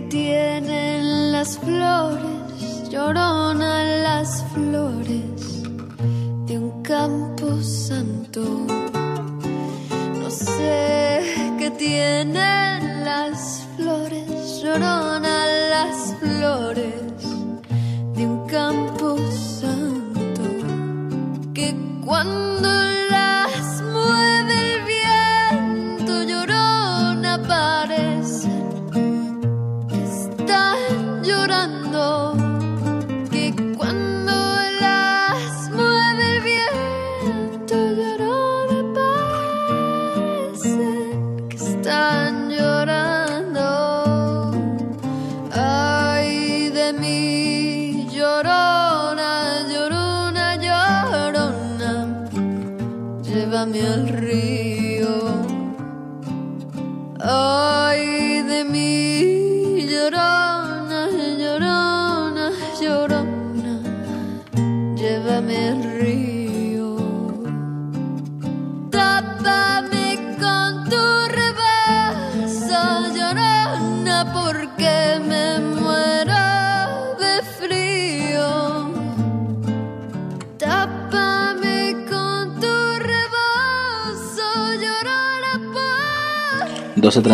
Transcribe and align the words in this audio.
tienen 0.00 1.32
las 1.32 1.58
flores, 1.58 2.88
llorona 2.90 3.84
las 4.02 4.44
flores 4.52 5.62
de 6.46 6.58
un 6.58 6.82
campo 6.82 7.60
santo. 7.62 8.42
No 10.20 10.30
sé 10.30 11.54
qué 11.58 11.70
tienen 11.70 12.57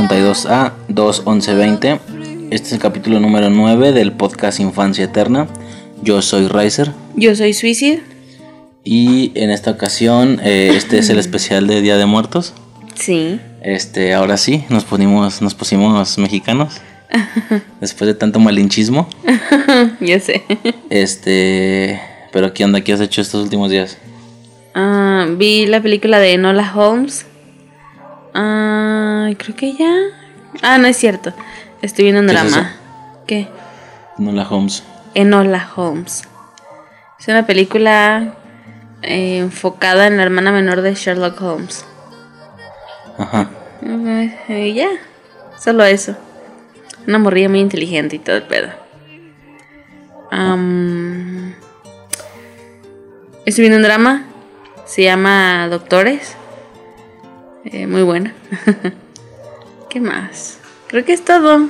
62A 0.09 0.73
21120. 0.89 1.99
Este 2.51 2.67
es 2.67 2.73
el 2.75 2.79
capítulo 2.79 3.21
número 3.21 3.49
9 3.49 3.93
del 3.93 4.13
podcast 4.13 4.61
Infancia 4.61 5.05
Eterna. 5.07 5.49
Yo 6.03 6.21
soy 6.21 6.47
Riser. 6.47 6.93
Yo 7.17 7.35
soy 7.35 7.55
Suicid. 7.55 8.01
Y 8.85 9.33
en 9.35 9.51
esta 9.51 9.71
ocasión, 9.71 10.41
este 10.45 10.99
es 10.99 11.09
el 11.09 11.19
especial 11.19 11.67
de 11.67 11.81
Día 11.81 11.97
de 11.97 12.05
Muertos. 12.05 12.53
Sí. 12.95 13.41
Este, 13.63 14.13
ahora 14.13 14.37
sí, 14.37 14.65
nos 14.69 14.85
pusimos, 14.85 15.41
nos 15.41 15.55
pusimos 15.55 16.19
mexicanos. 16.19 16.83
después 17.81 18.07
de 18.07 18.15
tanto 18.15 18.39
malinchismo. 18.41 19.09
ya 20.01 20.21
sé. 20.21 20.45
Este, 20.91 21.99
pero 22.31 22.53
¿qué 22.53 22.65
onda? 22.65 22.83
¿Qué 22.83 22.93
has 22.93 23.01
hecho 23.01 23.23
estos 23.23 23.43
últimos 23.43 23.71
días? 23.71 23.97
Uh, 24.77 25.35
vi 25.37 25.65
la 25.65 25.81
película 25.81 26.19
de 26.19 26.37
Nola 26.37 26.71
Holmes. 26.75 27.25
Ah, 28.35 29.31
creo 29.39 29.57
que 29.57 29.73
ya. 29.75 29.93
Ah, 30.63 30.79
no 30.79 30.87
es 30.87 30.97
cierto. 30.97 31.33
Estoy 31.83 32.05
viendo 32.05 32.21
un 32.21 32.27
¿Qué 32.27 32.35
es 32.35 32.53
drama. 32.53 32.73
¿Qué? 33.27 33.49
Nola 34.19 34.47
Holmes. 34.49 34.83
Enola 35.15 35.69
Holmes. 35.77 36.25
Es 37.19 37.29
una 37.29 37.47
película 37.47 38.35
eh, 39.03 39.39
enfocada 39.39 40.07
en 40.07 40.17
la 40.17 40.25
hermana 40.25 40.53
menor 40.53 40.83
de 40.83 40.95
Sherlock 40.95 41.41
Holmes. 41.41 41.85
Ajá. 43.19 43.51
Ya, 44.75 44.89
solo 45.59 45.85
eso. 45.85 46.17
Una 47.07 47.19
morrilla 47.19 47.49
muy 47.49 47.61
inteligente 47.61 48.17
y 48.17 48.19
todo 48.19 48.37
el 48.37 48.43
pedo. 48.45 48.69
Estoy 53.47 53.63
viendo 53.63 53.77
un 53.77 53.83
drama. 53.83 54.25
Se 54.87 55.03
llama 55.03 55.69
Doctores. 55.69 56.37
Eh, 57.65 57.87
muy 57.87 58.03
buena. 58.03 58.35
¿Qué 59.91 60.01
más? 60.01 60.59
Creo 60.87 61.05
que 61.05 61.13
es 61.13 61.25
todo. 61.25 61.69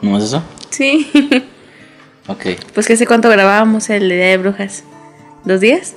¿No 0.00 0.18
es 0.18 0.24
eso? 0.24 0.42
Sí. 0.70 1.10
Ok. 2.26 2.46
pues 2.74 2.86
que 2.86 2.96
sé 2.96 3.06
cuánto 3.06 3.28
grabábamos 3.28 3.90
el 3.90 4.08
de 4.08 4.16
Día 4.16 4.26
de 4.26 4.36
Brujas. 4.38 4.84
¿Dos 5.44 5.60
días? 5.60 5.94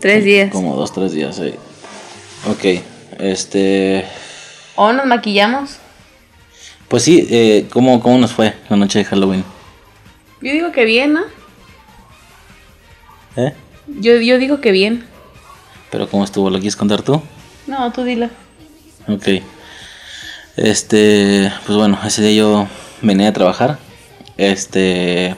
Tres 0.00 0.24
días. 0.24 0.50
Como 0.50 0.74
dos, 0.76 0.92
tres 0.92 1.12
días, 1.12 1.36
sí. 1.36 1.54
Ok. 2.48 2.82
Este. 3.18 4.04
¿O 4.76 4.92
nos 4.92 5.06
maquillamos? 5.06 5.76
Pues 6.88 7.02
sí, 7.02 7.26
eh, 7.30 7.66
¿cómo, 7.70 8.00
¿cómo 8.00 8.18
nos 8.18 8.32
fue 8.32 8.54
la 8.68 8.76
noche 8.76 9.00
de 9.00 9.04
Halloween? 9.04 9.44
Yo 10.40 10.52
digo 10.52 10.72
que 10.72 10.84
bien, 10.84 11.14
¿no? 11.14 11.22
¿Eh? 13.36 13.52
Yo, 13.86 14.16
yo 14.20 14.38
digo 14.38 14.60
que 14.60 14.70
bien. 14.70 15.04
¿Pero 15.90 16.08
cómo 16.08 16.24
estuvo? 16.24 16.50
¿Lo 16.50 16.58
quieres 16.58 16.76
contar 16.76 17.02
tú? 17.02 17.20
No, 17.66 17.92
tú 17.92 18.04
dilo. 18.04 18.28
Ok. 19.08 19.42
Este, 20.56 21.52
pues 21.66 21.76
bueno, 21.76 21.98
ese 22.04 22.22
día 22.22 22.32
yo 22.32 22.68
venía 23.02 23.28
a 23.28 23.32
trabajar. 23.32 23.78
Este. 24.36 25.36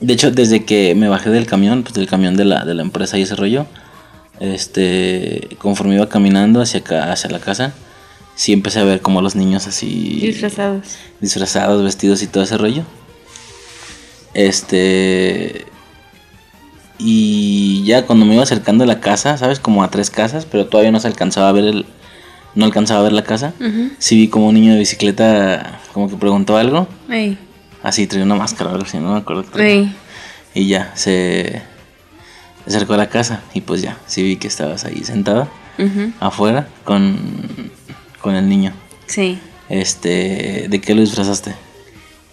De 0.00 0.12
hecho, 0.12 0.30
desde 0.30 0.64
que 0.64 0.94
me 0.94 1.08
bajé 1.08 1.30
del 1.30 1.46
camión, 1.46 1.82
pues 1.82 1.94
del 1.94 2.06
camión 2.06 2.36
de 2.36 2.44
la, 2.44 2.64
de 2.64 2.74
la 2.74 2.82
empresa 2.82 3.18
y 3.18 3.22
ese 3.22 3.36
rollo, 3.36 3.66
este, 4.38 5.48
conforme 5.58 5.96
iba 5.96 6.08
caminando 6.08 6.62
hacia 6.62 6.80
acá, 6.80 7.12
hacia 7.12 7.28
la 7.28 7.38
casa, 7.38 7.74
sí 8.34 8.52
empecé 8.52 8.80
a 8.80 8.84
ver 8.84 9.02
como 9.02 9.20
los 9.20 9.36
niños 9.36 9.66
así. 9.66 10.20
Disfrazados. 10.20 10.96
disfrazados, 11.20 11.84
vestidos 11.84 12.22
y 12.22 12.26
todo 12.28 12.44
ese 12.44 12.56
rollo. 12.56 12.84
Este. 14.32 15.66
Y 17.02 17.82
ya 17.84 18.04
cuando 18.06 18.26
me 18.26 18.34
iba 18.34 18.42
acercando 18.42 18.84
a 18.84 18.86
la 18.86 19.00
casa, 19.00 19.36
¿sabes? 19.38 19.58
Como 19.58 19.82
a 19.82 19.90
tres 19.90 20.10
casas, 20.10 20.46
pero 20.46 20.66
todavía 20.66 20.92
no 20.92 21.00
se 21.00 21.08
alcanzaba 21.08 21.48
a 21.48 21.52
ver 21.52 21.64
el. 21.64 21.86
No 22.54 22.64
alcanzaba 22.64 23.00
a 23.00 23.02
ver 23.04 23.12
la 23.12 23.22
casa. 23.24 23.54
Ujú. 23.60 23.90
Sí 23.98 24.16
vi 24.16 24.28
como 24.28 24.48
un 24.48 24.54
niño 24.54 24.72
de 24.72 24.78
bicicleta 24.80 25.80
como 25.92 26.10
que 26.10 26.16
preguntó 26.16 26.56
algo. 26.56 26.88
Ey, 27.08 27.38
Así, 27.82 28.06
traía 28.06 28.24
una 28.26 28.34
máscara 28.34 28.70
o 28.70 28.74
algo 28.74 28.84
así, 28.86 28.98
no 28.98 29.12
me 29.12 29.18
acuerdo. 29.18 29.44
ey. 29.58 29.94
Y 30.52 30.66
ya, 30.66 30.92
se 30.96 31.62
acercó 32.66 32.94
a 32.94 32.96
la 32.98 33.08
casa 33.08 33.40
y 33.54 33.62
pues 33.62 33.80
ya, 33.82 33.96
sí 34.06 34.22
vi 34.22 34.36
que 34.36 34.48
estabas 34.48 34.84
ahí 34.84 35.02
sentada 35.04 35.48
afuera 36.18 36.68
con, 36.84 37.16
con 38.20 38.34
el 38.34 38.48
niño. 38.48 38.72
Sí. 39.06 39.38
Este, 39.70 40.66
¿de 40.68 40.80
qué 40.80 40.94
lo 40.94 41.00
disfrazaste? 41.00 41.54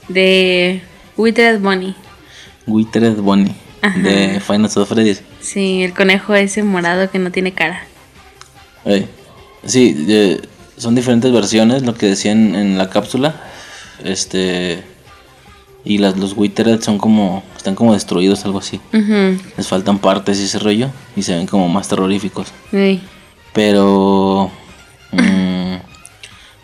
De 0.10 0.82
Withered 1.16 1.60
Bunny. 1.62 1.96
Withered 2.66 3.18
Bunny 3.22 3.56
Ajá. 3.88 4.00
de 4.00 4.40
Final 4.40 4.70
Freddy's. 4.70 5.22
Sí, 5.40 5.84
el 5.84 5.94
conejo 5.94 6.36
ese 6.36 6.64
morado 6.64 7.10
que 7.10 7.20
no 7.20 7.32
tiene 7.32 7.54
cara. 7.54 7.84
Sí, 9.66 10.40
son 10.78 10.96
diferentes 10.96 11.32
versiones, 11.32 11.84
lo 11.84 11.94
que 11.94 12.08
decían 12.08 12.56
en 12.56 12.78
la 12.78 12.90
cápsula. 12.90 13.36
Este 14.04 14.84
y 15.84 15.98
las 16.00 16.18
los 16.18 16.36
Withered 16.36 16.82
son 16.82 16.98
como 16.98 17.44
están 17.56 17.76
como 17.76 17.94
destruidos 17.94 18.46
algo 18.46 18.60
así. 18.60 18.80
Les 18.92 19.68
faltan 19.68 20.00
partes 20.00 20.40
y 20.40 20.44
ese 20.44 20.60
rollo 20.60 20.90
y 21.16 21.24
se 21.24 21.36
ven 21.36 21.48
como 21.48 21.68
más 21.68 21.88
terroríficos. 21.88 22.48
Ey. 22.72 23.02
Pero 23.54 24.52
mm, 25.12 25.76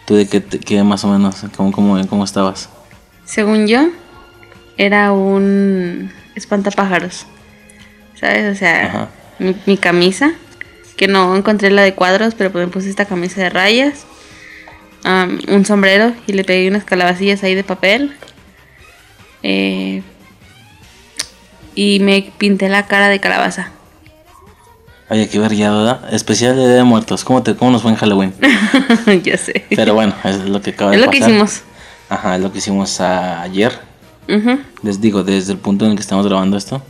tú 0.06 0.16
de 0.16 0.28
qué, 0.28 0.44
qué 0.44 0.84
más 0.84 1.04
o 1.04 1.08
menos 1.08 1.38
cómo, 1.56 1.72
cómo, 1.72 2.08
cómo 2.08 2.24
estabas? 2.24 2.69
Según 3.26 3.68
yo, 3.68 3.88
era 4.78 5.12
un 5.12 6.12
espantapájaros. 6.35 7.25
¿Sabes? 8.19 8.56
O 8.56 8.57
sea, 8.57 9.09
mi, 9.39 9.56
mi 9.65 9.77
camisa, 9.77 10.33
que 10.97 11.07
no 11.07 11.35
encontré 11.35 11.69
la 11.71 11.81
de 11.81 11.94
cuadros, 11.95 12.35
pero 12.35 12.51
pues 12.51 12.65
me 12.65 12.71
puse 12.71 12.89
esta 12.89 13.06
camisa 13.06 13.41
de 13.41 13.50
rayas, 13.50 14.06
am, 15.03 15.39
un 15.50 15.65
sombrero 15.65 16.13
y 16.27 16.33
le 16.33 16.44
pegué 16.44 16.68
unas 16.69 16.83
calabacillas 16.85 17.44
ahí 17.44 17.56
de 17.56 17.63
papel. 17.63 18.15
eh, 19.44 20.01
y 21.75 22.00
me 22.00 22.31
pinté 22.38 22.69
la 22.69 22.85
cara 22.85 23.09
de 23.09 23.19
calabaza. 23.19 23.71
Oye, 25.09 25.27
qué 25.27 25.39
verga, 25.39 25.71
¿verdad? 25.71 26.13
Especial 26.13 26.56
de 26.56 26.62
Día 26.68 26.75
de 26.75 26.83
Muertos. 26.83 27.24
¿Cómo, 27.24 27.41
te, 27.44 27.56
¿Cómo 27.56 27.71
nos 27.71 27.81
fue 27.81 27.91
en 27.91 27.97
Halloween? 27.97 28.33
ya 29.24 29.38
sé. 29.38 29.65
Pero 29.75 29.94
bueno, 29.95 30.13
es 30.24 30.38
lo 30.38 30.62
que 30.62 30.71
acaba 30.71 30.91
es 30.94 31.00
de 31.00 31.06
lo 31.06 31.12
que 31.12 31.18
pasar. 31.19 31.31
hicimos. 31.31 31.62
Ajá, 32.09 32.35
es 32.35 32.41
lo 32.41 32.51
que 32.51 32.59
hicimos 32.59 33.01
a- 33.01 33.47
Les 34.84 35.02
digo, 35.02 35.24
desde 35.24 35.54
el 35.54 35.60
punto 35.60 35.86
en 35.86 35.92
el 35.92 35.98
que 35.98 36.02
estamos 36.02 36.25
grabando 36.25 36.58
esto. 36.58 36.81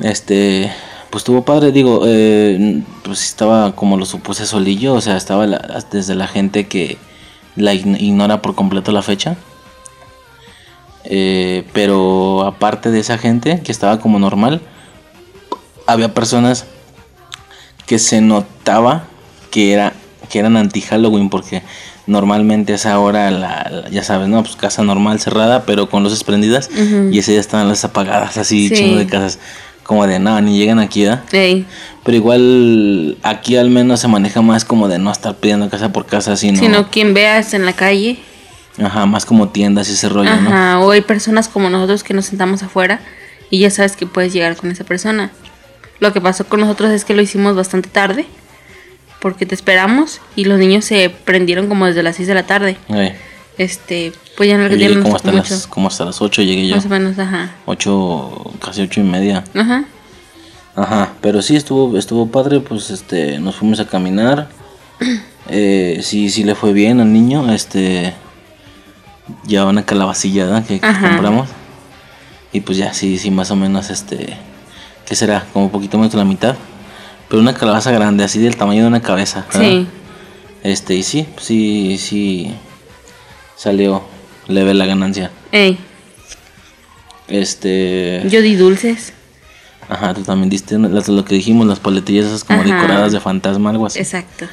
Este, 0.00 0.72
pues 1.10 1.20
estuvo 1.20 1.44
padre, 1.44 1.70
digo, 1.72 2.02
eh, 2.06 2.82
pues 3.02 3.22
estaba 3.24 3.74
como 3.76 3.96
lo 3.96 4.06
supuse 4.06 4.46
solillo, 4.46 4.94
o 4.94 5.00
sea, 5.00 5.16
estaba 5.16 5.46
la- 5.46 5.84
desde 5.90 6.14
la 6.14 6.26
gente 6.26 6.66
que 6.66 6.98
la 7.56 7.72
ign- 7.74 8.00
ignora 8.00 8.42
por 8.42 8.54
completo 8.54 8.90
la 8.92 9.02
fecha. 9.02 9.36
Eh, 11.04 11.64
pero 11.72 12.42
aparte 12.46 12.90
de 12.90 12.98
esa 13.00 13.18
gente 13.18 13.60
que 13.62 13.70
estaba 13.72 14.00
como 14.00 14.18
normal, 14.18 14.62
había 15.86 16.14
personas 16.14 16.64
que 17.86 17.98
se 17.98 18.20
notaba 18.22 19.04
que 19.50 19.72
era 19.74 19.92
que 20.30 20.38
eran 20.38 20.56
anti 20.56 20.80
Halloween 20.80 21.28
porque 21.28 21.62
normalmente 22.06 22.72
a 22.72 22.76
esa 22.76 22.98
hora 22.98 23.30
la, 23.30 23.66
la- 23.70 23.88
ya 23.90 24.02
sabes 24.02 24.28
no 24.28 24.42
pues 24.42 24.56
casa 24.56 24.82
normal 24.82 25.20
cerrada 25.20 25.64
pero 25.64 25.88
con 25.88 26.02
luces 26.02 26.22
prendidas 26.24 26.68
y 27.10 27.18
ese 27.18 27.30
día 27.32 27.40
estaban 27.40 27.68
las 27.68 27.84
apagadas 27.84 28.36
así 28.36 28.68
Sí. 28.68 28.74
chingo 28.76 28.96
de 28.98 29.06
casas. 29.06 29.38
Como 29.84 30.06
de 30.06 30.18
nada 30.18 30.40
ni 30.40 30.56
llegan 30.58 30.78
aquí 30.78 31.06
pero 32.04 32.16
igual 32.16 33.18
aquí 33.22 33.56
al 33.56 33.70
menos 33.70 34.00
se 34.00 34.08
maneja 34.08 34.40
más 34.42 34.64
como 34.64 34.88
de 34.88 34.98
no 34.98 35.10
estar 35.12 35.34
pidiendo 35.36 35.68
casa 35.68 35.92
por 35.92 36.06
casa 36.06 36.36
sino, 36.36 36.58
Sino 36.58 36.90
quien 36.90 37.12
veas 37.14 37.52
en 37.54 37.64
la 37.66 37.72
calle. 37.74 38.18
ajá 38.82 39.06
más 39.06 39.24
como 39.26 39.48
tiendas 39.50 39.88
y 39.88 39.92
ese 39.92 40.08
rollo 40.08 40.34
no 40.36 40.48
Ajá, 40.48 40.80
o 40.80 40.90
hay 40.90 41.00
personas 41.02 41.48
como 41.48 41.68
nosotros 41.70 42.02
que 42.02 42.14
nos 42.14 42.26
sentamos 42.26 42.62
afuera 42.62 43.00
y 43.50 43.58
ya 43.60 43.70
sabes 43.70 43.96
que 43.96 44.06
puedes 44.06 44.32
llegar 44.32 44.56
con 44.56 44.70
esa 44.70 44.84
persona. 44.84 45.30
Lo 46.00 46.12
que 46.12 46.20
pasó 46.20 46.44
con 46.46 46.60
nosotros 46.60 46.90
es 46.90 47.04
que 47.04 47.14
lo 47.14 47.22
hicimos 47.22 47.54
bastante 47.54 47.88
tarde 47.88 48.26
porque 49.24 49.46
te 49.46 49.54
esperamos 49.54 50.20
y 50.36 50.44
los 50.44 50.58
niños 50.58 50.84
se 50.84 51.08
prendieron 51.08 51.66
como 51.66 51.86
desde 51.86 52.02
las 52.02 52.16
6 52.16 52.28
de 52.28 52.34
la 52.34 52.42
tarde. 52.42 52.76
Eh, 52.90 53.16
Este, 53.56 54.12
pues 54.36 54.50
ya 54.50 54.58
no 54.58 54.68
llegué 54.68 55.00
como 55.00 55.16
hasta 55.16 55.32
mucho. 55.32 55.54
las 55.54 55.66
como 55.66 55.88
hasta 55.88 56.04
las 56.04 56.20
8 56.20 56.42
llegué 56.42 56.68
yo 56.68 56.76
Más 56.76 56.84
o 56.84 56.88
menos, 56.90 57.18
ajá. 57.18 57.54
8 57.64 58.52
casi 58.60 58.82
ocho 58.82 59.00
y 59.00 59.04
media 59.04 59.42
Ajá. 59.54 59.86
Ajá, 60.76 61.12
pero 61.22 61.40
sí 61.40 61.56
estuvo, 61.56 61.96
estuvo 61.96 62.26
padre, 62.26 62.60
pues 62.60 62.90
este, 62.90 63.38
nos 63.38 63.56
fuimos 63.56 63.80
a 63.80 63.86
caminar. 63.86 64.48
Eh, 65.48 66.00
sí, 66.02 66.30
sí 66.30 66.42
le 66.42 66.54
fue 66.54 66.72
bien 66.72 67.00
al 67.00 67.12
niño, 67.12 67.52
este, 67.52 68.14
ya 69.44 69.66
una 69.66 69.84
calabacilla 69.84 70.44
¿verdad? 70.46 70.64
que, 70.66 70.80
que 70.80 70.86
compramos. 70.86 71.48
Y 72.52 72.60
pues 72.60 72.76
ya, 72.78 72.92
sí, 72.94 73.18
sí, 73.18 73.30
más 73.30 73.50
o 73.50 73.56
menos, 73.56 73.90
este, 73.90 74.38
¿qué 75.06 75.14
será? 75.14 75.44
Como 75.52 75.66
un 75.66 75.70
poquito 75.70 75.98
menos 75.98 76.12
de 76.12 76.18
la 76.18 76.24
mitad. 76.24 76.56
Pero 77.28 77.40
una 77.40 77.54
calabaza 77.54 77.90
grande, 77.90 78.24
así 78.24 78.38
del 78.38 78.56
tamaño 78.56 78.82
de 78.82 78.88
una 78.88 79.02
cabeza. 79.02 79.46
¿verdad? 79.52 79.60
Sí. 79.68 79.86
Este, 80.62 80.94
y 80.94 81.02
sí, 81.02 81.26
sí, 81.38 81.98
sí, 81.98 82.54
salió 83.56 84.02
leve 84.48 84.74
la 84.74 84.86
ganancia. 84.86 85.30
Ey, 85.52 85.78
Este, 87.28 88.22
yo 88.28 88.40
di 88.42 88.54
dulces. 88.56 89.12
ajá, 89.88 90.14
tú 90.14 90.22
también 90.22 90.50
diste 90.50 90.78
las- 90.78 91.08
lo 91.08 91.24
que 91.24 91.34
dijimos, 91.34 91.66
las 91.66 91.80
paletillas 91.80 92.26
esas 92.26 92.44
como 92.44 92.60
Ajá. 92.62 92.74
decoradas 92.74 93.12
de 93.12 93.20
fantasma, 93.20 93.70
algo 93.70 93.86
así. 93.86 93.98
Exacto. 93.98 94.46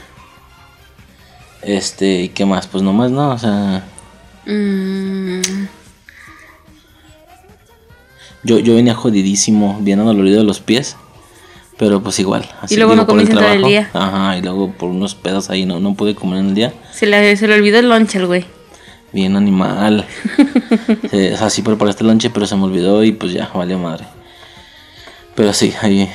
Este, 1.62 2.22
¿y 2.24 2.30
qué 2.30 2.46
más? 2.46 2.68
Pues 2.68 2.84
nomás 2.84 3.12
no, 3.12 3.30
o 3.32 3.38
sea, 3.38 3.84
Mm, 4.46 5.42
yo, 8.44 8.58
yo 8.58 8.74
venía 8.76 8.96
jodidísimo, 8.96 9.78
bien 9.82 10.00
adolorido 10.00 10.40
de 10.40 10.44
los 10.46 10.60
pies, 10.60 10.96
pero 11.82 12.00
pues 12.00 12.20
igual. 12.20 12.48
Así 12.62 12.76
Y 12.76 12.78
luego 12.78 12.92
digo, 12.94 13.02
no 13.02 13.08
por 13.08 13.20
el 13.20 13.26
comiste 13.28 13.32
en 13.34 13.40
todo 13.40 13.54
el 13.54 13.62
trabajo. 13.62 13.68
día. 13.70 13.90
Ajá, 13.92 14.38
y 14.38 14.42
luego 14.44 14.72
por 14.72 14.92
unos 14.92 15.16
pedos 15.16 15.50
ahí 15.50 15.66
no, 15.66 15.80
no 15.80 15.96
pude 15.96 16.14
comer 16.14 16.38
en 16.42 16.50
el 16.50 16.54
día. 16.54 16.74
se, 16.94 17.08
le, 17.08 17.36
se 17.36 17.48
le 17.48 17.56
olvidó 17.56 17.80
el 17.80 17.90
lunch 17.90 18.16
al 18.18 18.28
güey. 18.28 18.46
Bien 19.12 19.36
animal. 19.36 20.06
Eh, 21.12 21.32
o 21.34 21.38
sea, 21.38 21.50
sí 21.50 21.62
preparé 21.64 21.90
este 21.92 22.04
lonche, 22.06 22.30
pero 22.30 22.46
se 22.48 22.56
me 22.56 22.64
olvidó 22.64 23.04
y 23.04 23.12
pues 23.12 23.34
ya, 23.34 23.50
valió 23.54 23.78
madre. 23.80 24.06
Pero 25.36 25.52
sí, 25.54 25.74
ahí 25.82 26.08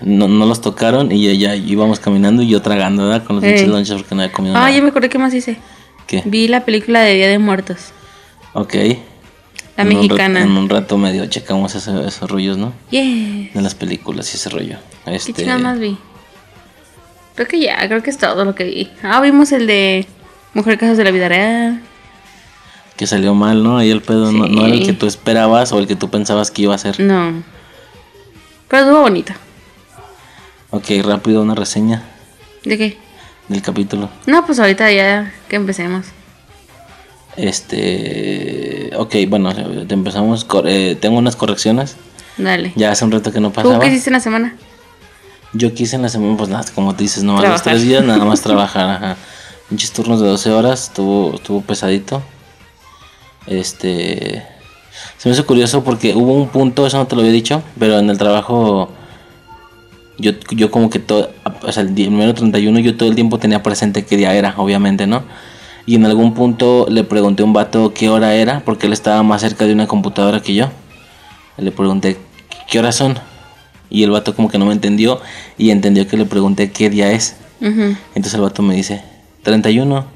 no, 0.00 0.28
no 0.28 0.46
los 0.46 0.60
tocaron 0.62 1.10
y 1.12 1.26
ya, 1.26 1.34
ya 1.34 1.56
íbamos 1.56 1.98
caminando 2.00 2.42
y 2.42 2.48
yo 2.48 2.62
tragando, 2.62 3.08
¿verdad? 3.08 3.24
Con 3.26 3.36
los 3.36 3.44
pinches 3.44 3.66
lonches 3.68 3.96
porque 3.96 4.14
no 4.14 4.22
había 4.22 4.32
comido 4.32 4.54
Ah, 4.56 4.60
nada. 4.60 4.70
ya 4.70 4.80
me 4.80 4.88
acordé 4.90 5.08
qué 5.10 5.18
más 5.18 5.34
hice. 5.34 5.58
¿Qué? 6.06 6.22
Vi 6.24 6.46
la 6.48 6.64
película 6.64 7.00
de 7.00 7.14
Día 7.14 7.28
de 7.28 7.38
Muertos. 7.38 7.92
Ok. 8.54 8.74
La 9.76 9.82
En 9.84 9.88
un 9.88 9.94
rato- 9.94 10.02
mexicana. 10.08 10.42
en 10.42 10.50
un 10.50 10.68
rato 10.68 10.98
medio 10.98 11.26
checamos 11.26 11.74
ese- 11.74 12.06
esos 12.06 12.28
rollos, 12.30 12.58
¿no? 12.58 12.72
Yeah. 12.90 13.50
De 13.54 13.62
las 13.62 13.74
películas 13.74 14.32
y 14.32 14.36
ese 14.36 14.50
rollo. 14.50 14.78
¿Qué 15.04 15.14
Este, 15.14 15.32
chingados 15.32 15.62
más 15.62 15.78
vi? 15.78 15.96
Creo 17.34 17.48
que 17.48 17.60
ya, 17.60 17.78
creo 17.88 18.02
que 18.02 18.10
es 18.10 18.18
todo 18.18 18.44
lo 18.44 18.54
que 18.54 18.64
vi. 18.64 18.90
Ah, 19.02 19.20
vimos 19.20 19.52
el 19.52 19.66
de 19.66 20.06
Mujer 20.52 20.76
Casos 20.78 20.96
de 20.98 21.04
la 21.04 21.10
Vida 21.10 21.28
Real. 21.28 21.80
que 22.96 23.06
salió 23.06 23.34
mal, 23.34 23.62
¿no? 23.62 23.78
Ahí 23.78 23.90
el 23.90 24.02
pedo 24.02 24.30
no, 24.30 24.46
no 24.46 24.66
era 24.66 24.74
el 24.74 24.80
Sí. 24.80 24.86
que 24.86 24.92
tú 24.92 25.06
esperabas 25.06 25.72
o 25.72 25.78
el 25.78 25.86
que 25.86 25.96
tú 25.96 26.10
pensabas 26.10 26.50
que 26.50 26.62
iba 26.62 26.74
a 26.74 26.78
ser. 26.78 27.00
No. 27.00 27.42
Pero 28.68 28.82
estuvo 28.82 29.00
bonito. 29.00 29.32
Ok, 30.68 30.84
rápido 31.02 31.40
una 31.40 31.54
reseña 31.54 32.02
¿De 32.62 32.76
qué? 32.76 32.98
del 33.48 33.62
capítulo. 33.62 34.10
No, 34.26 34.44
pues 34.44 34.58
ahorita 34.60 34.92
ya 34.92 35.32
que 35.48 35.56
empecemos. 35.56 36.08
Este, 37.36 38.90
ok, 38.96 39.14
bueno, 39.28 39.52
te 39.86 39.94
empezamos. 39.94 40.46
eh, 40.66 40.96
tengo 41.00 41.18
unas 41.18 41.36
correcciones. 41.36 41.96
Dale. 42.36 42.72
Ya 42.76 42.90
hace 42.90 43.04
un 43.04 43.10
rato 43.12 43.32
que 43.32 43.40
no 43.40 43.48
¿Tú 43.50 43.54
pasaba. 43.56 43.80
qué 43.80 43.88
hiciste 43.88 44.10
en 44.10 44.14
la 44.14 44.20
semana? 44.20 44.56
Yo 45.52 45.74
quise 45.74 45.96
en 45.96 46.02
la 46.02 46.08
semana, 46.08 46.36
pues 46.36 46.48
nada, 46.48 46.64
como 46.74 46.94
te 46.94 47.02
dices, 47.02 47.22
no 47.24 47.32
los 47.32 47.40
Trabajar. 47.42 47.64
tres 47.64 47.82
días 47.82 48.04
nada 48.04 48.24
más 48.24 48.40
trabajar, 48.42 48.88
ajá. 48.90 49.16
Pinches 49.68 49.92
turnos 49.92 50.20
de 50.20 50.28
12 50.28 50.50
horas, 50.50 50.84
estuvo, 50.84 51.34
estuvo 51.34 51.60
pesadito. 51.60 52.22
Este. 53.46 54.42
Se 55.18 55.28
me 55.28 55.34
hizo 55.34 55.46
curioso 55.46 55.84
porque 55.84 56.14
hubo 56.14 56.34
un 56.34 56.48
punto, 56.48 56.86
eso 56.86 56.96
no 56.98 57.06
te 57.06 57.14
lo 57.14 57.20
había 57.22 57.32
dicho, 57.32 57.62
pero 57.78 57.98
en 57.98 58.10
el 58.10 58.18
trabajo. 58.18 58.90
Yo, 60.18 60.32
yo 60.50 60.70
como 60.70 60.90
que 60.90 60.98
todo. 60.98 61.30
O 61.62 61.72
sea, 61.72 61.82
el 61.82 61.94
día- 61.94 62.06
el 62.06 62.12
número 62.12 62.34
31 62.34 62.78
yo 62.80 62.96
todo 62.96 63.08
el 63.08 63.14
tiempo 63.14 63.38
tenía 63.38 63.62
presente 63.62 64.04
qué 64.04 64.16
día 64.16 64.34
era, 64.34 64.54
obviamente, 64.56 65.06
¿no? 65.06 65.22
Y 65.86 65.94
en 65.96 66.04
algún 66.04 66.34
punto 66.34 66.86
le 66.88 67.04
pregunté 67.04 67.42
a 67.42 67.46
un 67.46 67.52
vato 67.52 67.92
qué 67.94 68.08
hora 68.08 68.34
era, 68.34 68.60
porque 68.64 68.86
él 68.86 68.92
estaba 68.92 69.22
más 69.22 69.40
cerca 69.40 69.66
de 69.66 69.72
una 69.72 69.86
computadora 69.86 70.40
que 70.40 70.54
yo. 70.54 70.68
Le 71.56 71.72
pregunté 71.72 72.16
qué 72.68 72.78
horas 72.78 72.96
son. 72.96 73.18
Y 73.88 74.02
el 74.04 74.10
vato 74.10 74.34
como 74.36 74.48
que 74.48 74.58
no 74.58 74.66
me 74.66 74.72
entendió 74.72 75.20
y 75.58 75.70
entendió 75.70 76.06
que 76.06 76.16
le 76.16 76.26
pregunté 76.26 76.70
qué 76.70 76.90
día 76.90 77.12
es. 77.12 77.36
Entonces 77.60 78.34
el 78.34 78.40
vato 78.40 78.62
me 78.62 78.74
dice, 78.74 79.02
31. 79.42 80.06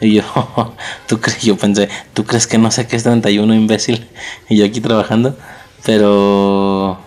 Y 0.00 0.14
yo, 0.14 0.22
¿tú 1.06 1.20
crees? 1.20 1.42
Yo 1.42 1.56
pensé, 1.56 1.88
¿tú 2.12 2.24
crees 2.24 2.46
que 2.46 2.58
no 2.58 2.70
sé 2.70 2.86
qué 2.86 2.96
es 2.96 3.02
31, 3.02 3.54
imbécil? 3.54 4.06
Y 4.48 4.56
yo 4.56 4.64
aquí 4.64 4.80
trabajando. 4.80 5.36
Pero... 5.84 7.03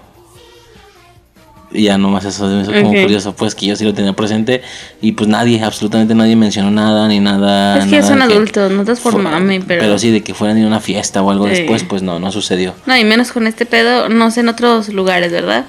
y 1.72 1.84
Ya 1.84 1.98
nomás 1.98 2.24
eso 2.26 2.48
me 2.48 2.62
hizo 2.62 2.72
como 2.72 2.90
Ok. 2.92 3.02
curioso, 3.02 3.36
pues 3.36 3.54
que 3.56 3.66
yo 3.66 3.76
sí 3.76 3.84
lo 3.84 3.94
tenía 3.94 4.14
presente 4.14 4.62
y 5.02 5.12
pues 5.12 5.28
nadie, 5.30 5.62
absolutamente 5.62 6.16
nadie 6.16 6.36
mencionó 6.36 6.72
nada 6.72 7.08
ni 7.08 7.20
nada. 7.20 7.80
Es 7.80 7.86
que 7.86 7.98
nada 7.98 8.08
son 8.08 8.22
adultos, 8.22 8.72
no 8.72 8.82
estás 8.82 9.00
por 9.02 9.18
mami, 9.18 9.60
pero... 9.60 9.82
Pero 9.82 10.00
sí, 10.00 10.10
de 10.12 10.22
que 10.22 10.34
fueran 10.34 10.62
a 10.64 10.66
una 10.68 10.80
fiesta 10.80 11.22
o 11.22 11.30
algo 11.30 11.46
Sí. 11.46 11.52
después, 11.56 11.84
pues 11.84 12.02
no, 12.02 12.20
no 12.20 12.32
sucedió. 12.32 12.74
No, 12.86 12.96
y 12.98 13.04
menos 13.04 13.32
con 13.32 13.48
este 13.48 13.66
pedo, 13.66 14.08
no 14.10 14.32
sé 14.32 14.40
en 14.40 14.48
otros 14.50 14.90
lugares, 14.90 15.32
¿verdad? 15.32 15.66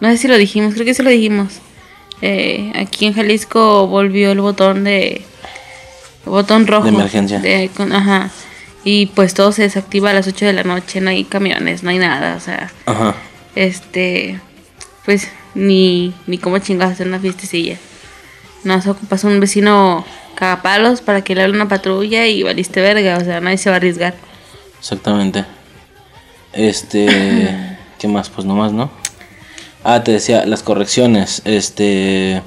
No 0.00 0.08
sé 0.08 0.16
si 0.16 0.26
lo 0.28 0.38
dijimos, 0.38 0.72
creo 0.74 0.86
que 0.86 0.94
sí 0.94 1.02
lo 1.02 1.10
dijimos. 1.10 1.54
Eh, 2.22 2.72
aquí 2.74 3.06
en 3.06 3.12
Jalisco 3.14 3.86
volvió 3.88 4.32
el 4.32 4.40
botón 4.40 4.84
de... 4.84 5.22
el 6.24 6.30
botón 6.30 6.66
rojo. 6.66 6.84
De 6.84 6.90
emergencia. 6.90 7.40
de- 7.40 7.70
con- 7.76 7.92
ajá. 7.92 8.30
Y 8.84 9.06
pues 9.06 9.34
todo 9.34 9.52
se 9.52 9.62
desactiva 9.62 10.08
a 10.10 10.14
las 10.14 10.26
8 10.26 10.46
de 10.46 10.54
la 10.54 10.62
noche, 10.62 11.02
no 11.02 11.10
hay 11.10 11.24
camiones, 11.24 11.82
no 11.82 11.90
hay 11.90 11.98
nada, 11.98 12.36
o 12.36 12.40
sea... 12.40 12.70
Ajá. 12.86 13.14
Este... 13.54 14.40
Pues 15.04 15.28
ni, 15.54 16.14
ni 16.26 16.38
cómo 16.38 16.58
chingas 16.58 16.92
hacer 16.92 17.06
una 17.06 17.18
fiestecilla. 17.18 17.76
Nos 18.64 18.86
ocupas 18.86 19.24
un 19.24 19.40
vecino 19.40 20.04
cagapalos 20.34 21.00
para 21.00 21.22
que 21.22 21.34
le 21.34 21.42
hable 21.42 21.56
una 21.56 21.68
patrulla 21.68 22.26
y 22.26 22.42
valiste 22.42 22.80
verga, 22.80 23.18
o 23.18 23.24
sea, 23.24 23.40
nadie 23.40 23.58
se 23.58 23.70
va 23.70 23.76
a 23.76 23.78
arriesgar. 23.78 24.14
Exactamente. 24.78 25.44
Este, 26.52 27.78
¿qué 27.98 28.08
más? 28.08 28.28
Pues 28.28 28.46
nomás, 28.46 28.72
¿no? 28.72 28.90
Ah, 29.82 30.04
te 30.04 30.12
decía, 30.12 30.44
las 30.44 30.62
correcciones, 30.62 31.42
este 31.44 32.42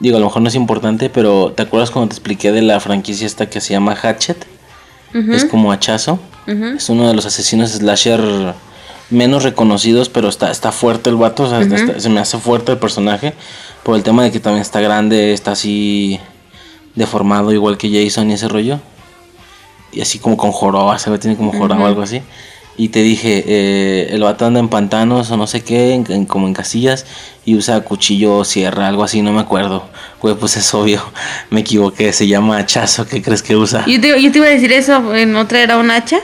digo, 0.00 0.16
a 0.16 0.20
lo 0.20 0.26
mejor 0.26 0.42
no 0.42 0.48
es 0.48 0.54
importante, 0.54 1.10
pero 1.10 1.52
¿te 1.52 1.62
acuerdas 1.62 1.90
cuando 1.90 2.08
te 2.10 2.14
expliqué 2.14 2.52
de 2.52 2.62
la 2.62 2.80
franquicia 2.80 3.26
esta 3.26 3.48
que 3.48 3.60
se 3.60 3.72
llama 3.72 3.94
Hatchet? 3.94 4.46
Es 5.12 5.44
como 5.44 5.70
hachazo. 5.70 6.18
Es 6.46 6.88
uno 6.88 7.06
de 7.06 7.14
los 7.14 7.24
asesinos 7.24 7.70
slasher 7.70 8.54
menos 9.14 9.42
reconocidos, 9.44 10.08
pero 10.10 10.28
está, 10.28 10.50
está 10.50 10.72
fuerte 10.72 11.08
el 11.10 11.16
vato, 11.16 11.44
o 11.44 11.48
sea, 11.48 11.60
está- 11.60 11.76
está- 11.76 12.00
se 12.00 12.08
me 12.10 12.20
hace 12.20 12.38
fuerte 12.38 12.72
el 12.72 12.78
personaje 12.78 13.32
por 13.82 13.96
el 13.96 14.02
tema 14.02 14.22
de 14.24 14.30
que 14.32 14.40
también 14.40 14.62
está 14.62 14.80
grande, 14.80 15.32
está 15.32 15.52
así 15.52 16.20
deformado 16.94 17.52
igual 17.52 17.76
que 17.78 17.90
Jason 17.90 18.30
y 18.30 18.34
ese 18.34 18.48
rollo. 18.48 18.80
Y 19.92 20.00
así 20.00 20.18
como 20.18 20.36
con 20.36 20.52
joroba, 20.52 20.98
se 20.98 21.10
ve, 21.10 21.18
tiene 21.18 21.36
como 21.36 21.52
joroba 21.52 21.84
o 21.84 21.86
algo 21.86 22.02
así. 22.02 22.20
Y 22.76 22.88
te 22.88 23.02
dije, 23.02 23.44
eh, 23.46 24.08
el 24.10 24.22
vato 24.22 24.44
anda 24.46 24.58
en 24.58 24.68
pantanos 24.68 25.30
o 25.30 25.36
no 25.36 25.46
sé 25.46 25.62
qué, 25.62 25.94
en- 25.94 26.04
en- 26.10 26.24
como 26.26 26.48
en 26.48 26.54
casillas, 26.54 27.06
y 27.44 27.54
usa 27.54 27.80
cuchillo 27.82 28.38
o 28.38 28.44
sierra, 28.44 28.88
algo 28.88 29.04
así, 29.04 29.22
no 29.22 29.32
me 29.32 29.40
acuerdo. 29.40 29.84
Güey, 30.20 30.34
pues 30.34 30.56
es 30.56 30.74
obvio, 30.74 31.00
me 31.50 31.60
equivoqué, 31.60 32.12
se 32.12 32.26
llama 32.26 32.56
hachazo, 32.58 33.06
¿qué 33.06 33.22
crees 33.22 33.42
que 33.42 33.54
usa? 33.54 33.84
Yo 33.86 34.00
te, 34.00 34.20
yo 34.20 34.32
te 34.32 34.38
iba 34.38 34.48
a 34.48 34.50
decir 34.50 34.72
eso, 34.72 35.14
en 35.14 35.36
otra 35.36 35.60
era 35.62 35.78
un 35.78 35.88
hacha, 35.92 36.18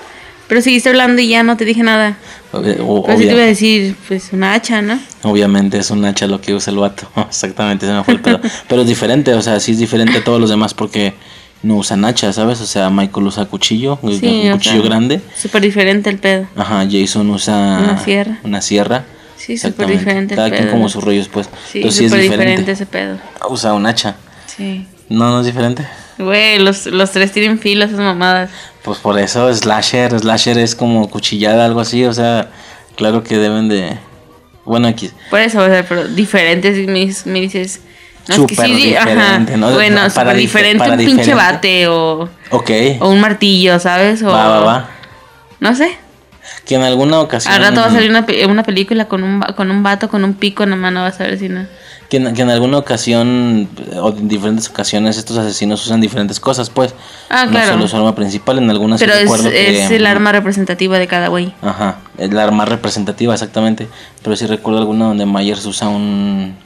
pero 0.48 0.60
seguiste 0.60 0.88
hablando 0.88 1.22
y 1.22 1.28
ya 1.28 1.44
no 1.44 1.56
te 1.56 1.64
dije 1.64 1.84
nada. 1.84 2.16
Obvia- 2.52 2.76
o- 2.84 3.02
Pero 3.04 3.18
sí 3.18 3.26
te 3.26 3.32
iba 3.32 3.42
a 3.42 3.46
decir, 3.46 3.96
pues 4.08 4.32
una 4.32 4.54
hacha, 4.54 4.82
¿no? 4.82 4.98
Obviamente 5.22 5.78
es 5.78 5.90
un 5.90 6.04
hacha 6.04 6.26
lo 6.26 6.40
que 6.40 6.52
usa 6.54 6.72
el 6.72 6.78
vato. 6.78 7.08
Exactamente, 7.28 7.86
se 7.86 7.92
me 7.92 8.02
fue 8.04 8.14
el 8.14 8.20
pedo. 8.20 8.40
Pero 8.68 8.82
es 8.82 8.88
diferente, 8.88 9.32
o 9.34 9.42
sea, 9.42 9.60
sí 9.60 9.72
es 9.72 9.78
diferente 9.78 10.18
a 10.18 10.24
todos 10.24 10.40
los 10.40 10.50
demás 10.50 10.74
porque 10.74 11.14
no 11.62 11.76
usan 11.76 12.04
hacha, 12.04 12.32
¿sabes? 12.32 12.60
O 12.60 12.66
sea, 12.66 12.90
Michael 12.90 13.26
usa 13.26 13.44
cuchillo, 13.46 13.98
un 14.02 14.18
Sí, 14.18 14.48
o 14.48 14.52
cuchillo 14.54 14.80
sea, 14.80 14.82
grande. 14.82 15.20
Súper 15.36 15.62
diferente 15.62 16.10
el 16.10 16.18
pedo. 16.18 16.46
Ajá, 16.56 16.86
Jason 16.90 17.30
usa 17.30 17.80
Una 17.84 17.98
sierra. 18.02 18.38
Una 18.42 18.60
sierra. 18.62 19.04
Sí, 19.36 19.56
súper 19.56 19.86
diferente 19.86 20.34
el 20.34 20.36
Cada 20.36 20.50
quien 20.50 20.64
pedo. 20.64 20.72
como 20.72 20.88
sus 20.88 21.02
rollos, 21.04 21.28
pues. 21.28 21.48
Sí, 21.70 21.78
Entonces 21.78 21.98
sí 21.98 22.04
es 22.06 22.10
súper 22.10 22.22
diferente. 22.22 22.62
diferente 22.62 22.72
ese 22.72 22.86
pedo. 22.86 23.18
Usa 23.48 23.72
un 23.74 23.86
hacha. 23.86 24.16
Sí. 24.46 24.86
No, 25.08 25.30
no 25.30 25.40
es 25.40 25.46
diferente. 25.46 25.86
Güey, 26.20 26.58
los, 26.58 26.86
los 26.86 27.10
tres 27.10 27.32
tienen 27.32 27.58
filas, 27.58 27.90
esas 27.90 28.00
mamadas. 28.00 28.50
Pues 28.82 28.98
por 28.98 29.18
eso, 29.18 29.52
slasher, 29.52 30.18
slasher 30.18 30.58
es 30.58 30.74
como 30.74 31.08
cuchillada, 31.10 31.64
algo 31.64 31.80
así, 31.80 32.04
o 32.04 32.12
sea, 32.12 32.50
claro 32.96 33.22
que 33.22 33.36
deben 33.36 33.68
de... 33.68 33.98
Bueno, 34.64 34.88
aquí... 34.88 35.10
Por 35.30 35.40
eso, 35.40 35.60
o 35.60 35.66
sea, 35.66 35.84
pero 35.88 36.06
diferentes. 36.06 36.78
y 36.78 36.86
Me, 36.86 37.40
dices-. 37.40 37.80
No, 38.28 38.34
es 38.36 38.40
que 38.46 38.54
sí, 38.54 38.94
ajá. 38.94 39.08
diferente, 39.08 39.56
¿no? 39.56 39.72
Bueno, 39.72 40.02
Para 40.14 40.34
diferente 40.34 40.78
para 40.78 40.92
un 40.92 40.98
pinche 40.98 41.16
diferente. 41.22 41.34
bate 41.34 41.88
o, 41.88 42.28
Ok, 42.50 42.70
o 43.00 43.08
un 43.08 43.20
martillo, 43.20 43.80
¿sabes? 43.80 44.22
O, 44.22 44.28
va, 44.28 44.48
va, 44.48 44.60
va. 44.60 44.88
No 45.58 45.74
sé. 45.74 45.96
Que 46.64 46.74
en 46.74 46.82
alguna 46.82 47.20
ocasión... 47.20 47.54
Al 47.54 47.62
rato 47.62 47.80
va 47.80 47.86
a 47.86 47.90
salir 47.90 48.10
una, 48.10 48.26
una 48.48 48.62
película 48.62 49.06
con 49.06 49.22
un, 49.22 49.40
con 49.40 49.70
un 49.70 49.82
vato 49.82 50.08
con 50.08 50.24
un 50.24 50.34
pico 50.34 50.62
en 50.62 50.70
la 50.70 50.76
mano, 50.76 51.02
vas 51.02 51.20
a 51.20 51.24
ver 51.24 51.38
si 51.38 51.48
no. 51.48 51.66
Que 52.08 52.16
en, 52.16 52.34
que 52.34 52.42
en 52.42 52.50
alguna 52.50 52.78
ocasión, 52.78 53.68
o 54.00 54.10
en 54.10 54.28
diferentes 54.28 54.68
ocasiones, 54.68 55.16
estos 55.16 55.38
asesinos 55.38 55.84
usan 55.86 56.00
diferentes 56.00 56.40
cosas, 56.40 56.68
pues. 56.68 56.92
Ah, 57.28 57.46
claro. 57.48 57.72
No 57.72 57.72
solo 57.74 57.88
su 57.88 57.96
arma 57.96 58.14
principal, 58.16 58.58
en 58.58 58.68
algunas 58.68 58.98
sí 58.98 59.06
Pero 59.06 59.16
es, 59.34 59.42
que... 59.42 59.84
es 59.84 59.90
el 59.92 60.06
arma 60.06 60.32
representativa 60.32 60.98
de 60.98 61.06
cada 61.06 61.28
güey. 61.28 61.54
Ajá, 61.62 61.98
es 62.18 62.32
la 62.32 62.42
arma 62.42 62.64
representativa, 62.64 63.32
exactamente. 63.32 63.88
Pero 64.22 64.34
sí 64.34 64.46
recuerdo 64.46 64.80
alguna 64.80 65.06
donde 65.06 65.24
Myers 65.24 65.64
usa 65.66 65.88
un, 65.88 66.56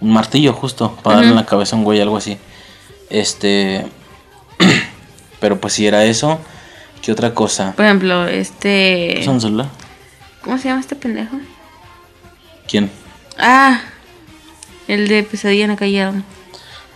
un 0.00 0.12
martillo 0.12 0.52
justo 0.52 0.98
para 1.02 1.16
darle 1.16 1.30
en 1.30 1.36
la 1.36 1.46
cabeza 1.46 1.74
a 1.74 1.78
un 1.78 1.84
güey, 1.84 2.00
algo 2.00 2.18
así. 2.18 2.36
Este... 3.08 3.86
pero 5.40 5.60
pues 5.60 5.72
si 5.72 5.86
era 5.86 6.04
eso, 6.04 6.38
¿qué 7.02 7.12
otra 7.12 7.34
cosa? 7.34 7.72
Por 7.72 7.84
ejemplo, 7.84 8.26
este. 8.26 9.20
¿Es 9.20 9.26
un 9.26 9.40
celular? 9.40 9.68
¿Cómo 10.42 10.58
se 10.58 10.68
llama 10.68 10.80
este 10.80 10.96
pendejo? 10.96 11.36
¿Quién? 12.66 12.90
Ah, 13.38 13.80
el 14.86 15.08
de 15.08 15.22
Pesadilla 15.22 15.64
en 15.64 15.70
la 15.70 15.76
calle. 15.76 16.10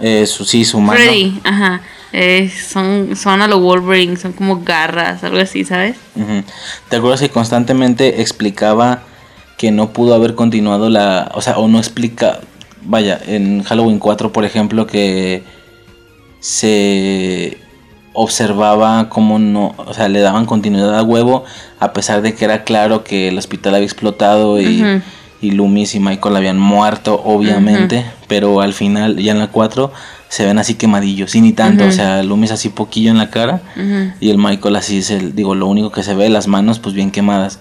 Eh, 0.01 0.27
su, 0.27 0.45
sí, 0.45 0.65
su 0.65 0.81
mano. 0.81 0.99
Freddy, 0.99 1.41
ajá. 1.45 1.81
Eh, 2.13 2.51
son, 2.51 3.17
son 3.17 3.41
a 3.41 3.49
lo 3.49 3.61
Wolverine, 3.61 4.17
son 4.17 4.33
como 4.33 4.63
garras, 4.63 5.25
algo 5.25 5.39
así, 5.39 5.65
¿sabes? 5.65 5.97
¿Te 6.89 6.97
acuerdas 6.97 7.21
que 7.21 7.31
constantemente 7.31 8.21
explicaba 8.21 9.03
que 9.57 9.71
no 9.71 9.93
pudo 9.93 10.15
haber 10.15 10.35
continuado 10.35 10.91
la... 10.91 11.31
O 11.35 11.41
sea, 11.41 11.59
o 11.59 11.69
no 11.69 11.79
explica... 11.79 12.41
Vaya, 12.85 13.21
en 13.27 13.63
Halloween 13.63 13.99
4, 13.99 14.33
por 14.33 14.45
ejemplo, 14.45 14.87
que 14.87 15.45
se 16.41 17.57
observaba 18.15 19.09
cómo 19.09 19.39
no... 19.39 19.75
O 19.79 19.95
sea, 19.95 20.09
le 20.09 20.21
daban 20.21 20.47
continuidad 20.47 20.97
a 20.99 21.03
huevo, 21.03 21.45
a 21.81 21.93
pesar 21.93 22.23
de 22.23 22.35
que 22.35 22.45
era 22.45 22.65
claro 22.65 23.05
que 23.05 23.29
el 23.29 23.39
hospital 23.39 23.75
había 23.75 23.87
explotado 23.87 24.61
y, 24.61 24.83
y 25.41 25.51
Loomis 25.53 25.95
y 25.95 26.01
Michael 26.01 26.37
habían 26.37 26.59
muerto, 26.59 27.21
obviamente. 27.25 28.05
Pero 28.29 28.61
al 28.61 28.73
final, 28.75 29.17
ya 29.19 29.33
en 29.33 29.39
la 29.39 29.49
4, 29.49 29.93
se 30.29 30.45
ven 30.47 30.59
así 30.59 30.75
quemadillos, 30.75 31.35
y 31.35 31.41
ni 31.41 31.53
tanto. 31.53 31.85
O 31.85 31.93
sea, 31.93 32.23
Loomis 32.23 32.53
así 32.53 32.69
poquillo 32.69 33.11
en 33.11 33.19
la 33.19 33.31
cara. 33.31 33.61
Y 34.21 34.31
el 34.31 34.39
Michael 34.39 34.77
así 34.77 34.99
es 34.99 35.11
el, 35.11 35.35
digo, 35.35 35.55
lo 35.55 35.67
único 35.67 35.91
que 35.91 36.03
se 36.03 36.15
ve, 36.15 36.29
las 36.29 36.47
manos 36.49 36.79
pues 36.79 36.95
bien 36.95 37.11
quemadas. 37.11 37.59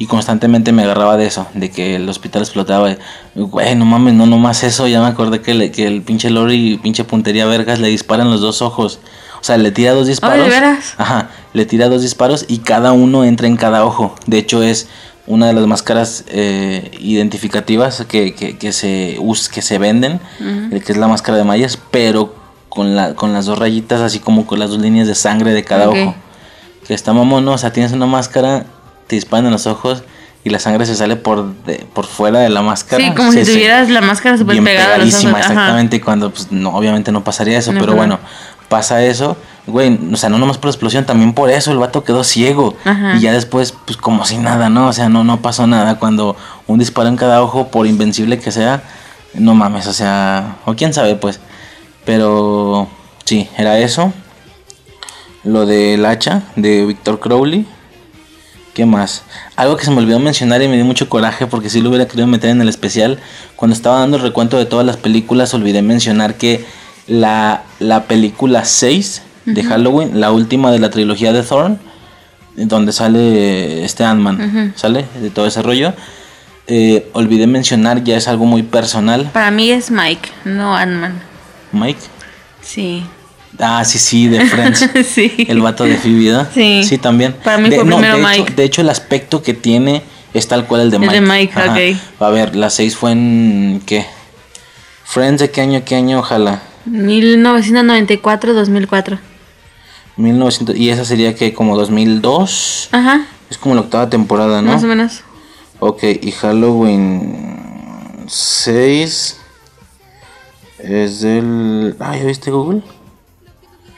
Y 0.00 0.06
constantemente 0.06 0.70
me 0.70 0.84
agarraba 0.84 1.16
de 1.16 1.26
eso, 1.26 1.48
de 1.54 1.70
que 1.70 1.96
el 1.96 2.08
hospital 2.08 2.42
explotaba. 2.42 2.94
Güey, 3.34 3.74
no 3.74 3.84
mames, 3.84 4.14
no 4.14 4.26
nomás 4.26 4.62
eso. 4.62 4.86
Ya 4.86 5.00
me 5.00 5.08
acordé 5.08 5.40
que, 5.40 5.54
le- 5.54 5.72
que 5.72 5.88
el 5.88 6.02
pinche 6.02 6.30
Lori, 6.30 6.78
pinche 6.80 7.02
puntería 7.02 7.46
vergas, 7.46 7.80
le 7.80 7.88
disparan 7.88 8.30
los 8.30 8.40
dos 8.40 8.62
ojos. 8.62 9.00
O 9.40 9.44
sea, 9.44 9.56
le 9.56 9.70
tira 9.70 9.92
dos 9.92 10.06
disparos. 10.06 10.44
¿de 10.44 10.50
veras? 10.50 10.94
Ajá, 10.98 11.30
le 11.52 11.64
tira 11.66 11.88
dos 11.88 12.02
disparos 12.02 12.44
y 12.48 12.58
cada 12.58 12.92
uno 12.92 13.24
entra 13.24 13.46
en 13.46 13.56
cada 13.56 13.84
ojo. 13.84 14.14
De 14.26 14.38
hecho, 14.38 14.62
es 14.62 14.88
una 15.26 15.46
de 15.46 15.52
las 15.52 15.66
máscaras 15.66 16.24
eh, 16.28 16.90
identificativas 17.00 18.04
que, 18.08 18.34
que, 18.34 18.56
que 18.56 18.72
se 18.72 19.16
us- 19.20 19.48
que 19.48 19.62
se 19.62 19.78
venden, 19.78 20.20
eh, 20.40 20.80
que 20.84 20.92
es 20.92 20.98
la 20.98 21.06
máscara 21.08 21.36
de 21.38 21.44
Myers, 21.44 21.78
pero 21.90 22.34
con, 22.68 22.96
la, 22.96 23.14
con 23.14 23.32
las 23.32 23.46
dos 23.46 23.58
rayitas, 23.58 24.00
así 24.00 24.18
como 24.20 24.46
con 24.46 24.58
las 24.58 24.70
dos 24.70 24.78
líneas 24.80 25.06
de 25.06 25.14
sangre 25.14 25.52
de 25.52 25.64
cada 25.64 25.88
Ok. 25.88 25.96
ojo. 26.02 26.14
Que 26.86 26.94
está 26.94 27.12
mamón, 27.12 27.44
¿no? 27.44 27.52
O 27.52 27.58
sea, 27.58 27.72
tienes 27.72 27.92
una 27.92 28.06
máscara, 28.06 28.64
te 29.06 29.16
disparan 29.16 29.46
en 29.46 29.52
los 29.52 29.66
ojos 29.66 30.02
y 30.44 30.50
la 30.50 30.58
sangre 30.58 30.86
se 30.86 30.94
sale 30.94 31.16
por, 31.16 31.54
de- 31.66 31.84
por 31.92 32.06
fuera 32.06 32.38
de 32.40 32.48
la 32.48 32.62
máscara. 32.62 33.04
Sí, 33.04 33.12
como 33.14 33.30
Se- 33.32 33.40
si 33.44 33.52
se- 33.52 33.52
tuvieras 33.58 33.90
la 33.90 34.00
máscara 34.00 34.38
súper 34.38 34.62
pegada 34.64 34.94
a 34.94 34.98
los 34.98 35.08
ojos. 35.08 35.24
pegadísima, 35.24 35.38
exactamente, 35.40 36.00
cuando 36.00 36.30
pues 36.30 36.50
no, 36.50 36.70
obviamente 36.74 37.12
no 37.12 37.22
pasaría 37.22 37.58
eso, 37.58 37.72
No, 37.72 37.80
pero 37.80 37.92
claro. 37.92 37.96
bueno, 38.16 38.18
pasa 38.68 39.02
eso, 39.04 39.36
güey, 39.66 39.98
o 40.12 40.16
sea, 40.16 40.28
no 40.28 40.38
nomás 40.38 40.58
por 40.58 40.66
la 40.66 40.70
explosión, 40.72 41.06
también 41.06 41.32
por 41.32 41.50
eso 41.50 41.72
el 41.72 41.78
vato 41.78 42.04
quedó 42.04 42.24
ciego 42.24 42.76
Ajá. 42.84 43.16
y 43.16 43.20
ya 43.20 43.32
después 43.32 43.74
pues 43.86 43.96
como 43.96 44.24
si 44.24 44.38
nada, 44.38 44.68
¿no? 44.68 44.88
O 44.88 44.92
sea, 44.92 45.08
no 45.08 45.24
no 45.24 45.40
pasó 45.40 45.66
nada 45.66 45.98
cuando 45.98 46.36
un 46.66 46.78
disparo 46.78 47.08
en 47.08 47.16
cada 47.16 47.42
ojo 47.42 47.68
por 47.68 47.86
invencible 47.86 48.38
que 48.38 48.52
sea, 48.52 48.82
no 49.34 49.54
mames, 49.54 49.86
o 49.86 49.92
sea, 49.92 50.56
o 50.64 50.74
quién 50.74 50.92
sabe, 50.92 51.16
pues. 51.16 51.40
Pero 52.04 52.88
sí, 53.24 53.48
era 53.56 53.78
eso. 53.78 54.12
Lo 55.44 55.66
del 55.66 56.04
hacha 56.06 56.42
de 56.56 56.86
Victor 56.86 57.20
Crowley. 57.20 57.66
¿Qué 58.74 58.86
más? 58.86 59.24
Algo 59.56 59.76
que 59.76 59.84
se 59.84 59.90
me 59.90 59.98
olvidó 59.98 60.18
mencionar 60.20 60.62
y 60.62 60.68
me 60.68 60.76
dio 60.76 60.84
mucho 60.84 61.08
coraje 61.08 61.46
porque 61.46 61.68
si 61.68 61.80
lo 61.80 61.88
hubiera 61.88 62.06
querido 62.06 62.26
meter 62.26 62.50
en 62.50 62.62
el 62.62 62.68
especial. 62.68 63.18
Cuando 63.56 63.74
estaba 63.74 63.98
dando 63.98 64.18
el 64.18 64.22
recuento 64.22 64.56
de 64.56 64.66
todas 64.66 64.86
las 64.86 64.96
películas, 64.96 65.52
olvidé 65.52 65.82
mencionar 65.82 66.36
que 66.36 66.64
la, 67.08 67.64
la 67.80 68.04
película 68.04 68.64
6 68.64 69.22
de 69.46 69.64
Halloween, 69.64 70.20
la 70.20 70.30
última 70.30 70.70
de 70.70 70.78
la 70.78 70.90
trilogía 70.90 71.32
de 71.32 71.42
Thorn, 71.42 71.78
donde 72.56 72.92
sale 72.92 73.84
este 73.84 74.04
Ant-Man, 74.04 74.74
¿sale? 74.76 75.06
De 75.20 75.30
todo 75.30 75.46
ese 75.46 75.62
rollo. 75.62 75.94
Eh, 76.66 77.08
olvidé 77.14 77.46
mencionar, 77.46 78.04
ya 78.04 78.16
es 78.16 78.28
algo 78.28 78.44
muy 78.44 78.62
personal. 78.62 79.30
Para 79.32 79.50
mí 79.50 79.70
es 79.70 79.90
Mike, 79.90 80.28
no 80.44 80.76
Ant-Man. 80.76 81.18
Mike. 81.72 82.00
Sí. 82.60 83.04
Ah, 83.58 83.82
sí, 83.84 83.98
sí, 83.98 84.28
de 84.28 84.44
Friends. 84.44 84.90
sí. 85.08 85.46
El 85.48 85.60
vato 85.62 85.84
de 85.84 85.96
Phoebe. 85.96 86.46
Sí. 86.52 86.84
Sí, 86.84 86.98
también. 86.98 87.34
Para 87.42 87.56
mí 87.58 87.70
fue 87.70 87.84
no, 87.84 87.96
primero 87.96 88.16
de 88.18 88.22
Mike. 88.22 88.42
Hecho, 88.42 88.54
de 88.54 88.64
hecho, 88.64 88.80
el 88.82 88.90
aspecto 88.90 89.42
que 89.42 89.54
tiene 89.54 90.02
es 90.34 90.46
tal 90.46 90.66
cual 90.66 90.82
el 90.82 90.90
de 90.90 90.96
El 90.96 91.02
Mike. 91.02 91.14
de 91.14 91.20
Mike, 91.20 91.96
ok. 91.96 92.22
A 92.22 92.30
ver, 92.30 92.54
la 92.54 92.68
6 92.68 92.96
fue 92.96 93.12
en. 93.12 93.82
¿Qué? 93.86 94.04
Friends, 95.04 95.40
¿de 95.40 95.50
qué 95.50 95.62
año? 95.62 95.82
¿Qué 95.86 95.94
año? 95.94 96.18
Ojalá. 96.18 96.60
1994-2004. 96.88 99.18
1900. 100.16 100.76
Y 100.76 100.90
esa 100.90 101.04
sería 101.04 101.34
que 101.34 101.52
como 101.54 101.76
2002. 101.76 102.88
Ajá, 102.92 103.26
Es 103.50 103.58
como 103.58 103.74
la 103.74 103.80
octava 103.82 104.08
temporada, 104.10 104.62
¿no? 104.62 104.72
más 104.72 104.84
o 104.84 104.86
menos. 104.86 105.22
Ok, 105.80 106.02
y 106.20 106.32
Halloween 106.32 108.24
6 108.26 109.40
es 110.80 111.20
del. 111.20 111.94
Ah, 112.00 112.16
¿ya 112.16 112.24
viste 112.24 112.50
Google? 112.50 112.82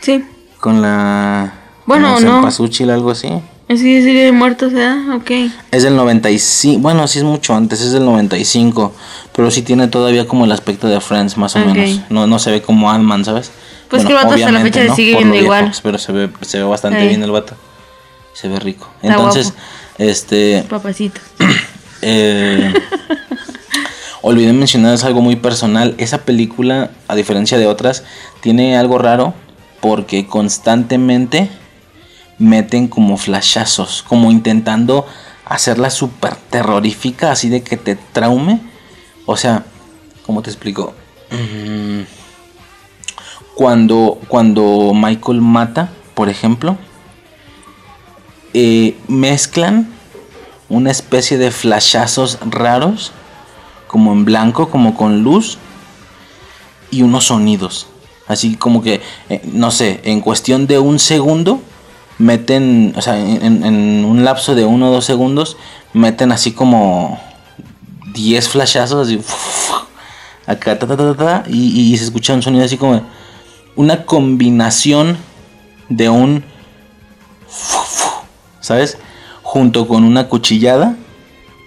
Sí. 0.01 0.25
Con 0.61 0.83
la. 0.83 1.55
Bueno, 1.87 2.15
con 2.15 2.25
no. 2.25 2.35
cempasúchil, 2.37 2.91
algo 2.91 3.11
así. 3.11 3.29
Es 3.71 3.79
serie 3.79 4.33
de. 4.33 5.13
Ok. 5.15 5.31
Es 5.71 5.85
del 5.85 5.95
95. 5.95 6.81
Bueno, 6.81 7.07
sí 7.07 7.19
es 7.21 7.25
mucho 7.25 7.55
antes, 7.55 7.81
es 7.81 7.93
del 7.93 8.05
95. 8.05 8.93
Pero 9.33 9.49
sí 9.53 9.63
tiene 9.63 9.87
todavía 9.87 10.27
como 10.27 10.45
el 10.45 10.51
aspecto 10.51 10.89
de 10.89 11.01
Friends, 11.01 11.37
más 11.37 11.55
o 11.55 11.61
Ok. 11.61 11.67
menos. 11.67 12.01
No, 12.11 12.27
no 12.27 12.41
se 12.41 12.51
ve 12.51 12.63
como 12.63 12.91
Ant-Man, 12.91 13.25
¿sabes? 13.25 13.53
Pues 13.89 14.05
que 14.05 14.09
el 14.11 14.17
vato 14.17 14.35
hasta 14.35 14.51
la 14.51 14.61
fecha 14.61 14.83
le 14.83 14.93
sigue 14.97 15.15
viendo 15.15 15.37
igual. 15.37 15.73
Pero 15.85 15.99
se 15.99 16.11
ve, 16.11 16.31
se 16.41 16.59
ve 16.59 16.65
bastante 16.65 17.01
Sí. 17.03 17.07
bien 17.11 17.23
el 17.23 17.31
vato. 17.31 17.55
Se 18.33 18.49
ve 18.49 18.59
rico. 18.59 18.89
Está 19.03 19.15
Entonces, 19.15 19.45
guapo. 19.53 19.61
este. 19.99 20.65
Papacito. 20.69 21.21
Eh, 22.03 22.73
olvidé 24.23 24.53
mencionar 24.55 24.95
es 24.95 25.05
algo 25.05 25.21
muy 25.21 25.37
personal. 25.37 25.95
Esa 25.99 26.23
película, 26.25 26.91
a 27.09 27.15
diferencia 27.15 27.57
de 27.59 27.67
otras, 27.67 28.03
tiene 28.41 28.77
algo 28.77 28.99
raro 28.99 29.35
porque 29.81 30.27
constantemente 30.27 31.51
meten 32.41 32.89
como 32.89 33.17
flashazos, 33.17 34.03
como 34.03 34.33
intentando 34.33 35.07
hacerla 35.45 35.91
súper 35.91 36.35
terrorífica, 36.35 37.31
así 37.31 37.49
de 37.49 37.63
que 37.63 37.77
te 37.77 37.95
traume. 37.95 38.61
O 39.27 39.37
sea, 39.37 39.65
¿cómo 40.27 40.43
te 40.43 40.51
explico? 40.51 40.95
Mm, 41.31 42.03
Cuando, 43.55 44.19
cuando 44.27 44.93
Michael 44.95 45.41
mata, 45.43 45.91
por 46.15 46.29
ejemplo, 46.29 46.77
eh, 48.55 48.97
mezclan 49.07 49.89
una 50.69 50.91
especie 50.91 51.37
de 51.37 51.51
flashazos 51.51 52.39
raros, 52.41 53.13
como 53.87 54.13
en 54.13 54.25
blanco, 54.25 54.71
como 54.71 54.97
con 54.97 55.23
luz, 55.23 55.59
y 56.91 57.03
unos 57.03 57.27
sonidos. 57.27 57.87
Así 58.27 58.55
como 58.57 58.83
que, 58.83 59.01
eh, 59.29 59.43
no 59.53 59.71
sé, 59.73 60.01
en 60.05 60.21
cuestión 60.21 60.67
de 60.67 60.79
un 60.79 60.99
segundo, 60.99 61.61
meten, 62.21 62.93
o 62.97 63.03
sea, 63.03 63.19
en, 63.19 63.65
en 63.65 64.05
un 64.05 64.25
lapso 64.25 64.55
de 64.55 64.65
uno 64.65 64.91
o 64.91 64.93
dos 64.93 65.05
segundos, 65.07 65.57
meten 65.95 66.31
así 66.33 66.53
como 66.53 67.19
10 68.13 68.49
flashazos, 68.49 69.07
así, 69.09 69.21
acá, 70.47 70.79
ta, 70.79 70.87
ta, 70.87 70.97
ta, 70.97 71.15
ta, 71.15 71.45
y, 71.49 71.93
y 71.93 71.97
se 71.97 72.05
escucha 72.05 72.35
un 72.35 72.43
sonido 72.43 72.65
así 72.65 72.77
como 72.77 73.03
una 73.75 74.05
combinación 74.05 75.17
de 75.89 76.09
un, 76.11 76.45
¿sabes? 78.61 78.99
Junto 79.43 79.89
con 79.89 80.05
una 80.05 80.29
cuchillada 80.29 80.97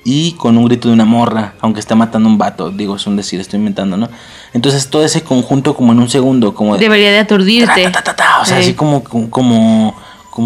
y 0.06 0.34
con 0.34 0.58
un 0.58 0.66
grito 0.66 0.88
de 0.90 0.94
una 0.94 1.06
morra, 1.06 1.54
aunque 1.62 1.80
está 1.80 1.96
matando 1.96 2.30
un 2.30 2.38
vato, 2.38 2.70
digo, 2.70 2.96
es 2.98 3.08
un 3.08 3.16
decir, 3.16 3.40
estoy 3.40 3.58
inventando, 3.60 3.98
¿no? 3.98 4.10
Entonces 4.54 4.90
todo 4.90 5.04
ese 5.04 5.24
conjunto 5.24 5.76
como 5.76 5.94
en 5.94 6.00
un 6.00 6.10
segundo, 6.10 6.54
como 6.54 6.76
de... 6.76 6.80
Debería 6.82 7.12
de 7.12 7.20
aturdirte. 7.20 7.84
ta, 7.86 7.92
ta, 7.92 8.04
ta, 8.04 8.16
ta, 8.16 8.40
o 8.42 8.46
sea, 8.46 8.58
Sí. 8.58 8.64
así 8.64 8.74
como, 8.74 9.04
como, 9.04 9.30
como 9.30 9.96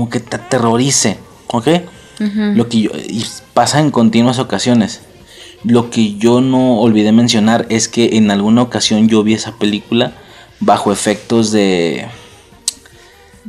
que 0.10 0.20
te 0.20 0.36
aterrorice, 0.36 1.18
¿ok? 1.48 1.68
Lo 2.20 2.68
que 2.68 2.82
yo, 2.82 2.90
y 2.96 3.24
pasa 3.54 3.80
en 3.80 3.92
continuas 3.92 4.40
ocasiones. 4.40 5.02
Lo 5.64 5.90
que 5.90 6.16
yo 6.16 6.42
no 6.42 6.80
olvidé 6.80 7.12
mencionar 7.12 7.66
es 7.70 7.88
que 7.88 8.18
en 8.18 8.32
alguna 8.32 8.62
ocasión 8.64 9.08
yo 9.08 9.24
vi 9.24 9.34
esa 9.34 9.52
película 9.54 10.14
bajo 10.60 10.92
efectos 10.92 11.52
de... 11.52 12.08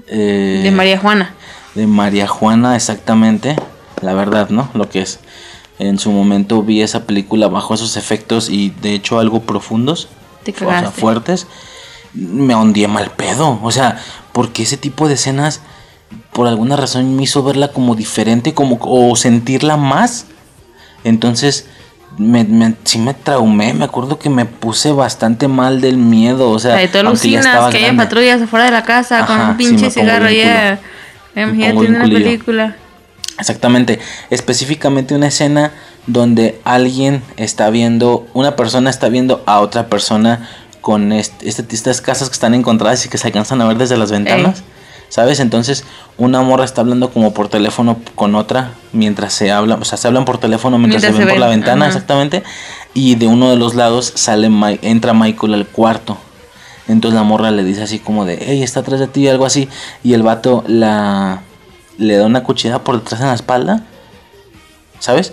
eh, 0.07 0.61
De 0.63 0.71
María 0.71 0.99
Juana. 0.99 1.35
de 1.75 1.87
María 1.87 2.27
Juana 2.27 2.77
exactamente, 2.77 3.57
la 4.03 4.15
verdad, 4.15 4.51
¿no? 4.51 4.69
Lo 4.75 4.89
que 4.89 5.01
es. 5.01 5.21
En 5.79 5.99
su 5.99 6.11
momento 6.11 6.63
vi 6.63 6.83
esa 6.83 7.05
película 7.05 7.49
bajo 7.49 7.75
esos 7.75 7.97
efectos 7.97 8.51
y 8.51 8.71
de 8.83 8.95
hecho 8.95 9.19
algo 9.19 9.41
profundos, 9.41 10.09
Te 10.45 10.51
o 10.53 10.59
sea, 10.59 10.91
fuertes. 10.91 11.47
Me 12.15 12.55
hundí 12.55 12.87
mal 12.87 13.11
pedo, 13.11 13.61
o 13.63 13.71
sea, 13.71 13.99
porque 14.33 14.65
ese 14.65 14.77
tipo 14.77 15.09
de 15.09 15.15
escenas 15.15 15.61
por 16.33 16.47
alguna 16.47 16.77
razón 16.77 17.17
me 17.17 17.25
hizo 17.25 17.43
verla 17.43 17.69
como 17.69 17.95
diferente, 17.95 18.55
como 18.55 18.79
o 18.81 19.17
sentirla 19.17 19.77
más. 19.77 20.27
Entonces 21.05 21.67
me, 22.17 22.45
me, 22.45 22.75
sí 22.85 22.99
me 22.99 23.15
traumé, 23.15 23.75
me 23.75 23.85
acuerdo 23.85 24.19
que 24.19 24.29
me 24.31 24.45
puse 24.45 24.91
bastante 24.93 25.47
mal 25.49 25.81
del 25.81 25.97
miedo, 25.97 26.51
o 26.51 26.59
sea, 26.59 26.77
ya 27.31 27.41
estaba 27.41 27.71
que 27.71 27.87
patrullas 27.97 28.43
afuera 28.43 28.65
de 28.65 28.71
la 28.73 28.83
casa 28.83 29.25
con 29.27 29.41
un 29.41 29.57
pinche 29.57 29.91
cigarro 29.91 30.29
ya. 30.31 30.81
Imagínate 31.37 31.73
bien 31.81 31.95
una 31.95 32.05
película. 32.25 32.77
Exactamente, 33.39 34.01
específicamente 34.31 35.15
una 35.15 35.29
escena 35.29 35.71
donde 36.09 36.61
alguien 36.65 37.23
está 37.37 37.71
viendo, 37.71 38.27
una 38.35 38.57
persona 38.57 38.91
está 38.91 39.09
viendo 39.09 39.45
a 39.47 39.61
otra 39.61 39.87
persona 39.87 40.49
con 40.81 41.13
este, 41.13 41.49
este- 41.49 41.75
estas 41.75 42.01
casas 42.01 42.29
que 42.31 42.33
están 42.33 42.55
encontradas 42.55 43.05
y 43.07 43.09
que 43.09 43.19
se 43.19 43.29
alcanzan 43.29 43.61
a 43.61 43.67
ver 43.69 43.77
desde 43.79 43.97
las 43.97 44.11
ventanas, 44.11 44.65
¿sabes? 45.09 45.41
Entonces 45.41 45.85
una 46.17 46.43
morra 46.43 46.65
está 46.65 46.81
hablando 46.81 47.11
como 47.11 47.33
por 47.33 47.49
teléfono 47.49 47.99
con 48.15 48.35
otra 48.35 48.73
mientras 48.93 49.33
se 49.33 49.51
habla, 49.51 49.77
o 49.77 49.85
sea, 49.85 49.99
se 49.99 50.09
hablan 50.09 50.25
por 50.25 50.39
teléfono 50.39 50.79
mientras, 50.79 51.03
Mientras 51.03 51.17
se 51.17 51.19
ven 51.19 51.29
se 51.29 51.33
por 51.35 51.41
la 51.41 51.49
ven, 51.49 51.61
ventana, 51.61 51.87
ajá. 51.87 51.95
exactamente, 51.95 52.43
y 52.95 53.15
de 53.15 53.27
uno 53.27 53.51
de 53.51 53.57
los 53.57 53.75
lados 53.75 54.13
sale, 54.15 54.51
entra 54.83 55.15
Michael 55.15 55.55
al 55.55 55.67
cuarto. 55.67 56.19
Entonces 56.89 57.17
la 57.17 57.23
morra 57.23 57.51
le 57.51 57.65
dice 57.65 57.83
así 57.83 57.99
como 57.99 58.25
de, 58.25 58.39
hey, 58.41 58.63
está 58.63 58.81
atrás 58.81 58.99
de 58.99 59.09
ti, 59.09 59.29
algo 59.29 59.45
así. 59.45 59.69
Y 60.03 60.15
el 60.15 60.23
vato 60.23 60.65
la 60.67 61.43
le 61.99 62.17
da 62.17 62.25
una 62.25 62.45
cuchillada 62.45 62.83
por 62.83 62.99
detrás 62.99 63.21
en 63.21 63.27
la 63.27 63.35
espalda. 63.35 63.83
¿Sabes? 64.99 65.33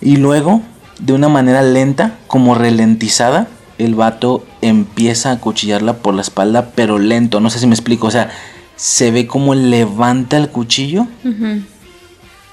Y 0.00 0.16
luego, 0.16 0.62
de 0.98 1.12
una 1.12 1.28
manera 1.28 1.62
lenta, 1.62 2.16
como 2.26 2.54
ralentizada, 2.54 3.46
el 3.78 3.94
vato 3.94 4.44
empieza 4.60 5.30
a 5.30 5.38
cuchillarla 5.38 5.94
por 5.94 6.14
la 6.14 6.22
espalda, 6.22 6.72
pero 6.74 6.98
lento. 6.98 7.40
No 7.40 7.50
sé 7.50 7.60
si 7.60 7.66
me 7.66 7.74
explico. 7.74 8.08
O 8.08 8.10
sea, 8.10 8.30
se 8.76 9.10
ve 9.10 9.26
como 9.26 9.54
levanta 9.54 10.36
el 10.36 10.48
cuchillo 10.48 11.06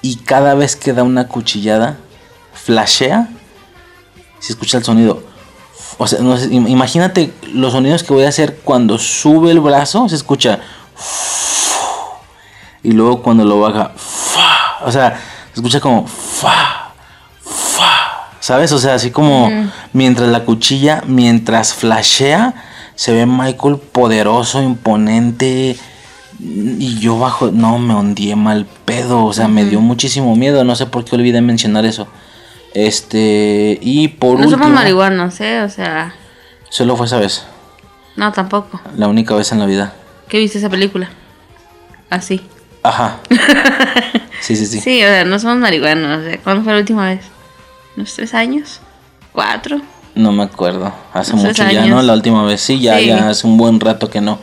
y 0.01 0.15
cada 0.17 0.53
vez 0.55 0.75
que 0.75 0.93
da 0.93 1.03
una 1.03 1.27
cuchillada, 1.27 1.97
flashea. 2.53 3.29
Se 4.39 4.53
escucha 4.53 4.77
el 4.77 4.83
sonido. 4.83 5.23
O 5.97 6.07
sea, 6.07 6.19
no 6.19 6.39
imagínate 6.39 7.33
los 7.53 7.73
sonidos 7.73 8.03
que 8.03 8.13
voy 8.13 8.23
a 8.23 8.29
hacer 8.29 8.57
cuando 8.63 8.97
sube 8.97 9.51
el 9.51 9.59
brazo, 9.59 10.09
se 10.09 10.15
escucha. 10.15 10.59
Y 12.83 12.91
luego 12.91 13.21
cuando 13.21 13.45
lo 13.45 13.59
baja, 13.59 13.91
o 14.83 14.91
sea, 14.91 15.19
se 15.53 15.59
escucha 15.59 15.79
como 15.79 16.07
¿sabes? 18.41 18.71
O 18.71 18.79
sea, 18.79 18.95
así 18.95 19.11
como 19.11 19.49
mientras 19.93 20.27
la 20.29 20.43
cuchilla, 20.43 21.03
mientras 21.05 21.73
flashea, 21.73 22.53
se 22.95 23.13
ve 23.13 23.25
Michael 23.25 23.77
poderoso, 23.77 24.61
imponente. 24.61 25.77
Y 26.43 26.97
yo 26.99 27.19
bajo, 27.19 27.51
no, 27.51 27.77
me 27.77 27.93
hundí 27.93 28.33
mal 28.35 28.65
pedo, 28.85 29.25
o 29.25 29.33
sea, 29.33 29.47
me 29.47 29.63
dio 29.65 29.79
muchísimo 29.79 30.35
miedo, 30.35 30.63
no 30.63 30.75
sé 30.75 30.87
por 30.87 31.05
qué 31.05 31.15
olvidé 31.15 31.41
mencionar 31.41 31.85
eso. 31.85 32.07
Este, 32.73 33.77
y 33.81 34.07
por 34.07 34.39
No 34.39 34.45
último, 34.45 34.63
somos 34.63 34.73
marihuanos, 34.73 35.39
¿eh? 35.41 35.61
O 35.61 35.69
sea, 35.69 36.15
solo 36.69 36.95
fue 36.95 37.05
esa 37.05 37.17
vez, 37.19 37.43
no, 38.15 38.31
tampoco. 38.31 38.81
la 38.97 39.07
única 39.07 39.35
vez 39.35 39.51
en 39.51 39.59
la 39.59 39.65
vida. 39.65 39.93
¿Qué 40.29 40.39
viste 40.39 40.57
esa 40.57 40.69
película? 40.69 41.09
Así. 42.09 42.41
Ajá. 42.83 43.17
Sí, 44.41 44.55
sí, 44.55 44.65
sí. 44.65 44.79
Sí, 44.81 45.03
o 45.03 45.05
sea, 45.05 45.23
no 45.23 45.37
somos 45.37 45.57
marihuanos. 45.57 46.23
Sea, 46.23 46.39
¿Cuándo 46.39 46.63
fue 46.63 46.73
la 46.73 46.79
última 46.79 47.05
vez? 47.05 47.21
¿Unos 47.95 48.11
tres 48.15 48.33
años? 48.33 48.79
¿Cuatro? 49.31 49.79
No 50.15 50.31
me 50.31 50.41
acuerdo. 50.41 50.91
Hace 51.13 51.35
mucho 51.35 51.63
ya. 51.69 51.85
¿no? 51.85 52.01
La 52.01 52.13
última 52.13 52.43
vez 52.43 52.59
sí, 52.59 52.79
ya, 52.79 52.97
Sí. 52.97 53.05
ya 53.05 53.29
hace 53.29 53.45
un 53.45 53.57
buen 53.57 53.79
rato 53.79 54.09
que 54.09 54.19
no. 54.19 54.39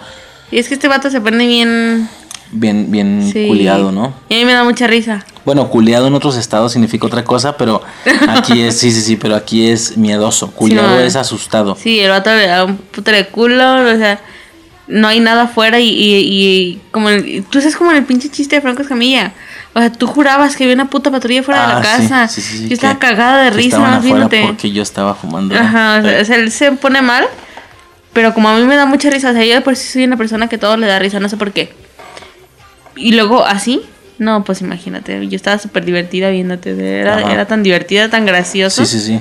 Y 0.50 0.58
es 0.58 0.68
que 0.68 0.74
este 0.74 0.88
vato 0.88 1.10
se 1.10 1.20
pone 1.20 1.46
bien. 1.46 2.08
Bien, 2.50 2.90
bien 2.90 3.28
Sí. 3.30 3.46
culiado, 3.46 3.92
¿no? 3.92 4.14
Y 4.30 4.34
a 4.34 4.38
mí 4.38 4.44
me 4.46 4.52
da 4.54 4.64
mucha 4.64 4.86
risa. 4.86 5.24
Bueno, 5.44 5.68
culiado 5.68 6.06
en 6.06 6.14
otros 6.14 6.36
estados 6.36 6.72
significa 6.72 7.06
otra 7.06 7.22
cosa, 7.24 7.56
pero 7.58 7.82
aquí 8.28 8.62
es, 8.62 8.78
sí, 8.78 8.90
sí, 8.90 9.02
sí, 9.02 9.16
pero 9.16 9.34
aquí 9.36 9.68
es 9.68 9.96
miedoso. 9.98 10.50
Culiado 10.52 10.88
no. 10.88 10.98
es 11.00 11.14
asustado. 11.16 11.76
Sí, 11.76 12.00
el 12.00 12.10
vato 12.10 12.30
le 12.34 12.46
da 12.46 12.64
un 12.64 12.76
puto 12.78 13.10
de 13.10 13.26
culo, 13.26 13.82
o 13.92 13.96
sea, 13.98 14.20
no 14.86 15.08
hay 15.08 15.20
nada 15.20 15.42
afuera 15.42 15.78
y, 15.78 15.88
y, 15.88 16.14
y 16.24 16.80
como 16.90 17.10
el, 17.10 17.44
tú 17.50 17.60
sabes 17.60 17.76
como 17.76 17.90
en 17.90 17.98
el 17.98 18.04
pinche 18.04 18.30
chiste 18.30 18.56
de 18.56 18.62
Franco 18.62 18.80
Escamilla. 18.80 19.32
O 19.74 19.80
sea, 19.80 19.92
tú 19.92 20.06
jurabas 20.06 20.56
que 20.56 20.64
había 20.64 20.74
una 20.74 20.88
puta 20.88 21.10
patrulla 21.10 21.42
fuera 21.42 21.60
de 21.60 21.68
la 21.74 21.78
Ah, 21.78 21.82
casa. 21.82 22.28
sí, 22.28 22.40
sí, 22.40 22.58
sí, 22.60 22.68
yo 22.68 22.74
estaba 22.74 22.98
cagada 22.98 23.44
de 23.44 23.50
risa, 23.50 23.78
más 23.78 24.02
porque 24.46 24.70
yo 24.70 24.82
estaba 24.82 25.14
fumando. 25.14 25.54
Ajá, 25.54 25.98
o 25.98 26.02
sea, 26.02 26.18
Eh, 26.18 26.22
o 26.22 26.24
sea, 26.24 26.36
él 26.36 26.50
se 26.50 26.72
pone 26.72 27.02
mal, 27.02 27.26
pero 28.12 28.34
como 28.34 28.48
a 28.48 28.56
mí 28.56 28.64
me 28.64 28.76
da 28.76 28.86
mucha 28.86 29.10
risa, 29.10 29.30
o 29.30 29.32
sea, 29.32 29.44
yo 29.44 29.54
de 29.54 29.60
por 29.60 29.76
sí 29.76 29.86
soy 29.92 30.04
una 30.04 30.16
persona 30.16 30.48
que 30.48 30.58
todo 30.58 30.76
le 30.76 30.86
da 30.86 30.98
risa, 30.98 31.20
no 31.20 31.28
sé 31.28 31.36
por 31.36 31.52
qué. 31.52 31.72
Y 32.96 33.12
luego 33.12 33.44
así, 33.44 33.82
no, 34.18 34.42
pues 34.44 34.60
imagínate, 34.60 35.28
yo 35.28 35.36
estaba 35.36 35.58
súper 35.58 35.84
divertida 35.84 36.30
viéndote, 36.30 36.70
era, 37.00 37.20
era 37.32 37.46
tan 37.46 37.62
divertida, 37.62 38.08
tan 38.10 38.26
gracioso. 38.26 38.84
Sí, 38.84 38.98
sí, 38.98 39.06
sí. 39.06 39.20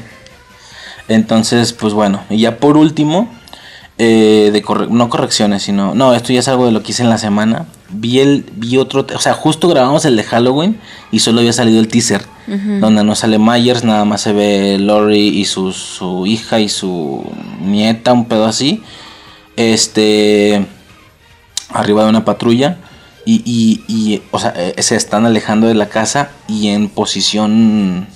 Entonces, 1.07 1.73
pues 1.73 1.93
bueno, 1.93 2.23
y 2.29 2.39
ya 2.39 2.57
por 2.57 2.75
último, 2.77 3.31
eh, 3.97 4.49
de 4.51 4.61
corre- 4.63 4.89
no 4.89 5.09
correcciones, 5.09 5.63
sino, 5.63 5.93
no, 5.95 6.13
esto 6.13 6.33
ya 6.33 6.39
es 6.39 6.47
algo 6.47 6.65
de 6.65 6.71
lo 6.71 6.83
que 6.83 6.91
hice 6.91 7.03
en 7.03 7.09
la 7.09 7.17
semana. 7.17 7.65
Vi 7.89 8.19
el, 8.19 8.45
vi 8.55 8.77
otro, 8.77 9.05
o 9.15 9.19
sea, 9.19 9.33
justo 9.33 9.67
grabamos 9.69 10.05
el 10.05 10.15
de 10.15 10.23
Halloween 10.23 10.79
y 11.11 11.19
solo 11.19 11.39
había 11.39 11.53
salido 11.53 11.79
el 11.79 11.87
teaser, 11.87 12.21
donde 12.79 13.03
no 13.03 13.15
sale 13.15 13.39
Myers, 13.39 13.83
nada 13.83 14.03
más 14.05 14.21
se 14.21 14.33
ve 14.33 14.77
Lori 14.77 15.27
y 15.39 15.45
su, 15.45 15.71
su 15.71 16.25
hija 16.25 16.59
y 16.59 16.69
su 16.69 17.23
nieta, 17.61 18.13
un 18.13 18.25
pedo 18.25 18.45
así. 18.45 18.83
Este, 19.55 20.65
arriba 21.69 22.03
de 22.03 22.09
una 22.09 22.25
patrulla. 22.25 22.77
Y, 23.25 23.41
y, 23.43 23.83
y, 23.87 24.21
o 24.31 24.39
sea, 24.39 24.53
eh, 24.55 24.81
se 24.81 24.95
están 24.95 25.25
alejando 25.25 25.67
de 25.67 25.73
la 25.73 25.89
casa 25.89 26.29
y 26.47 26.69
en 26.69 26.87
posición 26.87 28.07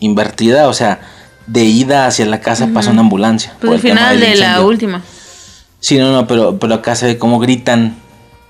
invertida, 0.00 0.68
o 0.68 0.74
sea, 0.74 1.00
de 1.46 1.64
ida 1.64 2.06
hacia 2.06 2.26
la 2.26 2.40
casa 2.40 2.68
pasa 2.74 2.90
una 2.90 3.00
ambulancia. 3.00 3.54
Pues 3.60 3.72
el 3.74 3.80
final 3.80 4.20
de 4.20 4.36
la 4.36 4.60
última. 4.60 5.02
Sí, 5.80 5.98
no, 5.98 6.12
no, 6.12 6.26
pero, 6.26 6.58
pero 6.58 6.74
acá 6.74 6.94
se 6.94 7.06
ve 7.06 7.18
como 7.18 7.38
gritan, 7.38 7.96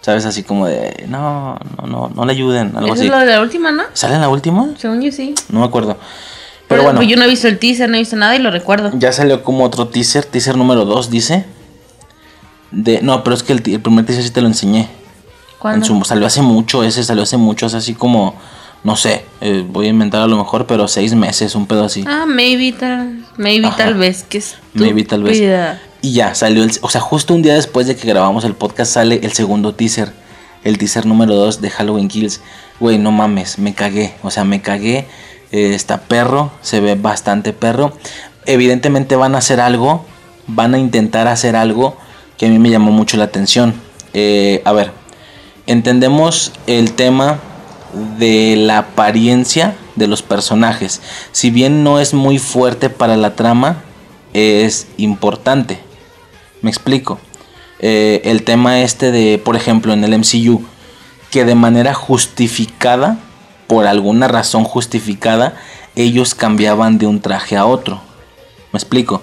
¿sabes? 0.05 0.27
Así 0.27 0.43
como 0.43 0.67
de, 0.67 1.07
no, 1.09 1.57
no, 1.81 1.87
no, 1.87 2.11
no 2.15 2.27
le 2.27 2.33
ayuden, 2.33 2.73
algo 2.77 2.89
Eso 2.89 2.95
así. 2.95 3.05
es 3.07 3.11
lo 3.11 3.19
de 3.19 3.25
la 3.25 3.41
última, 3.41 3.73
¿no? 3.73 3.85
¿Sale 3.95 4.17
en 4.17 4.21
la 4.21 4.29
última? 4.29 4.69
Según 4.77 5.01
yo 5.01 5.11
sí. 5.11 5.35
No 5.49 5.61
me 5.61 5.67
acuerdo. 5.67 5.95
Pero 5.97 6.67
Pero 6.69 6.83
bueno, 6.83 6.99
pues 6.99 7.09
yo 7.09 7.17
no 7.17 7.25
he 7.25 7.29
visto 7.29 7.49
el 7.49 7.59
teaser, 7.59 7.89
no 7.89 7.97
he 7.97 8.01
visto 8.01 8.15
nada 8.17 8.37
y 8.37 8.39
lo 8.39 8.51
recuerdo. 8.51 8.91
ya 8.95 9.13
salió 9.13 9.43
como 9.43 9.65
otro 9.65 9.89
teaser, 9.89 10.27
teaser 10.27 10.59
número 10.59 10.85
2, 10.85 11.09
dice. 11.09 11.47
De, 12.71 13.01
no, 13.01 13.25
pero 13.25 13.35
es 13.35 13.43
que 13.43 13.55
el, 13.55 13.63
primer 13.63 14.05
teaser 14.05 14.25
sí 14.25 14.31
te 14.31 14.43
lo 14.43 14.47
enseñé. 14.49 14.89
¿Cuándo? 15.59 15.87
En 15.87 15.89
su- 16.01 16.05
salió 16.05 16.27
hace 16.27 16.43
mucho, 16.43 16.85
ese 16.85 17.03
salió 17.03 17.23
hace 17.23 17.39
mucho, 17.39 17.65
es 17.65 17.73
así 17.75 17.95
como, 17.95 18.35
no 18.83 18.97
sé, 18.97 19.25
eh, 19.41 19.65
voy 19.67 19.87
a 19.87 19.89
inventar 19.89 20.21
a 20.21 20.27
lo 20.27 20.37
mejor, 20.37 20.67
pero 20.67 20.87
seis 20.87 21.15
meses, 21.15 21.55
un 21.55 21.67
pedo 21.67 21.85
así. 21.85 22.05
Ah, 22.07 22.27
maybe 22.27 22.73
tal, 22.79 23.25
maybe 23.39 23.69
Ajá. 23.69 23.77
tal 23.79 23.95
vez, 23.95 24.23
que 24.25 24.37
es 24.39 24.57
Maybe 24.75 25.05
tal 25.05 25.23
vez. 25.23 25.39
Y 26.05 26.13
ya, 26.13 26.35
salió 26.35 26.65
el, 26.65 26.71
o 26.83 26.91
sea, 26.91 27.01
justo 27.01 27.33
un 27.33 27.41
día 27.41 27.55
después 27.55 27.87
de 27.87 27.97
que 27.97 28.07
grabamos 28.07 28.45
el 28.45 28.53
podcast 28.53 28.93
sale 28.93 29.21
el 29.23 29.33
segundo 29.33 29.75
teaser, 29.75 30.13
el 30.63 30.77
teaser 30.77 31.07
número 31.07 31.35
2 31.35 31.63
de 31.63 31.71
Halloween 31.71 32.09
Kills. 32.09 32.43
Güey, 32.79 32.99
no 32.99 33.11
mames, 33.11 33.59
me 33.59 33.73
cagué, 33.73 34.13
o 34.23 34.31
sea, 34.31 34.45
me 34.45 34.61
cagué. 34.61 35.07
eh, 35.51 35.73
está 35.75 36.03
perro, 36.03 36.53
se 36.61 36.81
ve 36.81 36.95
bastante 36.95 37.55
perro. 37.55 37.97
Evidentemente 38.45 39.17
van 39.17 39.35
a 39.35 39.39
hacer 39.39 39.63
algo, 39.63 40.05
van 40.47 40.75
a 40.75 40.79
intentar 40.79 41.27
hacer 41.27 41.57
algo 41.57 41.97
que 42.37 42.49
a 42.49 42.51
mí 42.51 42.59
me 42.59 42.69
llamó 42.69 42.91
mucho 42.91 43.17
la 43.17 43.25
atención. 43.25 43.73
Eh, 44.13 44.61
a 44.67 44.73
ver, 44.73 44.93
entendemos 45.67 46.53
el 46.67 46.93
tema 46.93 47.39
de 48.19 48.57
la 48.59 48.77
apariencia 48.77 49.75
de 49.97 50.07
los 50.07 50.21
personajes. 50.21 51.01
Si 51.33 51.49
bien 51.49 51.83
no 51.83 51.99
es 51.99 52.13
muy 52.13 52.39
fuerte 52.39 52.91
para 52.91 53.17
la 53.17 53.37
trama, 53.37 53.83
es 54.35 54.87
importante. 54.99 55.81
Me 56.65 56.71
explico. 56.71 57.19
Eh, 57.81 58.23
el 58.25 58.43
tema 58.43 58.81
este 58.81 59.11
de, 59.13 59.39
por 59.39 59.55
ejemplo, 59.55 59.93
en 59.93 60.03
el 60.03 60.19
MCU, 60.19 60.63
que 61.31 61.45
de 61.45 61.55
manera 61.55 61.93
justificada, 61.93 63.19
por 63.67 63.87
alguna 63.87 64.29
razón 64.29 64.65
justificada, 64.65 65.55
ellos 65.95 66.35
cambiaban 66.35 66.97
de 66.99 67.07
un 67.07 67.21
traje 67.21 67.57
a 67.57 67.67
otro. 67.67 68.01
Me 68.73 68.79
explico. 68.79 69.21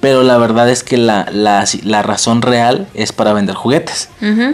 Pero 0.00 0.22
la 0.22 0.38
verdad 0.38 0.70
es 0.70 0.84
que 0.84 0.96
la, 0.96 1.26
la- 1.32 1.64
la 1.82 2.02
razón 2.02 2.40
real 2.40 2.86
es 2.94 3.12
para 3.12 3.32
vender 3.32 3.54
juguetes. 3.56 4.08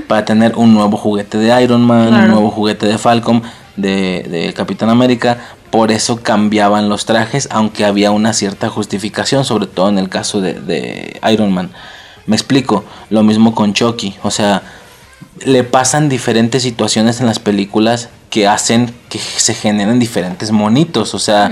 Para 0.08 0.24
tener 0.24 0.56
un 0.56 0.74
nuevo 0.74 0.96
juguete 0.96 1.38
de 1.38 1.62
Iron 1.62 1.82
Man, 1.82 2.08
Claro. 2.08 2.24
un 2.24 2.30
nuevo 2.32 2.50
juguete 2.50 2.86
de 2.86 2.98
Falcon, 2.98 3.42
de, 3.76 4.26
de 4.28 4.52
Capitán 4.54 4.88
América. 4.90 5.38
Por 5.70 5.92
eso 5.92 6.22
cambiaban 6.22 6.88
los 6.88 7.04
trajes, 7.04 7.48
aunque 7.50 7.84
había 7.84 8.10
una 8.10 8.32
cierta 8.32 8.68
justificación, 8.70 9.44
sobre 9.44 9.66
todo 9.66 9.88
en 9.88 9.98
el 9.98 10.08
caso 10.08 10.40
de, 10.40 10.54
de 10.54 11.20
Iron 11.30 11.52
Man. 11.52 11.70
Me 12.26 12.36
explico, 12.36 12.84
lo 13.10 13.22
mismo 13.22 13.54
con 13.54 13.74
Chucky. 13.74 14.14
O 14.22 14.30
sea, 14.30 14.62
le 15.44 15.64
pasan 15.64 16.08
diferentes 16.08 16.62
situaciones 16.62 17.20
en 17.20 17.26
las 17.26 17.38
películas 17.38 18.08
que 18.30 18.46
hacen 18.46 18.92
que 19.08 19.18
se 19.18 19.54
generen 19.54 19.98
diferentes 19.98 20.50
monitos. 20.50 21.14
O 21.14 21.18
sea, 21.18 21.50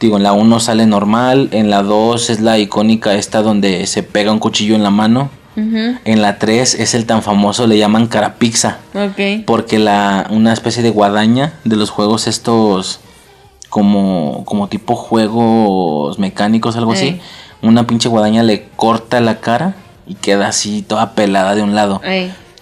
digo, 0.00 0.16
en 0.16 0.22
la 0.22 0.32
1 0.32 0.60
sale 0.60 0.86
normal, 0.86 1.48
en 1.52 1.70
la 1.70 1.82
2 1.82 2.30
es 2.30 2.40
la 2.40 2.58
icónica 2.58 3.14
esta 3.14 3.42
donde 3.42 3.86
se 3.86 4.02
pega 4.02 4.32
un 4.32 4.38
cuchillo 4.38 4.74
en 4.74 4.82
la 4.82 4.90
mano. 4.90 5.30
En 5.56 6.22
la 6.22 6.38
3 6.38 6.74
es 6.74 6.94
el 6.94 7.04
tan 7.04 7.22
famoso, 7.22 7.66
le 7.66 7.76
llaman 7.76 8.06
carapizza. 8.06 8.78
Ok. 8.94 9.44
Porque 9.44 9.78
la, 9.78 10.26
una 10.30 10.54
especie 10.54 10.82
de 10.82 10.88
guadaña 10.88 11.52
de 11.64 11.76
los 11.76 11.90
juegos 11.90 12.26
estos 12.26 13.00
como, 13.68 14.42
como 14.46 14.68
tipo 14.68 14.96
juegos 14.96 16.18
mecánicos, 16.18 16.76
algo 16.76 16.92
así. 16.92 17.20
Una 17.60 17.86
pinche 17.86 18.08
guadaña 18.08 18.42
le 18.42 18.68
corta 18.76 19.20
la 19.20 19.40
cara 19.40 19.74
y 20.10 20.14
queda 20.16 20.48
así 20.48 20.82
toda 20.82 21.12
pelada 21.14 21.54
de 21.54 21.62
un 21.62 21.76
lado. 21.76 22.00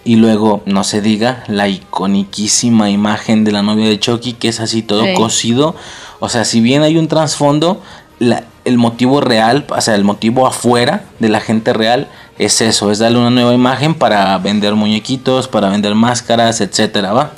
Y 0.04 0.16
luego, 0.16 0.62
no 0.66 0.84
se 0.84 1.00
diga, 1.00 1.44
la 1.48 1.66
iconiquísima 1.66 2.90
imagen 2.90 3.44
de 3.44 3.52
la 3.52 3.62
novia 3.62 3.88
de 3.88 3.98
Chucky, 3.98 4.34
que 4.34 4.48
es 4.48 4.60
así 4.60 4.82
todo 4.82 5.04
Sí. 5.04 5.14
cosido. 5.14 5.74
O 6.20 6.28
sea, 6.28 6.44
si 6.44 6.60
bien 6.60 6.82
hay 6.82 6.98
un 6.98 7.08
trasfondo, 7.08 7.80
el 8.20 8.76
motivo 8.76 9.22
real, 9.22 9.64
o 9.70 9.80
sea, 9.80 9.94
el 9.94 10.04
motivo 10.04 10.46
afuera 10.46 11.04
de 11.20 11.30
la 11.30 11.40
gente 11.40 11.72
real 11.72 12.08
es 12.38 12.60
eso, 12.60 12.90
es 12.90 12.98
darle 12.98 13.18
una 13.18 13.30
nueva 13.30 13.54
imagen 13.54 13.94
para 13.94 14.36
vender 14.36 14.74
muñequitos, 14.74 15.48
para 15.48 15.70
vender 15.70 15.94
máscaras, 15.94 16.60
etcétera, 16.60 17.14
¿va? 17.14 17.32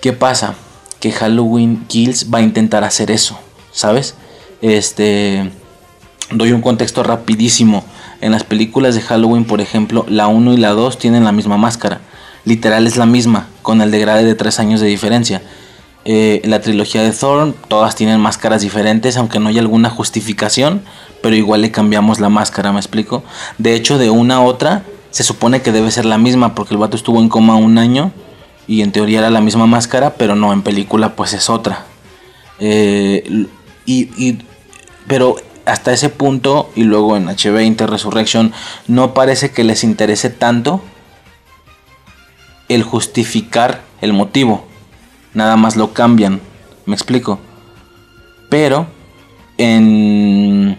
¿Qué 0.00 0.12
pasa? 0.12 0.54
Que 1.00 1.10
Halloween 1.10 1.84
Kills 1.88 2.32
va 2.32 2.38
a 2.38 2.42
intentar 2.42 2.84
hacer 2.84 3.10
eso, 3.10 3.36
¿sabes? 3.72 4.14
Este 4.62 5.50
doy 6.30 6.52
un 6.52 6.62
contexto 6.62 7.02
rapidísimo. 7.02 7.84
En 8.20 8.32
las 8.32 8.44
películas 8.44 8.94
de 8.94 9.00
Halloween, 9.02 9.44
por 9.44 9.60
ejemplo, 9.60 10.04
la 10.08 10.26
1 10.28 10.52
y 10.54 10.56
la 10.56 10.70
2 10.70 10.98
tienen 10.98 11.24
la 11.24 11.32
misma 11.32 11.56
máscara. 11.56 12.00
Literal 12.44 12.86
es 12.86 12.96
la 12.96 13.06
misma, 13.06 13.48
con 13.62 13.80
el 13.80 13.90
degrade 13.90 14.24
de 14.24 14.34
3 14.34 14.58
años 14.60 14.80
de 14.80 14.86
diferencia. 14.86 15.42
Eh, 16.06 16.42
la 16.44 16.60
trilogía 16.60 17.02
de 17.02 17.12
Thorn, 17.12 17.54
todas 17.68 17.94
tienen 17.94 18.20
máscaras 18.20 18.60
diferentes, 18.62 19.16
aunque 19.16 19.40
no 19.40 19.48
hay 19.48 19.58
alguna 19.58 19.88
justificación, 19.88 20.82
pero 21.22 21.34
igual 21.34 21.62
le 21.62 21.70
cambiamos 21.70 22.20
la 22.20 22.28
máscara, 22.28 22.72
¿me 22.72 22.78
explico? 22.78 23.24
De 23.56 23.74
hecho, 23.74 23.96
de 23.96 24.10
una 24.10 24.36
a 24.36 24.40
otra, 24.42 24.82
se 25.10 25.22
supone 25.22 25.62
que 25.62 25.72
debe 25.72 25.90
ser 25.90 26.04
la 26.04 26.18
misma, 26.18 26.54
porque 26.54 26.74
el 26.74 26.78
vato 26.78 26.96
estuvo 26.96 27.20
en 27.20 27.28
coma 27.30 27.56
un 27.56 27.78
año 27.78 28.12
y 28.66 28.82
en 28.82 28.92
teoría 28.92 29.20
era 29.20 29.30
la 29.30 29.40
misma 29.40 29.66
máscara, 29.66 30.14
pero 30.14 30.34
no, 30.36 30.52
en 30.52 30.60
película 30.62 31.16
pues 31.16 31.32
es 31.32 31.48
otra. 31.48 31.86
Eh, 32.58 33.46
y, 33.86 33.94
y- 34.22 34.38
pero 35.06 35.36
hasta 35.66 35.92
ese 35.92 36.08
punto 36.08 36.70
y 36.74 36.84
luego 36.84 37.16
en 37.16 37.26
H20 37.26 37.86
Resurrection 37.86 38.52
no 38.86 39.14
parece 39.14 39.50
que 39.50 39.64
les 39.64 39.84
interese 39.84 40.30
tanto 40.30 40.82
el 42.68 42.82
justificar 42.82 43.82
el 44.00 44.12
motivo. 44.12 44.64
Nada 45.32 45.56
más 45.56 45.76
lo 45.76 45.92
cambian. 45.92 46.40
¿Me 46.86 46.94
explico? 46.94 47.38
Pero 48.50 48.86
en 49.58 50.78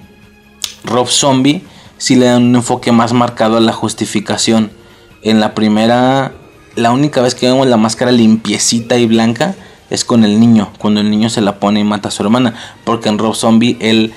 Rob 0.84 1.08
Zombie 1.08 1.64
sí 1.98 2.16
le 2.16 2.28
dan 2.28 2.44
un 2.44 2.56
enfoque 2.56 2.92
más 2.92 3.14
marcado 3.14 3.58
a 3.58 3.62
la 3.62 3.74
justificación. 3.74 4.72
En 5.24 5.40
la 5.40 5.54
primera, 5.54 6.34
la 6.76 6.92
única 6.92 7.22
vez 7.22 7.36
que 7.36 7.48
vemos 7.48 7.68
la 7.68 7.78
máscara 7.78 8.12
limpiecita 8.12 8.98
y 8.98 9.08
blanca 9.08 9.56
es 9.90 10.04
con 10.06 10.24
el 10.24 10.40
niño, 10.40 10.72
cuando 10.78 11.02
el 11.02 11.10
niño 11.10 11.30
se 11.30 11.42
la 11.42 11.60
pone 11.60 11.80
y 11.80 11.84
mata 11.84 12.10
a 12.10 12.12
su 12.12 12.24
hermana. 12.24 12.56
Porque 12.84 13.10
en 13.10 13.18
Rob 13.18 13.36
Zombie 13.36 13.78
él, 13.80 14.14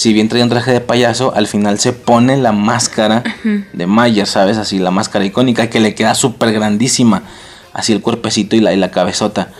si 0.00 0.14
bien 0.14 0.30
trae 0.30 0.42
un 0.42 0.48
traje 0.48 0.72
de 0.72 0.80
payaso, 0.80 1.34
al 1.36 1.46
final 1.46 1.78
se 1.78 1.92
pone 1.92 2.38
la 2.38 2.52
máscara 2.52 3.22
de 3.74 3.86
Mayer, 3.86 4.26
¿sabes? 4.26 4.56
Así 4.56 4.78
la 4.78 4.90
máscara 4.90 5.26
icónica 5.26 5.68
que 5.68 5.78
le 5.78 5.94
queda 5.94 6.14
súper 6.14 6.52
grandísima. 6.52 7.22
Así 7.74 7.92
el 7.92 8.00
cuerpecito 8.00 8.56
y 8.56 8.60
la, 8.60 8.72
y 8.72 8.78
la 8.78 8.90
cabezota. 8.90 9.50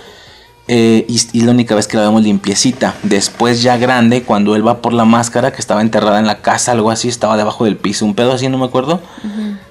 Eh, 0.66 1.04
y, 1.10 1.20
y 1.34 1.42
la 1.42 1.50
única 1.50 1.74
vez 1.74 1.86
que 1.86 1.98
la 1.98 2.04
vemos 2.04 2.22
limpiecita. 2.22 2.94
Después 3.02 3.60
ya 3.60 3.76
grande, 3.76 4.22
cuando 4.22 4.56
él 4.56 4.66
va 4.66 4.80
por 4.80 4.94
la 4.94 5.04
máscara, 5.04 5.52
que 5.52 5.60
estaba 5.60 5.82
enterrada 5.82 6.18
en 6.18 6.26
la 6.26 6.40
casa, 6.40 6.72
algo 6.72 6.90
así, 6.90 7.08
estaba 7.08 7.36
debajo 7.36 7.66
del 7.66 7.76
piso, 7.76 8.06
un 8.06 8.14
pedo 8.14 8.32
así, 8.32 8.48
no 8.48 8.56
me 8.56 8.64
acuerdo. 8.64 9.02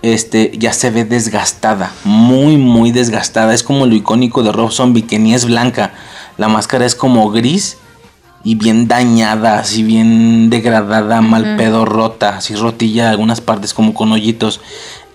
Este, 0.03 0.51
ya 0.55 0.71
se 0.71 0.91
ve 0.91 1.03
desgastada, 1.03 1.91
muy, 2.03 2.57
muy 2.57 2.91
desgastada. 2.91 3.55
Es 3.55 3.63
como 3.63 3.87
lo 3.87 3.95
icónico 3.95 4.43
de 4.43 4.51
Rob 4.51 4.71
Zombie, 4.71 5.01
que 5.01 5.17
ni 5.17 5.33
es 5.33 5.45
blanca. 5.45 5.93
La 6.37 6.47
máscara 6.47 6.85
es 6.85 6.93
como 6.93 7.31
gris 7.31 7.77
y 8.43 8.55
bien 8.55 8.87
dañada, 8.87 9.59
así 9.59 9.83
bien 9.83 10.49
degradada, 10.49 11.21
mal 11.21 11.57
pedo, 11.57 11.85
rota, 11.85 12.37
así 12.37 12.55
rotilla 12.55 13.09
algunas 13.09 13.41
partes 13.41 13.73
como 13.73 13.93
con 13.93 14.11
hoyitos. 14.11 14.61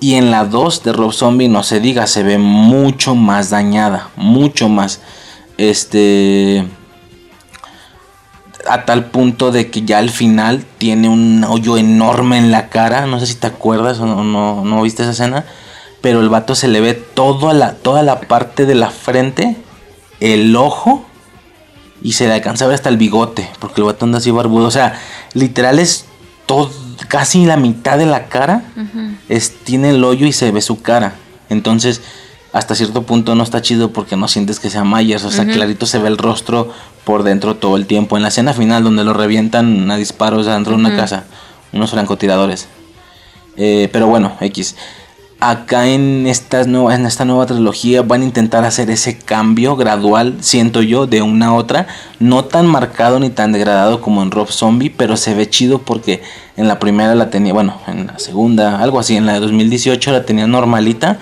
Y 0.00 0.14
en 0.14 0.30
la 0.30 0.44
2 0.44 0.82
de 0.82 0.92
Rob 0.92 1.12
Zombie, 1.12 1.48
no 1.48 1.62
se 1.62 1.80
diga, 1.80 2.06
se 2.06 2.22
ve 2.22 2.36
mucho 2.36 3.14
más 3.14 3.50
dañada, 3.50 4.10
mucho 4.16 4.68
más. 4.68 5.00
Este. 5.56 6.66
A 8.68 8.84
tal 8.84 9.06
punto 9.06 9.50
de 9.50 9.70
que 9.70 9.82
ya 9.82 9.98
al 9.98 10.10
final 10.10 10.64
tiene 10.78 11.08
un 11.08 11.44
hoyo 11.44 11.78
enorme 11.78 12.38
en 12.38 12.50
la 12.50 12.68
cara. 12.68 13.06
No 13.06 13.20
sé 13.20 13.26
si 13.26 13.34
te 13.34 13.46
acuerdas 13.46 13.98
o 14.00 14.06
no, 14.06 14.24
no, 14.24 14.64
no 14.64 14.82
viste 14.82 15.02
esa 15.02 15.12
escena. 15.12 15.44
Pero 16.00 16.20
el 16.20 16.28
vato 16.28 16.54
se 16.54 16.68
le 16.68 16.80
ve 16.80 16.92
toda 16.92 17.54
la, 17.54 17.74
toda 17.74 18.02
la 18.02 18.20
parte 18.20 18.66
de 18.66 18.74
la 18.74 18.90
frente, 18.90 19.56
el 20.20 20.54
ojo 20.56 21.06
y 22.04 22.12
se 22.12 22.28
le 22.28 22.34
alcanza 22.34 22.66
a 22.66 22.68
ver 22.68 22.74
hasta 22.74 22.90
el 22.90 22.98
bigote, 22.98 23.50
porque 23.58 23.80
el 23.80 23.86
vato 23.86 24.04
anda 24.04 24.18
así 24.18 24.30
barbudo. 24.30 24.66
O 24.66 24.70
sea, 24.70 25.00
literal 25.32 25.78
es 25.78 26.04
todo, 26.44 26.70
casi 27.08 27.46
la 27.46 27.56
mitad 27.56 27.96
de 27.96 28.04
la 28.04 28.26
cara, 28.26 28.62
es, 29.30 29.56
tiene 29.64 29.88
el 29.88 30.04
hoyo 30.04 30.26
y 30.26 30.32
se 30.32 30.52
ve 30.52 30.60
su 30.60 30.82
cara. 30.82 31.14
Entonces, 31.48 32.02
hasta 32.52 32.74
cierto 32.74 33.04
punto 33.04 33.34
no 33.34 33.42
está 33.42 33.62
chido 33.62 33.90
porque 33.90 34.18
no 34.18 34.28
sientes 34.28 34.60
que 34.60 34.68
sea 34.68 34.84
Myers. 34.84 35.24
O 35.24 35.30
sea, 35.30 35.46
clarito 35.46 35.86
se 35.86 35.98
ve 35.98 36.08
el 36.08 36.18
rostro 36.18 36.70
por 37.04 37.22
dentro 37.22 37.56
todo 37.56 37.78
el 37.78 37.86
tiempo. 37.86 38.18
En 38.18 38.22
la 38.22 38.28
escena 38.28 38.52
final, 38.52 38.84
donde 38.84 39.02
lo 39.02 39.14
revientan 39.14 39.90
a 39.90 39.96
disparos 39.96 40.44
dentro 40.44 40.74
de 40.74 40.80
una 40.80 40.94
casa, 40.94 41.24
unos 41.72 41.90
francotiradores. 41.90 42.68
Eh, 43.56 43.88
pero 43.92 44.08
bueno, 44.08 44.36
X 44.42 44.76
acá 45.50 45.86
en, 45.88 46.26
estas 46.26 46.66
nueva, 46.66 46.94
en 46.94 47.06
esta 47.06 47.24
nueva 47.24 47.46
trilogía 47.46 48.02
van 48.02 48.22
a 48.22 48.24
intentar 48.24 48.64
hacer 48.64 48.90
ese 48.90 49.18
cambio 49.18 49.76
gradual, 49.76 50.36
siento 50.40 50.80
yo, 50.82 51.06
de 51.06 51.22
una 51.22 51.46
a 51.48 51.52
otra. 51.54 51.86
No 52.18 52.44
tan 52.44 52.66
marcado 52.66 53.20
ni 53.20 53.30
tan 53.30 53.52
degradado 53.52 54.00
como 54.00 54.22
en 54.22 54.30
Rob 54.30 54.48
Zombie, 54.50 54.90
pero 54.90 55.16
se 55.16 55.34
ve 55.34 55.48
chido 55.48 55.80
porque 55.80 56.22
en 56.56 56.68
la 56.68 56.78
primera 56.78 57.14
la 57.14 57.30
tenía, 57.30 57.52
bueno, 57.52 57.76
en 57.86 58.06
la 58.06 58.18
segunda, 58.18 58.78
algo 58.82 58.98
así, 58.98 59.16
en 59.16 59.26
la 59.26 59.34
de 59.34 59.40
2018 59.40 60.12
la 60.12 60.24
tenía 60.24 60.46
normalita. 60.46 61.18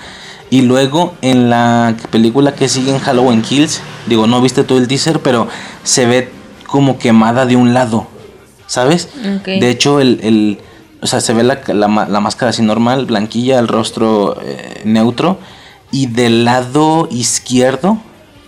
Y 0.51 0.61
luego 0.63 1.15
en 1.23 1.49
la 1.49 1.97
película 2.11 2.55
que 2.55 2.69
sigue 2.69 2.91
en 2.95 2.99
Halloween 2.99 3.43
Kills, 3.43 3.81
digo, 4.07 4.27
no 4.27 4.41
viste 4.43 4.65
todo 4.65 4.79
el 4.79 4.87
teaser, 4.87 5.21
pero 5.21 5.49
se 5.83 6.05
ve 6.07 6.31
como 6.67 6.99
quemada 6.99 7.47
de 7.47 7.57
un 7.57 7.73
lado, 7.75 8.07
¿sabes? 8.67 9.09
De 9.61 9.71
hecho, 9.71 9.99
el, 10.01 10.21
el- 10.23 10.59
o 11.03 11.07
sea, 11.07 11.21
se 11.21 11.35
ve 11.35 11.43
la, 11.43 11.61
la 11.67 11.89
la 11.89 12.21
máscara 12.21 12.51
así 12.51 12.63
normal, 12.63 13.07
blanquilla, 13.07 13.59
el 13.59 13.69
rostro 13.69 14.41
eh, 14.41 14.83
neutro. 14.85 15.39
Y 15.91 16.07
del 16.07 16.45
lado 16.47 17.09
izquierdo 17.11 17.99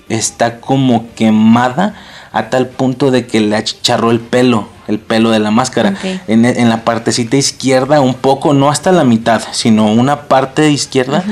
está 0.08 0.60
como 0.60 1.12
quemada 1.14 1.94
a 2.32 2.48
tal 2.50 2.68
punto 2.68 3.10
de 3.10 3.26
que 3.26 3.40
le 3.40 3.56
achicharró 3.56 4.10
el 4.10 4.20
pelo, 4.20 4.68
el 4.86 4.98
pelo 4.98 5.30
de 5.30 5.40
la 5.40 5.50
máscara. 5.50 5.94
En, 6.26 6.44
en 6.44 6.68
la 6.68 6.84
partecita 6.84 7.36
izquierda, 7.36 8.00
un 8.00 8.14
poco, 8.14 8.54
no 8.54 8.70
hasta 8.70 8.92
la 8.92 9.04
mitad, 9.04 9.42
sino 9.52 9.92
una 9.92 10.22
parte 10.22 10.70
izquierda, 10.70 11.22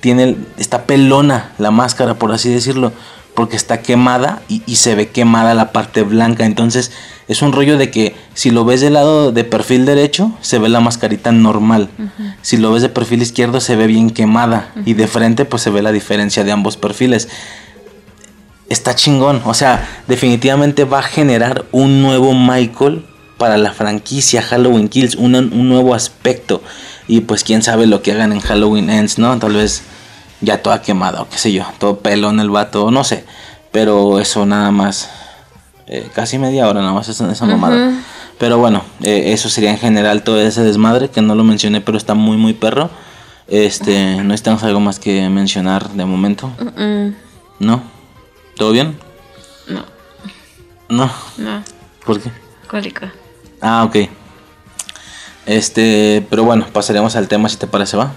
tiene, 0.00 0.36
está 0.56 0.84
pelona 0.84 1.52
la 1.58 1.70
máscara, 1.70 2.14
por 2.14 2.32
así 2.32 2.48
decirlo, 2.48 2.92
porque 3.34 3.56
está 3.56 3.80
quemada 3.82 4.42
y, 4.48 4.62
y 4.66 4.76
se 4.76 4.94
ve 4.94 5.08
quemada 5.08 5.54
la 5.54 5.72
parte 5.72 6.02
blanca. 6.02 6.44
Entonces 6.44 6.92
es 7.28 7.42
un 7.42 7.52
rollo 7.52 7.78
de 7.78 7.90
que 7.90 8.14
si 8.34 8.50
lo 8.50 8.64
ves 8.64 8.80
del 8.80 8.94
lado 8.94 9.32
de 9.32 9.44
perfil 9.44 9.86
derecho, 9.86 10.32
se 10.40 10.58
ve 10.58 10.68
la 10.68 10.80
mascarita 10.80 11.30
normal. 11.32 11.88
Si 12.42 12.56
lo 12.56 12.72
ves 12.72 12.82
de 12.82 12.88
perfil 12.88 13.22
izquierdo, 13.22 13.60
se 13.60 13.76
ve 13.76 13.86
bien 13.86 14.10
quemada. 14.10 14.72
Y 14.84 14.94
de 14.94 15.06
frente, 15.06 15.44
pues 15.44 15.62
se 15.62 15.70
ve 15.70 15.80
la 15.82 15.92
diferencia 15.92 16.44
de 16.44 16.52
ambos 16.52 16.76
perfiles 16.76 17.28
está 18.68 18.94
chingón. 18.94 19.42
O 19.44 19.54
sea, 19.54 19.88
definitivamente 20.06 20.84
va 20.84 21.00
a 21.00 21.02
generar 21.02 21.64
un 21.72 22.02
nuevo 22.02 22.34
Michael 22.34 23.04
para 23.36 23.56
la 23.56 23.72
franquicia 23.72 24.42
Halloween 24.42 24.88
Kills, 24.88 25.14
una- 25.16 25.38
un 25.38 25.68
nuevo 25.68 25.94
aspecto. 25.94 26.62
Y 27.08 27.22
pues 27.22 27.42
quién 27.42 27.62
sabe 27.62 27.86
lo 27.86 28.02
que 28.02 28.12
hagan 28.12 28.32
en 28.32 28.40
Halloween 28.40 28.90
Ends, 28.90 29.18
¿no? 29.18 29.36
Tal 29.38 29.54
vez 29.54 29.82
ya 30.40 30.62
toda 30.62 30.82
quemada 30.82 31.22
o 31.22 31.28
qué 31.28 31.38
sé 31.38 31.52
yo, 31.52 31.64
todo 31.78 31.98
pelo 32.00 32.30
en 32.30 32.40
el 32.40 32.50
vato, 32.50 32.90
no 32.90 33.04
sé. 33.04 33.24
Pero 33.72 34.18
eso 34.20 34.46
nada 34.46 34.70
más. 34.70 35.10
eh, 35.86 36.08
casi 36.14 36.38
media 36.38 36.68
hora 36.68 36.80
nada 36.80 36.92
más 36.92 37.08
esa, 37.08 37.30
esa 37.30 37.46
mamada. 37.46 37.92
Pero 38.38 38.58
bueno, 38.58 38.82
eh, 39.02 39.32
eso 39.32 39.48
sería 39.48 39.70
en 39.70 39.78
general 39.78 40.22
todo 40.22 40.40
ese 40.40 40.62
desmadre 40.62 41.10
que 41.10 41.20
no 41.20 41.34
lo 41.34 41.44
mencioné, 41.44 41.80
pero 41.80 41.98
está 41.98 42.14
muy, 42.14 42.36
muy 42.36 42.54
perro. 42.54 42.88
Este, 43.48 44.16
no 44.22 44.32
estamos 44.32 44.62
algo 44.62 44.80
más 44.80 44.98
que 44.98 45.28
mencionar 45.28 45.90
de 45.90 46.04
momento. 46.04 46.50
¿No? 47.58 47.82
¿Todo 48.56 48.72
bien? 48.72 48.98
no, 49.68 49.84
No. 50.88 51.10
no. 51.36 51.62
¿Por 52.04 52.20
qué? 52.20 52.30
Cólico. 52.68 53.06
Ah, 53.60 53.84
ok. 53.84 53.96
Este, 55.46 56.24
pero 56.30 56.44
bueno, 56.44 56.66
pasaremos 56.72 57.16
al 57.16 57.28
tema 57.28 57.48
si 57.48 57.56
te 57.56 57.66
parece, 57.66 57.96
¿va? 57.96 58.12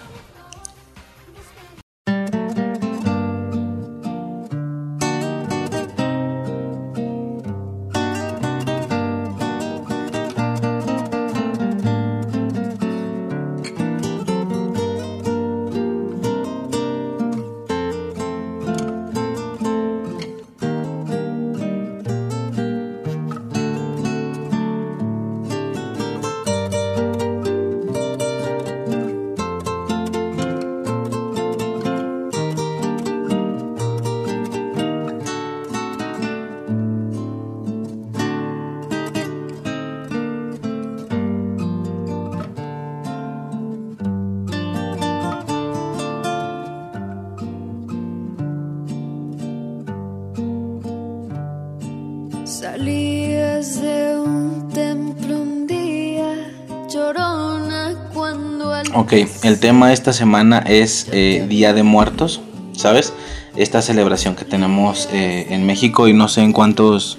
Ok, 58.95 59.13
el 59.43 59.60
tema 59.60 59.91
esta 59.91 60.13
semana 60.13 60.60
es 60.60 61.08
eh, 61.12 61.45
Día 61.49 61.73
de 61.73 61.82
Muertos, 61.82 62.41
¿sabes? 62.73 63.12
Esta 63.56 63.82
celebración 63.82 64.36
que 64.36 64.45
tenemos 64.45 65.10
eh, 65.12 65.47
en 65.49 65.65
México 65.65 66.08
y 66.08 66.13
no 66.13 66.27
sé 66.27 66.41
en 66.41 66.53
cuántos 66.53 67.17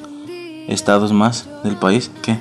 estados 0.68 1.12
más 1.12 1.48
del 1.64 1.76
país. 1.76 2.12
¿Qué? 2.22 2.38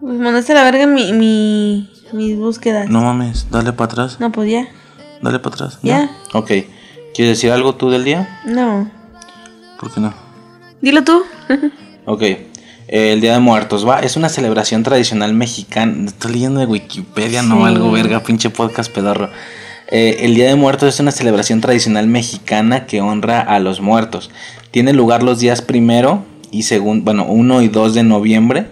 Pues 0.00 0.18
mandaste 0.18 0.52
a 0.52 0.56
la 0.56 0.64
verga 0.64 0.86
mi, 0.86 1.12
mi, 1.12 1.88
mis 2.12 2.36
búsquedas. 2.36 2.88
No 2.88 3.02
mames, 3.02 3.46
dale 3.50 3.72
para 3.72 3.92
atrás. 3.92 4.18
No 4.18 4.32
podía. 4.32 4.68
Dale 5.22 5.38
para 5.38 5.54
atrás. 5.54 5.78
Ya. 5.82 6.10
¿No? 6.32 6.40
Ok. 6.40 6.50
¿Quieres 7.14 7.36
decir 7.36 7.52
algo 7.52 7.76
tú 7.76 7.88
del 7.88 8.02
día? 8.02 8.40
No. 8.44 8.90
¿Por 9.78 9.94
qué 9.94 10.00
no? 10.00 10.12
Dilo 10.80 11.04
tú. 11.04 11.22
Ok. 12.04 12.22
Eh, 12.88 13.12
el 13.12 13.20
Día 13.20 13.34
de 13.34 13.40
Muertos, 13.40 13.86
va. 13.86 14.00
Es 14.00 14.16
una 14.16 14.28
celebración 14.28 14.82
tradicional 14.82 15.34
mexicana. 15.34 16.06
Estoy 16.06 16.32
leyendo 16.32 16.60
de 16.60 16.66
Wikipedia, 16.66 17.42
no 17.42 17.58
Sí. 17.58 17.62
algo, 17.64 17.92
verga, 17.92 18.22
pinche 18.22 18.50
podcast 18.50 18.90
pedorro. 18.90 19.30
Eh, 19.90 20.18
el 20.20 20.34
Día 20.34 20.48
de 20.48 20.54
Muertos 20.54 20.94
es 20.94 21.00
una 21.00 21.10
celebración 21.12 21.60
tradicional 21.60 22.06
mexicana 22.06 22.86
que 22.86 23.00
honra 23.00 23.40
a 23.40 23.58
los 23.58 23.80
muertos. 23.80 24.30
Tiene 24.70 24.92
lugar 24.92 25.22
los 25.22 25.38
días 25.40 25.62
primero 25.62 26.24
y 26.50 26.62
segundo, 26.64 27.04
bueno, 27.04 27.24
1 27.26 27.62
y 27.62 27.68
2 27.68 27.94
de 27.94 28.02
noviembre 28.02 28.66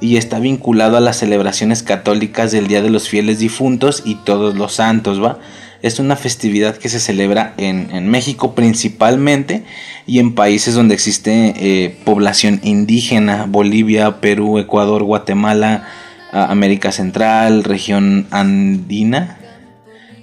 y 0.00 0.16
está 0.16 0.40
vinculado 0.40 0.96
a 0.96 1.00
las 1.00 1.16
celebraciones 1.18 1.82
católicas 1.84 2.50
del 2.50 2.66
Día 2.66 2.82
de 2.82 2.90
los 2.90 3.08
Fieles 3.08 3.38
Difuntos 3.38 4.02
y 4.04 4.16
Todos 4.16 4.56
los 4.56 4.74
Santos, 4.74 5.22
¿va? 5.22 5.38
Es 5.82 5.98
una 5.98 6.16
festividad 6.16 6.76
que 6.76 6.88
se 6.88 7.00
celebra 7.00 7.54
en, 7.56 8.08
México 8.08 8.54
principalmente 8.54 9.64
y 10.06 10.20
en 10.20 10.34
países 10.34 10.74
donde 10.74 10.94
existe 10.94 11.54
eh, 11.56 11.96
población 12.04 12.60
indígena, 12.62 13.46
Bolivia, 13.48 14.20
Perú, 14.20 14.58
Ecuador, 14.58 15.02
Guatemala, 15.02 15.86
América 16.32 16.92
Central, 16.92 17.64
región 17.64 18.26
andina, 18.30 19.38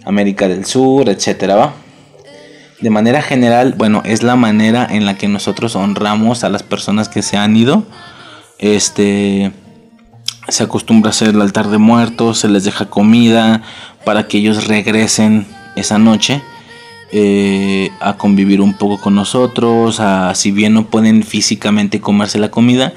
América 0.05 0.47
del 0.47 0.65
Sur, 0.65 1.09
etcétera, 1.09 1.55
¿va? 1.55 1.73
de 2.81 2.89
manera 2.89 3.21
general, 3.21 3.73
bueno, 3.77 4.01
es 4.05 4.23
la 4.23 4.35
manera 4.35 4.87
en 4.89 5.05
la 5.05 5.17
que 5.17 5.27
nosotros 5.27 5.75
honramos 5.75 6.43
a 6.43 6.49
las 6.49 6.63
personas 6.63 7.09
que 7.09 7.21
se 7.21 7.37
han 7.37 7.55
ido. 7.55 7.83
Este 8.57 9.51
se 10.51 10.63
acostumbra 10.63 11.09
a 11.09 11.11
hacer 11.11 11.29
el 11.29 11.41
altar 11.41 11.67
de 11.69 11.77
muertos, 11.77 12.39
se 12.39 12.47
les 12.49 12.63
deja 12.63 12.85
comida 12.89 13.61
para 14.05 14.27
que 14.27 14.37
ellos 14.39 14.67
regresen 14.67 15.45
esa 15.75 15.97
noche 15.99 16.41
eh, 17.11 17.89
a 17.99 18.17
convivir 18.17 18.61
un 18.61 18.73
poco 18.73 18.99
con 19.01 19.15
nosotros, 19.15 19.99
a, 19.99 20.33
si 20.35 20.51
bien 20.51 20.73
no 20.73 20.85
pueden 20.85 21.23
físicamente 21.23 21.99
comerse 21.99 22.37
la 22.39 22.49
comida, 22.51 22.93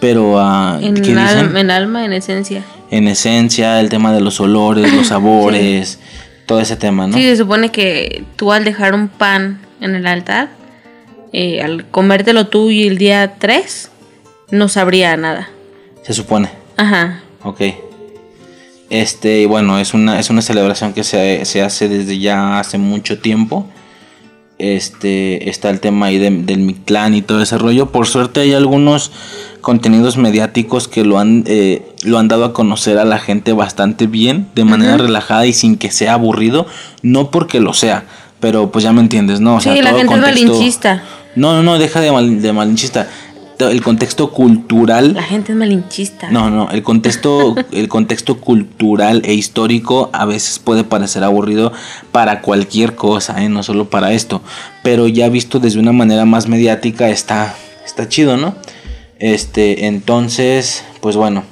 pero 0.00 0.38
a, 0.38 0.78
En, 0.82 0.94
¿qué 0.94 1.12
al- 1.12 1.26
dicen? 1.48 1.56
en 1.56 1.70
alma, 1.70 2.04
en 2.04 2.12
esencia. 2.12 2.62
En 2.90 3.08
esencia, 3.08 3.80
el 3.80 3.88
tema 3.88 4.12
de 4.12 4.20
los 4.20 4.38
olores, 4.40 4.92
los 4.92 5.06
sabores, 5.08 5.98
todo 6.46 6.60
ese 6.60 6.76
tema, 6.76 7.06
¿no? 7.06 7.16
Sí, 7.16 7.22
se 7.22 7.36
supone 7.36 7.70
que 7.70 8.24
tú 8.36 8.52
al 8.52 8.64
dejar 8.64 8.94
un 8.94 9.08
pan 9.08 9.60
en 9.80 9.94
el 9.94 10.06
altar, 10.06 10.50
eh, 11.32 11.62
al 11.62 11.86
comértelo 11.90 12.46
tú 12.48 12.70
y 12.70 12.86
el 12.86 12.98
día 12.98 13.34
3, 13.38 13.90
no 14.50 14.68
sabría 14.68 15.16
nada. 15.16 15.48
Se 16.02 16.12
supone. 16.12 16.50
Ajá. 16.76 17.20
Ok. 17.42 17.60
Este, 18.90 19.46
bueno, 19.46 19.78
es 19.78 19.94
una, 19.94 20.20
es 20.20 20.30
una 20.30 20.42
celebración 20.42 20.92
que 20.92 21.04
se, 21.04 21.44
se 21.44 21.62
hace 21.62 21.88
desde 21.88 22.18
ya 22.18 22.58
hace 22.60 22.78
mucho 22.78 23.18
tiempo. 23.18 23.66
Este, 24.58 25.50
está 25.50 25.70
el 25.70 25.80
tema 25.80 26.06
ahí 26.06 26.18
de- 26.18 26.30
del 26.30 26.60
Mictlán 26.60 27.14
y 27.14 27.22
todo 27.22 27.42
ese 27.42 27.58
rollo. 27.58 27.90
Por 27.90 28.06
suerte 28.06 28.40
hay 28.40 28.52
algunos 28.54 29.10
contenidos 29.60 30.16
mediáticos 30.16 30.86
que 30.86 31.04
lo 31.04 31.18
han, 31.18 31.42
eh, 31.46 31.82
lo 32.04 32.18
han 32.18 32.28
dado 32.28 32.44
a 32.44 32.52
conocer 32.52 32.98
a 32.98 33.04
la 33.04 33.18
gente 33.18 33.52
bastante 33.52 34.06
bien, 34.06 34.46
de 34.54 34.64
manera 34.64 34.96
relajada 34.96 35.46
y 35.46 35.52
sin 35.52 35.76
que 35.76 35.90
sea 35.90 36.12
aburrido. 36.14 36.66
No 37.02 37.30
porque 37.30 37.58
lo 37.60 37.72
sea, 37.72 38.04
pero 38.38 38.70
pues 38.70 38.84
ya 38.84 38.92
me 38.92 39.00
entiendes, 39.00 39.40
¿no? 39.40 39.56
O 39.56 39.60
Sí, 39.60 39.70
la 39.82 39.90
todo 39.90 40.00
es 40.00 40.06
contexto- 40.06 40.46
malinchista. 40.46 41.02
No, 41.34 41.52
no, 41.54 41.62
no, 41.64 41.78
deja 41.78 42.00
de, 42.00 42.12
mal- 42.12 42.40
de 42.40 42.52
malinchista. 42.52 43.08
El 43.58 43.82
contexto 43.82 44.30
cultural 44.30 45.14
La 45.14 45.22
gente 45.22 45.52
es 45.52 45.58
malinchista. 45.58 46.30
no, 46.30 46.50
no, 46.50 46.70
el 46.70 46.82
contexto, 46.82 47.54
el 47.72 47.88
contexto 47.88 48.40
cultural 48.40 49.22
e 49.24 49.34
histórico 49.34 50.10
a 50.12 50.24
veces 50.24 50.58
puede 50.58 50.84
parecer 50.84 51.24
aburrido 51.24 51.72
para 52.12 52.40
cualquier 52.40 52.94
cosa, 52.94 53.42
¿eh? 53.42 53.48
no 53.48 53.62
solo 53.62 53.88
para 53.90 54.12
esto, 54.12 54.42
pero 54.82 55.08
ya 55.08 55.28
visto 55.28 55.60
desde 55.60 55.78
una 55.78 55.92
manera 55.92 56.24
más 56.24 56.48
mediática 56.48 57.08
está, 57.08 57.54
está 57.84 58.08
chido, 58.08 58.36
¿no? 58.36 58.54
Este, 59.18 59.86
entonces, 59.86 60.84
pues 61.00 61.16
bueno, 61.16 61.44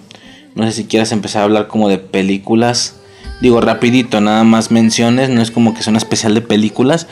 no 0.54 0.64
sé 0.64 0.72
si 0.72 0.84
quieras 0.84 1.12
empezar 1.12 1.42
a 1.42 1.44
hablar 1.44 1.68
como 1.68 1.88
de 1.88 1.98
películas, 1.98 2.96
digo 3.40 3.60
rapidito, 3.60 4.20
nada 4.20 4.44
más 4.44 4.70
menciones, 4.70 5.30
no 5.30 5.40
es 5.40 5.50
como 5.50 5.74
que 5.74 5.82
sea 5.82 5.90
una 5.90 5.98
especial 5.98 6.34
de 6.34 6.42
películas, 6.42 7.06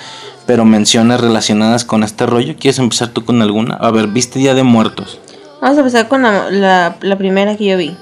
pero 0.50 0.64
menciones 0.64 1.20
relacionadas 1.20 1.84
con 1.84 2.02
este 2.02 2.26
rollo. 2.26 2.56
¿Quieres 2.58 2.80
empezar 2.80 3.10
tú 3.10 3.24
con 3.24 3.40
alguna? 3.40 3.76
A 3.76 3.92
ver, 3.92 4.08
¿viste 4.08 4.40
Día 4.40 4.52
de 4.52 4.64
Muertos? 4.64 5.20
Vamos 5.62 5.76
a 5.76 5.80
empezar 5.82 6.08
con 6.08 6.22
la, 6.22 6.50
la- 6.50 6.96
la 7.02 7.16
primera 7.16 7.56
que 7.56 7.66
yo 7.66 7.76
vi. 7.76 7.94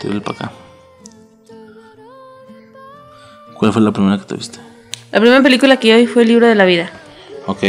Tírale 0.00 0.22
para 0.22 0.38
acá. 0.38 0.52
¿Cuál 3.58 3.74
fue 3.74 3.82
la 3.82 3.92
primera 3.92 4.16
que 4.16 4.24
te 4.24 4.34
viste? 4.36 4.58
La 5.12 5.20
primera 5.20 5.42
película 5.42 5.76
que 5.76 5.88
yo 5.88 5.96
vi 5.98 6.06
fue 6.06 6.22
El 6.22 6.28
libro 6.28 6.46
de 6.46 6.54
la 6.54 6.64
vida. 6.64 6.90
Ok. 7.44 7.62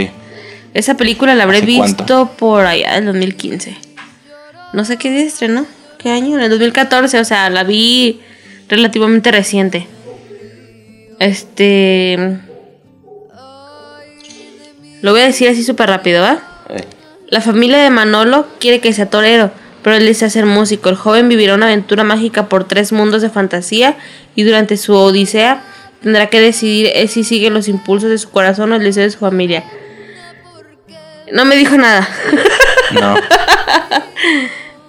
Esa 0.73 0.95
película 0.95 1.35
la 1.35 1.43
habré 1.43 1.57
¿Hace 1.57 1.65
visto 1.65 2.05
cuánto? 2.05 2.31
por 2.37 2.65
allá 2.65 2.93
del 2.95 3.07
2015. 3.07 3.75
No 4.71 4.85
sé 4.85 4.95
qué 4.95 5.11
día 5.11 5.23
estrenó. 5.25 5.65
¿Qué 5.97 6.11
año? 6.11 6.37
En 6.37 6.43
el 6.45 6.49
2014, 6.49 7.19
o 7.19 7.25
sea, 7.25 7.49
la 7.49 7.65
vi 7.65 8.21
relativamente 8.69 9.31
reciente. 9.33 9.85
Este. 11.19 12.39
Lo 15.01 15.11
voy 15.11 15.21
a 15.21 15.25
decir 15.25 15.49
así 15.49 15.63
súper 15.63 15.89
rápido, 15.89 16.21
¿va? 16.21 16.39
Eh, 16.69 16.85
La 17.27 17.41
familia 17.41 17.77
de 17.79 17.89
Manolo 17.89 18.47
quiere 18.59 18.79
que 18.79 18.93
sea 18.93 19.09
torero, 19.09 19.51
pero 19.83 19.95
él 19.95 20.05
desea 20.05 20.29
ser 20.29 20.45
músico. 20.45 20.89
El 20.89 20.95
joven 20.95 21.29
vivirá 21.29 21.55
una 21.55 21.67
aventura 21.67 22.03
mágica 22.03 22.47
por 22.49 22.65
tres 22.67 22.91
mundos 22.91 23.21
de 23.21 23.29
fantasía 23.29 23.97
y 24.35 24.43
durante 24.43 24.77
su 24.77 24.93
odisea 24.93 25.63
tendrá 26.01 26.27
que 26.27 26.41
decidir 26.41 26.91
si 27.07 27.23
sigue 27.23 27.49
los 27.49 27.67
impulsos 27.67 28.09
de 28.09 28.17
su 28.17 28.29
corazón 28.29 28.71
o 28.71 28.75
el 28.75 28.83
deseo 28.83 29.03
de 29.03 29.11
su 29.11 29.19
familia. 29.19 29.63
No 31.31 31.45
me 31.45 31.55
dijo 31.55 31.77
nada. 31.77 32.07
No. 32.91 33.15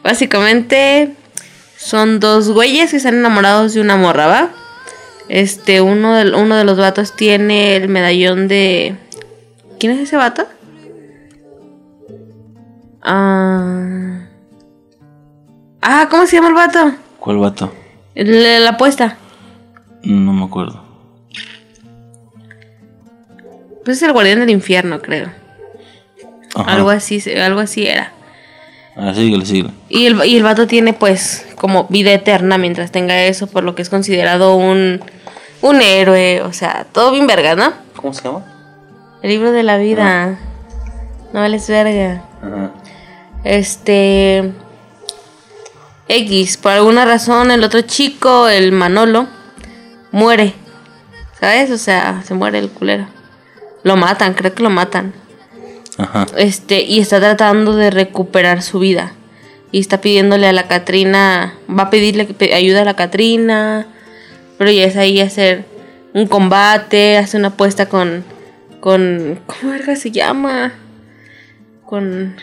Básicamente 0.03 1.14
son 1.77 2.18
dos 2.18 2.51
güeyes 2.51 2.90
que 2.90 2.96
están 2.96 3.14
enamorados 3.14 3.75
de 3.75 3.81
una 3.81 3.96
morra, 3.96 4.27
¿va? 4.27 4.51
Este, 5.29 5.81
uno 5.81 6.16
de, 6.16 6.35
uno 6.35 6.57
de 6.57 6.64
los 6.64 6.77
vatos 6.79 7.14
tiene 7.14 7.77
el 7.77 7.88
medallón 7.88 8.48
de... 8.48 8.96
¿Quién 9.82 9.94
es 9.94 10.02
ese 10.02 10.16
vato? 10.16 10.46
Ah... 13.02 14.28
Ah, 15.80 16.06
¿cómo 16.08 16.24
se 16.24 16.36
llama 16.36 16.50
el 16.50 16.54
vato? 16.54 16.92
¿Cuál 17.18 17.38
vato? 17.38 17.74
La 18.14 18.68
apuesta. 18.68 19.16
No 20.04 20.32
me 20.32 20.44
acuerdo. 20.44 20.84
Pues 23.84 23.96
es 23.96 24.04
el 24.04 24.12
guardián 24.12 24.38
del 24.38 24.50
infierno, 24.50 25.02
creo. 25.02 25.32
Ajá. 26.54 26.74
Algo 26.74 26.90
así, 26.90 27.20
algo 27.32 27.58
así 27.58 27.84
era. 27.84 28.12
Ah, 28.94 29.12
síguele, 29.12 29.44
síguele. 29.44 29.70
Y 29.88 30.06
el, 30.06 30.24
y 30.24 30.36
el 30.36 30.44
vato 30.44 30.68
tiene 30.68 30.92
pues 30.92 31.44
como 31.56 31.88
vida 31.88 32.12
eterna 32.12 32.56
mientras 32.56 32.92
tenga 32.92 33.24
eso, 33.24 33.48
por 33.48 33.64
lo 33.64 33.74
que 33.74 33.82
es 33.82 33.90
considerado 33.90 34.54
un, 34.54 35.00
un 35.60 35.82
héroe, 35.82 36.40
o 36.42 36.52
sea, 36.52 36.86
todo 36.92 37.10
bien 37.10 37.26
verga, 37.26 37.56
¿no? 37.56 37.72
¿Cómo 37.96 38.14
se 38.14 38.22
llama? 38.22 38.51
El 39.22 39.30
libro 39.30 39.52
de 39.52 39.62
la 39.62 39.78
vida. 39.78 40.38
No 41.32 41.40
vales 41.40 41.68
verga. 41.68 42.24
Ajá. 42.42 42.72
Este... 43.44 44.52
X, 46.08 46.56
por 46.56 46.72
alguna 46.72 47.04
razón 47.04 47.50
el 47.50 47.64
otro 47.64 47.80
chico, 47.82 48.48
el 48.48 48.72
Manolo, 48.72 49.28
muere. 50.11 50.54
¿Sabes? 51.38 51.70
O 51.70 51.78
sea, 51.78 52.22
se 52.24 52.35
muere 52.35 52.58
el 52.58 52.68
culero. 52.68 53.06
Lo 53.82 53.96
matan, 53.96 54.35
creo 54.35 54.54
que 54.54 54.62
lo 54.62 54.70
matan. 54.70 55.14
Ajá. 55.98 56.26
Este, 56.37 56.82
y 56.82 57.00
está 57.00 57.18
tratando 57.20 57.76
de 57.76 57.90
recuperar 57.90 58.62
su 58.62 58.80
vida. 58.80 59.12
Y 59.70 59.80
está 59.80 60.00
pidiéndole 60.00 60.46
a 60.48 60.52
la 60.52 60.68
Catrina, 60.68 61.54
va 61.70 61.85
a 61.85 61.90
pedirle 61.90 62.26
que 62.26 62.54
ayuda 62.54 62.82
a 62.82 62.85
la 62.85 62.94
Catrina, 62.94 63.87
pero 64.58 64.70
ya 64.70 64.85
es 64.85 64.96
ahí 64.96 65.20
hacer 65.20 65.64
un 66.12 66.26
combate, 66.26 67.16
hace 67.16 67.38
una 67.38 67.48
apuesta 67.48 67.87
con, 67.88 68.22
con, 68.82 69.38
¿cómo 69.46 69.70
verga 69.72 69.94
se 69.94 70.10
llama? 70.10 70.72
Con, 71.86 72.34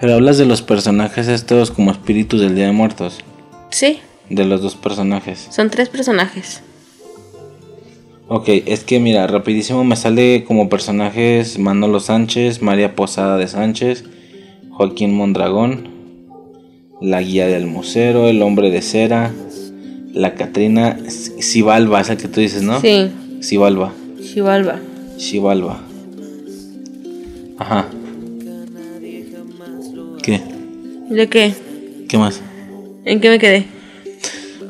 Pero 0.00 0.14
hablas 0.14 0.38
de 0.38 0.46
los 0.46 0.62
personajes 0.62 1.28
estos 1.28 1.70
como 1.70 1.90
espíritus 1.90 2.40
del 2.40 2.54
Día 2.54 2.64
de 2.64 2.72
Muertos. 2.72 3.18
sí, 3.68 3.98
De 4.30 4.46
los 4.46 4.62
dos 4.62 4.74
personajes. 4.74 5.48
son 5.50 5.68
tres 5.68 5.90
personajes. 5.90 6.62
Ok, 8.28 8.48
es 8.64 8.84
que 8.84 9.00
mira, 9.00 9.26
rapidísimo 9.26 9.84
me 9.84 9.96
sale 9.96 10.44
como 10.44 10.70
personajes 10.70 11.58
Manolo 11.58 12.00
Sánchez, 12.00 12.62
María 12.62 12.96
Posada 12.96 13.36
de 13.36 13.48
Sánchez, 13.48 14.04
Joaquín 14.70 15.14
Mondragón, 15.14 15.90
la 17.02 17.20
guía 17.20 17.48
del 17.48 17.66
musero, 17.66 18.28
el 18.28 18.40
hombre 18.40 18.70
de 18.70 18.80
cera, 18.80 19.30
la 20.14 20.32
Catrina, 20.32 20.96
Sibalba, 21.08 22.00
es 22.00 22.08
el 22.08 22.16
que 22.16 22.28
tú 22.28 22.40
dices, 22.40 22.62
¿no? 22.62 22.80
Sí, 22.80 23.10
Sibalba, 23.40 23.92
Xibalba. 24.22 24.80
Xibalba. 25.18 25.80
Ajá. 27.58 27.86
¿Qué? 30.22 30.40
¿De 31.10 31.28
qué? 31.28 31.54
¿Qué 32.08 32.18
más? 32.18 32.40
¿En 33.04 33.20
qué 33.20 33.28
me 33.30 33.38
quedé? 33.38 33.66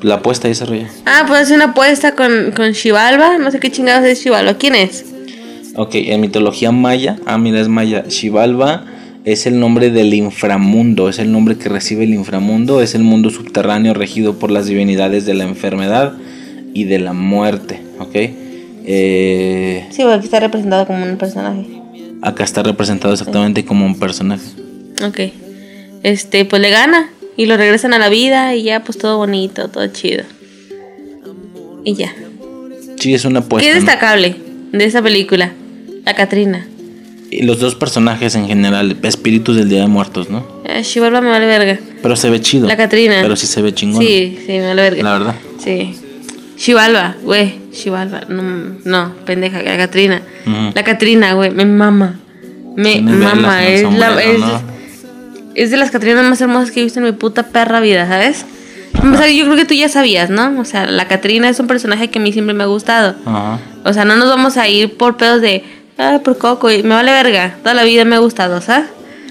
La 0.00 0.16
apuesta 0.16 0.48
y 0.48 0.52
ese 0.52 0.64
rollo. 0.64 0.86
Ah, 1.06 1.24
pues 1.28 1.42
hace 1.42 1.54
una 1.54 1.66
apuesta 1.66 2.14
con, 2.14 2.52
con 2.52 2.74
Xibalba, 2.74 3.38
no 3.38 3.50
sé 3.50 3.60
qué 3.60 3.70
chingados 3.70 4.04
es 4.06 4.20
Xibalba, 4.20 4.54
¿quién 4.54 4.74
es? 4.74 5.04
Ok, 5.76 5.94
en 5.94 6.20
mitología 6.20 6.72
maya, 6.72 7.18
ah, 7.24 7.38
mira, 7.38 7.60
es 7.60 7.68
maya. 7.68 8.04
Xibalba 8.08 8.84
es 9.24 9.46
el 9.46 9.60
nombre 9.60 9.90
del 9.90 10.12
inframundo, 10.14 11.08
es 11.08 11.18
el 11.18 11.30
nombre 11.30 11.56
que 11.56 11.68
recibe 11.68 12.04
el 12.04 12.14
inframundo, 12.14 12.82
es 12.82 12.94
el 12.94 13.02
mundo 13.02 13.30
subterráneo 13.30 13.94
regido 13.94 14.38
por 14.38 14.50
las 14.50 14.66
divinidades 14.66 15.24
de 15.24 15.34
la 15.34 15.44
enfermedad 15.44 16.14
y 16.74 16.84
de 16.84 16.98
la 16.98 17.12
muerte, 17.12 17.80
ok. 18.00 18.41
Eh, 18.84 19.86
Sí, 19.90 20.02
aquí 20.02 20.24
está 20.24 20.40
representado 20.40 20.86
como 20.86 21.04
un 21.04 21.16
personaje. 21.16 21.66
acá 22.22 22.44
está 22.44 22.62
representado 22.62 23.12
exactamente 23.14 23.64
como 23.64 23.84
un 23.86 23.98
personaje. 23.98 24.44
Ok. 25.04 25.20
Este, 26.02 26.44
pues 26.44 26.60
le 26.62 26.70
gana 26.70 27.10
y 27.36 27.46
lo 27.46 27.56
regresan 27.56 27.94
a 27.94 27.98
la 27.98 28.08
vida 28.08 28.54
y 28.54 28.62
ya, 28.64 28.82
pues 28.84 28.98
todo 28.98 29.18
bonito, 29.18 29.68
todo 29.68 29.86
chido. 29.88 30.24
Y 31.84 31.94
ya. 31.94 32.14
Sí, 32.98 33.14
es 33.14 33.24
una 33.24 33.40
apuesta. 33.40 33.64
¿Qué 33.64 33.76
es 33.76 33.82
¿no? 33.82 33.86
destacable 33.90 34.36
de 34.72 34.84
esa 34.84 35.02
película? 35.02 35.52
La 36.04 36.14
Catrina. 36.14 36.66
Y 37.30 37.42
los 37.42 37.58
dos 37.60 37.74
personajes 37.74 38.34
en 38.34 38.46
general, 38.46 38.96
espíritus 39.02 39.56
del 39.56 39.68
Día 39.68 39.80
de 39.80 39.86
Muertos, 39.86 40.28
¿no? 40.28 40.44
Eh, 40.64 40.84
Xibalba 40.84 41.20
me 41.20 41.30
vale 41.30 41.46
verga. 41.46 41.78
Pero 42.02 42.14
se 42.14 42.28
ve 42.30 42.40
chido. 42.40 42.68
La 42.68 42.76
Catrina. 42.76 43.18
Pero 43.22 43.36
sí 43.36 43.46
se 43.46 43.62
ve 43.62 43.72
chingón. 43.72 44.02
Sí, 44.04 44.38
sí, 44.46 44.52
me 44.52 44.66
vale 44.68 44.82
verga. 44.82 45.02
La 45.02 45.12
verdad. 45.14 45.34
Sí. 45.62 45.94
Xibalba, 46.62 47.16
güey. 47.22 47.58
Xibalba. 47.72 48.20
No, 48.28 48.42
no, 48.84 49.12
pendeja, 49.26 49.62
la 49.62 49.76
Catrina. 49.76 50.22
La 50.74 50.84
Catrina, 50.84 51.32
güey, 51.34 51.50
me 51.50 51.64
mama. 51.64 52.20
Me 52.76 53.00
velas 53.00 53.34
mama. 53.34 53.66
Es, 53.66 53.82
la, 53.94 54.22
es, 54.22 54.38
¿no? 54.38 54.62
es 55.54 55.70
de 55.72 55.76
las 55.76 55.90
Catrinas 55.90 56.24
más 56.24 56.40
hermosas 56.40 56.70
que 56.70 56.80
he 56.80 56.84
visto 56.84 57.00
en 57.00 57.06
mi 57.06 57.12
puta 57.12 57.42
perra 57.48 57.80
vida, 57.80 58.06
¿sabes? 58.06 58.44
O 58.94 59.16
sea, 59.16 59.28
yo 59.28 59.44
creo 59.46 59.56
que 59.56 59.64
tú 59.64 59.74
ya 59.74 59.88
sabías, 59.88 60.30
¿no? 60.30 60.60
O 60.60 60.64
sea, 60.64 60.86
la 60.86 61.08
Catrina 61.08 61.48
es 61.48 61.58
un 61.58 61.66
personaje 61.66 62.10
que 62.10 62.20
a 62.20 62.22
mí 62.22 62.32
siempre 62.32 62.54
me 62.54 62.62
ha 62.62 62.66
gustado. 62.66 63.16
Ajá. 63.26 63.58
O 63.84 63.92
sea, 63.92 64.04
no 64.04 64.14
nos 64.16 64.28
vamos 64.28 64.56
a 64.56 64.68
ir 64.68 64.96
por 64.96 65.16
pedos 65.16 65.40
de, 65.40 65.64
ah, 65.98 66.20
por 66.22 66.38
Coco, 66.38 66.70
y 66.70 66.84
me 66.84 66.90
vale 66.94 67.10
verga. 67.10 67.56
Toda 67.62 67.74
la 67.74 67.82
vida 67.82 68.04
me 68.04 68.14
ha 68.14 68.20
gustado, 68.20 68.60
¿sabes? 68.60 68.86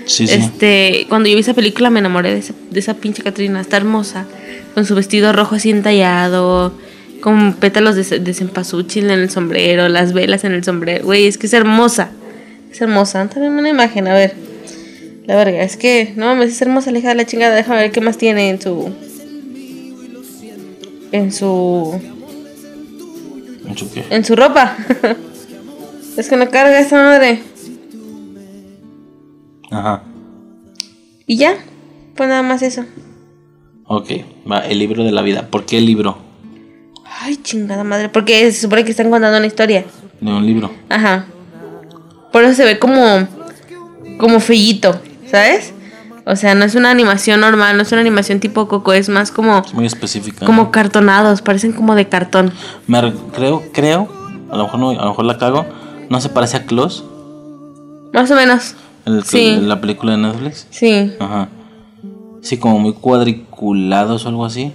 Sí, 0.05 0.27
sí. 0.27 0.33
Este, 0.33 1.05
cuando 1.07 1.29
yo 1.29 1.35
vi 1.35 1.41
esa 1.41 1.53
película 1.53 1.89
me 1.89 1.99
enamoré 1.99 2.33
de, 2.33 2.39
esa- 2.39 2.53
de 2.71 2.79
esa 2.79 2.95
pinche 2.95 3.23
Catrina. 3.23 3.61
Está 3.61 3.77
hermosa. 3.77 4.25
Con 4.73 4.85
su 4.85 4.95
vestido 4.95 5.31
rojo 5.31 5.55
así 5.55 5.69
entallado. 5.69 6.73
Con 7.21 7.53
pétalos 7.53 7.95
de, 7.95 8.19
de 8.19 8.33
cempasúchil 8.33 9.05
en 9.05 9.19
el 9.19 9.29
sombrero. 9.29 9.87
Las 9.89 10.13
velas 10.13 10.43
en 10.43 10.53
el 10.53 10.63
sombrero. 10.63 11.05
Güey, 11.05 11.27
es 11.27 11.37
que 11.37 11.47
es 11.47 11.53
hermosa. 11.53 12.11
Es 12.71 12.81
hermosa. 12.81 13.27
También 13.27 13.53
una 13.53 13.69
imagen, 13.69 14.07
a 14.07 14.13
ver. 14.13 14.33
La 15.25 15.35
verga, 15.35 15.61
es 15.61 15.77
que, 15.77 16.13
no 16.15 16.25
mames, 16.25 16.49
es 16.49 16.61
hermosa 16.61 16.91
la 16.91 16.99
hija 16.99 17.09
de 17.09 17.15
la 17.15 17.25
chingada. 17.25 17.55
Déjame 17.55 17.81
ver 17.81 17.91
qué 17.91 18.01
más 18.01 18.17
tiene 18.17 18.49
en 18.49 18.61
su. 18.61 18.91
En 21.11 21.31
su. 21.31 22.01
¿Mucho 23.65 23.87
qué? 23.93 24.03
En 24.09 24.25
su 24.25 24.35
ropa. 24.35 24.75
es 26.17 26.27
que 26.27 26.37
no 26.37 26.49
carga 26.49 26.79
esa 26.79 26.95
madre. 26.95 27.41
Ajá. 29.69 30.03
Y 31.27 31.37
ya. 31.37 31.55
Pues 32.15 32.27
nada 32.27 32.41
más 32.41 32.61
eso. 32.61 32.85
Ok, 33.85 34.09
va, 34.49 34.59
el 34.59 34.79
libro 34.79 35.03
de 35.03 35.11
la 35.11 35.21
vida. 35.21 35.47
¿Por 35.49 35.65
qué 35.65 35.77
el 35.77 35.85
libro? 35.85 36.17
Ay, 37.23 37.37
chingada 37.37 37.83
madre. 37.83 38.09
Porque 38.09 38.51
se 38.51 38.61
supone 38.61 38.83
que 38.83 38.91
están 38.91 39.09
contando 39.11 39.37
una 39.37 39.45
historia. 39.47 39.85
De 40.19 40.31
un 40.31 40.45
libro. 40.45 40.71
Ajá. 40.89 41.25
Por 42.31 42.43
eso 42.43 42.55
se 42.55 42.65
ve 42.65 42.79
como. 42.79 43.27
Como 44.17 44.39
fellito, 44.39 44.99
¿sabes? 45.29 45.73
O 46.25 46.35
sea, 46.35 46.53
no 46.53 46.65
es 46.65 46.75
una 46.75 46.91
animación 46.91 47.41
normal, 47.41 47.75
no 47.75 47.83
es 47.83 47.91
una 47.91 48.01
animación 48.01 48.39
tipo 48.39 48.67
Coco, 48.67 48.93
es 48.93 49.09
más 49.09 49.31
como. 49.31 49.59
Es 49.59 49.73
muy 49.73 49.85
específica. 49.85 50.45
Como 50.45 50.63
¿no? 50.63 50.71
cartonados, 50.71 51.41
parecen 51.41 51.73
como 51.73 51.95
de 51.95 52.07
cartón. 52.07 52.51
Me 52.87 53.13
creo, 53.33 53.63
creo, 53.71 54.07
a 54.51 54.57
lo 54.57 54.63
mejor 54.65 54.79
no, 54.79 54.89
a 54.91 55.03
lo 55.03 55.09
mejor 55.09 55.25
la 55.25 55.37
cago. 55.37 55.65
¿No 56.09 56.19
se 56.21 56.29
parece 56.29 56.57
a 56.57 56.65
Klaus? 56.65 57.03
Más 58.13 58.29
o 58.29 58.35
menos. 58.35 58.75
El, 59.05 59.23
Sí. 59.23 59.57
La 59.61 59.79
película 59.81 60.11
de 60.11 60.17
Netflix. 60.19 60.67
Sí. 60.69 61.13
Ajá. 61.19 61.49
Sí, 62.41 62.57
como 62.57 62.79
muy 62.79 62.93
cuadriculados 62.93 64.25
o 64.25 64.29
algo 64.29 64.45
así. 64.45 64.73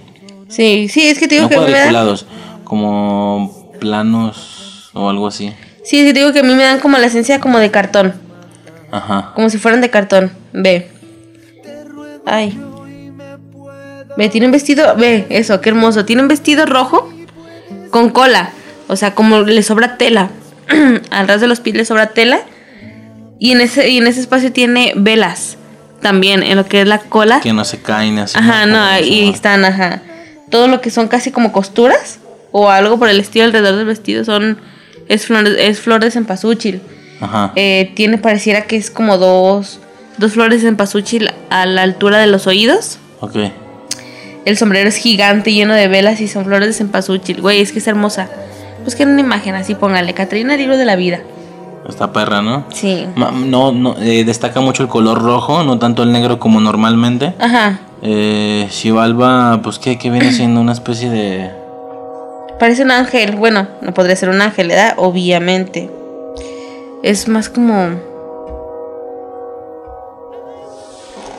Sí, 0.49 0.87
sí, 0.89 1.07
es 1.07 1.19
que 1.19 1.27
te 1.27 1.35
digo 1.35 1.45
No 1.45 1.49
que 1.49 1.57
mí 1.57 1.65
me 1.65 1.71
dan. 1.71 1.73
cuadriculados, 1.79 2.25
como 2.63 3.71
planos 3.79 4.89
o 4.93 5.09
algo 5.09 5.27
así. 5.27 5.53
Sí, 5.83 5.99
es 5.99 6.05
que 6.07 6.13
te 6.13 6.19
digo 6.19 6.33
que 6.33 6.39
a 6.39 6.43
mí 6.43 6.53
me 6.53 6.63
dan 6.63 6.79
como 6.79 6.97
la 6.97 7.05
esencia 7.07 7.39
como 7.39 7.59
de 7.59 7.71
cartón. 7.71 8.13
Ajá. 8.91 9.31
Como 9.35 9.49
si 9.49 9.57
fueran 9.57 9.81
de 9.81 9.89
cartón. 9.89 10.31
Ve. 10.53 10.89
Ay. 12.25 12.57
Ve, 14.17 14.29
tiene 14.29 14.47
un 14.47 14.51
vestido. 14.51 14.95
Ve, 14.95 15.25
eso, 15.29 15.61
qué 15.61 15.69
hermoso. 15.69 16.05
Tiene 16.05 16.21
un 16.21 16.27
vestido 16.27 16.65
rojo 16.65 17.09
con 17.91 18.09
cola. 18.09 18.49
O 18.87 18.95
sea, 18.95 19.13
como 19.15 19.41
le 19.41 19.63
sobra 19.63 19.97
tela. 19.97 20.29
Al 21.11 21.27
ras 21.27 21.41
de 21.41 21.47
los 21.47 21.59
pies 21.59 21.75
le 21.75 21.85
sobra 21.85 22.07
tela. 22.07 22.39
Y 23.39 23.51
en 23.51 23.61
ese, 23.61 23.89
y 23.89 23.97
en 23.97 24.07
ese 24.07 24.19
espacio 24.21 24.51
tiene 24.51 24.93
velas. 24.95 25.57
También, 26.01 26.43
en 26.43 26.55
lo 26.57 26.65
que 26.65 26.81
es 26.81 26.87
la 26.87 26.99
cola. 26.99 27.39
Que 27.41 27.53
no 27.53 27.63
se 27.65 27.81
caen 27.81 28.17
así. 28.19 28.37
Ajá, 28.37 28.65
no, 28.65 28.99
y 28.99 29.25
se- 29.25 29.29
están, 29.29 29.65
ajá. 29.65 30.01
Todo 30.49 30.67
lo 30.67 30.81
que 30.81 30.89
son 30.91 31.07
casi 31.07 31.31
como 31.31 31.51
costuras 31.51 32.19
o 32.51 32.69
algo 32.69 32.97
por 32.97 33.09
el 33.09 33.19
estilo 33.19 33.45
alrededor 33.45 33.75
del 33.75 33.85
vestido 33.85 34.23
son. 34.25 34.57
Es 35.09 35.25
flor, 35.25 35.47
es 35.47 35.79
flor 35.79 36.01
de 36.03 36.11
cempasúchil. 36.11 36.81
Ajá. 37.21 37.51
Eh, 37.55 37.91
tiene, 37.95 38.17
pareciera 38.17 38.63
que 38.63 38.75
es 38.75 38.91
como 38.91 39.17
dos, 39.17 39.79
dos 40.17 40.33
flores 40.33 40.61
de 40.61 40.67
cempasúchil 40.67 41.31
a 41.49 41.65
la 41.65 41.81
altura 41.83 42.17
de 42.19 42.27
los 42.27 42.45
oídos. 42.47 42.99
Ok. 43.21 43.35
El 44.45 44.57
sombrero 44.57 44.87
es 44.87 44.95
gigante, 44.97 45.51
lleno 45.53 45.73
de 45.73 45.87
velas 45.87 46.21
y 46.21 46.27
son 46.27 46.45
flores 46.45 46.67
de 46.67 46.73
cempasúchil. 46.73 47.41
Güey, 47.41 47.61
es 47.61 47.71
que 47.71 47.79
es 47.79 47.87
hermosa. 47.87 48.29
Busquen 48.85 49.09
una 49.09 49.19
imagen 49.21 49.55
así, 49.55 49.75
póngale. 49.75 50.13
Catrina, 50.13 50.55
libro 50.55 50.77
de 50.77 50.85
la 50.85 50.95
vida. 50.95 51.19
Esta 51.87 52.11
perra, 52.13 52.41
¿no? 52.41 52.65
Sí. 52.73 53.07
Ma- 53.15 53.31
No, 53.31 53.71
no, 53.71 53.95
eh, 53.99 54.23
destaca 54.25 54.59
mucho 54.61 54.83
el 54.83 54.89
color 54.89 55.21
rojo, 55.21 55.63
no 55.63 55.79
tanto 55.79 56.03
el 56.03 56.11
negro 56.11 56.37
como 56.39 56.59
normalmente. 56.59 57.33
Ajá. 57.39 57.79
Eh, 58.01 58.67
Xibalba, 58.69 59.59
pues 59.63 59.79
que 59.79 59.95
viene 59.95 60.31
siendo 60.31 60.61
una 60.61 60.73
especie 60.73 61.09
de... 61.09 61.51
Parece 62.59 62.83
un 62.83 62.91
ángel. 62.91 63.35
Bueno, 63.35 63.67
no 63.81 63.93
podría 63.93 64.15
ser 64.15 64.29
un 64.29 64.41
ángel, 64.41 64.69
¿verdad? 64.69 64.93
Obviamente. 64.97 65.89
Es 67.03 67.27
más 67.27 67.49
como... 67.49 67.89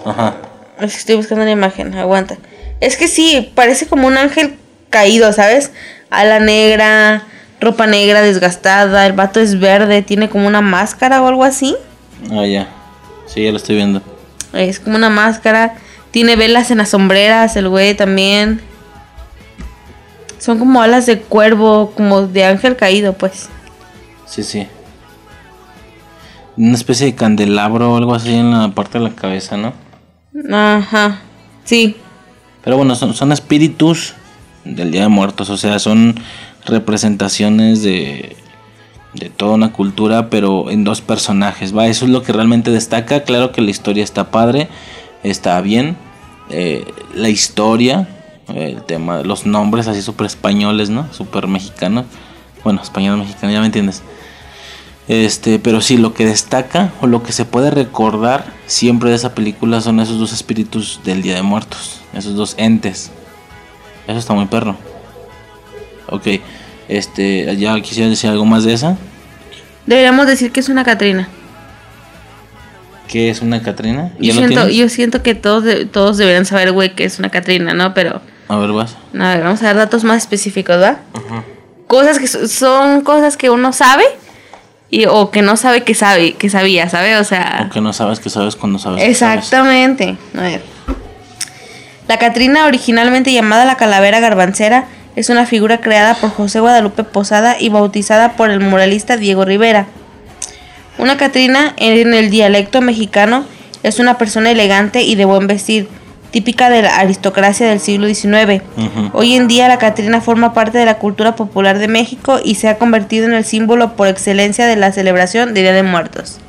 Ajá. 0.04 0.34
Es 0.80 0.92
que 0.92 0.98
estoy 0.98 1.16
buscando 1.16 1.42
una 1.42 1.50
imagen, 1.50 1.94
aguanta. 1.94 2.36
Es 2.80 2.96
que 2.96 3.08
sí, 3.08 3.52
parece 3.54 3.86
como 3.86 4.06
un 4.06 4.16
ángel 4.16 4.56
caído, 4.90 5.32
¿sabes? 5.32 5.72
Ala 6.10 6.38
negra, 6.38 7.24
ropa 7.60 7.86
negra 7.86 8.22
desgastada, 8.22 9.04
el 9.06 9.12
vato 9.12 9.40
es 9.40 9.58
verde, 9.58 10.02
tiene 10.02 10.30
como 10.30 10.46
una 10.46 10.60
máscara 10.60 11.20
o 11.20 11.26
algo 11.26 11.44
así. 11.44 11.76
Ah, 12.30 12.46
ya. 12.46 12.68
Sí, 13.26 13.42
ya 13.44 13.50
lo 13.50 13.56
estoy 13.56 13.76
viendo. 13.76 14.00
Es 14.52 14.78
como 14.78 14.96
una 14.96 15.10
máscara, 15.10 15.74
tiene 16.10 16.36
velas 16.36 16.70
en 16.70 16.78
las 16.78 16.90
sombreras, 16.90 17.56
el 17.56 17.68
güey 17.68 17.94
también. 17.94 18.60
Son 20.38 20.58
como 20.58 20.80
alas 20.80 21.06
de 21.06 21.20
cuervo, 21.20 21.92
como 21.96 22.26
de 22.26 22.44
ángel 22.44 22.76
caído, 22.76 23.12
pues. 23.12 23.48
Sí, 24.26 24.42
sí. 24.42 24.66
Una 26.56 26.74
especie 26.74 27.06
de 27.06 27.14
candelabro 27.14 27.92
o 27.92 27.96
algo 27.96 28.14
así 28.14 28.34
en 28.34 28.50
la 28.50 28.70
parte 28.70 28.98
de 28.98 29.04
la 29.04 29.10
cabeza, 29.10 29.56
¿no? 29.56 29.72
Ajá, 30.52 31.20
sí. 31.64 31.96
Pero 32.62 32.76
bueno, 32.76 32.94
son, 32.94 33.14
son 33.14 33.32
espíritus 33.32 34.14
del 34.64 34.90
Día 34.90 35.02
de 35.02 35.08
Muertos, 35.08 35.50
o 35.50 35.56
sea, 35.56 35.78
son 35.78 36.14
representaciones 36.66 37.82
de, 37.82 38.36
de 39.14 39.30
toda 39.30 39.54
una 39.54 39.72
cultura, 39.72 40.30
pero 40.30 40.70
en 40.70 40.84
dos 40.84 41.00
personajes, 41.00 41.76
¿va? 41.76 41.86
Eso 41.86 42.04
es 42.04 42.10
lo 42.10 42.22
que 42.22 42.32
realmente 42.32 42.70
destaca. 42.70 43.22
Claro 43.22 43.52
que 43.52 43.62
la 43.62 43.70
historia 43.70 44.04
está 44.04 44.30
padre, 44.30 44.68
está 45.22 45.60
bien. 45.60 45.96
eh, 46.50 46.84
la 47.14 47.28
historia, 47.28 48.08
eh, 48.48 48.74
el 48.76 48.82
tema, 48.82 49.22
los 49.22 49.46
nombres 49.46 49.88
así 49.88 50.02
súper 50.02 50.26
españoles, 50.26 50.90
¿no? 50.90 51.12
Súper 51.12 51.46
mexicanos. 51.46 52.06
Bueno, 52.64 52.82
español 52.82 53.18
mexicano, 53.18 53.52
ya 53.52 53.60
me 53.60 53.66
entiendes. 53.66 54.02
Este, 55.06 55.58
pero 55.58 55.80
sí, 55.80 55.96
lo 55.96 56.12
que 56.12 56.26
destaca 56.26 56.92
o 57.00 57.06
lo 57.06 57.22
que 57.22 57.32
se 57.32 57.44
puede 57.44 57.70
recordar 57.70 58.52
siempre 58.66 59.08
de 59.10 59.16
esa 59.16 59.34
película 59.34 59.80
son 59.80 60.00
esos 60.00 60.18
dos 60.18 60.32
espíritus 60.32 61.00
del 61.04 61.22
Día 61.22 61.34
de 61.34 61.42
Muertos, 61.42 62.00
esos 62.12 62.34
dos 62.34 62.54
entes. 62.58 63.10
Eso 64.06 64.18
está 64.18 64.34
muy 64.34 64.46
perro. 64.46 64.76
Ok, 66.10 66.26
este, 66.88 67.56
ya 67.56 67.78
quisiera 67.80 68.08
decir 68.08 68.28
algo 68.30 68.44
más 68.44 68.64
de 68.64 68.74
esa. 68.74 68.96
Deberíamos 69.86 70.26
decir 70.26 70.52
que 70.52 70.60
es 70.60 70.68
una 70.68 70.84
Catrina. 70.84 71.28
¿Qué 73.08 73.30
es 73.30 73.40
una 73.40 73.62
Catrina? 73.62 74.12
Yo 74.20 74.32
¿Ya 74.34 74.40
lo 74.40 74.46
siento, 74.46 74.68
yo 74.68 74.88
siento 74.88 75.22
que 75.22 75.34
todos, 75.34 75.64
de- 75.64 75.86
todos 75.86 76.16
deberían 76.18 76.44
saber, 76.44 76.72
güey, 76.72 76.94
que 76.94 77.04
es 77.04 77.18
una 77.18 77.30
Catrina, 77.30 77.72
¿no? 77.74 77.94
Pero, 77.94 78.20
A 78.48 78.56
ver, 78.56 78.70
vas. 78.72 78.96
a 79.18 79.34
ver, 79.34 79.42
vamos 79.42 79.60
a 79.62 79.66
dar 79.66 79.76
datos 79.76 80.04
más 80.04 80.18
específicos, 80.18 80.76
¿va? 80.80 80.98
Cosas 81.86 82.18
que 82.18 82.26
so- 82.26 82.46
son 82.46 83.00
cosas 83.00 83.36
que 83.38 83.48
uno 83.50 83.72
sabe 83.72 84.04
y, 84.90 85.06
o 85.06 85.30
que 85.30 85.40
no 85.42 85.56
sabe 85.56 85.82
que 85.84 85.94
sabe, 85.94 86.34
que 86.34 86.50
sabía, 86.50 86.88
¿sabe? 86.90 87.16
O 87.16 87.24
sea, 87.24 87.58
Aunque 87.60 87.80
no 87.80 87.92
sabes 87.94 88.20
que 88.20 88.28
sabes 88.30 88.56
cuando 88.56 88.78
sabes. 88.78 89.02
que 89.02 89.14
sabes. 89.14 89.38
exactamente. 89.44 90.16
A 90.36 90.42
ver. 90.42 90.62
La 92.08 92.18
Catrina, 92.18 92.66
originalmente 92.66 93.32
llamada 93.32 93.64
la 93.64 93.76
calavera 93.76 94.20
garbancera, 94.20 94.86
es 95.16 95.28
una 95.30 95.46
figura 95.46 95.80
creada 95.80 96.14
por 96.14 96.30
José 96.30 96.60
Guadalupe 96.60 97.04
Posada 97.04 97.56
y 97.60 97.68
bautizada 97.70 98.32
por 98.36 98.50
el 98.50 98.60
muralista 98.60 99.16
Diego 99.16 99.44
Rivera. 99.44 99.86
Una 100.98 101.16
Catrina 101.16 101.74
en 101.76 102.12
el 102.12 102.28
dialecto 102.28 102.80
mexicano 102.80 103.44
es 103.84 104.00
una 104.00 104.18
persona 104.18 104.50
elegante 104.50 105.02
y 105.02 105.14
de 105.14 105.24
buen 105.24 105.46
vestir, 105.46 105.88
típica 106.32 106.68
de 106.70 106.82
la 106.82 106.96
aristocracia 106.96 107.68
del 107.68 107.78
siglo 107.78 108.12
XIX. 108.12 108.62
Hoy 109.12 109.34
en 109.34 109.46
día 109.46 109.68
la 109.68 109.78
Catrina 109.78 110.20
forma 110.20 110.52
parte 110.52 110.76
de 110.76 110.84
la 110.84 110.98
cultura 110.98 111.36
popular 111.36 111.78
de 111.78 111.86
México 111.86 112.40
y 112.44 112.56
se 112.56 112.68
ha 112.68 112.78
convertido 112.78 113.26
en 113.26 113.32
el 113.32 113.44
símbolo 113.44 113.94
por 113.94 114.08
excelencia 114.08 114.66
de 114.66 114.74
la 114.74 114.90
celebración 114.90 115.54
de 115.54 115.62
Día 115.62 115.72
de 115.72 115.84
Muertos. 115.84 116.40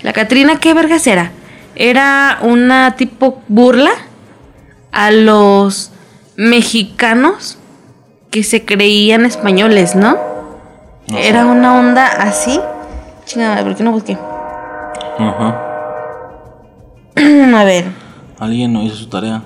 La 0.00 0.14
Catrina, 0.14 0.58
¿qué 0.58 0.72
vergas 0.72 1.06
era? 1.06 1.30
Era 1.76 2.38
una 2.40 2.96
tipo 2.96 3.42
burla 3.48 3.92
a 4.90 5.10
los 5.10 5.90
mexicanos 6.36 7.58
que 8.30 8.42
se 8.42 8.64
creían 8.64 9.26
españoles, 9.26 9.94
¿no? 9.94 10.18
No 11.08 11.18
sé. 11.18 11.28
Era 11.28 11.46
una 11.46 11.78
onda 11.78 12.06
así. 12.06 12.58
Chingada, 13.26 13.62
¿por 13.62 13.74
qué 13.74 13.82
no 13.82 13.92
busqué? 13.92 14.18
Ajá. 15.18 15.60
a 17.56 17.64
ver, 17.64 17.84
Alguien 18.38 18.72
no 18.72 18.82
hizo 18.82 18.96
su 18.96 19.06
tarea. 19.08 19.42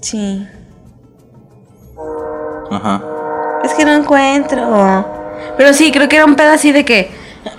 sí. 0.00 0.46
Ajá. 2.70 3.00
Es 3.64 3.74
que 3.74 3.84
no 3.84 3.92
encuentro. 3.92 5.06
Pero 5.56 5.72
sí, 5.72 5.92
creo 5.92 6.08
que 6.08 6.16
era 6.16 6.24
un 6.24 6.34
pedo 6.34 6.50
así 6.52 6.72
de 6.72 6.84
que 6.84 7.10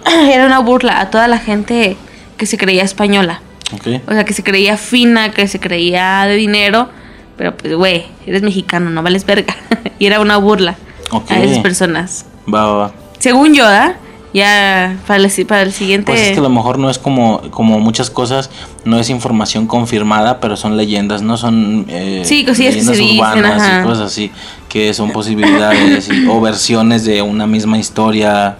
era 0.32 0.46
una 0.46 0.60
burla 0.60 1.00
a 1.00 1.10
toda 1.10 1.28
la 1.30 1.38
gente 1.38 1.96
que 2.38 2.46
se 2.46 2.58
creía 2.58 2.84
española. 2.84 3.40
Ok. 3.74 4.02
O 4.08 4.12
sea, 4.12 4.26
que 4.26 4.34
se 4.34 4.44
creía 4.44 4.76
fina, 4.78 5.32
que 5.32 5.48
se 5.48 5.60
creía 5.62 6.26
de 6.26 6.36
dinero. 6.36 6.90
Pero 7.38 7.56
pues, 7.56 7.74
güey, 7.76 8.06
eres 8.26 8.42
mexicano, 8.42 8.90
no 8.90 9.02
vales 9.02 9.26
verga. 9.26 9.56
y 10.00 10.08
era 10.08 10.20
una 10.20 10.38
burla 10.38 10.76
Ok. 11.12 11.32
a 11.32 11.40
esas 11.40 11.60
personas. 11.60 12.26
Va, 12.54 12.66
va, 12.66 12.74
va. 12.78 12.92
Según 13.20 13.54
yo, 13.54 13.66
¿ah? 13.66 13.94
Ya 14.34 14.98
para 15.08 15.24
el, 15.24 15.32
si- 15.32 15.46
para 15.46 15.62
el 15.62 15.72
siguiente. 15.72 16.12
Pues 16.12 16.20
es 16.22 16.32
que 16.34 16.40
a 16.40 16.42
lo 16.44 16.50
mejor 16.50 16.78
no 16.80 16.90
es 16.90 17.00
como, 17.00 17.42
como 17.50 17.80
muchas 17.80 18.10
cosas, 18.10 18.50
no 18.84 19.00
es 19.00 19.10
información 19.10 19.68
confirmada, 19.68 20.40
pero 20.42 20.58
son 20.58 20.76
leyendas, 20.78 21.22
¿no? 21.22 21.38
Son 21.38 21.86
eh, 21.88 22.24
Sí, 22.26 22.44
leyendas 22.46 22.98
dicen, 22.98 23.18
urbanas 23.20 23.80
y 23.82 23.84
cosas 23.84 24.06
así, 24.12 24.32
que 24.70 24.94
son 24.94 25.12
posibilidades 25.12 26.10
y- 26.10 26.28
o 26.28 26.42
versiones 26.42 27.06
de 27.06 27.22
una 27.22 27.48
misma 27.48 27.78
historia, 27.78 28.58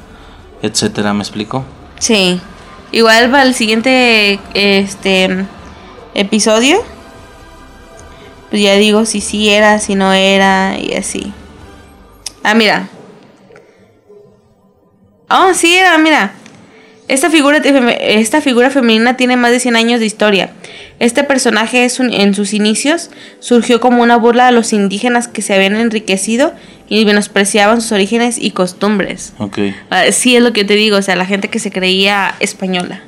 etcétera, 0.62 1.14
¿me 1.14 1.20
explico? 1.22 1.64
Sí. 2.00 2.40
Igual 2.94 3.30
para 3.30 3.44
el 3.44 3.54
siguiente 3.54 4.40
este 4.54 5.46
episodio. 6.14 6.78
Pues 8.50 8.62
ya 8.62 8.76
digo 8.76 9.06
si 9.06 9.20
sí 9.20 9.50
era, 9.50 9.78
si 9.80 9.96
no 9.96 10.14
era 10.14 10.78
y 10.80 10.94
así. 10.94 11.34
Ah, 12.44 12.54
mira. 12.54 12.88
Oh, 15.30 15.54
sí 15.54 15.76
era, 15.76 15.98
mira. 15.98 16.34
Esta 17.08 17.30
figura, 17.30 17.60
esta 17.60 18.42
figura 18.42 18.70
femenina 18.70 19.16
tiene 19.16 19.38
más 19.38 19.52
de 19.52 19.62
100 19.62 19.78
años 19.78 20.02
de 20.02 20.06
historia. 20.06 20.52
Este 21.00 21.24
personaje 21.24 21.86
es 21.86 22.02
un- 22.02 22.12
en 22.14 22.34
sus 22.34 22.54
inicios 22.54 23.12
surgió 23.40 23.80
como 23.80 24.04
una 24.04 24.18
burla 24.18 24.48
a 24.48 24.52
los 24.52 24.74
indígenas 24.74 25.30
que 25.30 25.42
se 25.42 25.54
habían 25.54 25.78
enriquecido 25.78 26.54
y 26.90 27.06
menospreciaban 27.06 27.80
sus 27.80 27.94
orígenes 27.94 28.38
y 28.38 28.52
costumbres. 28.52 29.34
Ok, 29.38 29.58
Ah, 29.90 30.12
Sí, 30.12 30.36
es 30.36 30.44
lo 30.44 30.52
que 30.52 30.66
te 30.66 30.76
digo, 30.76 30.98
o 30.98 31.02
sea, 31.02 31.16
la 31.16 31.26
gente 31.26 31.48
que 31.50 31.60
se 31.60 31.72
creía 31.72 32.36
española, 32.42 33.02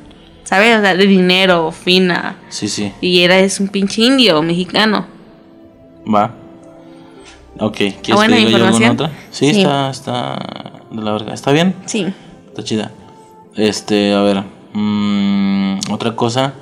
¿sabes? 0.46 0.78
O 0.78 0.82
sea, 0.82 0.96
de 0.96 1.06
dinero, 1.06 1.74
fina. 1.74 2.38
sí, 2.48 2.70
sí, 2.70 2.94
Y 3.02 3.20
era 3.24 3.38
es 3.40 3.60
un 3.60 3.68
pinche 3.68 4.02
indio, 4.02 4.42
mexicano. 4.42 5.08
va. 6.08 6.36
Ok, 7.60 7.76
¿quieres 7.76 8.02
Ah, 8.12 8.16
buena 8.16 8.38
que 8.38 8.46
diga 8.46 8.58
yo 8.60 8.66
alguna 8.66 8.86
información. 8.86 8.92
otra? 8.94 9.12
Sí, 9.32 9.54
Sí. 9.54 9.60
Está, 9.62 9.90
está 9.90 10.69
de 10.92 11.02
la 11.02 11.12
verga. 11.14 11.34
¿Está 11.34 11.52
bien? 11.52 11.76
Sí. 11.86 12.06
Está 12.48 12.64
chida. 12.64 12.92
Este, 13.56 14.14
a 14.14 14.22
ver. 14.22 14.44
mm, 14.74 15.80
otra 15.92 16.16
cosa. 16.16 16.54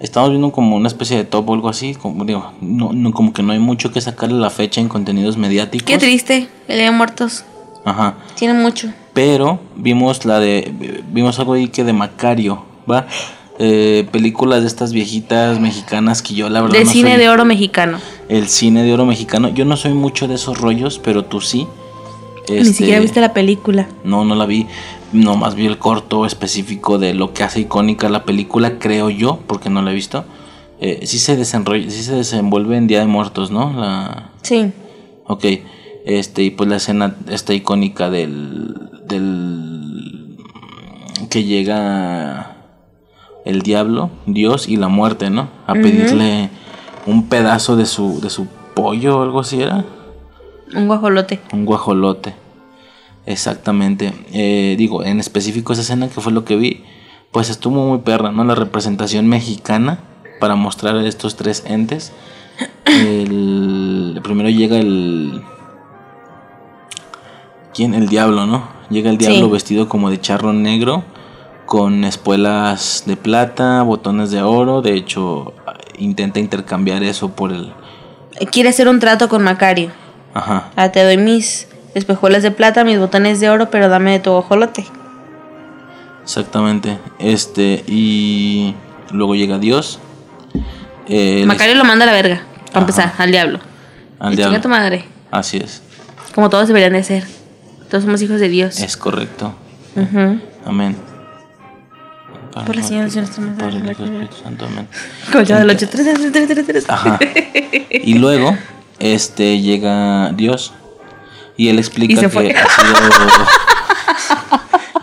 Estamos 0.00 0.30
viendo 0.30 0.50
como 0.50 0.76
una 0.76 0.88
especie 0.88 1.16
de 1.18 1.24
top 1.24 1.50
o 1.50 1.54
algo 1.54 1.68
así. 1.68 1.94
Como 1.94 2.24
digo, 2.24 2.52
no, 2.60 2.92
no, 2.92 3.12
como 3.12 3.32
que 3.32 3.42
no 3.42 3.52
hay 3.52 3.58
mucho 3.58 3.92
que 3.92 4.00
sacarle 4.00 4.38
la 4.38 4.50
fecha 4.50 4.80
en 4.80 4.88
contenidos 4.88 5.36
mediáticos. 5.36 5.86
Qué 5.86 5.98
triste, 5.98 6.48
el 6.68 6.76
Día 6.78 6.86
de 6.86 6.90
Muertos. 6.96 7.44
Ajá. 7.84 8.14
Tiene 8.36 8.54
mucho. 8.54 8.88
Pero 9.12 9.60
vimos 9.76 10.24
la 10.24 10.38
de. 10.40 11.02
Vimos 11.10 11.38
algo 11.38 11.52
ahí 11.54 11.68
que 11.68 11.84
de 11.84 11.92
Macario, 11.92 12.64
¿va? 12.90 13.06
Eh, 13.58 14.06
películas 14.10 14.62
de 14.62 14.68
estas 14.68 14.92
viejitas 14.94 15.60
mexicanas 15.60 16.22
que 16.22 16.32
yo 16.32 16.48
la 16.48 16.62
verdad 16.62 16.78
De 16.78 16.84
no 16.84 16.90
cine 16.90 17.10
soy- 17.10 17.18
de 17.20 17.28
oro 17.28 17.44
mexicano. 17.44 17.98
El 18.30 18.48
cine 18.48 18.82
de 18.84 18.94
oro 18.94 19.04
mexicano. 19.04 19.48
Yo 19.50 19.66
no 19.66 19.76
soy 19.76 19.92
mucho 19.92 20.28
de 20.28 20.36
esos 20.36 20.58
rollos, 20.58 20.98
pero 20.98 21.26
tú 21.26 21.42
sí. 21.42 21.66
Ni 22.52 22.58
Este, 22.58 22.74
siquiera 22.74 23.00
viste 23.00 23.20
la 23.20 23.32
película. 23.32 23.88
No, 24.04 24.24
no 24.24 24.34
la 24.34 24.46
vi. 24.46 24.66
Nomás 25.12 25.54
vi 25.54 25.66
el 25.66 25.78
corto 25.78 26.24
específico 26.26 26.98
de 26.98 27.14
lo 27.14 27.32
que 27.32 27.42
hace 27.42 27.60
icónica 27.60 28.08
la 28.08 28.24
película, 28.24 28.78
creo 28.78 29.10
yo, 29.10 29.40
porque 29.46 29.70
no 29.70 29.82
la 29.82 29.90
he 29.90 29.94
visto. 29.94 30.24
Eh, 30.80 31.00
sí 31.06 31.18
se 31.18 31.36
desenrolla, 31.36 31.90
sí 31.90 32.02
se 32.02 32.14
desenvuelve 32.14 32.76
en 32.76 32.86
Día 32.86 33.00
de 33.00 33.06
Muertos, 33.06 33.50
¿no? 33.50 33.72
La, 33.72 34.30
Sí. 34.42 34.72
ok. 35.26 35.44
Este, 36.06 36.42
y 36.44 36.50
pues 36.50 36.68
la 36.70 36.76
escena 36.76 37.16
está 37.28 37.52
icónica 37.54 38.08
del. 38.08 38.74
del. 39.06 40.36
que 41.28 41.44
llega 41.44 42.56
el 43.44 43.62
diablo, 43.62 44.10
Dios 44.26 44.68
y 44.68 44.76
la 44.76 44.88
muerte, 44.88 45.28
¿no? 45.30 45.48
A 45.66 45.74
pedirle 45.74 46.50
un 47.06 47.28
pedazo 47.28 47.76
de 47.76 47.86
su, 47.86 48.20
de 48.20 48.30
su 48.30 48.46
pollo 48.74 49.18
o 49.18 49.22
algo 49.22 49.40
así 49.40 49.60
era. 49.60 49.84
Un 50.74 50.86
guajolote. 50.86 51.40
Un 51.52 51.64
guajolote. 51.64 52.34
Exactamente. 53.26 54.12
Eh, 54.32 54.74
digo, 54.78 55.04
en 55.04 55.20
específico 55.20 55.72
esa 55.72 55.82
escena 55.82 56.08
que 56.08 56.20
fue 56.20 56.32
lo 56.32 56.44
que 56.44 56.56
vi, 56.56 56.84
pues 57.32 57.50
estuvo 57.50 57.86
muy 57.86 57.98
perra, 57.98 58.32
¿no? 58.32 58.44
La 58.44 58.54
representación 58.54 59.28
mexicana 59.28 60.00
para 60.40 60.56
mostrar 60.56 60.96
a 60.96 61.06
estos 61.06 61.36
tres 61.36 61.64
entes. 61.66 62.12
El, 62.86 64.20
primero 64.22 64.48
llega 64.48 64.78
el... 64.78 65.42
¿Quién? 67.74 67.94
El 67.94 68.08
diablo, 68.08 68.46
¿no? 68.46 68.68
Llega 68.90 69.10
el 69.10 69.18
diablo 69.18 69.46
Sí. 69.46 69.52
vestido 69.52 69.88
como 69.88 70.10
de 70.10 70.20
charro 70.20 70.52
negro, 70.52 71.04
con 71.66 72.04
espuelas 72.04 73.04
de 73.06 73.16
plata, 73.16 73.82
botones 73.82 74.30
de 74.32 74.42
oro. 74.42 74.82
De 74.82 74.94
hecho, 74.94 75.52
intenta 75.98 76.40
intercambiar 76.40 77.02
eso 77.04 77.30
por 77.30 77.52
el... 77.52 77.72
Quiere 78.50 78.70
hacer 78.70 78.88
un 78.88 78.98
trato 78.98 79.28
con 79.28 79.44
Macario. 79.44 79.90
Ajá. 80.34 80.70
Ah, 80.76 80.90
te 80.92 81.02
doy 81.02 81.16
mis 81.16 81.66
espejuelas 81.94 82.42
de 82.42 82.50
plata, 82.50 82.84
mis 82.84 82.98
botones 82.98 83.40
de 83.40 83.50
oro, 83.50 83.70
pero 83.70 83.88
dame 83.88 84.12
de 84.12 84.20
tu 84.20 84.30
guajolote. 84.30 84.84
Exactamente. 86.22 86.98
Este, 87.18 87.82
y 87.86 88.74
luego 89.10 89.34
llega 89.34 89.58
Dios. 89.58 89.98
Eh, 91.08 91.44
Macario 91.46 91.74
lo 91.74 91.84
manda 91.84 92.04
a 92.04 92.06
la 92.06 92.12
verga. 92.12 92.42
Para 92.66 92.70
Ajá. 92.70 92.80
empezar, 92.80 93.12
al 93.18 93.30
diablo. 93.32 93.58
al 94.20 94.32
Y 94.32 94.36
chinga 94.36 94.48
diablo. 94.50 94.60
tu 94.62 94.68
madre. 94.68 95.04
Así 95.30 95.56
es. 95.56 95.82
Como 96.34 96.48
todos 96.50 96.68
deberían 96.68 96.92
de 96.92 97.02
ser. 97.02 97.24
Todos 97.90 98.04
somos 98.04 98.22
hijos 98.22 98.38
de 98.38 98.48
Dios. 98.48 98.78
Es 98.78 98.96
correcto. 98.96 99.52
Ujú. 99.96 100.38
Amén. 100.64 100.96
Por 102.66 102.76
la 102.76 102.82
señal 102.82 103.10
de 103.10 103.16
nuestro 103.20 103.44
Padre, 103.56 103.90
Espíritu 103.92 104.36
Santo, 104.42 104.66
amén. 104.66 104.86
Como 105.32 105.44
chavo 105.44 105.60
del 105.60 105.70
ocho. 105.70 105.88
Tres, 105.88 106.04
tres, 106.14 106.32
tres, 106.32 106.48
tres, 106.48 106.66
tres. 106.66 106.84
Ajá. 106.90 107.18
Y 107.90 108.14
luego, 108.18 108.56
este, 109.00 109.60
llega 109.60 110.30
Dios. 110.32 110.72
Y 111.56 111.68
él 111.68 111.78
explica 111.78 112.12
Y 112.14 112.16
se 112.16 112.22
que 112.30 112.54
ha 112.56 112.66
sido. 112.68 112.94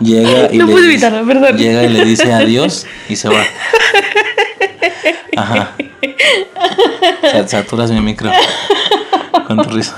llega 0.00 0.52
y 0.52 0.58
No 0.58 0.66
le 0.66 0.72
pude 0.72 0.82
dice- 0.82 0.92
evitarlo, 1.06 1.26
perdón. 1.26 1.56
Llega 1.56 1.84
y 1.84 1.88
le 1.88 2.04
dice 2.04 2.32
adiós 2.32 2.86
y 3.08 3.16
se 3.16 3.28
va. 3.28 3.42
Ajá. 5.36 5.72
Sa- 7.32 7.46
Saturas 7.48 7.90
mi 7.90 8.00
micro. 8.00 8.30
Con 9.46 9.62
tu 9.62 9.70
risa. 9.70 9.96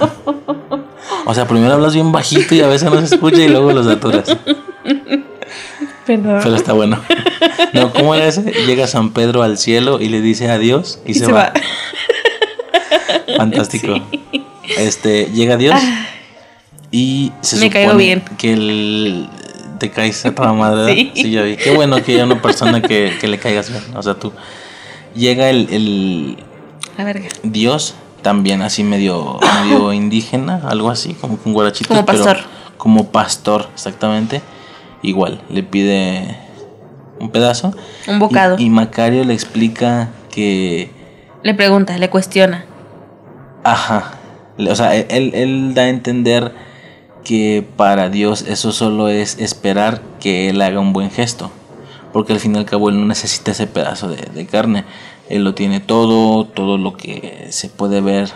O 1.27 1.35
sea, 1.35 1.47
primero 1.47 1.73
hablas 1.75 1.95
bien 1.95 2.13
bajito 2.13 2.55
y 2.55 2.61
a 2.61 2.67
veces 2.67 2.91
no 2.91 2.99
se 3.07 3.15
escucha 3.15 3.39
y 3.41 3.49
luego 3.49 3.73
lo 3.73 3.83
saturas. 3.85 4.37
Perdón. 6.07 6.41
Pero 6.43 6.57
está 6.57 6.73
bueno. 6.73 6.99
No, 7.73 7.93
¿cómo 7.93 8.15
era 8.15 8.27
ese? 8.27 8.43
Llega 8.67 8.87
San 8.87 9.13
Pedro 9.13 9.43
al 9.43 9.59
cielo 9.59 9.99
y 10.01 10.09
le 10.09 10.21
dice 10.21 10.51
adiós 10.51 11.01
y, 11.07 11.15
se, 11.15 11.31
va. 11.31 11.53
Fantástico. 13.41 13.95
Este, 14.79 15.25
llega 15.33 15.57
Dios 15.57 15.75
y 16.93 17.33
se 17.41 17.57
Me 17.57 17.71
caigo 17.71 17.91
supone 17.91 18.05
bien. 18.05 18.23
que 18.39 18.53
el 18.53 19.29
te 19.81 19.91
caes 19.91 20.25
a 20.27 20.33
toda 20.33 20.53
madre. 20.53 20.95
¿verdad? 20.95 21.13
Sí. 21.15 21.31
ya 21.33 21.43
vi. 21.43 21.57
Qué 21.57 21.73
bueno 21.75 22.01
que 22.05 22.13
haya 22.15 22.25
una 22.25 22.41
persona 22.41 22.81
que, 22.81 23.17
que 23.21 23.27
le 23.27 23.39
caigas 23.39 23.69
bien. 23.71 23.83
O 23.97 24.03
sea, 24.03 24.15
tú. 24.15 24.33
Llega 25.15 25.51
el, 25.51 25.67
el 25.73 26.37
La 26.97 27.03
verga. 27.05 27.29
Dios, 27.43 27.95
también 28.23 28.63
así 28.63 28.85
medio, 28.85 29.41
medio 29.65 29.93
indígena, 30.03 30.61
algo 30.69 30.91
así, 30.91 31.15
como 31.15 31.37
con 31.39 31.53
guarachitos. 31.53 31.89
Como 31.89 32.07
pero 32.07 32.23
pastor. 32.25 32.45
como 32.77 33.11
pastor, 33.11 33.69
exactamente. 33.75 34.41
Igual, 35.03 35.43
le 35.49 35.65
pide 35.65 36.37
un 37.19 37.31
pedazo. 37.31 37.75
Un 38.07 38.21
bocado. 38.21 38.57
Y, 38.59 38.67
y 38.67 38.71
Macario 38.71 39.25
le 39.25 39.35
explica 39.35 40.11
que. 40.31 40.91
Le 41.43 41.55
pregunta, 41.55 41.97
le 41.99 42.09
cuestiona. 42.11 42.67
Ajá. 43.65 44.13
O 44.59 44.75
sea, 44.75 44.95
él, 44.97 45.07
él- 45.11 45.33
él 45.35 45.75
da 45.75 45.83
a 45.83 45.89
entender 45.89 46.53
que 47.25 47.67
para 47.77 48.09
Dios 48.09 48.43
eso 48.43 48.73
solo 48.73 49.09
es 49.09 49.39
esperar 49.39 50.01
que 50.21 50.49
Él 50.49 50.61
haga 50.63 50.81
un 50.81 50.93
buen 50.93 51.11
gesto. 51.11 51.51
Porque 52.13 52.33
al 52.33 52.41
fin 52.41 52.55
y 52.57 52.59
al 52.59 52.65
cabo 52.65 52.89
Él 52.89 52.99
no 52.99 53.07
necesita 53.07 53.51
ese 53.53 53.67
pedazo 53.67 54.09
de, 54.09 54.17
de 54.17 54.47
carne. 54.47 54.85
Él 55.29 55.45
lo 55.45 55.55
tiene 55.55 55.81
todo, 55.81 56.45
todo 56.47 56.77
lo 56.77 56.97
que 56.97 57.47
se 57.51 57.69
puede 57.69 58.01
ver 58.01 58.31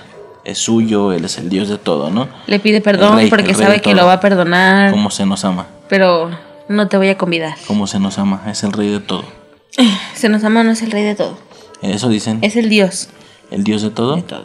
es 0.45 0.59
suyo, 0.59 1.13
Él 1.13 1.25
es 1.25 1.39
el 1.39 1.49
Dios 1.49 1.69
de 1.69 1.79
todo, 1.79 2.11
¿no? 2.11 2.29
Le 2.47 2.61
pide 2.61 2.81
perdón 2.81 3.17
rey, 3.17 3.31
porque 3.31 3.55
sabe 3.55 3.81
que 3.81 3.95
lo 3.95 4.07
va 4.07 4.15
a 4.15 4.21
perdonar. 4.21 4.93
Cómo 4.93 5.11
se 5.11 5.27
nos 5.27 5.45
ama, 5.45 5.67
Pero 5.89 6.31
no 6.69 6.87
te 6.89 6.97
voy 6.99 7.09
a 7.09 7.19
convidar. 7.19 7.57
cómo 7.67 7.87
se 7.87 7.99
nos 7.99 8.19
ama, 8.19 8.43
es 8.49 8.63
el 8.63 8.73
rey 8.73 8.91
de 8.91 9.01
todo. 9.01 9.25
Se 10.15 10.29
nos 10.29 10.45
ama, 10.45 10.63
no 10.63 10.71
es 10.71 10.83
el 10.83 10.91
rey 10.93 11.03
de 11.03 11.15
todo. 11.17 11.37
Eso 11.83 12.09
dicen, 12.09 12.39
Es 12.43 12.55
el 12.57 12.69
Dios 12.69 13.09
el 13.51 13.65
Dios 13.65 13.83
de 13.83 13.91
todo. 13.91 14.17
de 14.17 14.23
todo. 14.23 14.45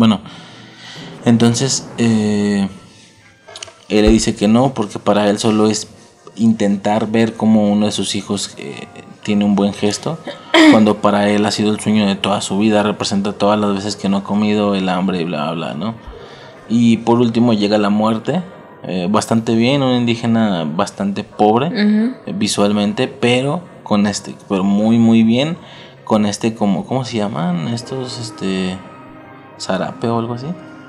Bueno, 0.00 0.20
entonces 1.26 1.86
eh, 1.98 2.66
él 3.90 4.02
le 4.02 4.08
dice 4.08 4.34
que 4.34 4.48
no, 4.48 4.72
porque 4.72 4.98
para 4.98 5.28
él 5.28 5.38
solo 5.38 5.68
es 5.68 5.88
intentar 6.36 7.10
ver 7.10 7.34
cómo 7.34 7.70
uno 7.70 7.84
de 7.84 7.92
sus 7.92 8.14
hijos 8.14 8.54
eh, 8.56 8.88
tiene 9.22 9.44
un 9.44 9.56
buen 9.56 9.74
gesto, 9.74 10.18
cuando 10.70 11.02
para 11.02 11.28
él 11.28 11.44
ha 11.44 11.50
sido 11.50 11.70
el 11.70 11.80
sueño 11.80 12.06
de 12.06 12.16
toda 12.16 12.40
su 12.40 12.58
vida, 12.58 12.82
representa 12.82 13.34
todas 13.34 13.60
las 13.60 13.74
veces 13.74 13.94
que 13.94 14.08
no 14.08 14.16
ha 14.16 14.24
comido, 14.24 14.74
el 14.74 14.88
hambre 14.88 15.20
y 15.20 15.24
bla, 15.24 15.52
bla, 15.52 15.72
bla, 15.72 15.74
¿no? 15.74 15.94
Y 16.70 16.96
por 16.96 17.20
último 17.20 17.52
llega 17.52 17.76
la 17.76 17.90
muerte 17.90 18.40
eh, 18.84 19.06
bastante 19.10 19.54
bien, 19.54 19.82
un 19.82 19.96
indígena 19.96 20.64
bastante 20.64 21.24
pobre 21.24 21.72
eh, 21.74 22.32
visualmente, 22.34 23.06
pero 23.06 23.60
con 23.82 24.06
este, 24.06 24.34
pero 24.48 24.64
muy 24.64 24.96
muy 24.96 25.24
bien 25.24 25.58
con 26.04 26.24
este 26.24 26.54
como 26.54 26.86
¿cómo 26.86 27.04
se 27.04 27.18
llaman? 27.18 27.68
Estos 27.68 28.18
este 28.18 28.78
zarape 29.60 30.08
o 30.08 30.18
algo 30.18 30.34
así. 30.34 30.46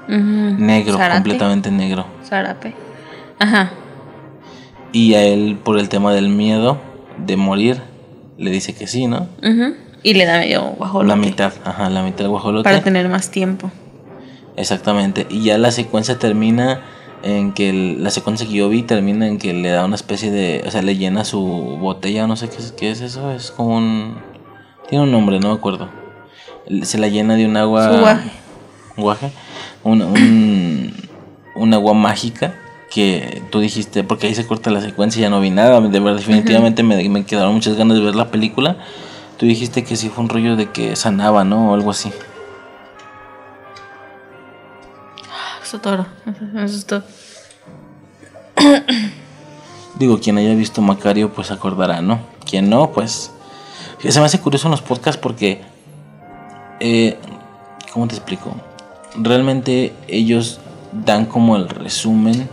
Negro, 0.08 0.98
Zárate. 0.98 1.16
completamente 1.22 1.72
negro. 1.72 2.06
Zarape. 2.26 2.74
Ajá. 3.40 3.72
Y 4.92 5.14
a 5.14 5.24
él 5.24 5.58
por 5.64 5.78
el 5.80 5.88
tema 5.90 6.14
del 6.14 6.30
miedo 6.30 6.78
de 7.18 7.38
morir 7.38 7.82
le 8.38 8.52
dice 8.52 8.74
que 8.74 8.88
sí, 8.88 9.08
¿no? 9.08 9.28
Y 10.04 10.16
le 10.16 10.26
da 10.26 10.40
medio 10.40 10.64
guajolote. 10.78 11.08
La 11.08 11.16
mitad, 11.16 11.54
ajá, 11.64 11.90
la 11.90 12.04
mitad 12.04 12.28
guajolote. 12.28 12.64
Para 12.64 12.82
tener 12.82 13.08
más 13.08 13.30
tiempo. 13.30 13.72
Exactamente. 14.58 15.28
Y 15.30 15.44
ya 15.44 15.58
la 15.58 15.72
secuencia 15.72 16.18
termina 16.20 16.82
en 17.24 17.54
que 17.54 17.70
el- 17.70 18.04
la 18.04 18.10
secuencia 18.10 18.48
que 18.48 18.54
yo 18.54 18.68
vi 18.68 18.82
termina 18.84 19.28
en 19.28 19.38
que 19.38 19.54
le 19.54 19.70
da 19.70 19.86
una 19.86 19.96
especie 19.96 20.32
de, 20.32 20.64
o 20.68 20.72
sea, 20.72 20.82
le 20.82 20.98
llena 20.98 21.24
su 21.24 21.40
botella, 21.80 22.26
no 22.28 22.36
sé 22.36 22.50
qué 22.50 22.58
es, 22.58 22.72
qué 22.74 22.92
es 22.92 23.02
eso, 23.02 23.32
es 23.32 23.52
como 23.52 23.78
un 23.78 24.16
tiene 24.90 25.04
un 25.06 25.12
nombre, 25.12 25.40
no 25.40 25.50
me 25.50 25.54
acuerdo. 25.54 25.88
Se 26.82 26.98
la 26.98 27.08
llena 27.08 27.36
de 27.36 27.46
un 27.46 27.56
agua 27.56 27.88
Su 27.98 28.06
guaje. 29.02 29.32
un, 29.84 30.94
agua 31.74 31.94
mágica 31.94 32.56
que 32.90 33.42
tú 33.50 33.60
dijiste, 33.60 34.04
porque 34.04 34.28
ahí 34.28 34.36
se 34.36 34.46
corta 34.46 34.70
la 34.70 34.82
secuencia 34.82 35.20
y 35.20 35.24
ya 35.24 35.30
no 35.30 35.40
vi 35.40 35.50
nada, 35.50 35.80
de 35.80 36.00
verdad 36.00 36.18
definitivamente 36.18 36.84
me, 36.84 37.08
me 37.08 37.26
quedaron 37.26 37.54
muchas 37.54 37.76
ganas 37.76 37.98
de 37.98 38.04
ver 38.04 38.16
la 38.16 38.30
película. 38.30 38.78
Tú 39.38 39.48
dijiste 39.48 39.84
que 39.84 39.96
sí 39.96 40.10
fue 40.10 40.24
un 40.24 40.30
rollo 40.30 40.56
de 40.56 40.70
que 40.70 40.96
sanaba, 40.96 41.44
¿no? 41.44 41.72
O 41.72 41.74
algo 41.74 41.90
así. 41.90 42.12
Eso 45.64 45.80
toro. 45.80 46.06
Me 46.54 46.62
asustó. 46.62 47.02
Digo, 49.98 50.20
quien 50.20 50.38
haya 50.38 50.54
visto 50.54 50.82
Macario, 50.82 51.34
pues 51.34 51.50
acordará, 51.50 52.02
¿no? 52.02 52.20
Quien 52.46 52.70
no, 52.70 52.92
pues. 52.92 53.32
Se 54.00 54.20
me 54.20 54.26
hace 54.26 54.40
curioso 54.40 54.68
en 54.68 54.72
los 54.72 54.82
podcasts 54.82 55.20
porque. 55.20 55.62
eh, 56.80 57.18
¿Cómo 57.94 58.08
te 58.08 58.16
explico? 58.16 58.56
Realmente 59.16 59.94
ellos 60.08 60.60
dan 61.06 61.26
como 61.26 61.56
el 61.58 61.68
resumen 61.70 62.48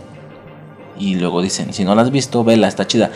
y 0.97 1.15
luego 1.15 1.41
dicen: 1.41 1.73
si 1.73 1.85
no 1.85 1.95
la 1.95 2.01
has 2.01 2.11
visto, 2.11 2.43
vela, 2.43 2.67
está 2.67 2.85
chida. 2.87 3.11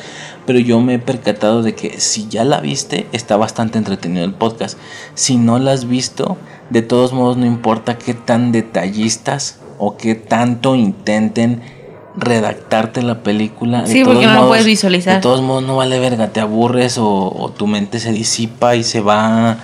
Pero 0.46 0.60
yo 0.60 0.80
me 0.82 0.96
he 0.96 1.00
percatado 1.00 1.62
de 1.64 1.76
que 1.76 2.00
si 2.00 2.28
ya 2.28 2.44
la 2.44 2.60
viste, 2.62 3.08
está 3.12 3.38
bastante 3.38 3.78
entretenido 3.78 4.26
el 4.26 4.34
podcast. 4.34 4.78
Si 5.16 5.38
no 5.38 5.60
la 5.60 5.72
has 5.72 5.88
visto, 5.88 6.38
de 6.70 6.82
todos 6.82 7.14
modos, 7.14 7.38
no 7.38 7.46
importa 7.46 7.98
qué 7.98 8.14
tan 8.14 8.52
detallistas 8.52 9.60
o 9.78 9.98
qué 9.98 10.16
tanto 10.16 10.76
intenten 10.76 11.62
redactarte 12.16 13.02
la 13.02 13.24
película. 13.24 13.82
de 13.82 13.88
Sí, 13.88 14.04
porque 14.04 14.20
todos 14.22 14.28
no 14.28 14.34
modos- 14.36 14.48
puedes 14.50 14.66
visualizar. 14.66 15.16
De 15.16 15.22
todos 15.22 15.42
modos, 15.42 15.64
no 15.64 15.76
vale 15.78 16.00
verga, 16.00 16.28
te 16.30 16.40
aburres 16.40 16.98
o, 16.98 17.08
o 17.36 17.50
tu 17.50 17.68
mente 17.68 18.00
se 18.00 18.12
disipa 18.12 18.76
y 18.76 18.84
se 18.84 19.02
va. 19.02 19.58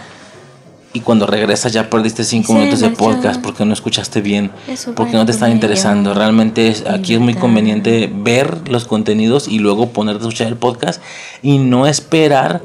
Y 0.91 1.01
cuando 1.01 1.27
regresas 1.27 1.71
ya 1.71 1.87
perdiste 1.89 2.23
cinco 2.23 2.53
minutos 2.53 2.79
de 2.79 2.89
podcast 2.89 3.39
porque 3.41 3.63
no 3.63 3.73
escuchaste 3.73 4.21
bien, 4.21 4.49
Eso 4.67 4.95
porque 4.95 5.13
no 5.13 5.25
te 5.25 5.31
están 5.31 5.51
interesando. 5.51 6.15
Realmente 6.15 6.67
es, 6.67 6.83
aquí 6.87 7.13
es 7.13 7.19
muy 7.19 7.35
conveniente 7.35 8.11
ver 8.11 8.67
los 8.69 8.85
contenidos 8.85 9.47
y 9.47 9.59
luego 9.59 9.89
ponerte 9.89 10.23
a 10.23 10.27
escuchar 10.27 10.47
el 10.47 10.55
podcast 10.55 10.99
y 11.43 11.59
no 11.59 11.85
esperar 11.85 12.63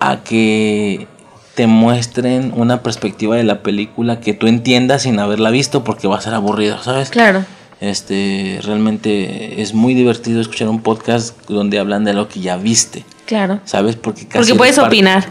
a 0.00 0.24
que 0.24 1.06
te 1.54 1.68
muestren 1.68 2.52
una 2.56 2.82
perspectiva 2.82 3.36
de 3.36 3.44
la 3.44 3.62
película 3.62 4.20
que 4.20 4.34
tú 4.34 4.48
entiendas 4.48 5.02
sin 5.02 5.18
haberla 5.20 5.50
visto 5.50 5.84
porque 5.84 6.08
va 6.08 6.18
a 6.18 6.20
ser 6.20 6.34
aburrido, 6.34 6.82
¿sabes? 6.82 7.10
Claro. 7.10 7.44
Este, 7.80 8.58
realmente 8.62 9.62
es 9.62 9.72
muy 9.72 9.94
divertido 9.94 10.40
escuchar 10.40 10.68
un 10.68 10.82
podcast 10.82 11.36
donde 11.48 11.78
hablan 11.78 12.04
de 12.04 12.12
lo 12.14 12.28
que 12.28 12.40
ya 12.40 12.56
viste, 12.56 13.04
Claro. 13.24 13.60
¿sabes? 13.64 13.96
Porque 13.96 14.26
casi 14.26 14.38
Porque 14.38 14.54
puedes 14.54 14.78
opinar. 14.78 15.26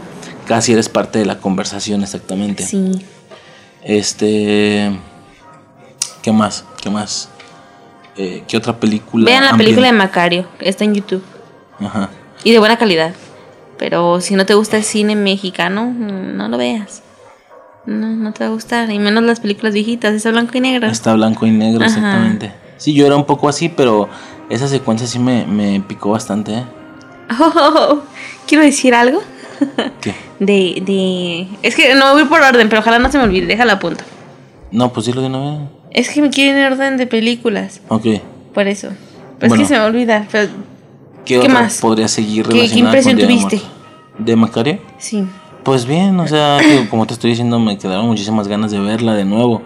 Casi 0.46 0.72
eres 0.72 0.88
parte 0.88 1.18
de 1.18 1.26
la 1.26 1.38
conversación, 1.38 2.02
exactamente. 2.02 2.64
Sí. 2.64 2.92
Este, 3.82 4.90
¿qué 6.22 6.32
más? 6.32 6.64
¿Qué 6.80 6.90
más? 6.90 7.28
Eh, 8.16 8.44
¿Qué 8.48 8.56
otra 8.56 8.78
película? 8.78 9.24
Vean 9.24 9.44
la 9.44 9.56
película 9.56 9.86
de 9.88 9.92
Macario. 9.92 10.46
Está 10.60 10.84
en 10.84 10.94
YouTube. 10.94 11.22
Ajá. 11.80 12.10
Y 12.44 12.52
de 12.52 12.58
buena 12.58 12.76
calidad. 12.78 13.12
Pero 13.78 14.20
si 14.20 14.34
no 14.34 14.46
te 14.46 14.54
gusta 14.54 14.76
el 14.76 14.84
cine 14.84 15.16
mexicano, 15.16 15.92
no 15.92 16.48
lo 16.48 16.56
veas. 16.56 17.02
No, 17.84 18.08
no 18.08 18.32
te 18.32 18.44
va 18.44 18.50
a 18.50 18.52
gustar. 18.52 18.90
Y 18.90 18.98
menos 18.98 19.22
las 19.24 19.40
películas 19.40 19.74
viejitas. 19.74 20.14
Está 20.14 20.30
blanco 20.30 20.56
y 20.56 20.60
negro. 20.60 20.86
Está 20.88 21.14
blanco 21.14 21.46
y 21.46 21.50
negro, 21.50 21.84
Ajá. 21.84 21.96
exactamente. 21.96 22.52
Sí, 22.78 22.94
yo 22.94 23.06
era 23.06 23.16
un 23.16 23.24
poco 23.24 23.48
así, 23.48 23.68
pero 23.68 24.08
esa 24.48 24.68
secuencia 24.68 25.06
sí 25.06 25.18
me, 25.18 25.46
me 25.46 25.80
picó 25.80 26.10
bastante, 26.10 26.54
¿eh? 26.54 26.64
Oh, 27.38 28.02
quiero 28.46 28.64
decir 28.64 28.94
algo. 28.94 29.20
¿Qué? 30.00 30.14
De, 30.40 30.82
de... 30.84 31.48
Es 31.62 31.74
que 31.74 31.94
no 31.94 32.12
voy 32.14 32.24
por 32.24 32.40
orden, 32.42 32.68
pero 32.68 32.80
ojalá 32.80 32.98
no 32.98 33.10
se 33.10 33.18
me 33.18 33.24
olvide. 33.24 33.46
Déjala 33.46 33.74
a 33.74 33.78
punto. 33.78 34.04
No, 34.70 34.92
pues 34.92 35.06
dilo 35.06 35.20
de 35.20 35.28
una 35.28 35.38
vez. 35.38 35.60
Es 35.92 36.10
que 36.10 36.20
me 36.20 36.30
quieren 36.30 36.56
en 36.58 36.72
orden 36.72 36.96
de 36.96 37.06
películas. 37.06 37.80
Ok. 37.88 38.06
Por 38.52 38.66
eso. 38.68 38.88
Pero 39.38 39.48
Bueno. 39.50 39.62
es 39.62 39.68
que 39.68 39.74
se 39.74 39.80
me 39.80 39.86
olvida. 39.86 40.26
Pero 40.30 40.48
¿Qué, 41.24 41.34
¿Qué 41.34 41.38
otra 41.38 41.52
más? 41.52 41.78
podría 41.80 42.08
seguir 42.08 42.44
¿Qué- 42.46 42.50
qué 42.52 42.54
relacionada 42.58 42.86
impresión 42.98 43.12
con 43.18 43.26
Día 43.28 43.36
de 43.36 43.42
tuviste? 43.48 43.66
¿De 44.18 44.36
Macario? 44.36 44.78
sí. 44.98 45.24
Pues 45.62 45.84
bien, 45.84 46.20
o 46.20 46.28
sea, 46.28 46.58
que 46.62 46.88
como 46.88 47.06
te 47.06 47.14
estoy 47.14 47.30
diciendo, 47.30 47.58
me 47.58 47.76
quedaron 47.76 48.06
muchísimas 48.06 48.46
ganas 48.46 48.70
de 48.70 48.78
verla 48.78 49.14
de 49.14 49.24
nuevo. 49.24 49.62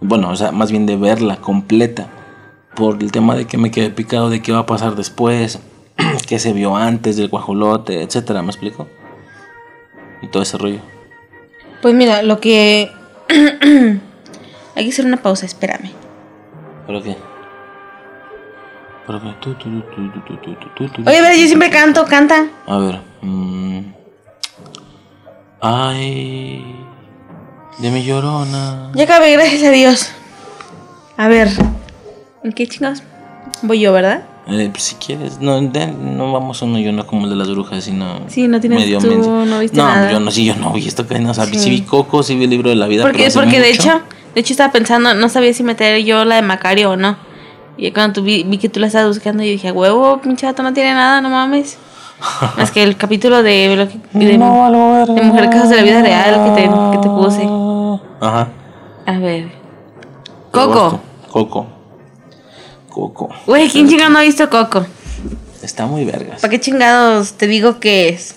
Bueno, 0.00 0.30
o 0.30 0.36
sea, 0.36 0.52
más 0.52 0.70
bien 0.70 0.86
de 0.86 0.96
verla 0.96 1.36
completa. 1.38 2.06
Por 2.76 3.02
el 3.02 3.10
tema 3.10 3.34
de 3.34 3.46
que 3.48 3.58
me 3.58 3.72
quedé 3.72 3.90
picado 3.90 4.30
de 4.30 4.40
qué 4.42 4.52
va 4.52 4.60
a 4.60 4.66
pasar 4.66 4.94
después, 4.94 5.58
qué 6.28 6.38
se 6.38 6.52
vio 6.52 6.76
antes 6.76 7.16
del 7.16 7.28
guajolote, 7.28 8.00
etcétera, 8.02 8.42
¿me 8.42 8.48
explico? 8.50 8.86
y 10.22 10.28
todo 10.28 10.42
ese 10.42 10.58
rollo? 10.58 10.80
Pues 11.82 11.94
mira, 11.94 12.22
lo 12.22 12.40
que... 12.40 12.90
Hay 14.76 14.84
que 14.84 14.90
hacer 14.90 15.04
una 15.04 15.18
pausa, 15.18 15.46
espérame. 15.46 15.90
¿Pero 16.86 17.02
qué? 17.02 17.16
Oye, 21.06 21.18
a 21.18 21.22
ver, 21.22 21.36
yo 21.36 21.46
siempre 21.46 21.70
canto, 21.70 22.04
canta. 22.04 22.46
A 22.66 22.78
ver. 22.78 23.00
Mmm. 23.22 23.80
Ay. 25.60 26.64
De 27.78 27.90
mi 27.90 28.04
llorona. 28.04 28.92
Ya 28.94 29.04
acabé, 29.04 29.32
gracias 29.32 29.62
a 29.64 29.70
Dios. 29.70 30.12
A 31.16 31.28
ver. 31.28 31.48
¿En 32.44 32.52
qué 32.52 32.66
chingados? 32.66 33.02
Voy 33.62 33.80
yo, 33.80 33.92
¿verdad? 33.92 34.24
Eh, 34.50 34.68
pues, 34.70 34.82
si 34.82 34.94
quieres, 34.96 35.40
no, 35.40 35.60
de- 35.60 35.86
no 35.92 36.32
vamos 36.32 36.60
uno 36.62 36.78
yo 36.78 36.92
no 36.92 37.06
como 37.06 37.24
el 37.24 37.30
de 37.30 37.36
las 37.36 37.48
brujas, 37.50 37.84
sino. 37.84 38.20
Sí, 38.28 38.48
no 38.48 38.60
tienes 38.60 38.80
medio 38.80 38.98
tú, 38.98 39.06
menso. 39.08 39.44
no 39.46 39.58
viste 39.60 39.76
No, 39.76 39.86
nada. 39.86 40.10
yo 40.10 40.18
no, 40.20 40.30
sí, 40.30 40.44
yo 40.44 40.56
no 40.56 40.72
vi 40.72 40.86
esto 40.88 41.06
que 41.06 41.18
no, 41.20 41.32
sea, 41.34 41.46
Sí. 41.46 41.58
sí 41.58 41.70
vi 41.70 41.82
Coco, 41.82 42.22
sí 42.22 42.34
vi 42.36 42.44
el 42.44 42.50
libro 42.50 42.68
de 42.70 42.76
la 42.76 42.86
vida. 42.86 43.02
Porque, 43.04 43.28
pero 43.28 43.34
porque 43.34 43.60
de 43.60 43.70
hecho, 43.70 44.00
de 44.34 44.40
hecho 44.40 44.52
estaba 44.52 44.72
pensando, 44.72 45.14
no 45.14 45.28
sabía 45.28 45.52
si 45.54 45.62
meter 45.62 46.02
yo 46.04 46.24
la 46.24 46.36
de 46.36 46.42
Macario 46.42 46.90
o 46.90 46.96
no. 46.96 47.16
Y 47.76 47.92
cuando 47.92 48.14
tú 48.14 48.22
vi, 48.22 48.42
vi 48.42 48.58
que 48.58 48.68
tú 48.68 48.80
la 48.80 48.88
estabas 48.88 49.08
buscando, 49.08 49.42
yo 49.42 49.50
dije, 49.50 49.72
huevo, 49.72 50.20
pinche 50.20 50.46
vato 50.46 50.62
no 50.62 50.72
tiene 50.72 50.92
nada, 50.94 51.20
no 51.20 51.30
mames. 51.30 51.78
Más 52.58 52.70
que 52.70 52.82
el 52.82 52.96
capítulo 52.96 53.42
de, 53.42 53.88
de, 54.12 54.36
No, 54.38 55.06
de 55.06 55.22
Mujer 55.22 55.48
Casos 55.48 55.70
de 55.70 55.76
la 55.76 55.82
Vida 55.82 56.02
Real 56.02 56.44
que 56.44 56.62
te, 56.62 56.68
que 56.68 56.98
te 57.02 57.08
puse. 57.08 57.48
Ajá. 58.20 58.48
A 59.06 59.18
ver. 59.18 59.50
Coco. 60.50 61.00
Coco. 61.30 61.66
Coco. 62.90 63.30
Güey, 63.46 63.68
¿quién 63.70 63.88
chingado 63.88 64.10
no 64.10 64.18
ha 64.18 64.22
visto 64.22 64.50
Coco? 64.50 64.84
Está 65.62 65.86
muy 65.86 66.04
vergas. 66.04 66.40
¿Para 66.40 66.50
qué 66.50 66.60
chingados 66.60 67.32
te 67.34 67.46
digo 67.46 67.80
que 67.80 68.08
es? 68.10 68.34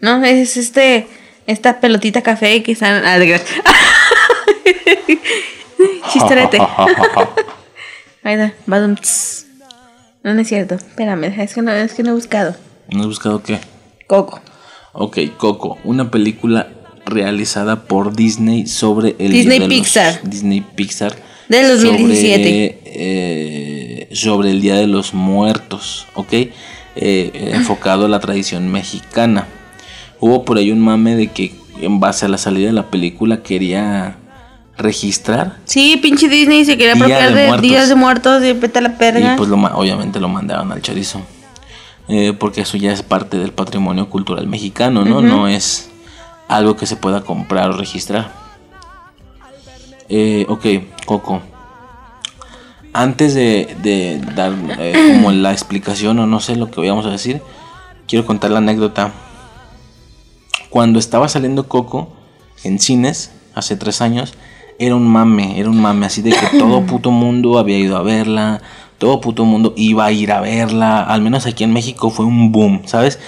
No, 0.00 0.24
es 0.24 0.56
este, 0.56 1.06
esta 1.46 1.80
pelotita 1.80 2.22
café 2.22 2.62
que 2.62 2.72
están... 2.72 3.04
Ah, 3.04 3.18
de 3.18 3.34
gra- 3.36 3.42
Chistorete. 6.12 6.58
Ahí 8.24 8.34
está, 8.34 8.54
badum, 8.66 8.94
tss. 8.96 9.46
No, 10.22 10.34
no 10.34 10.40
es 10.40 10.48
cierto. 10.48 10.76
Espérame, 10.76 11.24
es 11.40 11.54
que 11.54 11.62
no, 11.62 11.72
es 11.72 11.92
que 11.94 12.02
no 12.02 12.10
he 12.10 12.14
buscado. 12.14 12.54
¿No 12.90 13.00
has 13.00 13.06
buscado 13.06 13.42
qué? 13.42 13.58
Coco. 14.06 14.40
Ok, 14.92 15.18
Coco, 15.36 15.78
una 15.84 16.10
película 16.10 16.68
realizada 17.06 17.84
por 17.84 18.14
Disney 18.14 18.66
sobre 18.66 19.16
el 19.18 19.32
Disney 19.32 19.58
de 19.58 19.66
los- 19.66 19.74
Pixar. 19.74 20.20
Disney 20.22 20.60
Pixar 20.60 21.14
Del 21.48 21.66
2017. 21.68 22.44
sobre, 22.44 22.80
eh, 22.84 23.71
sobre 24.12 24.50
el 24.50 24.60
Día 24.60 24.76
de 24.76 24.86
los 24.86 25.14
Muertos, 25.14 26.06
¿ok? 26.14 26.32
Eh, 26.32 27.50
enfocado 27.54 28.06
a 28.06 28.08
la 28.08 28.20
tradición 28.20 28.70
mexicana. 28.70 29.46
Hubo 30.20 30.44
por 30.44 30.58
ahí 30.58 30.70
un 30.70 30.80
mame 30.80 31.16
de 31.16 31.28
que 31.28 31.54
en 31.80 32.00
base 32.00 32.26
a 32.26 32.28
la 32.28 32.38
salida 32.38 32.66
de 32.66 32.72
la 32.72 32.90
película 32.90 33.42
quería 33.42 34.16
registrar 34.76 35.56
Sí, 35.64 35.98
pinche 36.00 36.28
Disney 36.28 36.64
se 36.64 36.76
quería 36.76 36.94
apropiar 36.94 37.34
de 37.34 37.60
días 37.60 37.88
de 37.88 37.94
muertos 37.94 38.42
y 38.44 38.54
peta 38.54 38.80
la 38.80 38.96
perga. 38.96 39.34
Y 39.34 39.36
pues 39.36 39.48
lo, 39.48 39.56
obviamente 39.56 40.20
lo 40.20 40.28
mandaron 40.28 40.72
al 40.72 40.82
chorizo. 40.82 41.20
Eh, 42.08 42.32
porque 42.32 42.62
eso 42.62 42.76
ya 42.76 42.92
es 42.92 43.02
parte 43.02 43.38
del 43.38 43.52
patrimonio 43.52 44.10
cultural 44.10 44.46
mexicano, 44.46 45.04
¿no? 45.04 45.22
No 45.22 45.48
es 45.48 45.88
algo 46.48 46.76
que 46.76 46.86
se 46.86 46.96
pueda 46.96 47.22
comprar 47.22 47.70
o 47.70 47.76
registrar. 47.76 48.32
Eh, 50.08 50.44
ok, 50.48 50.66
Coco. 51.06 51.40
Antes 52.92 53.34
de, 53.34 53.76
de 53.82 54.20
dar 54.34 54.52
eh, 54.78 55.12
como 55.14 55.32
la 55.32 55.52
explicación 55.52 56.18
o 56.18 56.26
no 56.26 56.40
sé 56.40 56.56
lo 56.56 56.70
que 56.70 56.80
vayamos 56.80 57.06
a 57.06 57.10
decir, 57.10 57.42
quiero 58.06 58.26
contar 58.26 58.50
la 58.50 58.58
anécdota. 58.58 59.12
Cuando 60.70 60.98
estaba 60.98 61.28
saliendo 61.28 61.68
Coco 61.68 62.12
en 62.64 62.78
cines, 62.78 63.32
hace 63.54 63.76
tres 63.76 64.00
años, 64.00 64.34
era 64.78 64.96
un 64.96 65.06
mame, 65.06 65.58
era 65.58 65.68
un 65.68 65.80
mame 65.80 66.06
así 66.06 66.22
de 66.22 66.30
que 66.30 66.46
todo 66.58 66.84
puto 66.86 67.10
mundo 67.10 67.58
había 67.58 67.78
ido 67.78 67.96
a 67.96 68.02
verla, 68.02 68.62
todo 68.98 69.20
puto 69.20 69.44
mundo 69.44 69.74
iba 69.76 70.04
a 70.04 70.12
ir 70.12 70.32
a 70.32 70.40
verla, 70.40 71.02
al 71.02 71.22
menos 71.22 71.46
aquí 71.46 71.64
en 71.64 71.72
México 71.72 72.10
fue 72.10 72.24
un 72.24 72.52
boom, 72.52 72.82
¿sabes? 72.86 73.18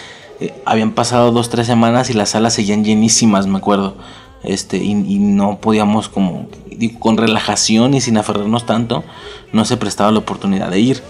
Eh, 0.40 0.52
habían 0.64 0.92
pasado 0.92 1.32
dos, 1.32 1.48
tres 1.48 1.66
semanas 1.66 2.10
y 2.10 2.12
las 2.12 2.30
salas 2.30 2.54
seguían 2.54 2.84
llenísimas, 2.84 3.46
me 3.46 3.58
acuerdo. 3.58 3.96
Este, 4.44 4.76
y, 4.78 4.90
y 4.90 5.18
no 5.18 5.58
podíamos 5.58 6.08
como, 6.08 6.46
digo, 6.70 7.00
con 7.00 7.16
relajación 7.16 7.94
y 7.94 8.00
sin 8.00 8.16
aferrarnos 8.16 8.66
tanto, 8.66 9.04
no 9.52 9.64
se 9.64 9.76
prestaba 9.76 10.10
la 10.12 10.18
oportunidad 10.18 10.70
de 10.70 10.80
ir. 10.80 11.02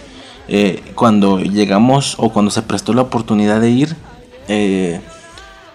Eh, 0.47 0.82
cuando 0.95 1.41
llegamos 1.41 2.16
o 2.18 2.30
cuando 2.30 2.51
se 2.51 2.62
prestó 2.62 2.93
la 2.93 3.03
oportunidad 3.03 3.61
de 3.61 3.70
ir, 3.70 3.97
eh, 4.49 5.01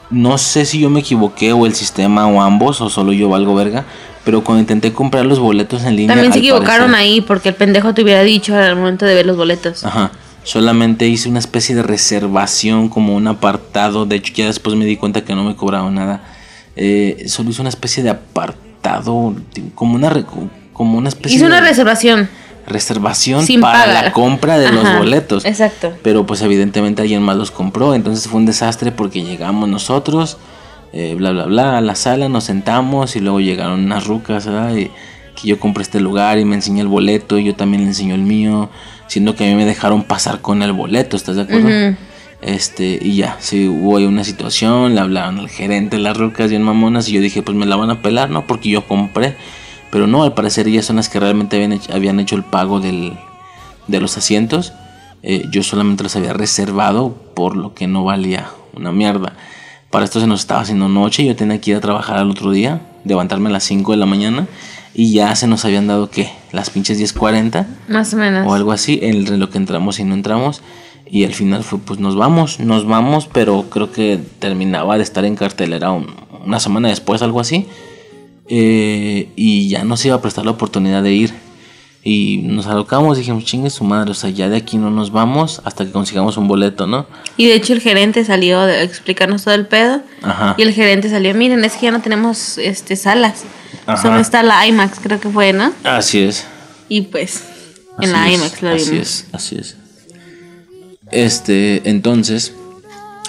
no 0.10 0.38
sé 0.38 0.66
si 0.66 0.80
yo 0.80 0.90
me 0.90 1.02
equivoqué 1.02 1.54
o 1.54 1.66
el 1.66 1.76
sistema 1.76 2.28
o 2.28 2.42
ambos 2.42 2.80
o 2.82 2.90
solo 2.90 3.12
yo 3.14 3.30
valgo 3.30 3.56
verga, 3.56 3.86
pero 4.24 4.44
cuando 4.44 4.62
intenté 4.62 4.94
comprar 4.94 5.26
los 5.26 5.40
boletos 5.40 5.84
en 5.84 5.96
línea... 5.96 6.16
También 6.16 6.34
se 6.34 6.40
equivocaron 6.40 6.92
parecer- 6.92 6.96
ahí 6.96 7.22
porque 7.22 7.50
el 7.50 7.56
pendejo 7.56 7.94
te 7.94 8.04
hubiera 8.04 8.22
dicho 8.24 8.56
al 8.56 8.76
momento 8.76 9.06
de 9.06 9.16
ver 9.16 9.26
los 9.26 9.38
boletos. 9.38 9.84
Ajá. 9.84 10.12
Solamente 10.44 11.08
hice 11.08 11.30
una 11.30 11.40
especie 11.40 11.76
de 11.76 11.84
reservación, 11.84 12.90
como 12.90 13.16
un 13.16 13.28
apartado. 13.28 14.06
De 14.06 14.16
hecho, 14.16 14.34
ya 14.36 14.46
después 14.46 14.76
me 14.76 14.86
di 14.86 14.98
cuenta 14.98 15.22
que 15.24 15.36
no 15.36 15.44
me 15.44 15.56
cobraban 15.56 15.96
nada. 15.96 16.22
Eh, 16.82 17.26
solo 17.28 17.50
hice 17.50 17.60
una 17.60 17.70
especie 17.70 18.02
de 18.04 18.10
apartado, 18.10 19.36
como 19.76 19.96
una, 19.96 20.26
como 20.72 20.98
una 20.98 21.10
especie 21.10 21.36
Hice 21.36 21.46
una 21.46 21.60
reservación. 21.60 22.30
reservación 22.66 23.46
Sin 23.46 23.60
para 23.60 23.80
pagar. 23.86 24.04
la 24.06 24.14
compra 24.14 24.58
de 24.58 24.72
los 24.72 24.86
boletos. 24.98 25.44
exacto. 25.44 25.94
Pero 26.04 26.26
pues 26.26 26.42
evidentemente 26.42 27.02
alguien 27.02 27.22
más 27.22 27.36
los 27.36 27.52
compró. 27.52 27.96
Entonces 27.96 28.28
fue 28.30 28.40
un 28.40 28.46
desastre 28.46 28.94
porque 28.94 29.24
llegamos 29.24 29.68
nosotros, 29.68 30.38
eh, 30.94 31.16
bla, 31.18 31.32
bla, 31.32 31.46
bla, 31.48 31.78
a 31.78 31.82
la 31.82 31.96
sala, 31.96 32.30
nos 32.30 32.46
sentamos 32.46 33.18
y 33.18 33.20
luego 33.20 33.42
llegaron 33.42 33.84
unas 33.84 34.06
rucas, 34.06 34.46
¿verdad? 34.46 34.74
Y 34.76 34.86
que 35.36 35.48
yo 35.50 35.60
compré 35.60 35.84
este 35.84 36.00
lugar 36.00 36.40
y 36.40 36.46
me 36.46 36.56
enseñé 36.56 36.80
el 36.82 36.88
boleto 36.88 37.38
y 37.38 37.44
yo 37.44 37.56
también 37.56 37.82
le 37.84 37.90
enseñó 37.90 38.16
el 38.16 38.22
mío, 38.22 38.70
siendo 39.08 39.36
que 39.36 39.44
a 39.46 39.48
mí 39.48 39.56
me 39.56 39.66
dejaron 39.66 40.04
pasar 40.04 40.40
con 40.40 40.64
el 40.64 40.72
boleto, 40.72 41.18
¿estás 41.18 41.36
de 41.36 41.42
acuerdo? 41.42 41.68
Ujú. 41.68 41.98
Este, 42.42 42.98
y 43.02 43.18
ya, 43.18 43.36
sí, 43.40 43.68
hubo 43.68 43.98
ahí 43.98 44.06
una 44.06 44.24
situación, 44.24 44.96
le 44.96 45.02
hablaron 45.02 45.40
al 45.40 45.50
gerente, 45.50 45.98
las 45.98 46.16
rucas 46.16 46.50
bien 46.50 46.64
mamonas, 46.64 47.10
y 47.10 47.14
yo 47.14 47.22
dije, 47.22 47.42
pues 47.42 47.58
me 47.58 47.66
la 47.66 47.76
van 47.76 47.90
a 47.90 48.02
pelar, 48.02 48.30
¿no? 48.30 48.48
Porque 48.48 48.70
yo 48.70 48.88
compré. 48.88 49.36
Pero 49.92 50.08
no, 50.08 50.24
al 50.24 50.34
parecer 50.34 50.68
ellas 50.68 50.86
son 50.86 50.98
las 50.98 51.10
que 51.10 51.20
realmente 51.20 51.56
habían 51.56 51.74
hecho, 51.74 51.94
habían 51.94 52.20
hecho 52.20 52.36
el 52.36 52.44
pago 52.44 52.80
del, 52.80 53.14
de 53.88 54.00
los 54.00 54.18
asientos. 54.18 54.74
Eh, 55.24 55.48
yo 55.52 55.64
solamente 55.64 56.04
los 56.04 56.16
había 56.16 56.32
reservado 56.34 57.14
por 57.36 57.58
lo 57.58 57.74
que 57.74 57.88
no 57.88 58.04
valía 58.04 58.50
una 58.74 58.92
mierda. 58.92 59.34
Para 59.90 60.06
esto 60.06 60.20
se 60.20 60.28
nos 60.28 60.42
estaba 60.42 60.62
haciendo 60.62 60.88
noche, 60.88 61.26
yo 61.26 61.36
tenía 61.36 61.60
que 61.60 61.72
ir 61.72 61.78
a 61.78 61.82
trabajar 61.82 62.18
al 62.18 62.30
otro 62.30 62.52
día, 62.52 62.82
levantarme 63.04 63.50
a 63.50 63.54
las 63.54 63.64
5 63.64 63.92
de 63.92 63.98
la 63.98 64.06
mañana, 64.06 64.48
y 64.94 65.14
ya 65.14 65.36
se 65.36 65.48
nos 65.48 65.66
habían 65.66 65.88
dado, 65.88 66.10
¿qué? 66.12 66.32
Las 66.52 66.70
pinches 66.70 67.00
10.40 67.00 67.66
Más 67.88 68.14
o 68.14 68.18
menos. 68.18 68.48
o 68.48 68.54
algo 68.54 68.72
así, 68.72 69.00
en 69.02 69.40
lo 69.40 69.50
que 69.50 69.58
entramos 69.58 70.00
y 70.00 70.04
no 70.04 70.14
entramos. 70.14 70.62
Y 71.12 71.24
al 71.26 71.34
final 71.34 71.64
fue, 71.64 71.80
pues 71.80 72.00
nos 72.00 72.16
vamos, 72.16 72.60
nos 72.60 72.86
vamos, 72.86 73.28
pero 73.32 73.66
creo 73.70 73.92
que 73.92 74.20
terminaba 74.40 74.96
de 74.98 75.04
estar 75.04 75.26
en 75.26 75.36
cartelera 75.36 75.92
un- 75.92 76.14
una 76.46 76.60
semana 76.60 76.90
después, 76.90 77.22
algo 77.22 77.40
así. 77.40 77.66
Eh, 78.48 79.30
y 79.36 79.70
ya 79.70 79.84
nos 79.84 80.04
iba 80.06 80.16
a 80.16 80.22
prestar 80.22 80.46
la 80.46 80.52
oportunidad 80.52 81.04
de 81.04 81.14
ir. 81.14 81.34
Y 82.02 82.38
nos 82.44 82.66
alocamos, 82.68 83.18
dijimos, 83.18 83.44
chingue 83.44 83.70
su 83.70 83.84
madre, 83.84 84.12
o 84.12 84.14
sea, 84.14 84.30
ya 84.30 84.48
de 84.48 84.56
aquí 84.58 84.78
no 84.78 84.90
nos 84.90 85.12
vamos 85.12 85.62
hasta 85.66 85.86
que 85.86 85.92
consigamos 85.92 86.38
un 86.38 86.48
boleto, 86.48 86.88
¿no? 86.88 87.06
Y 87.36 87.48
de 87.48 87.56
hecho 87.56 87.74
el 87.74 87.82
gerente 87.82 88.24
salió 88.24 88.60
a 88.60 88.82
explicarnos 88.82 89.44
todo 89.44 89.54
el 89.54 89.68
pedo. 89.68 90.02
Ajá. 90.22 90.56
Y 90.58 90.62
el 90.62 90.74
gerente 90.74 91.10
salió, 91.10 91.34
miren, 91.36 91.64
es 91.66 91.74
que 91.74 91.88
ya 91.88 91.92
no 91.92 92.02
tenemos 92.02 92.58
este 92.58 92.96
salas. 92.96 93.44
Ajá. 93.86 94.02
Solo 94.02 94.20
está 94.20 94.44
la 94.44 94.66
IMAX, 94.66 95.00
creo 95.02 95.20
que 95.20 95.30
fue, 95.30 95.52
¿no? 95.52 95.74
Así 95.84 96.20
es. 96.20 96.46
Y 96.88 97.02
pues, 97.02 97.44
en 98.00 98.12
Así 98.12 98.14
la 98.14 98.30
es, 98.30 98.36
IMAX 98.36 98.54
Así 98.64 98.92
vimos. 98.92 99.08
es, 99.08 99.26
así 99.34 99.56
es. 99.58 99.76
Este, 101.12 101.90
entonces, 101.90 102.54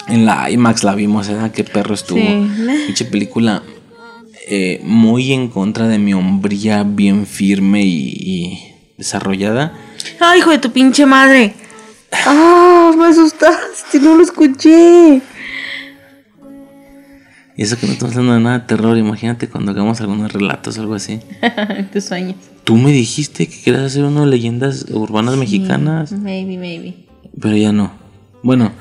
en 0.09 0.27
la 0.27 0.51
IMAX 0.51 0.85
la 0.85 0.95
vimos, 0.95 1.29
¿verdad? 1.29 1.51
Qué 1.51 1.65
perro 1.65 1.95
estuvo. 1.95 2.21
Sí. 2.21 2.51
Pinche 2.87 3.05
película 3.05 3.63
eh, 4.49 4.81
muy 4.83 5.33
en 5.33 5.49
contra 5.49 5.89
de 5.89 5.99
mi 5.99 6.15
hombría, 6.15 6.83
bien 6.83 7.27
firme 7.27 7.85
y, 7.85 8.15
y 8.17 8.75
desarrollada. 8.99 9.73
Ay, 10.19 10.41
hijo 10.41 10.51
de 10.51 10.59
tu 10.59 10.73
pinche 10.73 11.07
madre. 11.07 11.55
Ah, 12.27 12.93
me 12.97 13.07
asustaste, 13.07 14.01
no 14.01 14.17
lo 14.17 14.23
escuché. 14.23 15.23
Y 17.57 17.63
eso 17.63 17.77
que 17.79 17.87
no 17.87 17.93
estamos 17.93 18.17
hablando 18.17 18.35
de 18.35 18.41
nada 18.41 18.59
de 18.61 18.65
terror, 18.65 18.97
imagínate 18.97 19.49
cuando 19.49 19.73
hagamos 19.73 20.01
algunos 20.01 20.33
relatos 20.33 20.79
o 20.79 20.81
algo 20.81 20.95
así. 20.95 21.21
Tus 21.93 22.05
sueños. 22.05 22.37
Tú 22.65 22.77
me 22.77 22.91
dijiste 22.91 23.47
que 23.47 23.61
querías 23.61 23.85
hacer 23.85 24.05
uno 24.05 24.23
de 24.23 24.29
leyendas 24.29 24.87
urbanas 24.91 25.37
mexicanas, 25.37 26.13
Maybe, 26.13 26.57
maybe. 26.57 27.10
Pero 27.41 27.57
ya 27.57 27.73
no. 27.73 27.93
Bueno, 28.43 28.73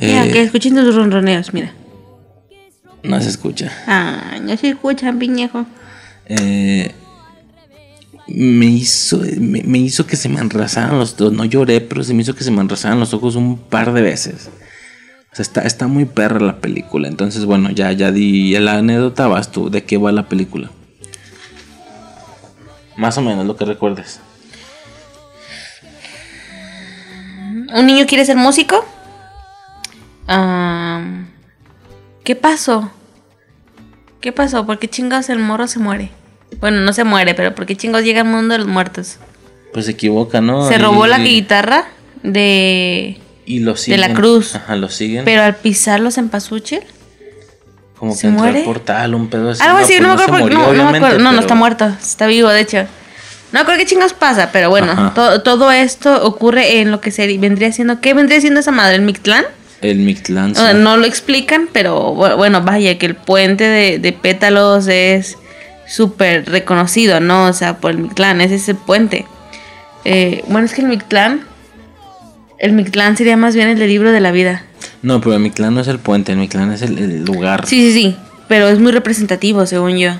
Mira, 0.00 0.26
eh, 0.26 0.32
que 0.32 0.42
escuchen 0.42 0.74
tus 0.74 0.94
ronroneos, 0.94 1.54
mira. 1.54 1.72
no 3.02 3.20
se 3.20 3.28
escucha. 3.28 3.70
Ah, 3.86 4.38
no 4.42 4.56
se 4.56 4.70
escuchan, 4.70 5.18
piñejo. 5.18 5.66
eh, 6.26 6.92
me 8.26 8.64
hizo 8.66 9.20
me, 9.38 9.62
me 9.64 9.78
hizo 9.78 10.06
que 10.06 10.16
se 10.16 10.28
me 10.30 10.40
enrasaran 10.40 10.98
los 10.98 11.12
ojos. 11.20 11.32
No 11.32 11.44
lloré, 11.44 11.80
pero 11.80 12.02
se 12.02 12.14
me 12.14 12.22
hizo 12.22 12.34
que 12.34 12.42
se 12.44 12.50
me 12.50 12.60
enrasaran 12.62 12.98
los 12.98 13.12
ojos 13.14 13.36
un 13.36 13.58
par 13.58 13.92
de 13.92 14.00
veces. 14.02 14.48
O 15.32 15.36
sea, 15.36 15.42
está, 15.42 15.62
está 15.62 15.88
muy 15.88 16.04
perra 16.06 16.40
la 16.40 16.60
película. 16.60 17.08
Entonces, 17.08 17.44
bueno, 17.44 17.70
ya, 17.70 17.92
ya 17.92 18.12
di 18.12 18.56
la 18.58 18.78
anécdota, 18.78 19.26
vas 19.26 19.50
tú. 19.52 19.68
¿De 19.68 19.84
qué 19.84 19.96
va 19.98 20.10
la 20.12 20.28
película? 20.28 20.70
Más 22.96 23.18
o 23.18 23.22
menos 23.22 23.44
lo 23.46 23.56
que 23.56 23.64
recuerdes. 23.64 24.20
¿Un 27.72 27.86
niño 27.86 28.06
quiere 28.06 28.24
ser 28.24 28.36
músico? 28.36 28.84
Ah, 30.28 31.02
¿Qué 32.24 32.34
pasó? 32.36 32.90
¿Qué 34.20 34.32
pasó? 34.32 34.64
¿Por 34.64 34.78
qué 34.78 34.88
chingados 34.88 35.28
el 35.28 35.38
morro 35.38 35.66
se 35.66 35.78
muere? 35.78 36.10
Bueno, 36.60 36.80
no 36.80 36.92
se 36.92 37.04
muere, 37.04 37.34
pero 37.34 37.54
¿por 37.54 37.66
qué 37.66 37.76
chingados 37.76 38.04
llega 38.06 38.22
al 38.22 38.28
mundo 38.28 38.52
de 38.52 38.58
los 38.58 38.66
muertos? 38.68 39.18
Pues 39.72 39.86
se 39.86 39.92
equivoca, 39.92 40.40
¿no? 40.40 40.66
Se 40.68 40.78
robó 40.78 41.06
Y- 41.06 41.10
la 41.10 41.18
guitarra 41.18 41.84
de... 42.22 43.20
Y 43.46 43.58
lo 43.60 43.76
siguen. 43.76 44.00
la 44.00 44.14
cruz. 44.14 44.54
Ajá, 44.54 44.74
lo 44.76 44.88
siguen. 44.88 45.26
Pero 45.26 45.42
al 45.42 45.56
pisarlos 45.56 46.16
en 46.16 46.30
Pasuchil. 46.30 46.80
como 47.98 48.12
que 48.12 48.18
¿se 48.18 48.28
entró 48.28 48.44
al 48.44 48.52
muere? 48.52 48.64
portal, 48.64 49.14
un 49.14 49.28
pedo 49.28 49.50
así. 49.50 49.62
Algo 49.62 49.78
así, 49.78 49.94
pues 49.98 50.00
no 50.08 50.16
me 50.16 50.22
acuerdo. 50.22 50.48
no, 50.48 50.72
no 50.72 50.90
me 50.90 50.96
acuerdo. 50.98 51.18
No, 51.18 51.32
no 51.32 51.40
está 51.40 51.54
muerto. 51.54 51.84
Está 51.86 52.26
vivo, 52.26 52.48
de 52.48 52.60
hecho. 52.60 52.86
No 53.54 53.60
me 53.60 53.62
acuerdo 53.62 53.78
qué 53.78 53.86
chingados 53.86 54.14
pasa, 54.14 54.50
pero 54.52 54.68
bueno, 54.68 55.12
to- 55.14 55.42
todo 55.42 55.70
esto 55.70 56.24
ocurre 56.26 56.80
en 56.80 56.90
lo 56.90 57.00
que 57.00 57.12
se 57.12 57.24
vendría 57.38 57.70
siendo. 57.70 58.00
¿Qué 58.00 58.12
vendría 58.12 58.40
siendo 58.40 58.58
esa 58.58 58.72
madre? 58.72 58.96
¿El 58.96 59.02
Mictlán? 59.02 59.44
El 59.80 59.98
Mictlán. 60.00 60.50
O 60.50 60.54
sea, 60.56 60.72
no 60.74 60.96
lo 60.96 61.04
explican, 61.06 61.68
pero 61.72 62.14
bu- 62.16 62.36
bueno, 62.36 62.62
vaya, 62.62 62.98
que 62.98 63.06
el 63.06 63.14
puente 63.14 63.62
de, 63.62 64.00
de 64.00 64.12
pétalos 64.12 64.88
es 64.88 65.38
súper 65.86 66.50
reconocido, 66.50 67.20
¿no? 67.20 67.46
O 67.46 67.52
sea, 67.52 67.76
por 67.78 67.92
el 67.92 67.98
Mictlán, 67.98 68.40
es 68.40 68.50
ese 68.50 68.74
puente. 68.74 69.24
Eh, 70.04 70.42
bueno, 70.48 70.66
es 70.66 70.74
que 70.74 70.80
el 70.80 70.88
Mictlán, 70.88 71.42
el 72.58 72.72
Mictlán 72.72 73.16
sería 73.16 73.36
más 73.36 73.54
bien 73.54 73.68
el 73.68 73.78
del 73.78 73.88
libro 73.88 74.10
de 74.10 74.20
la 74.20 74.32
vida. 74.32 74.64
No, 75.02 75.20
pero 75.20 75.34
el 75.34 75.40
Mictlán 75.40 75.74
no 75.74 75.80
es 75.80 75.86
el 75.88 76.00
puente, 76.00 76.32
el 76.32 76.38
Mictlán 76.38 76.72
es 76.72 76.82
el, 76.82 76.98
el 76.98 77.24
lugar. 77.24 77.66
Sí, 77.68 77.92
sí, 77.92 77.92
sí, 77.92 78.16
pero 78.48 78.66
es 78.66 78.80
muy 78.80 78.90
representativo, 78.90 79.64
según 79.64 79.96
yo. 79.96 80.10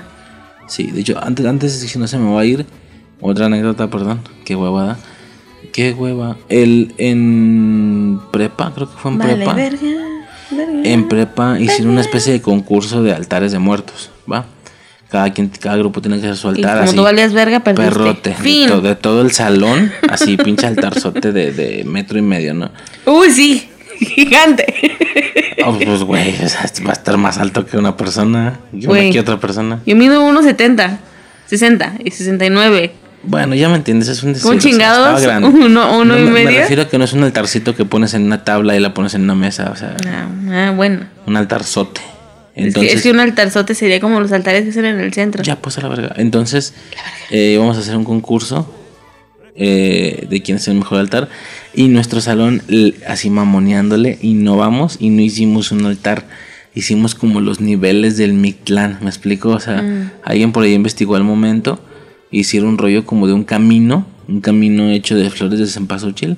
Sí, 0.67 0.89
de 0.91 1.01
hecho, 1.01 1.21
antes, 1.21 1.45
antes 1.45 1.91
que 1.91 1.99
no 1.99 2.07
se 2.07 2.17
me 2.17 2.33
va 2.33 2.39
a 2.41 2.45
ir, 2.45 2.65
otra 3.21 3.45
anécdota, 3.47 3.89
perdón, 3.89 4.21
qué 4.45 4.55
huevada. 4.55 4.97
Qué 5.73 5.91
hueva. 5.91 6.37
El 6.47 6.93
en 6.97 8.19
prepa, 8.31 8.71
creo 8.73 8.89
que 8.89 8.97
fue 8.97 9.11
en 9.11 9.17
Vale, 9.17 9.35
prepa. 9.35 9.53
verga, 9.55 9.79
verga. 10.51 10.81
En 10.83 11.07
prepa 11.09 11.59
hicieron 11.59 11.89
una 11.91 12.01
especie 12.01 12.31
de 12.31 12.41
concurso 12.41 13.03
de 13.03 13.11
altares 13.13 13.51
de 13.51 13.59
muertos, 13.59 14.09
¿va? 14.31 14.45
Cada 15.09 15.33
quien, 15.33 15.49
cada 15.49 15.75
grupo 15.77 16.01
tiene 16.01 16.19
que 16.19 16.27
hacer 16.27 16.37
su 16.37 16.47
Y 16.47 16.51
altar 16.57 16.77
como 16.77 16.83
así. 16.87 16.95
tú 16.95 17.03
valías 17.03 17.33
verga, 17.33 17.59
perdiste. 17.61 17.89
Perrote. 17.91 18.29
De, 18.29 18.35
Fin. 18.35 18.69
to- 18.69 18.81
de 18.81 18.95
todo 18.95 19.21
el 19.21 19.31
salón, 19.31 19.91
así 20.09 20.37
pinche 20.37 20.65
altarzote 20.65 21.31
de, 21.33 21.51
de 21.51 21.83
metro 21.83 22.17
y 22.17 22.21
medio, 22.21 22.53
¿no? 22.53 22.71
Uy, 23.05 23.29
sí, 23.31 23.69
gigante. 23.99 24.65
Oh, 25.65 25.77
pues 25.77 26.03
güey, 26.03 26.35
o 26.43 26.47
sea, 26.49 26.69
va 26.85 26.91
a 26.91 26.93
estar 26.93 27.17
más 27.17 27.37
alto 27.37 27.65
que 27.65 27.77
una 27.77 27.97
persona, 27.97 28.59
una, 28.71 29.09
que 29.11 29.19
otra 29.19 29.39
persona. 29.39 29.81
Yo 29.85 29.95
mido 29.95 30.21
1,70, 30.21 30.97
60 31.47 31.93
y 32.03 32.11
69. 32.11 32.91
Bueno, 33.27 33.55
ya 33.55 33.69
me 33.69 33.75
entiendes, 33.75 34.07
es 34.09 34.23
un 34.23 34.33
decir. 34.33 34.43
¿Cómo 34.43 34.57
o 34.57 34.61
sea, 34.61 34.71
chingados? 34.71 35.21
¿Uno- 35.43 35.97
uno 35.99 36.05
No, 36.05 36.19
y 36.19 36.23
me- 36.25 36.31
Me 36.31 36.43
medio? 36.45 36.59
refiero 36.61 36.83
a 36.83 36.87
que 36.89 36.97
no 36.97 37.03
es 37.05 37.13
un 37.13 37.23
altarcito 37.23 37.75
que 37.75 37.85
pones 37.85 38.13
en 38.13 38.23
una 38.23 38.43
tabla 38.43 38.75
y 38.75 38.79
la 38.79 38.93
pones 38.93 39.13
en 39.15 39.21
una 39.23 39.35
mesa, 39.35 39.69
o 39.71 39.75
sea, 39.75 39.95
Ah, 40.07 40.27
ah, 40.51 40.73
bueno. 40.75 41.01
un 41.25 41.35
altarzote. 41.37 42.01
Es 42.55 42.67
Entonces, 42.67 42.91
que, 42.91 42.97
es 42.97 43.03
que 43.03 43.11
un 43.11 43.19
altarzote 43.19 43.75
sería 43.75 43.99
como 43.99 44.19
los 44.21 44.31
altares 44.31 44.63
que 44.63 44.69
hacen 44.69 44.85
en 44.85 44.99
el 44.99 45.11
centro. 45.13 45.43
ya 45.43 45.57
pues 45.57 45.77
a 45.77 45.81
la 45.81 45.89
verga. 45.89 46.13
Entonces, 46.17 46.73
eh, 47.29 47.57
vamos 47.59 47.75
a 47.75 47.81
hacer 47.81 47.97
un 47.97 48.05
concurso 48.05 48.73
eh, 49.55 50.25
de 50.29 50.41
quién 50.41 50.57
es 50.57 50.67
el 50.67 50.75
mejor 50.75 50.99
altar. 50.99 51.29
Y 51.73 51.87
nuestro 51.89 52.21
salón, 52.21 52.61
así 53.07 53.29
mamoneándole, 53.29 54.17
innovamos 54.21 54.97
y 54.99 55.09
no 55.09 55.21
hicimos 55.21 55.71
un 55.71 55.85
altar. 55.85 56.25
Hicimos 56.73 57.15
como 57.15 57.39
los 57.41 57.61
niveles 57.61 58.17
del 58.17 58.33
Mictlán, 58.33 58.99
¿me 59.01 59.09
explico? 59.09 59.49
O 59.49 59.59
sea, 59.59 59.83
alguien 60.23 60.51
por 60.51 60.63
ahí 60.63 60.73
investigó 60.73 61.15
al 61.15 61.23
momento. 61.23 61.79
Hicieron 62.35 62.71
un 62.71 62.77
rollo 62.77 63.05
como 63.05 63.27
de 63.27 63.33
un 63.33 63.45
camino, 63.45 64.05
un 64.27 64.41
camino 64.41 64.89
hecho 64.89 65.15
de 65.15 65.29
flores 65.29 65.57
de 65.57 65.67
cempasúchil 65.67 66.37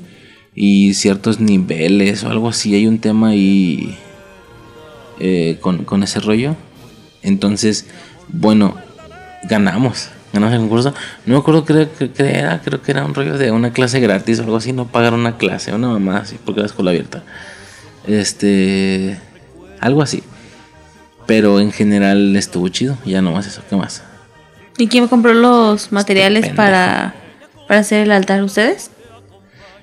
y 0.54 0.94
ciertos 0.94 1.40
niveles 1.40 2.24
o 2.24 2.30
algo 2.30 2.50
así. 2.50 2.76
Hay 2.76 2.86
un 2.86 3.00
tema 3.00 3.30
ahí 3.30 3.98
eh, 5.20 5.58
con, 5.60 5.86
con 5.86 6.04
ese 6.04 6.20
rollo. 6.20 6.56
Entonces, 7.24 7.88
bueno, 8.28 8.76
ganamos. 9.50 10.10
Ganamos 10.34 10.54
el 10.54 10.62
concurso. 10.62 10.94
No 11.26 11.34
me 11.34 11.40
acuerdo 11.40 11.66
creo 11.66 11.90
que, 11.92 12.12
era, 12.20 12.62
creo 12.62 12.80
que 12.84 12.92
era 12.92 13.04
un 13.04 13.16
rollo 13.16 13.36
de 13.36 13.50
una 13.50 13.74
clase 13.74 14.00
gratis 14.00 14.38
o 14.40 14.44
algo 14.44 14.58
así, 14.58 14.74
no 14.74 14.86
pagar 14.86 15.16
una 15.16 15.38
clase, 15.38 15.74
una 15.74 15.88
mamá 15.88 16.18
así, 16.18 16.38
porque 16.46 16.60
era 16.60 16.68
escuela 16.68 16.92
abierta. 16.92 17.24
Este, 18.06 19.18
algo 19.80 20.04
así. 20.04 20.22
Pero 21.26 21.60
en 21.60 21.72
general 21.72 22.36
estuvo 22.36 22.68
chido, 22.68 23.00
ya 23.04 23.24
no 23.24 23.32
más 23.32 23.48
eso, 23.48 23.64
¿qué 23.68 23.76
más? 23.76 24.04
¿Y 24.78 24.88
quién 24.88 25.08
compró 25.08 25.34
los 25.34 25.92
materiales 25.92 26.42
pendejo. 26.42 26.56
para, 26.56 27.16
para 27.68 27.80
hacer 27.80 28.04
el 28.04 28.12
altar? 28.12 28.44
¿Ustedes? 28.44 28.92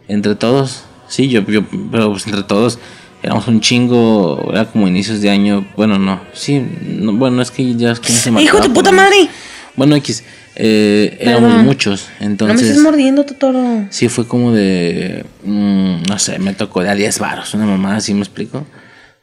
Entre 0.06 0.34
todos, 0.34 0.84
sí, 1.08 1.28
yo, 1.28 1.44
yo, 1.46 1.62
pero 1.90 2.10
pues 2.10 2.26
entre 2.26 2.42
todos 2.42 2.78
éramos 3.22 3.48
un 3.48 3.60
chingo, 3.60 4.50
era 4.52 4.66
como 4.66 4.86
inicios 4.86 5.22
de 5.22 5.30
año, 5.30 5.66
bueno, 5.76 5.98
no, 5.98 6.20
sí, 6.34 6.62
no, 6.82 7.14
bueno, 7.14 7.40
es 7.40 7.50
que 7.50 7.74
ya 7.74 7.92
es 7.92 8.00
que 8.00 8.12
se 8.12 8.30
¡Hijo 8.30 8.60
de 8.60 8.68
puta 8.68 8.92
mes. 8.92 9.00
madre! 9.00 9.28
Bueno, 9.76 9.96
X, 9.96 10.22
eh, 10.56 11.16
éramos 11.20 11.64
muchos, 11.64 12.08
no 12.20 12.20
me 12.20 12.26
entonces 12.26 12.68
estés 12.68 12.82
mordiendo, 12.82 13.24
Totoro. 13.24 13.86
sí 13.88 14.08
fue 14.10 14.28
como 14.28 14.52
de, 14.52 15.24
mm, 15.42 16.02
no 16.06 16.18
sé, 16.18 16.38
me 16.38 16.52
tocó 16.52 16.82
de 16.82 16.90
a 16.90 16.94
10 16.94 17.18
varos, 17.18 17.54
una 17.54 17.64
mamá, 17.64 17.96
así 17.96 18.12
me 18.12 18.20
explico, 18.20 18.66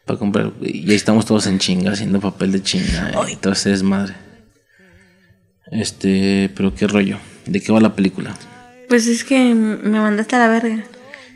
para 0.05 0.17
comprar, 0.17 0.51
y 0.61 0.89
ahí 0.89 0.95
estamos 0.95 1.27
todos 1.27 1.45
en 1.45 1.59
chinga, 1.59 1.91
haciendo 1.91 2.19
papel 2.19 2.51
de 2.51 2.63
chinga, 2.63 3.11
ese 3.51 3.69
desmadre. 3.69 4.15
Este, 5.71 6.51
pero 6.55 6.75
qué 6.75 6.85
rollo, 6.85 7.17
¿de 7.45 7.61
qué 7.61 7.71
va 7.71 7.79
la 7.79 7.95
película? 7.95 8.35
Pues 8.89 9.07
es 9.07 9.23
que 9.23 9.55
me 9.55 9.99
mandaste 9.99 10.35
a 10.35 10.39
la 10.39 10.47
verga. 10.49 10.83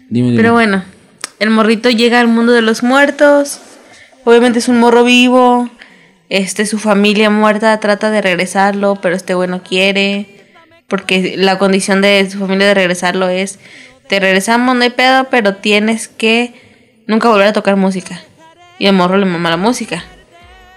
Dime, 0.10 0.28
dime. 0.32 0.36
Pero 0.36 0.52
bueno, 0.52 0.84
el 1.40 1.50
morrito 1.50 1.90
llega 1.90 2.20
al 2.20 2.28
mundo 2.28 2.52
de 2.52 2.62
los 2.62 2.84
muertos. 2.84 3.62
Obviamente 4.26 4.60
es 4.60 4.68
un 4.68 4.80
morro 4.80 5.06
vivo. 5.06 5.70
Este, 6.28 6.66
su 6.66 6.80
familia 6.80 7.30
muerta 7.30 7.80
trata 7.80 8.12
de 8.12 8.22
regresarlo, 8.22 8.96
pero 9.02 9.16
este 9.16 9.36
güey 9.36 9.50
no 9.50 9.64
quiere. 9.64 10.28
Porque 10.88 11.36
la 11.38 11.58
condición 11.58 12.02
de 12.02 12.30
su 12.30 12.40
familia 12.40 12.68
de 12.68 12.74
regresarlo 12.74 13.30
es: 13.30 13.60
te 14.10 14.20
regresamos, 14.20 14.76
no 14.76 14.84
hay 14.84 14.90
pedo, 14.90 15.30
pero 15.30 15.56
tienes 15.56 16.10
que 16.10 16.54
nunca 17.08 17.30
volver 17.30 17.48
a 17.48 17.54
tocar 17.54 17.76
música. 17.78 18.22
Y 18.80 18.88
el 18.88 18.94
morro 18.94 19.18
le 19.18 19.26
mama 19.26 19.50
la 19.50 19.58
música. 19.58 20.04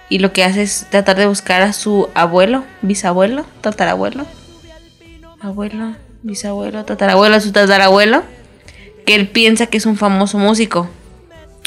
Y 0.09 0.19
lo 0.19 0.33
que 0.33 0.43
hace 0.43 0.63
es 0.63 0.87
tratar 0.89 1.17
de 1.17 1.27
buscar 1.27 1.61
a 1.61 1.71
su 1.71 2.09
abuelo, 2.15 2.63
bisabuelo, 2.81 3.45
tatarabuelo. 3.61 4.25
Abuelo, 5.39 5.95
bisabuelo, 6.23 6.83
tatarabuelo, 6.83 7.39
su 7.39 7.51
tatarabuelo 7.51 8.23
que 9.09 9.15
él 9.15 9.27
piensa 9.27 9.65
que 9.65 9.77
es 9.77 9.87
un 9.87 9.97
famoso 9.97 10.37
músico. 10.37 10.87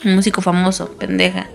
Un 0.05 0.15
músico 0.15 0.43
famoso, 0.43 0.93
pendeja. 0.93 1.49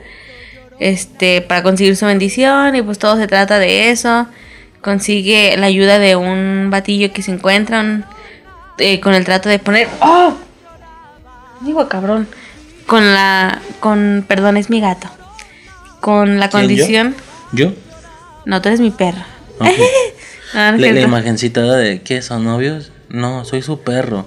Este, 0.79 1.41
para 1.41 1.63
conseguir 1.63 1.95
su 1.95 2.05
bendición 2.05 2.75
y 2.75 2.81
pues 2.81 2.99
todo 2.99 3.15
se 3.15 3.25
trata 3.25 3.57
de 3.57 3.89
eso. 3.89 4.27
Consigue 4.81 5.55
la 5.55 5.67
ayuda 5.67 5.97
de 5.97 6.17
un 6.17 6.67
batillo 6.69 7.13
que 7.13 7.21
se 7.21 7.31
encuentran 7.31 8.05
eh, 8.79 8.99
con 8.99 9.13
el 9.13 9.23
trato 9.23 9.47
de 9.47 9.59
poner... 9.59 9.87
¡Oh! 10.01 10.33
Digo 11.61 11.87
cabrón. 11.87 12.27
Con 12.85 13.13
la... 13.13 13.61
Con... 13.79 14.25
Perdón, 14.27 14.57
es 14.57 14.69
mi 14.69 14.81
gato. 14.81 15.07
Con 16.01 16.39
la 16.39 16.49
condición... 16.49 17.15
¿Yo? 17.51 17.73
No, 18.45 18.61
tú 18.61 18.69
eres 18.69 18.79
mi 18.79 18.91
perro. 18.91 19.21
Ah, 19.59 20.71
no 20.71 20.77
La, 20.77 20.91
la 20.91 21.01
imagencita 21.01 21.61
de 21.75 22.01
¿qué? 22.01 22.21
¿Son 22.21 22.43
novios? 22.43 22.91
No, 23.09 23.45
soy 23.45 23.61
su 23.61 23.81
perro. 23.81 24.25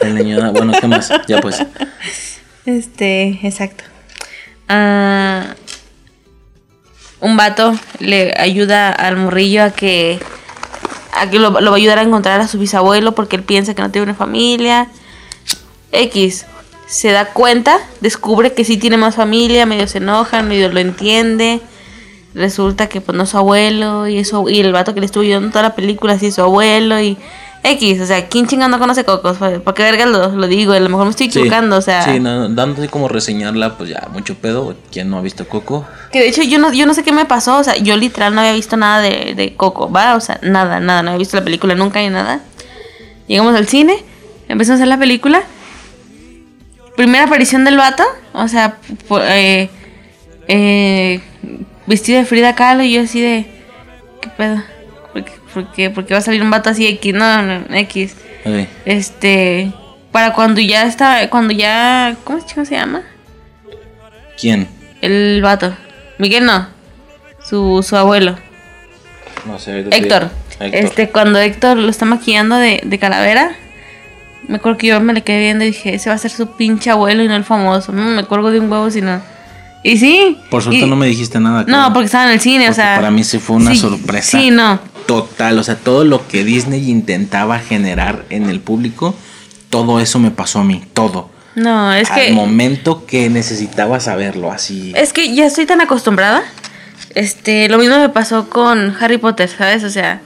El 0.00 0.14
niño, 0.14 0.38
da- 0.40 0.50
bueno, 0.50 0.72
¿qué 0.80 0.86
más? 0.86 1.10
Ya 1.28 1.40
pues. 1.40 1.62
Este, 2.66 3.38
exacto. 3.42 3.84
Ah, 4.68 5.54
un 7.20 7.36
vato 7.36 7.74
le 7.98 8.32
ayuda 8.38 8.90
al 8.90 9.16
morrillo 9.16 9.64
a 9.64 9.70
que, 9.70 10.18
a 11.18 11.28
que 11.28 11.38
lo, 11.38 11.50
lo 11.60 11.70
va 11.70 11.76
a 11.76 11.80
ayudar 11.80 11.98
a 11.98 12.02
encontrar 12.02 12.40
a 12.40 12.48
su 12.48 12.58
bisabuelo 12.58 13.14
porque 13.14 13.36
él 13.36 13.42
piensa 13.42 13.74
que 13.74 13.82
no 13.82 13.90
tiene 13.90 14.04
una 14.04 14.14
familia. 14.14 14.88
X 15.92 16.46
se 16.90 17.12
da 17.12 17.26
cuenta, 17.26 17.78
descubre 18.00 18.52
que 18.52 18.64
sí 18.64 18.76
tiene 18.76 18.96
más 18.96 19.14
familia, 19.14 19.64
medio 19.64 19.86
se 19.86 19.98
enoja, 19.98 20.42
medio 20.42 20.70
lo 20.72 20.80
entiende. 20.80 21.60
Resulta 22.34 22.88
que 22.88 23.00
pues 23.00 23.16
no 23.16 23.24
es 23.24 23.30
su 23.30 23.38
abuelo 23.38 24.08
y 24.08 24.18
eso 24.18 24.48
y 24.48 24.60
el 24.60 24.72
vato 24.72 24.92
que 24.92 25.00
le 25.00 25.06
estuvo 25.06 25.22
ayudando 25.22 25.50
toda 25.50 25.62
la 25.62 25.74
película 25.74 26.18
sí 26.18 26.26
es 26.26 26.34
su 26.34 26.42
abuelo 26.42 27.00
y 27.00 27.16
X, 27.62 28.00
o 28.00 28.06
sea, 28.06 28.26
¿quién 28.26 28.46
chingando 28.46 28.78
conoce 28.78 29.04
cocos? 29.04 29.36
¿Por 29.36 29.74
qué 29.74 29.82
verga 29.82 30.06
lo, 30.06 30.28
lo 30.30 30.46
digo? 30.46 30.72
A 30.72 30.80
lo 30.80 30.88
mejor 30.88 31.04
me 31.04 31.10
estoy 31.10 31.26
equivocando, 31.26 31.76
o 31.76 31.80
sea. 31.82 32.02
Sí, 32.02 32.18
no, 32.18 32.48
dándose 32.48 32.88
como 32.88 33.06
reseñarla, 33.06 33.76
pues 33.76 33.90
ya, 33.90 34.08
mucho 34.12 34.34
pedo. 34.34 34.74
¿Quién 34.90 35.10
no 35.10 35.18
ha 35.18 35.20
visto 35.20 35.46
Coco? 35.46 35.86
Que 36.10 36.20
de 36.20 36.28
hecho 36.28 36.42
yo 36.42 36.58
no, 36.58 36.72
yo 36.72 36.86
no 36.86 36.94
sé 36.94 37.02
qué 37.02 37.12
me 37.12 37.26
pasó, 37.26 37.58
o 37.58 37.64
sea, 37.64 37.76
yo 37.76 37.96
literal 37.98 38.34
no 38.34 38.40
había 38.40 38.54
visto 38.54 38.78
nada 38.78 39.02
de, 39.02 39.34
de 39.34 39.54
Coco, 39.56 39.90
¿va? 39.92 40.16
O 40.16 40.20
sea, 40.20 40.40
nada, 40.42 40.80
nada, 40.80 41.02
no 41.02 41.10
había 41.10 41.18
visto 41.18 41.36
la 41.36 41.44
película 41.44 41.74
nunca 41.74 42.00
ni 42.00 42.08
nada. 42.08 42.40
Llegamos 43.26 43.54
al 43.54 43.68
cine, 43.68 44.02
empezamos 44.48 44.80
a 44.80 44.82
hacer 44.82 44.88
la 44.88 44.98
película. 44.98 45.42
Primera 47.00 47.24
aparición 47.24 47.64
del 47.64 47.78
vato, 47.78 48.04
o 48.34 48.46
sea, 48.46 48.76
eh, 49.22 49.70
eh, 50.48 51.20
vestido 51.86 52.18
de 52.18 52.26
Frida 52.26 52.54
Kahlo 52.54 52.82
y 52.82 52.92
yo 52.92 53.00
así 53.00 53.22
de... 53.22 53.46
¿Qué 54.20 54.28
pedo? 54.36 54.62
¿Por 55.14 55.24
qué, 55.24 55.32
por 55.54 55.72
qué- 55.72 55.88
por 55.88 56.04
qué 56.04 56.12
va 56.12 56.18
a 56.18 56.22
salir 56.22 56.42
un 56.42 56.50
vato 56.50 56.68
así 56.68 56.86
X? 56.86 57.14
No, 57.14 57.40
no, 57.42 57.64
X. 57.74 58.16
Este... 58.84 59.72
Para 60.12 60.34
cuando 60.34 60.60
ya 60.60 60.82
está, 60.84 61.30
cuando 61.30 61.54
ya... 61.54 62.16
¿Cómo 62.24 62.44
cómo 62.54 62.66
se 62.66 62.74
llama? 62.74 63.00
¿Quién? 64.38 64.68
El 65.00 65.40
vato. 65.42 65.74
Miguel 66.18 66.44
no. 66.44 66.68
Su, 67.42 67.82
su 67.82 67.96
abuelo. 67.96 68.36
No 69.46 69.58
sé. 69.58 69.86
Héctor. 69.90 70.30
Héctor. 70.60 70.74
Este, 70.84 71.08
cuando 71.08 71.38
Héctor 71.38 71.78
lo 71.78 71.88
está 71.88 72.04
maquillando 72.04 72.56
de, 72.56 72.82
de 72.84 72.98
calavera, 72.98 73.52
me 74.50 74.56
acuerdo 74.56 74.78
que 74.78 74.88
yo 74.88 75.00
me 75.00 75.12
le 75.14 75.22
quedé 75.22 75.38
viendo 75.38 75.64
y 75.64 75.68
dije, 75.68 75.94
ese 75.94 76.08
va 76.10 76.16
a 76.16 76.18
ser 76.18 76.30
su 76.32 76.48
pinche 76.56 76.90
abuelo 76.90 77.22
y 77.22 77.28
no 77.28 77.36
el 77.36 77.44
famoso. 77.44 77.92
No 77.92 78.02
me 78.04 78.24
cuelgo 78.24 78.50
de 78.50 78.58
un 78.60 78.70
huevo, 78.70 78.90
sino. 78.90 79.22
Y 79.84 79.96
sí. 79.96 80.36
Por 80.50 80.62
suerte 80.62 80.80
y- 80.80 80.86
no 80.90 80.96
me 80.96 81.06
dijiste 81.06 81.38
nada. 81.38 81.64
No, 81.68 81.92
porque 81.92 82.06
estaba 82.06 82.24
en 82.26 82.32
el 82.32 82.40
cine, 82.40 82.68
o 82.68 82.72
sea. 82.74 82.96
para 82.96 83.10
mí 83.10 83.22
sí 83.24 83.38
fue 83.38 83.56
una 83.56 83.70
sí, 83.70 83.76
sorpresa. 83.78 84.38
Sí, 84.38 84.50
no. 84.50 84.80
Total, 85.06 85.56
o 85.58 85.62
sea, 85.62 85.76
todo 85.76 86.04
lo 86.04 86.26
que 86.28 86.44
Disney 86.44 86.90
intentaba 86.90 87.58
generar 87.60 88.24
en 88.28 88.50
el 88.50 88.60
público, 88.60 89.14
todo 89.70 90.00
eso 90.00 90.18
me 90.18 90.30
pasó 90.30 90.60
a 90.60 90.64
mí, 90.64 90.82
todo. 90.92 91.30
No, 91.54 91.92
es 91.94 92.10
Al 92.10 92.20
que. 92.20 92.32
momento 92.32 93.06
que 93.06 93.30
necesitaba 93.30 94.00
saberlo, 94.00 94.50
así. 94.52 94.92
Es 94.96 95.12
que 95.12 95.34
ya 95.34 95.46
estoy 95.46 95.64
tan 95.66 95.80
acostumbrada. 95.80 96.42
Este, 97.14 97.68
lo 97.68 97.78
mismo 97.78 97.98
me 97.98 98.08
pasó 98.08 98.48
con 98.50 98.96
Harry 99.00 99.18
Potter, 99.18 99.48
¿sabes? 99.48 99.82
O 99.84 99.90
sea, 99.90 100.20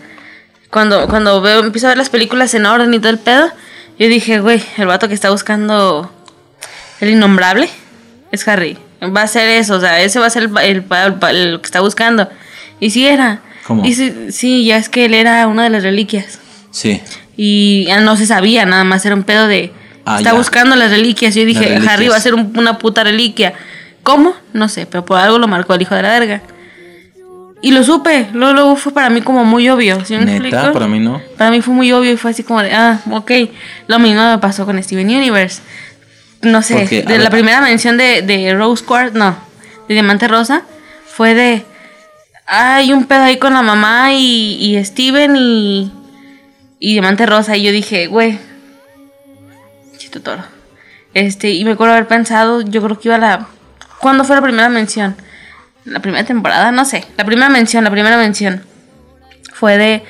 cuando, 0.71 1.09
cuando 1.09 1.41
veo, 1.41 1.61
empiezo 1.65 1.87
a 1.87 1.91
ver 1.91 1.99
las 1.99 2.11
películas 2.11 2.53
en 2.55 2.67
orden 2.67 2.93
y 2.93 2.99
todo 2.99 3.11
el 3.11 3.19
pedo, 3.19 3.51
yo 3.99 4.09
dije, 4.09 4.41
güey, 4.41 4.63
el 4.77 4.87
vato 4.87 5.09
que 5.09 5.15
está 5.15 5.31
buscando 5.31 6.11
el 7.01 7.11
innombrable 7.11 7.69
es 8.33 8.47
Harry. 8.49 8.79
Va 9.15 9.23
a 9.23 9.27
ser 9.29 9.49
eso, 9.49 9.75
o 9.77 9.81
sea, 9.81 10.01
ese 10.01 10.19
va 10.19 10.27
a 10.27 10.31
ser 10.31 10.45
el, 10.45 10.59
el, 10.59 10.85
el 10.91 11.37
el 11.37 11.61
que 11.61 11.67
está 11.67 11.81
buscando. 11.81 12.29
Y 12.81 12.91
sí 12.91 13.07
era. 13.07 13.41
¿Cómo? 13.67 13.85
Y 13.85 13.95
sí, 13.95 14.13
sí, 14.31 14.65
ya 14.65 14.77
es 14.77 14.89
que 14.89 15.05
él 15.07 15.15
era 15.15 15.47
una 15.47 15.65
de 15.65 15.71
las 15.71 15.83
reliquias. 15.83 16.39
Sí. 16.71 17.01
Y 17.37 17.85
ya 17.87 18.01
no 18.01 18.17
se 18.17 18.27
sabía, 18.27 18.65
nada 18.67 18.85
más 18.85 19.05
era 19.05 19.15
un 19.15 19.23
pedo 19.25 19.47
de. 19.47 19.73
Ah, 20.07 20.19
está 20.19 20.31
ya. 20.33 20.37
buscando 20.37 20.75
las 20.77 20.91
reliquias. 20.91 21.35
Yo 21.35 21.45
dije. 21.45 21.79
Harry 21.89 22.09
va 22.09 22.17
a 22.17 22.21
ser 22.21 22.35
un- 22.35 22.53
una 22.57 22.79
puta 22.79 23.05
reliquia. 23.05 23.53
¿Cómo? 24.03 24.35
No 24.53 24.69
sé, 24.69 24.87
pero 24.87 25.05
por 25.05 25.19
algo 25.19 25.39
lo 25.39 25.49
marcó 25.49 25.75
el 25.75 25.83
hijo 25.83 25.95
de 25.95 26.03
la 26.03 26.19
verga. 26.19 26.43
Y 27.65 27.71
lo 27.71 27.83
supe. 27.83 28.29
Luego, 28.35 28.53
luego 28.53 28.77
fue 28.77 28.93
para 28.93 29.09
mí 29.09 29.23
como 29.23 29.43
muy 29.47 29.71
obvio. 29.71 30.05
¿sí 30.05 30.15
me 30.19 30.27
Neta, 30.27 30.49
explico? 30.49 30.73
para 30.75 30.87
mí 30.87 31.01
no. 31.01 31.23
Para 31.39 31.51
mí 31.51 31.63
fue 31.63 31.73
muy 31.73 31.91
obvio 31.93 32.13
y 32.13 32.19
fue 32.19 32.33
así 32.33 32.43
como 32.43 32.63
de, 32.63 32.75
ah, 32.75 33.01
ok. 33.11 33.31
Lo 33.87 33.99
mismo 33.99 34.21
me 34.31 34.37
pasó 34.37 34.67
con 34.67 34.83
Steven 34.83 35.09
Universe. 35.09 35.63
No 36.43 36.61
sé, 36.61 36.75
Porque, 36.81 37.01
de 37.05 37.17
la 37.17 37.25
ver, 37.25 37.31
primera 37.31 37.63
mención 37.63 37.97
de, 37.97 38.21
de 38.21 38.53
Rose 38.53 38.85
Quartz, 38.85 39.15
no, 39.15 39.35
de 39.89 39.95
Diamante 39.95 40.29
Rosa, 40.29 40.61
fue 41.07 41.33
de, 41.33 41.65
hay 42.47 42.93
un 42.93 43.07
pedo 43.07 43.23
ahí 43.23 43.39
con 43.39 43.55
la 43.55 43.63
mamá 43.63 44.13
y, 44.13 44.59
y 44.61 44.85
Steven 44.85 45.35
y, 45.35 45.91
y 46.79 46.93
Diamante 46.93 47.25
Rosa. 47.25 47.57
Y 47.57 47.63
yo 47.63 47.73
dije, 47.73 48.09
güey, 48.09 48.39
chito 49.97 50.21
toro. 50.21 50.45
Este, 51.15 51.53
y 51.53 51.65
me 51.65 51.71
acuerdo 51.71 51.95
haber 51.95 52.09
pensado, 52.09 52.61
yo 52.61 52.83
creo 52.83 53.01
que 53.01 53.09
iba 53.09 53.15
a 53.17 53.21
la. 53.21 53.47
¿Cuándo 54.01 54.23
fue 54.25 54.37
la 54.37 54.43
primera 54.43 54.69
mención? 54.69 55.17
La 55.85 56.01
primera 56.01 56.25
temporada, 56.25 56.73
no 56.73 56.85
sé. 56.85 57.05
La 57.17 57.25
primera 57.25 57.49
mención, 57.49 57.85
la 57.85 57.91
primera 57.91 58.17
mención. 58.17 58.63
Fue 59.53 59.77
de. 59.79 60.03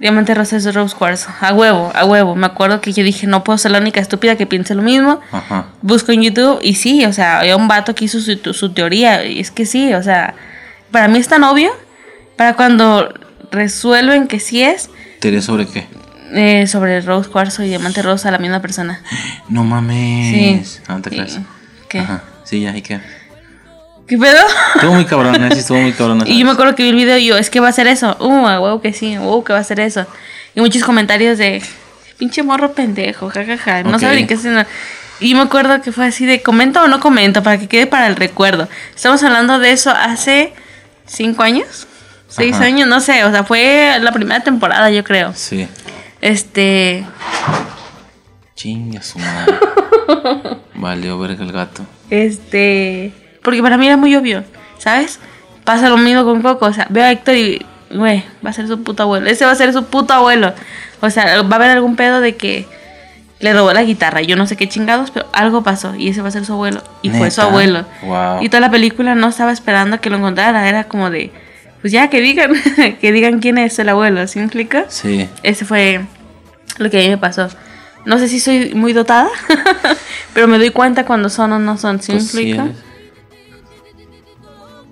Diamante 0.00 0.34
Rosa 0.34 0.56
es 0.56 0.74
Rose 0.74 0.94
Quartz. 0.96 1.26
A 1.40 1.54
huevo, 1.54 1.92
a 1.94 2.04
huevo. 2.04 2.34
Me 2.34 2.46
acuerdo 2.46 2.80
que 2.80 2.92
yo 2.92 3.04
dije, 3.04 3.26
no 3.26 3.44
puedo 3.44 3.56
ser 3.58 3.70
la 3.70 3.78
única 3.78 4.00
estúpida 4.00 4.36
que 4.36 4.44
piense 4.46 4.74
lo 4.74 4.82
mismo. 4.82 5.20
Ajá. 5.30 5.66
Busco 5.82 6.10
en 6.12 6.22
YouTube 6.22 6.58
y 6.62 6.74
sí, 6.74 7.04
o 7.06 7.12
sea, 7.12 7.40
había 7.40 7.56
un 7.56 7.68
vato 7.68 7.94
que 7.94 8.04
hizo 8.06 8.20
su, 8.20 8.36
su 8.54 8.72
teoría. 8.72 9.24
Y 9.24 9.38
es 9.40 9.50
que 9.50 9.66
sí, 9.66 9.94
o 9.94 10.02
sea, 10.02 10.34
para 10.90 11.06
mí 11.08 11.18
es 11.18 11.28
tan 11.28 11.44
obvio. 11.44 11.70
Para 12.36 12.54
cuando 12.54 13.14
resuelven 13.52 14.26
que 14.26 14.40
sí 14.40 14.62
es, 14.62 14.90
¿Teoría 15.20 15.40
sobre 15.40 15.66
qué? 15.68 15.86
eh, 16.32 16.66
sobre 16.66 17.00
Rose 17.00 17.30
Cuarzo 17.30 17.62
y 17.62 17.68
Diamante 17.68 18.02
Rosa, 18.02 18.30
la 18.32 18.38
misma 18.38 18.60
persona. 18.60 19.00
No 19.48 19.62
mames. 19.62 20.68
Sí. 20.68 20.80
Ah, 20.88 20.94
no 20.96 21.02
te 21.02 21.10
Sí. 21.10 21.16
creas. 21.16 21.38
¿Qué? 21.88 21.98
Ajá. 22.00 22.24
Sí, 22.42 22.60
ya, 22.62 22.76
¿y 22.76 22.82
qué? 22.82 23.00
¿Qué 24.06 24.18
pedo? 24.18 24.38
Estuvo 24.74 24.92
muy 24.94 25.04
cabrón, 25.06 25.34
sí, 25.52 25.58
estuvo 25.60 25.78
muy 25.78 25.92
cabrón. 25.92 26.24
Y 26.26 26.38
yo 26.38 26.44
me 26.46 26.52
acuerdo 26.52 26.74
que 26.74 26.82
vi 26.82 26.90
el 26.90 26.94
video 26.96 27.16
y 27.18 27.26
yo, 27.26 27.38
es 27.38 27.48
que 27.50 27.60
va 27.60 27.68
a 27.68 27.72
ser 27.72 27.86
eso. 27.86 28.16
Uh, 28.20 28.46
a 28.46 28.60
huevo 28.60 28.80
que 28.80 28.92
sí, 28.92 29.16
uh, 29.18 29.42
que 29.44 29.52
va 29.52 29.58
a 29.60 29.64
ser 29.64 29.80
eso. 29.80 30.06
Y 30.54 30.60
muchos 30.60 30.84
comentarios 30.84 31.38
de, 31.38 31.62
pinche 32.18 32.42
morro 32.42 32.72
pendejo, 32.72 33.28
jajaja, 33.30 33.82
no 33.82 33.94
Ok. 33.96 34.00
sabe 34.00 34.16
ni 34.16 34.26
qué 34.26 34.34
es. 34.34 34.44
eso". 34.44 34.68
Y 35.20 35.34
me 35.34 35.40
acuerdo 35.42 35.80
que 35.80 35.90
fue 35.92 36.06
así 36.06 36.26
de, 36.26 36.42
comento 36.42 36.82
o 36.82 36.88
no 36.88 37.00
comento, 37.00 37.42
para 37.42 37.58
que 37.58 37.66
quede 37.68 37.86
para 37.86 38.06
el 38.08 38.16
recuerdo. 38.16 38.68
Estamos 38.94 39.22
hablando 39.22 39.58
de 39.58 39.70
eso 39.72 39.90
hace 39.90 40.52
cinco 41.06 41.42
años, 41.42 41.86
seis 42.28 42.56
Ajá. 42.56 42.64
años, 42.66 42.88
no 42.88 43.00
sé, 43.00 43.24
o 43.24 43.30
sea, 43.30 43.44
fue 43.44 43.96
la 44.00 44.12
primera 44.12 44.40
temporada, 44.42 44.90
yo 44.90 45.02
creo. 45.04 45.32
Sí. 45.34 45.66
Este, 46.20 47.04
Chinga 48.54 49.02
su 49.02 49.18
madre. 49.18 49.54
Valió 50.74 51.18
verga 51.18 51.44
el 51.44 51.52
gato. 51.52 51.82
este, 52.10 53.12
porque 53.44 53.62
para 53.62 53.76
mí 53.76 53.86
era 53.86 53.96
muy 53.96 54.16
obvio, 54.16 54.42
¿sabes? 54.78 55.20
Pasa 55.62 55.88
lo 55.88 55.98
mismo 55.98 56.24
con 56.24 56.42
Coco, 56.42 56.66
o 56.66 56.72
sea, 56.72 56.86
veo 56.90 57.04
a 57.04 57.12
Héctor 57.12 57.36
y, 57.36 57.64
güey, 57.90 58.24
va 58.44 58.50
a 58.50 58.52
ser 58.52 58.66
su 58.66 58.82
puto 58.82 59.04
abuelo, 59.04 59.28
ese 59.28 59.44
va 59.44 59.52
a 59.52 59.54
ser 59.54 59.72
su 59.72 59.84
puto 59.84 60.14
abuelo. 60.14 60.52
O 61.00 61.10
sea, 61.10 61.42
va 61.42 61.52
a 61.52 61.54
haber 61.56 61.70
algún 61.70 61.96
pedo 61.96 62.20
de 62.20 62.36
que 62.36 62.66
le 63.40 63.52
robó 63.52 63.72
la 63.72 63.82
guitarra, 63.82 64.22
yo 64.22 64.36
no 64.36 64.46
sé 64.46 64.56
qué 64.56 64.68
chingados, 64.68 65.10
pero 65.10 65.26
algo 65.32 65.62
pasó 65.62 65.94
y 65.94 66.08
ese 66.08 66.22
va 66.22 66.28
a 66.28 66.30
ser 66.30 66.46
su 66.46 66.54
abuelo. 66.54 66.82
Y 67.02 67.10
fue 67.10 67.30
su 67.30 67.42
abuelo. 67.42 67.84
Wow. 68.02 68.42
Y 68.42 68.48
toda 68.48 68.60
la 68.60 68.70
película 68.70 69.14
no 69.14 69.28
estaba 69.28 69.52
esperando 69.52 70.00
que 70.00 70.08
lo 70.08 70.16
encontrara, 70.16 70.66
era 70.68 70.84
como 70.84 71.10
de, 71.10 71.30
pues 71.82 71.92
ya 71.92 72.08
que 72.08 72.22
digan, 72.22 72.52
que 73.00 73.12
digan 73.12 73.40
quién 73.40 73.58
es 73.58 73.78
el 73.78 73.90
abuelo, 73.90 74.26
¿sí 74.26 74.38
me 74.38 74.46
explica? 74.46 74.86
Sí. 74.88 75.28
Ese 75.42 75.66
fue 75.66 76.00
lo 76.78 76.90
que 76.90 76.98
a 76.98 77.00
mí 77.00 77.10
me 77.10 77.18
pasó. 77.18 77.48
No 78.06 78.18
sé 78.18 78.28
si 78.28 78.40
soy 78.40 78.74
muy 78.74 78.94
dotada, 78.94 79.28
pero 80.34 80.48
me 80.48 80.58
doy 80.58 80.70
cuenta 80.70 81.04
cuando 81.04 81.28
son 81.28 81.52
o 81.52 81.58
no 81.58 81.76
son, 81.76 82.00
¿sí 82.00 82.12
me 82.12 82.18
Pues 82.18 82.30
sí 82.30 82.50
explica? 82.50 82.68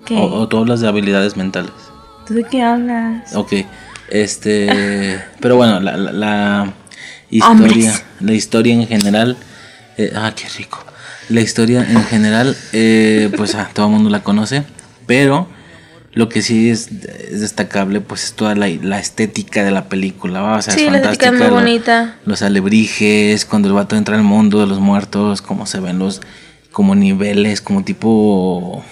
¿Qué? 0.05 0.15
O, 0.17 0.23
o 0.25 0.47
tú 0.47 0.57
hablas 0.57 0.81
de 0.81 0.87
habilidades 0.87 1.35
mentales. 1.37 1.71
¿Tú 2.27 2.33
de 2.33 2.43
qué 2.43 2.61
hablas? 2.61 3.35
Ok. 3.35 3.53
Este. 4.09 5.19
Pero 5.39 5.55
bueno, 5.55 5.79
la, 5.79 5.97
la, 5.97 6.11
la 6.11 6.73
historia. 7.29 7.91
Hombres. 7.91 8.03
La 8.19 8.33
historia 8.33 8.73
en 8.73 8.87
general. 8.87 9.37
eh, 9.97 10.11
ah, 10.15 10.33
qué 10.35 10.47
rico. 10.57 10.83
La 11.29 11.41
historia 11.41 11.85
en 11.89 12.03
general, 12.05 12.55
eh, 12.73 13.31
pues 13.37 13.55
ah, 13.55 13.69
todo 13.73 13.85
el 13.87 13.91
mundo 13.93 14.09
la 14.09 14.23
conoce. 14.23 14.63
Pero 15.07 15.47
lo 16.13 16.29
que 16.29 16.41
sí 16.41 16.69
es, 16.69 16.89
es 17.31 17.41
destacable, 17.41 18.01
pues 18.01 18.23
es 18.25 18.33
toda 18.33 18.55
la, 18.55 18.67
la 18.67 18.99
estética 18.99 19.63
de 19.63 19.71
la 19.71 19.85
película. 19.89 20.41
¿va? 20.41 20.57
O 20.57 20.61
sea, 20.61 20.73
Sí, 20.73 20.85
es 20.85 20.91
la 20.91 20.97
estética 20.99 21.27
es 21.27 21.31
muy 21.33 21.47
lo- 21.47 21.53
bonita. 21.53 22.17
Los 22.25 22.41
alebrijes, 22.41 23.45
cuando 23.45 23.67
el 23.69 23.73
vato 23.73 23.95
entra 23.95 24.15
al 24.15 24.23
mundo 24.23 24.59
de 24.59 24.67
los 24.67 24.79
muertos, 24.79 25.41
cómo 25.41 25.65
se 25.65 25.79
ven 25.79 25.97
los 25.99 26.21
como 26.71 26.93
niveles, 26.95 27.61
como 27.61 27.83
tipo. 27.83 28.83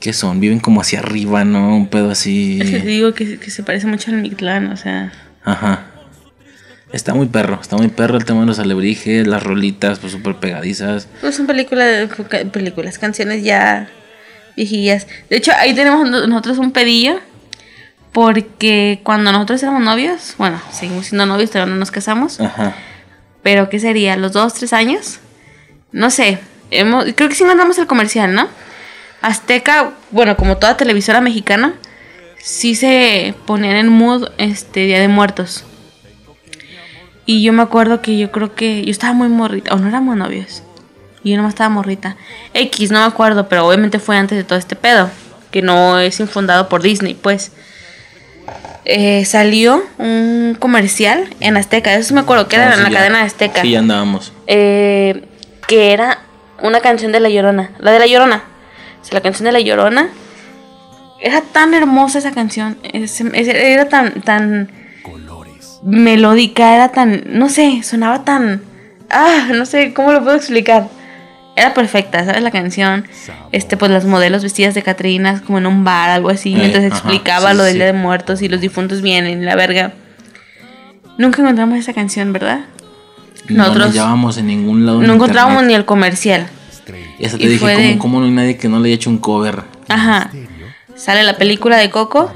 ¿Qué 0.00 0.12
son? 0.12 0.40
Viven 0.40 0.60
como 0.60 0.80
hacia 0.80 0.98
arriba, 1.00 1.44
¿no? 1.44 1.76
Un 1.76 1.86
pedo 1.88 2.10
así. 2.10 2.58
Es 2.60 2.70
que 2.70 2.80
te 2.80 2.86
digo 2.88 3.12
que, 3.14 3.38
que 3.38 3.50
se 3.50 3.62
parece 3.62 3.86
mucho 3.86 4.10
al 4.10 4.16
Mictlán, 4.16 4.72
o 4.72 4.76
sea. 4.76 5.12
Ajá. 5.44 5.84
Está 6.92 7.14
muy 7.14 7.26
perro, 7.26 7.58
está 7.60 7.76
muy 7.76 7.88
perro 7.88 8.16
el 8.16 8.24
tema 8.24 8.40
de 8.40 8.46
los 8.46 8.58
alebrijes, 8.58 9.26
las 9.26 9.42
rolitas, 9.42 9.98
pues 10.00 10.12
súper 10.12 10.36
pegadizas. 10.36 11.06
Pues 11.20 11.36
son 11.36 11.46
películas, 11.46 12.08
películas, 12.52 12.98
canciones 12.98 13.44
ya 13.44 13.88
viejillas. 14.56 15.06
De 15.28 15.36
hecho, 15.36 15.52
ahí 15.56 15.72
tenemos 15.74 16.08
no- 16.10 16.26
nosotros 16.26 16.58
un 16.58 16.72
pedillo. 16.72 17.20
Porque 18.12 19.00
cuando 19.04 19.30
nosotros 19.30 19.62
éramos 19.62 19.82
novios, 19.82 20.34
bueno, 20.36 20.60
seguimos 20.72 21.06
siendo 21.06 21.26
novios, 21.26 21.50
todavía 21.50 21.72
no 21.74 21.78
nos 21.78 21.92
casamos. 21.92 22.40
Ajá. 22.40 22.74
Pero 23.44 23.68
¿qué 23.68 23.78
sería? 23.78 24.16
¿Los 24.16 24.32
dos, 24.32 24.54
tres 24.54 24.72
años? 24.72 25.20
No 25.92 26.10
sé. 26.10 26.38
Hemos, 26.72 27.04
creo 27.14 27.28
que 27.28 27.36
sí 27.36 27.44
mandamos 27.44 27.78
el 27.78 27.86
comercial, 27.86 28.34
¿no? 28.34 28.48
Azteca, 29.22 29.92
bueno, 30.10 30.36
como 30.36 30.56
toda 30.56 30.76
televisora 30.76 31.20
mexicana, 31.20 31.74
sí 32.38 32.74
se 32.74 33.34
ponían 33.46 33.76
en 33.76 33.88
mood 33.88 34.28
este 34.38 34.80
Día 34.80 35.00
de 35.00 35.08
Muertos. 35.08 35.64
Y 37.26 37.42
yo 37.42 37.52
me 37.52 37.62
acuerdo 37.62 38.00
que 38.02 38.18
yo 38.18 38.30
creo 38.32 38.54
que 38.54 38.84
yo 38.84 38.90
estaba 38.90 39.12
muy 39.12 39.28
morrita, 39.28 39.74
o 39.74 39.78
no 39.78 39.88
éramos 39.88 40.16
novios. 40.16 40.62
Y 41.22 41.30
yo 41.30 41.36
nomás 41.36 41.52
estaba 41.52 41.68
morrita. 41.68 42.16
X, 42.54 42.90
no 42.90 43.00
me 43.00 43.04
acuerdo, 43.04 43.48
pero 43.48 43.66
obviamente 43.66 43.98
fue 43.98 44.16
antes 44.16 44.38
de 44.38 44.44
todo 44.44 44.58
este 44.58 44.74
pedo. 44.74 45.10
Que 45.50 45.62
no 45.62 45.98
es 45.98 46.18
infundado 46.18 46.68
por 46.68 46.80
Disney, 46.82 47.14
pues. 47.14 47.52
Eh, 48.86 49.24
salió 49.26 49.82
un 49.98 50.56
comercial 50.58 51.28
en 51.40 51.56
Azteca, 51.58 51.92
eso 51.94 52.08
sí 52.08 52.14
me 52.14 52.20
acuerdo 52.20 52.48
que 52.48 52.56
era 52.56 52.70
Ah, 52.70 52.74
en 52.74 52.82
la 52.84 52.88
ya. 52.88 52.96
cadena 52.98 53.18
de 53.18 53.24
Azteca. 53.24 53.60
Sí, 53.60 53.70
ya 53.72 53.80
andábamos. 53.80 54.32
Eh, 54.46 55.24
que 55.68 55.92
era 55.92 56.20
una 56.62 56.80
canción 56.80 57.12
de 57.12 57.20
La 57.20 57.28
Llorona. 57.28 57.70
La 57.78 57.92
de 57.92 57.98
La 57.98 58.06
Llorona. 58.06 58.42
O 59.00 59.04
sea, 59.04 59.14
la 59.14 59.20
canción 59.20 59.44
de 59.44 59.52
La 59.52 59.60
Llorona. 59.60 60.08
Era 61.20 61.42
tan 61.42 61.74
hermosa 61.74 62.18
esa 62.18 62.32
canción. 62.32 62.76
es- 62.82 63.20
es- 63.20 63.48
era 63.48 63.88
tan, 63.88 64.20
tan 64.22 64.70
melódica. 65.82 66.74
Era 66.74 66.88
tan, 66.90 67.22
no 67.26 67.48
sé, 67.48 67.82
sonaba 67.82 68.24
tan... 68.24 68.62
Ah, 69.10 69.48
no 69.54 69.66
sé, 69.66 69.92
¿cómo 69.92 70.12
lo 70.12 70.22
puedo 70.22 70.36
explicar? 70.36 70.88
Era 71.56 71.74
perfecta, 71.74 72.24
¿sabes? 72.24 72.42
La 72.42 72.50
canción. 72.52 73.06
Este, 73.52 73.76
pues 73.76 73.90
las 73.90 74.04
modelos 74.04 74.42
vestidas 74.42 74.74
de 74.74 74.82
Catrinas 74.82 75.40
como 75.42 75.58
en 75.58 75.66
un 75.66 75.84
bar, 75.84 76.08
algo 76.10 76.30
así. 76.30 76.54
Eh, 76.54 76.56
mientras 76.58 76.84
ajá, 76.84 76.94
explicaba 76.96 77.50
sí, 77.50 77.56
lo 77.56 77.64
del 77.64 77.72
sí. 77.72 77.78
Día 77.78 77.86
de 77.86 77.92
Muertos 77.92 78.40
y 78.40 78.48
los 78.48 78.60
difuntos 78.60 79.02
vienen, 79.02 79.44
la 79.44 79.56
verga. 79.56 79.92
Nunca 81.18 81.42
encontramos 81.42 81.78
esa 81.78 81.92
canción, 81.92 82.32
¿verdad? 82.32 82.60
No 83.48 83.58
Nosotros- 83.64 83.86
nos 83.86 83.94
llevábamos 83.94 84.38
en 84.38 84.46
ningún 84.46 84.86
lado. 84.86 85.02
No 85.02 85.14
encontrábamos 85.14 85.64
ni 85.64 85.74
el 85.74 85.84
comercial. 85.84 86.46
Y 87.18 87.24
hasta 87.24 87.36
y 87.36 87.40
te 87.40 87.48
dije, 87.48 87.60
¿cómo, 87.60 87.78
de- 87.78 87.98
cómo 87.98 88.20
no 88.20 88.26
hay 88.26 88.32
nadie 88.32 88.56
que 88.56 88.68
no 88.68 88.78
le 88.80 88.88
haya 88.88 88.94
hecho 88.96 89.10
un 89.10 89.18
cover? 89.18 89.62
Ajá. 89.88 90.30
Sale 90.96 91.22
la 91.22 91.36
película 91.36 91.76
de 91.78 91.88
Coco 91.90 92.30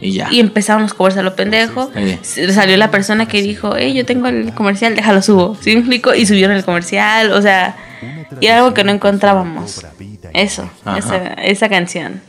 Y 0.00 0.12
ya. 0.12 0.28
y 0.30 0.40
empezaron 0.40 0.82
los 0.82 0.94
covers 0.94 1.16
a 1.18 1.22
lo 1.22 1.36
pendejo. 1.36 1.90
Eh. 1.94 2.18
Salió 2.22 2.76
la 2.76 2.90
persona 2.90 3.26
que 3.28 3.42
dijo, 3.42 3.74
hey, 3.76 3.92
yo 3.94 4.04
tengo 4.06 4.28
el 4.28 4.52
comercial, 4.54 4.94
déjalo 4.96 5.22
subo. 5.22 5.56
¿Sí 5.60 5.72
me 5.74 5.80
explico? 5.80 6.14
Y 6.14 6.24
subieron 6.26 6.56
el 6.56 6.64
comercial, 6.64 7.32
o 7.32 7.42
sea, 7.42 7.76
y 8.40 8.46
era 8.46 8.58
algo 8.58 8.74
que 8.74 8.84
no 8.84 8.92
encontrábamos. 8.92 9.84
Eso, 10.34 10.70
esa, 10.96 11.16
esa 11.34 11.68
canción. 11.68 12.20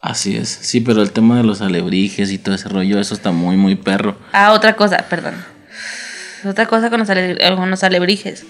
Así 0.00 0.36
es. 0.36 0.48
Sí, 0.48 0.80
pero 0.80 1.00
el 1.02 1.12
tema 1.12 1.36
de 1.38 1.44
los 1.44 1.62
alebrijes 1.62 2.30
y 2.30 2.38
todo 2.38 2.54
ese 2.54 2.68
rollo, 2.68 3.00
eso 3.00 3.14
está 3.14 3.30
muy, 3.30 3.56
muy 3.56 3.74
perro. 3.74 4.16
Ah, 4.32 4.52
otra 4.52 4.76
cosa, 4.76 4.98
perdón. 5.08 5.34
Otra 6.46 6.66
cosa 6.66 6.90
con 6.90 7.00
los, 7.00 7.08
ale- 7.08 7.38
con 7.56 7.70
los 7.70 7.82
alebrijes. 7.84 8.44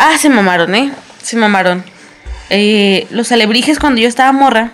Ah, 0.00 0.16
se 0.16 0.28
mamaron, 0.28 0.74
¿eh? 0.76 0.92
Se 1.22 1.36
mamaron. 1.36 1.82
Eh, 2.50 3.06
los 3.10 3.32
alebrijes 3.32 3.80
cuando 3.80 4.00
yo 4.00 4.06
estaba 4.06 4.30
morra, 4.30 4.70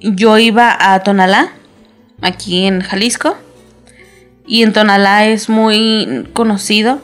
yo 0.00 0.38
iba 0.38 0.74
a 0.78 1.02
Tonalá, 1.02 1.52
aquí 2.22 2.64
en 2.66 2.80
Jalisco. 2.80 3.36
Y 4.46 4.62
en 4.62 4.72
Tonalá 4.72 5.26
es 5.26 5.50
muy 5.50 6.28
conocido 6.32 7.00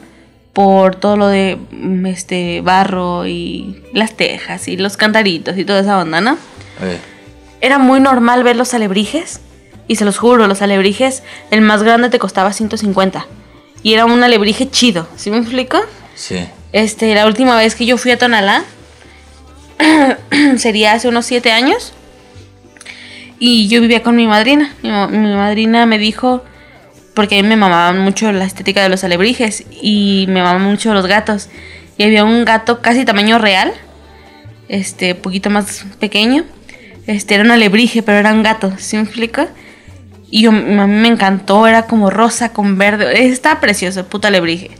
por 0.53 0.95
todo 0.95 1.17
lo 1.17 1.27
de 1.27 1.59
mm, 1.71 2.05
este 2.07 2.61
barro 2.61 3.27
y 3.27 3.83
las 3.93 4.15
tejas 4.15 4.67
y 4.67 4.77
los 4.77 4.97
cantaritos 4.97 5.57
y 5.57 5.65
toda 5.65 5.81
esa 5.81 5.99
onda, 5.99 6.19
¿no? 6.19 6.37
Eh, 6.81 6.97
Era 7.61 7.77
muy 7.77 7.99
normal 7.99 8.43
ver 8.43 8.55
los 8.55 8.73
alebrijes. 8.73 9.39
Y 9.87 9.97
se 9.97 10.05
los 10.05 10.17
juro, 10.17 10.47
los 10.47 10.61
alebrijes, 10.61 11.21
el 11.51 11.61
más 11.61 11.83
grande 11.83 12.09
te 12.09 12.17
costaba 12.17 12.53
150. 12.53 13.27
Y 13.83 13.93
era 13.93 14.05
un 14.05 14.23
alebrije 14.23 14.69
chido. 14.69 15.07
¿Sí 15.17 15.29
me 15.29 15.37
explico? 15.37 15.77
Sí. 16.27 16.45
Este, 16.71 17.13
la 17.13 17.25
última 17.27 17.55
vez 17.55 17.75
que 17.75 17.85
yo 17.85 17.97
fui 17.97 18.11
a 18.11 18.17
Tonalá 18.17 18.63
sería 20.57 20.93
hace 20.93 21.07
unos 21.07 21.25
7 21.25 21.51
años. 21.51 21.93
Y 23.39 23.67
yo 23.67 23.81
vivía 23.81 24.01
con 24.03 24.15
mi 24.15 24.27
madrina. 24.27 24.73
Mi, 24.81 24.89
ma- 24.89 25.07
mi 25.07 25.33
madrina 25.35 25.85
me 25.85 25.97
dijo, 25.97 26.43
porque 27.13 27.37
a 27.39 27.41
mí 27.43 27.47
me 27.47 27.57
mamaban 27.57 27.99
mucho 27.99 28.31
la 28.31 28.45
estética 28.45 28.81
de 28.81 28.89
los 28.89 29.03
alebrijes 29.03 29.63
y 29.81 30.25
me 30.29 30.41
mamaban 30.41 30.63
mucho 30.63 30.93
los 30.93 31.05
gatos. 31.07 31.49
Y 31.97 32.03
había 32.03 32.23
un 32.23 32.45
gato 32.45 32.81
casi 32.81 33.05
tamaño 33.05 33.37
real, 33.37 33.71
este, 34.69 35.13
poquito 35.15 35.49
más 35.49 35.85
pequeño. 35.99 36.45
Este, 37.05 37.35
era 37.35 37.43
un 37.43 37.51
alebrije, 37.51 38.01
pero 38.01 38.17
era 38.17 38.31
un 38.33 38.43
gato, 38.43 38.73
¿sí 38.77 38.95
me 38.95 39.03
explico? 39.03 39.45
Y 40.31 40.41
yo, 40.43 40.49
a 40.49 40.53
mí 40.53 40.87
me 40.87 41.09
encantó, 41.09 41.67
era 41.67 41.85
como 41.85 42.09
rosa 42.09 42.53
con 42.53 42.77
verde. 42.77 43.25
Estaba 43.27 43.59
precioso, 43.59 43.99
el 43.99 44.05
puto 44.07 44.27
alebrije. 44.27 44.71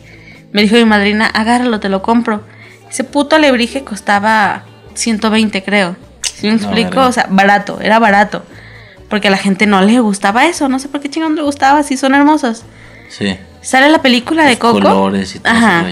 Me 0.54 0.62
dijo 0.62 0.76
mi 0.76 0.86
madrina, 0.86 1.26
agárralo, 1.26 1.80
te 1.80 1.90
lo 1.90 2.02
compro. 2.02 2.44
Ese 2.90 3.04
puto 3.04 3.36
alebrije 3.36 3.84
costaba 3.84 4.64
120, 4.94 5.64
creo. 5.64 5.96
¿Sí 6.22 6.48
me 6.48 6.54
explico? 6.54 7.02
o 7.02 7.12
sea, 7.12 7.28
barato, 7.30 7.80
era 7.82 8.00
barato. 8.00 8.44
Porque 9.10 9.28
a 9.28 9.32
la 9.32 9.38
gente 9.38 9.66
no 9.66 9.82
le 9.82 10.00
gustaba 10.00 10.46
eso. 10.46 10.70
No 10.70 10.80
sé 10.80 10.88
por 10.88 11.02
qué 11.02 11.10
chingón 11.10 11.36
le 11.36 11.42
gustaba, 11.42 11.84
si 11.84 11.98
son 11.98 12.16
hermosos. 12.16 12.64
Sí. 13.10 13.38
Sale 13.62 13.90
la 13.90 14.02
película 14.02 14.46
de 14.46 14.58
Coco. 14.58 14.80
colores 14.80 15.36
y 15.36 15.40
todo 15.40 15.52
Ajá. 15.54 15.86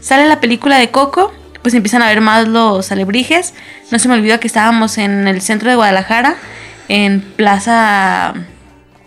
Sale 0.00 0.26
la 0.28 0.40
película 0.40 0.78
de 0.78 0.90
Coco, 0.90 1.32
pues 1.62 1.74
empiezan 1.74 2.02
a 2.02 2.06
ver 2.06 2.20
más 2.20 2.48
los 2.48 2.90
alebrijes. 2.92 3.54
No 3.90 3.98
se 3.98 4.08
me 4.08 4.14
olvidó 4.14 4.40
que 4.40 4.46
estábamos 4.46 4.98
en 4.98 5.28
el 5.28 5.42
centro 5.42 5.68
de 5.68 5.76
Guadalajara, 5.76 6.36
en 6.88 7.20
Plaza. 7.20 8.34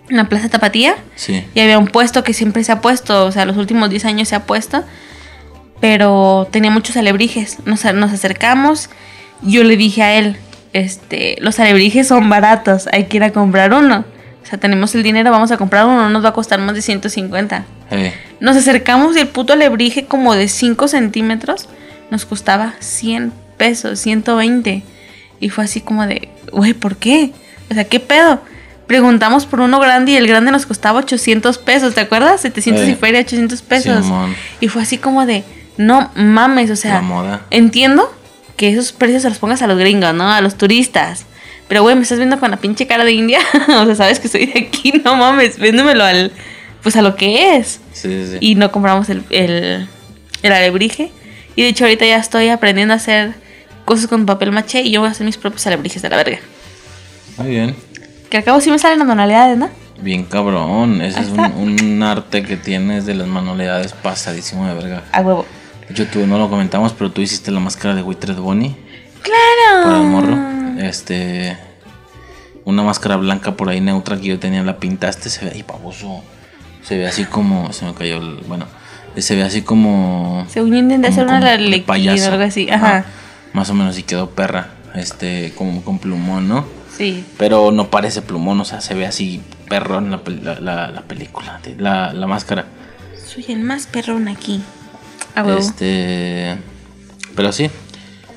En 0.10 0.18
la 0.18 0.28
Plaza 0.28 0.50
Tapatía. 0.50 0.96
Sí. 1.16 1.46
Y 1.54 1.60
había 1.60 1.78
un 1.78 1.88
puesto 1.88 2.24
que 2.24 2.34
siempre 2.34 2.64
se 2.64 2.72
ha 2.72 2.82
puesto, 2.82 3.26
o 3.26 3.32
sea, 3.32 3.46
los 3.46 3.58
últimos 3.58 3.90
10 3.90 4.06
años 4.06 4.28
se 4.28 4.36
ha 4.36 4.46
puesto. 4.46 4.84
Pero 5.80 6.48
tenía 6.52 6.72
muchos 6.72 6.98
alebrijes. 6.98 7.58
Nos, 7.66 7.86
nos 7.94 8.12
acercamos. 8.12 8.90
Yo 9.42 9.64
le 9.64 9.78
dije 9.78 10.04
a 10.04 10.16
él, 10.18 10.36
este, 10.74 11.38
los 11.40 11.60
alebrijes 11.60 12.08
son 12.08 12.30
baratos, 12.30 12.88
hay 12.92 13.06
que 13.06 13.18
ir 13.18 13.24
a 13.24 13.32
comprar 13.32 13.74
uno. 13.74 14.04
O 14.44 14.46
sea, 14.46 14.60
tenemos 14.60 14.94
el 14.96 15.04
dinero, 15.04 15.32
vamos 15.32 15.52
a 15.52 15.58
comprar 15.58 15.86
uno, 15.86 16.04
no 16.04 16.10
nos 16.10 16.24
va 16.26 16.30
a 16.30 16.34
costar 16.34 16.60
más 16.60 16.76
de 16.76 16.82
150. 16.82 17.66
Eh, 17.92 18.14
Nos 18.40 18.58
acercamos 18.58 19.16
y 19.16 19.20
el 19.20 19.28
puto 19.28 19.54
alebrije 19.54 20.06
como 20.06 20.36
de 20.36 20.48
5 20.48 20.88
centímetros 20.88 21.70
nos 22.10 22.26
costaba 22.26 22.74
100 22.80 23.32
pesos, 23.58 24.00
120. 24.00 24.84
Y 25.40 25.50
fue 25.50 25.64
así 25.64 25.82
como 25.82 26.06
de, 26.06 26.30
güey, 26.52 26.74
¿por 26.74 26.98
qué? 26.98 27.32
O 27.70 27.74
sea, 27.74 27.84
¿qué 27.86 28.00
pedo? 28.00 28.42
Preguntamos 28.90 29.46
por 29.46 29.60
uno 29.60 29.80
grande 29.80 30.14
y 30.14 30.16
el 30.16 30.26
grande 30.26 30.50
nos 30.52 30.66
costaba 30.66 30.98
800 30.98 31.60
pesos, 31.60 31.94
¿te 31.94 32.02
acuerdas? 32.02 32.42
700 32.42 32.88
y 32.88 32.92
Eh, 32.94 32.96
feria, 32.96 33.20
800 33.22 33.62
pesos. 33.62 34.04
Simón. 34.04 34.36
Y 34.60 34.68
fue 34.68 34.82
así 34.82 34.98
como 34.98 35.28
de, 35.28 35.44
no 35.78 36.10
mames, 36.16 36.72
o 36.72 36.76
sea, 36.76 36.96
La 36.96 37.02
moda. 37.02 37.42
entiendo 37.52 38.12
que 38.58 38.68
esos 38.70 38.92
precios 38.92 39.22
se 39.22 39.30
los 39.30 39.38
pongas 39.38 39.62
a 39.62 39.68
los 39.68 39.78
gringos, 39.78 40.12
¿no? 40.16 40.32
A 40.32 40.42
los 40.42 40.56
turistas. 40.58 41.26
Pero, 41.68 41.84
güey, 41.84 41.96
me 41.96 42.02
estás 42.02 42.18
viendo 42.18 42.40
con 42.40 42.50
la 42.50 42.58
pinche 42.58 42.88
cara 42.88 43.06
de 43.06 43.12
India. 43.12 43.38
o 43.80 43.86
sea, 43.86 43.94
sabes 43.94 44.20
que 44.20 44.28
soy 44.28 44.48
de 44.48 44.60
aquí, 44.60 44.92
no 45.06 45.16
mames, 45.16 45.60
véndemelo 45.60 46.04
al, 46.04 46.32
pues 46.82 46.96
a 46.96 47.04
lo 47.04 47.16
que 47.16 47.58
es. 47.58 47.80
Sí, 47.94 48.10
sí, 48.10 48.26
sí. 48.32 48.38
Y 48.40 48.56
no 48.56 48.72
compramos 48.72 49.08
el, 49.10 49.24
el, 49.30 49.88
el 50.42 50.52
alebrije. 50.52 51.12
Y 51.56 51.62
de 51.62 51.68
hecho 51.68 51.84
ahorita 51.84 52.08
ya 52.08 52.18
estoy 52.18 52.50
aprendiendo 52.50 52.96
a 52.96 52.98
hacer 52.98 53.34
cosas 53.86 54.08
con 54.08 54.26
papel 54.26 54.52
maché 54.52 54.82
y 54.82 54.90
yo 54.90 55.02
voy 55.02 55.10
a 55.10 55.12
hacer 55.12 55.28
mis 55.28 55.38
propios 55.38 55.68
alebrijes 55.68 56.02
de 56.02 56.10
la 56.10 56.18
verga. 56.18 56.40
Muy 57.38 57.50
bien. 57.52 57.76
Que 58.30 58.38
al 58.38 58.44
cabo 58.44 58.62
sí 58.62 58.70
me 58.70 58.80
salen 58.80 59.00
las 59.00 59.08
manualidades, 59.08 59.58
¿no? 59.58 59.70
Bien 60.02 60.24
cabrón. 60.24 61.02
Ese 61.02 61.22
es 61.22 61.30
un, 61.30 61.40
un 61.40 62.04
arte 62.04 62.44
que 62.44 62.58
tienes 62.58 63.06
de 63.06 63.16
las 63.16 63.28
manualidades 63.28 63.94
pasadísimo 63.94 64.68
de 64.68 64.74
verga. 64.74 65.04
A 65.12 65.22
huevo. 65.22 65.46
Hecho, 65.90 66.06
tú 66.08 66.26
no 66.28 66.38
lo 66.38 66.50
comentamos, 66.50 66.94
pero 66.94 67.12
tú 67.12 67.22
hiciste 67.22 67.50
la 67.52 67.60
máscara 67.60 67.96
de 67.96 68.04
Witred 68.04 68.38
Bonnie 68.38 68.76
¡Claro! 69.24 69.84
para 69.84 69.98
el 69.98 70.04
morro. 70.04 70.38
Este. 70.80 71.58
Una 72.64 72.84
máscara 72.84 73.16
blanca 73.16 73.56
por 73.56 73.70
ahí 73.70 73.82
neutra 73.82 74.18
que 74.18 74.28
yo 74.28 74.40
tenía, 74.40 74.62
la 74.64 74.78
pintaste, 74.78 75.30
se 75.30 75.46
ve 75.46 75.52
ahí 75.56 75.64
baboso. 75.64 76.22
Se 76.84 76.98
ve 76.98 77.08
así 77.08 77.26
como. 77.26 77.74
Se 77.74 77.86
me 77.86 77.94
cayó 77.96 78.18
el. 78.18 78.44
Bueno, 78.48 78.68
se 79.18 79.36
ve 79.36 79.44
así 79.44 79.64
como. 79.64 80.46
Según 80.50 80.72
yo 80.72 80.78
intenté 80.78 81.08
hacer 81.08 81.26
una 81.26 81.38
arlequín 81.38 81.84
o 81.84 81.88
payaso. 81.88 82.32
algo 82.32 82.44
así. 82.44 82.70
Ajá. 82.70 83.06
Más 83.54 83.70
o 83.72 83.74
menos 83.74 83.98
y 83.98 84.04
quedó 84.04 84.30
perra. 84.30 84.70
Este, 84.94 85.54
como 85.56 85.84
con 85.84 86.00
plumón, 86.00 86.48
¿no? 86.48 86.66
Sí. 87.00 87.24
Pero 87.38 87.72
no 87.72 87.90
parece 87.90 88.22
plumón, 88.22 88.60
o 88.60 88.66
sea, 88.66 88.82
se 88.82 88.94
ve 88.94 89.08
así 89.08 89.42
perrón 89.70 90.12
la, 90.12 90.22
la, 90.44 90.60
la- 90.60 90.92
la 90.92 91.02
película, 91.02 91.60
la, 91.78 92.14
la 92.14 92.28
máscara. 92.28 92.66
Soy 93.26 93.46
el 93.50 93.62
más 93.62 93.88
perrón 93.88 94.28
aquí. 94.28 94.62
A 95.34 95.44
huevo. 95.44 95.58
Este. 95.60 96.58
Pero 97.36 97.52
sí. 97.54 97.70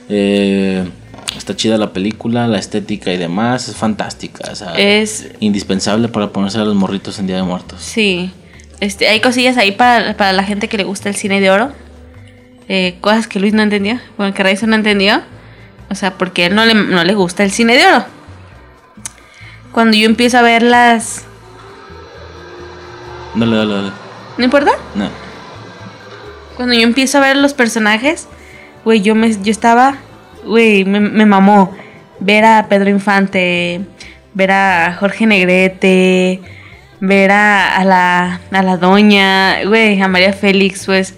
eh, 0.08 0.88
está 1.36 1.56
chida 1.56 1.76
la 1.78 1.92
película, 1.92 2.46
la 2.46 2.58
estética 2.58 3.12
y 3.12 3.16
demás. 3.18 3.68
Es 3.68 3.74
fantástica. 3.76 4.50
O 4.52 4.54
sea, 4.54 4.74
Es. 4.76 5.26
indispensable 5.40 6.08
para 6.08 6.28
ponerse 6.30 6.58
a 6.58 6.64
los 6.64 6.74
morritos 6.76 7.18
en 7.18 7.26
Día 7.26 7.36
de 7.36 7.42
Muertos. 7.42 7.80
Sí. 7.82 8.30
Este, 8.80 9.08
hay 9.08 9.20
cosillas 9.20 9.56
ahí 9.56 9.72
para, 9.72 10.16
para 10.16 10.32
la 10.32 10.44
gente 10.44 10.68
que 10.68 10.76
le 10.76 10.84
gusta 10.84 11.08
el 11.08 11.16
cine 11.16 11.40
de 11.40 11.50
oro. 11.50 11.72
Eh, 12.68 12.96
cosas 13.00 13.26
que 13.26 13.40
Luis 13.40 13.54
no 13.54 13.62
entendió. 13.62 13.98
Bueno, 14.16 14.32
que 14.34 14.42
Raizo 14.44 14.66
no 14.68 14.76
entendió. 14.76 15.20
O 15.90 15.94
sea, 15.94 16.14
porque 16.14 16.44
a 16.44 16.46
él 16.46 16.54
no 16.54 16.64
le, 16.64 16.74
no 16.74 17.02
le 17.04 17.14
gusta 17.14 17.42
el 17.44 17.50
cine 17.50 17.76
de 17.76 17.86
oro. 17.86 18.04
Cuando 19.72 19.96
yo 19.96 20.06
empiezo 20.06 20.38
a 20.38 20.42
ver 20.42 20.62
las. 20.62 21.24
Dale, 23.34 23.56
dale, 23.56 23.74
dale. 23.74 23.90
¿No 24.38 24.44
importa? 24.44 24.72
No. 24.94 25.08
Cuando 26.56 26.74
yo 26.74 26.82
empiezo 26.82 27.18
a 27.18 27.22
ver 27.22 27.36
los 27.36 27.54
personajes, 27.54 28.28
güey, 28.84 29.00
yo 29.00 29.14
me 29.14 29.32
yo 29.42 29.50
estaba, 29.50 29.96
güey, 30.44 30.84
me, 30.84 31.00
me 31.00 31.24
mamó 31.26 31.74
ver 32.20 32.44
a 32.44 32.66
Pedro 32.68 32.90
Infante, 32.90 33.80
ver 34.34 34.50
a 34.52 34.96
Jorge 35.00 35.26
Negrete, 35.26 36.40
ver 37.00 37.30
a, 37.32 37.76
a 37.76 37.84
la 37.84 38.40
a 38.52 38.62
la 38.62 38.76
doña, 38.76 39.64
güey, 39.64 40.00
a 40.00 40.08
María 40.08 40.32
Félix, 40.34 40.84
pues, 40.86 41.14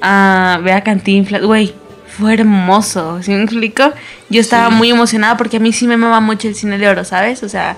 a 0.00 0.58
ver 0.62 0.74
a 0.74 0.82
Cantinflas, 0.82 1.42
güey, 1.42 1.74
fue 2.18 2.34
hermoso, 2.34 3.22
¿sí 3.22 3.30
me 3.32 3.42
explico? 3.42 3.92
Yo 4.30 4.40
estaba 4.40 4.70
Sí. 4.70 4.74
muy 4.74 4.90
emocionada 4.90 5.36
porque 5.36 5.58
a 5.58 5.60
mí 5.60 5.72
sí 5.72 5.86
me 5.86 5.96
mama 5.98 6.20
mucho 6.20 6.48
el 6.48 6.54
cine 6.54 6.78
de 6.78 6.88
oro, 6.88 7.04
¿sabes? 7.04 7.42
O 7.42 7.48
sea, 7.48 7.76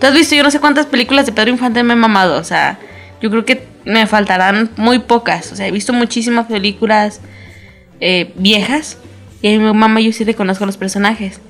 tú 0.00 0.06
has 0.06 0.14
visto, 0.14 0.34
yo 0.34 0.42
no 0.42 0.50
sé 0.50 0.60
cuántas 0.60 0.86
películas 0.86 1.26
de 1.26 1.32
Pedro 1.32 1.50
Infante 1.50 1.82
me 1.82 1.94
he 1.94 1.96
mamado, 1.96 2.38
o 2.38 2.44
sea, 2.44 2.78
yo 3.20 3.30
creo 3.30 3.44
que 3.44 3.66
me 3.84 4.06
faltarán 4.06 4.70
muy 4.76 4.98
pocas, 5.00 5.52
o 5.52 5.56
sea, 5.56 5.66
he 5.66 5.70
visto 5.70 5.92
muchísimas 5.92 6.46
películas 6.46 7.20
eh, 8.00 8.32
viejas 8.36 8.98
y 9.42 9.54
a 9.54 9.58
mi 9.58 9.72
mamá 9.72 10.00
yo 10.00 10.12
sí 10.12 10.24
reconozco 10.24 10.64
a 10.64 10.66
los 10.66 10.76
personajes. 10.76 11.40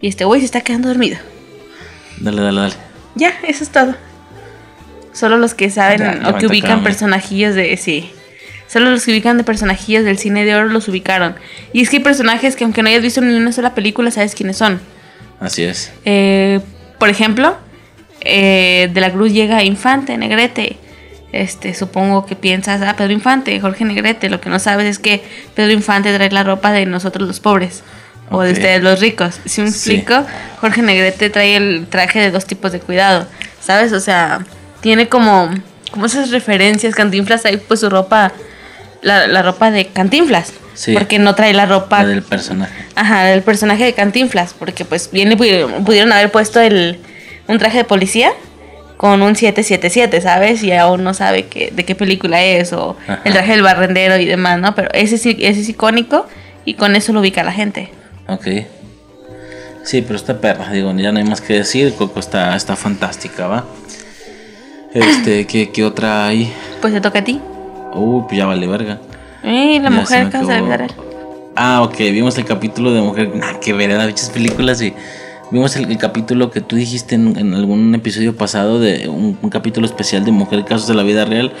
Y 0.00 0.08
este 0.08 0.24
güey 0.24 0.40
se 0.40 0.46
está 0.46 0.60
quedando 0.62 0.88
dormido. 0.88 1.18
Dale, 2.18 2.42
dale, 2.42 2.60
dale. 2.60 2.74
Ya, 3.14 3.34
eso 3.46 3.64
es 3.64 3.70
todo. 3.70 3.94
Solo 5.12 5.36
los 5.36 5.54
que 5.54 5.70
saben 5.70 5.98
Ya, 5.98 6.28
o 6.28 6.38
que 6.38 6.46
ubican 6.46 6.82
personajillos 6.82 7.54
de. 7.54 7.76
Sí. 7.76 8.10
Solo 8.66 8.90
los 8.90 9.04
que 9.04 9.10
ubican 9.10 9.36
de 9.36 9.44
personajillos 9.44 10.04
del 10.04 10.18
cine 10.18 10.44
de 10.44 10.54
oro 10.54 10.68
los 10.68 10.86
ubicaron. 10.88 11.34
Y 11.72 11.82
es 11.82 11.90
que 11.90 11.96
hay 11.96 12.02
personajes 12.02 12.56
que, 12.56 12.64
aunque 12.64 12.82
no 12.82 12.88
hayas 12.88 13.02
visto 13.02 13.20
ni 13.20 13.34
una 13.34 13.52
sola 13.52 13.74
película, 13.74 14.10
sabes 14.10 14.34
quiénes 14.34 14.56
son. 14.56 14.80
Así 15.40 15.64
es. 15.64 15.92
Eh, 16.04 16.60
por 16.98 17.08
ejemplo, 17.08 17.56
eh, 18.20 18.88
de 18.92 19.00
la 19.00 19.10
Cruz 19.12 19.32
llega 19.32 19.62
Infante, 19.64 20.16
Negrete. 20.16 20.76
Este, 21.32 21.74
supongo 21.74 22.26
que 22.26 22.34
piensas, 22.34 22.82
ah, 22.82 22.96
Pedro 22.96 23.12
Infante, 23.12 23.58
Jorge 23.60 23.84
Negrete. 23.84 24.28
Lo 24.30 24.40
que 24.40 24.50
no 24.50 24.58
sabes 24.58 24.86
es 24.86 24.98
que 24.98 25.22
Pedro 25.54 25.72
Infante 25.72 26.12
trae 26.14 26.30
la 26.30 26.42
ropa 26.42 26.72
de 26.72 26.86
nosotros 26.86 27.26
los 27.26 27.40
pobres. 27.40 27.82
O 28.32 28.42
de 28.42 28.52
ustedes 28.52 28.82
los 28.82 29.00
ricos. 29.00 29.40
Si 29.44 29.60
me 29.60 29.70
Sí. 29.70 29.92
explico? 29.94 30.24
Jorge 30.60 30.82
Negrete 30.82 31.30
trae 31.30 31.56
el 31.56 31.86
traje 31.88 32.20
de 32.20 32.30
dos 32.30 32.46
tipos 32.46 32.70
de 32.72 32.78
cuidado. 32.80 33.26
¿Sabes? 33.60 33.92
O 33.92 34.00
sea, 34.00 34.44
tiene 34.80 35.08
como, 35.08 35.50
como 35.90 36.06
esas 36.06 36.30
referencias. 36.30 36.94
Cantinflas 36.94 37.42
trae 37.42 37.58
pues 37.58 37.80
su 37.80 37.90
ropa, 37.90 38.32
la, 39.02 39.26
la 39.26 39.42
ropa 39.42 39.70
de 39.70 39.86
Cantinflas. 39.86 40.52
Sí. 40.74 40.94
Porque 40.94 41.18
no 41.18 41.34
trae 41.34 41.52
la 41.52 41.66
ropa 41.66 42.02
La 42.02 42.08
del 42.08 42.22
personaje. 42.22 42.72
Ajá, 42.94 43.32
el 43.32 43.42
personaje 43.42 43.84
de 43.84 43.92
Cantinflas, 43.92 44.54
porque 44.56 44.84
pues 44.84 45.10
bien 45.10 45.28
le 45.28 45.36
pudieron, 45.36 45.84
pudieron 45.84 46.12
haber 46.12 46.30
puesto 46.30 46.60
el, 46.60 46.98
un 47.50 47.58
traje 47.58 47.78
de 47.78 47.84
policía 47.84 48.32
con 48.96 49.22
un 49.22 49.34
777, 49.34 50.20
¿sabes? 50.20 50.62
Y 50.62 50.72
aún 50.72 51.02
no 51.04 51.14
sabe 51.14 51.46
qué, 51.46 51.70
de 51.74 51.84
qué 51.84 51.94
película 51.94 52.42
es, 52.44 52.72
o 52.72 52.96
Ajá. 53.08 53.20
el 53.24 53.32
traje 53.32 53.52
del 53.52 53.62
barrendero 53.62 54.16
y 54.18 54.26
demás, 54.26 54.58
¿no? 54.60 54.74
Pero 54.74 54.90
ese, 54.92 55.16
sí- 55.18 55.36
ese 55.40 55.60
es 55.60 55.68
icónico 55.68 56.26
y 56.64 56.74
con 56.74 56.94
eso 56.96 57.12
lo 57.12 57.20
ubica 57.20 57.42
la 57.42 57.52
gente. 57.52 57.90
Ok. 58.28 58.46
Sí, 59.84 60.02
pero 60.02 60.16
está 60.16 60.38
perra, 60.40 60.70
digo, 60.70 60.92
ya 60.96 61.10
no 61.12 61.18
hay 61.18 61.24
más 61.24 61.40
que 61.40 61.54
decir. 61.54 61.94
Coco 61.94 62.20
está, 62.20 62.54
está 62.54 62.76
fantástica, 62.76 63.46
¿va? 63.46 63.64
Este, 64.92 65.46
¿qué, 65.48 65.70
qué 65.70 65.84
otra 65.84 66.26
hay? 66.26 66.52
Pues 66.80 66.92
te 66.92 67.00
toca 67.00 67.20
a 67.20 67.24
ti. 67.24 67.40
Uh, 67.94 68.24
pues 68.26 68.36
ya 68.38 68.44
vale 68.46 68.66
verga. 68.66 68.98
Eh, 69.42 69.78
la 69.82 69.84
Ya 69.84 69.90
mujer 69.90 70.28
causa 70.30 70.60
de. 70.60 70.86
Ah, 71.56 71.82
ok, 71.82 71.96
vimos 71.98 72.36
el 72.38 72.44
capítulo 72.44 72.92
de 72.92 73.00
Mujer. 73.00 73.34
Nah, 73.34 73.54
que 73.58 73.72
ver, 73.72 73.90
las 73.90 74.06
bichas 74.06 74.28
películas 74.30 74.80
y. 74.82 74.92
Vimos 75.50 75.74
el, 75.74 75.90
el 75.90 75.98
capítulo 75.98 76.50
que 76.50 76.60
tú 76.60 76.76
dijiste 76.76 77.16
en, 77.16 77.36
en 77.36 77.54
algún 77.54 77.92
episodio 77.94 78.36
pasado 78.36 78.78
de 78.78 79.08
un, 79.08 79.36
un 79.42 79.50
capítulo 79.50 79.84
especial 79.86 80.24
de 80.24 80.30
Mujer 80.30 80.64
Casos 80.64 80.86
de 80.86 80.94
la 80.94 81.02
Vida 81.02 81.24
Real, 81.24 81.52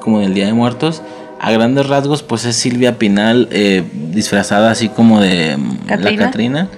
como 0.00 0.20
del 0.20 0.32
Día 0.32 0.46
de 0.46 0.54
Muertos. 0.54 1.02
A 1.40 1.52
grandes 1.52 1.86
rasgos, 1.86 2.22
pues 2.22 2.46
es 2.46 2.56
Silvia 2.56 2.98
Pinal 2.98 3.48
eh, 3.50 3.84
disfrazada 4.12 4.70
así 4.70 4.88
como 4.88 5.20
de 5.20 5.58
mm, 5.58 5.88
la 5.88 5.96
Catrina. 5.96 6.24
Catrina. 6.24 6.68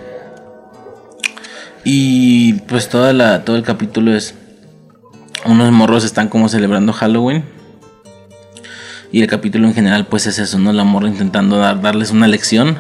Y 1.84 2.55
pues 2.66 2.88
toda 2.88 3.12
la, 3.12 3.44
todo 3.44 3.55
el 3.55 3.62
capítulo 3.62 4.16
es. 4.16 4.34
Unos 5.44 5.70
morros 5.70 6.05
están 6.05 6.28
como 6.28 6.48
celebrando 6.48 6.93
Halloween. 6.93 7.44
Y 9.12 9.22
el 9.22 9.28
capítulo 9.28 9.68
en 9.68 9.74
general, 9.74 10.06
pues 10.09 10.26
es 10.26 10.40
eso, 10.40 10.59
¿no? 10.59 10.72
La 10.72 10.82
morra 10.82 11.06
intentando 11.06 11.59
dar, 11.59 11.80
darles 11.80 12.10
una 12.10 12.26
lección 12.26 12.76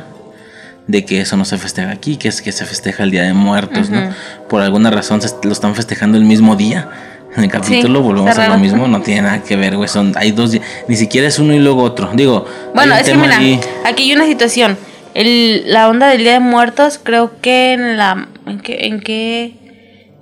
de 0.86 1.04
que 1.04 1.20
eso 1.20 1.36
no 1.36 1.44
se 1.44 1.58
festeja 1.58 1.90
aquí, 1.90 2.16
que 2.16 2.28
es 2.28 2.40
que 2.42 2.52
se 2.52 2.64
festeja 2.64 3.02
el 3.02 3.10
Día 3.10 3.22
de 3.22 3.32
Muertos, 3.34 3.90
¿no? 3.90 4.10
Por 4.48 4.62
alguna 4.62 4.90
razón 4.90 5.20
se 5.20 5.30
lo 5.42 5.52
están 5.52 5.74
festejando 5.74 6.16
el 6.16 6.24
mismo 6.24 6.54
día. 6.56 6.88
En 7.36 7.44
el 7.44 7.50
capítulo 7.50 8.00
volvemos 8.00 8.30
a 8.38 8.48
lo 8.48 8.58
mismo, 8.58 8.86
no 8.88 9.02
tiene 9.02 9.22
nada 9.22 9.42
que 9.42 9.56
ver, 9.56 9.76
güey. 9.76 9.88
Son, 9.88 10.12
hay 10.16 10.30
dos 10.32 10.52
días, 10.52 10.64
ni 10.88 10.96
siquiera 10.96 11.26
es 11.28 11.38
uno 11.38 11.52
y 11.52 11.58
luego 11.58 11.82
otro. 11.82 12.10
Digo, 12.14 12.46
Bueno, 12.74 12.94
es 12.94 13.02
que 13.02 13.14
mira, 13.14 13.36
ahí- 13.36 13.60
aquí 13.84 14.04
hay 14.04 14.16
una 14.16 14.24
situación. 14.26 14.78
El, 15.12 15.64
la 15.72 15.88
onda 15.88 16.08
del 16.08 16.18
Día 16.22 16.32
de 16.34 16.40
Muertos, 16.40 16.98
creo 17.02 17.32
que 17.42 17.72
en 17.74 17.96
la. 17.98 18.28
¿En 18.46 18.60
qué, 18.60 18.86
en 18.86 19.00
qué, 19.00 19.54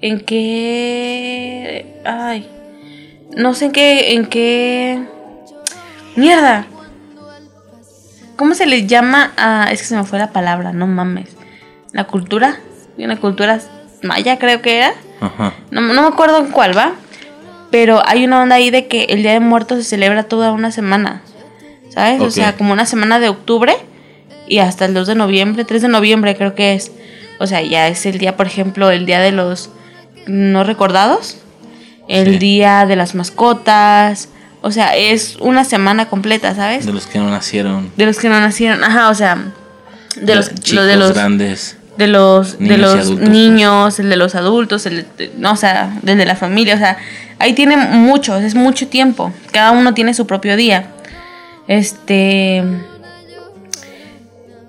en 0.01 0.21
qué. 0.21 1.87
Ay. 2.05 2.49
No 3.37 3.55
sé 3.55 3.67
en 3.67 3.73
qué. 3.73 4.15
En 4.15 4.27
qué. 4.27 5.03
Mierda. 6.17 6.67
¿Cómo 8.37 8.55
se 8.55 8.67
le 8.67 8.87
llama 8.87 9.33
a.? 9.37 9.69
Es 9.71 9.81
que 9.81 9.87
se 9.89 9.97
me 9.97 10.05
fue 10.05 10.19
la 10.19 10.31
palabra, 10.33 10.73
no 10.73 10.87
mames. 10.87 11.29
La 11.93 12.05
cultura. 12.05 12.59
Una 12.99 13.17
cultura 13.19 13.61
maya, 14.03 14.39
creo 14.39 14.63
que 14.63 14.79
era. 14.79 14.95
Ajá. 15.21 15.55
No, 15.71 15.81
no 15.81 16.03
me 16.03 16.09
acuerdo 16.09 16.39
en 16.39 16.51
cuál 16.51 16.77
va. 16.77 16.93
Pero 17.71 18.03
hay 18.07 18.25
una 18.25 18.43
onda 18.43 18.57
ahí 18.57 18.71
de 18.71 18.87
que 18.87 19.05
el 19.05 19.23
Día 19.23 19.33
de 19.33 19.41
Muertos 19.41 19.79
se 19.79 19.85
celebra 19.85 20.25
toda 20.25 20.53
una 20.53 20.71
semana. 20.71 21.23
¿Sabes? 21.91 22.21
O 22.21 22.31
sea, 22.31 22.57
como 22.57 22.73
una 22.73 22.87
semana 22.87 23.21
de 23.21 23.29
octubre 23.29 23.77
y 24.49 24.59
hasta 24.59 24.85
el 24.85 24.95
2 24.95 25.07
de 25.07 25.15
noviembre, 25.15 25.65
3 25.65 25.83
de 25.83 25.89
noviembre 25.89 26.37
creo 26.37 26.55
que 26.55 26.75
es. 26.75 26.91
O 27.39 27.47
sea, 27.47 27.63
ya 27.63 27.89
es 27.89 28.05
el 28.07 28.19
día, 28.19 28.37
por 28.37 28.47
ejemplo, 28.47 28.91
el 28.91 29.07
día 29.07 29.21
de 29.21 29.31
los 29.33 29.71
no 30.27 30.65
recordados, 30.65 31.39
el 32.09 32.33
Sí. 32.33 32.39
día 32.39 32.87
de 32.87 32.97
las 32.97 33.15
mascotas. 33.15 34.29
O 34.67 34.71
sea, 34.71 34.97
es 34.97 35.37
una 35.41 35.63
semana 35.65 36.09
completa, 36.09 36.55
¿sabes? 36.55 36.87
De 36.87 36.93
los 36.95 37.07
que 37.07 37.19
no 37.19 37.29
nacieron. 37.29 37.93
De 37.97 38.07
los 38.07 38.19
que 38.19 38.31
no 38.31 38.41
nacieron. 38.41 38.83
Ajá, 38.83 39.11
o 39.11 39.15
sea, 39.15 39.37
de 40.17 40.35
los, 40.35 40.55
chicos 40.55 40.87
de 40.87 40.97
los 40.97 41.13
grandes. 41.13 41.77
de 41.99 42.07
los 42.09 42.59
de 42.59 42.65
Niños 42.65 42.79
y 42.79 42.81
los 42.81 42.95
adultos, 42.95 43.19
pues. 43.19 43.31
niños, 43.31 43.99
el 44.01 44.09
de 44.11 44.17
los 44.17 44.35
adultos, 44.35 44.87
el 44.87 45.07
de- 45.19 45.33
no, 45.37 45.53
o 45.53 45.57
sea, 45.57 45.93
del 46.01 46.17
de 46.17 46.25
la 46.25 46.35
familia, 46.35 46.77
o 46.77 46.79
sea, 46.79 46.97
ahí 47.39 47.53
tiene 47.53 47.77
muchos, 47.77 48.43
es 48.43 48.55
mucho 48.55 48.89
tiempo. 48.89 49.33
Cada 49.53 49.71
uno 49.73 49.93
tiene 49.93 50.15
su 50.15 50.27
propio 50.27 50.57
día. 50.57 50.87
Este 51.69 52.63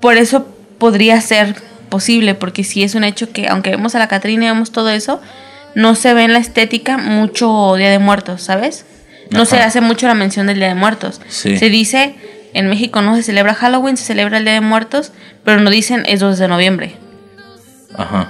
por 0.01 0.17
eso 0.17 0.45
podría 0.77 1.19
ser 1.21 1.55
posible, 1.89 2.35
porque 2.35 2.63
si 2.63 2.83
es 2.83 2.95
un 2.95 3.03
hecho 3.03 3.31
que 3.31 3.47
aunque 3.47 3.69
vemos 3.71 3.95
a 3.95 3.99
la 3.99 4.07
Catrina 4.07 4.45
y 4.45 4.47
vemos 4.49 4.71
todo 4.71 4.89
eso, 4.89 5.21
no 5.73 5.95
se 5.95 6.13
ve 6.13 6.23
en 6.23 6.33
la 6.33 6.39
estética 6.39 6.97
mucho 6.97 7.75
Día 7.75 7.89
de 7.89 7.99
Muertos, 7.99 8.41
¿sabes? 8.43 8.85
No 9.31 9.45
se 9.45 9.59
hace 9.59 9.81
mucho 9.81 10.07
la 10.07 10.13
mención 10.13 10.47
del 10.47 10.57
Día 10.57 10.67
de 10.67 10.75
Muertos. 10.75 11.21
Sí. 11.27 11.57
Se 11.57 11.69
dice 11.69 12.15
en 12.53 12.69
México 12.69 13.01
no 13.01 13.15
se 13.15 13.23
celebra 13.23 13.53
Halloween, 13.53 13.97
se 13.97 14.05
celebra 14.05 14.37
el 14.37 14.45
Día 14.45 14.53
de 14.53 14.61
Muertos, 14.61 15.11
pero 15.43 15.59
no 15.59 15.69
dicen 15.69 16.03
es 16.07 16.21
2 16.21 16.37
de 16.39 16.47
noviembre. 16.47 16.95
Ajá. 17.93 18.29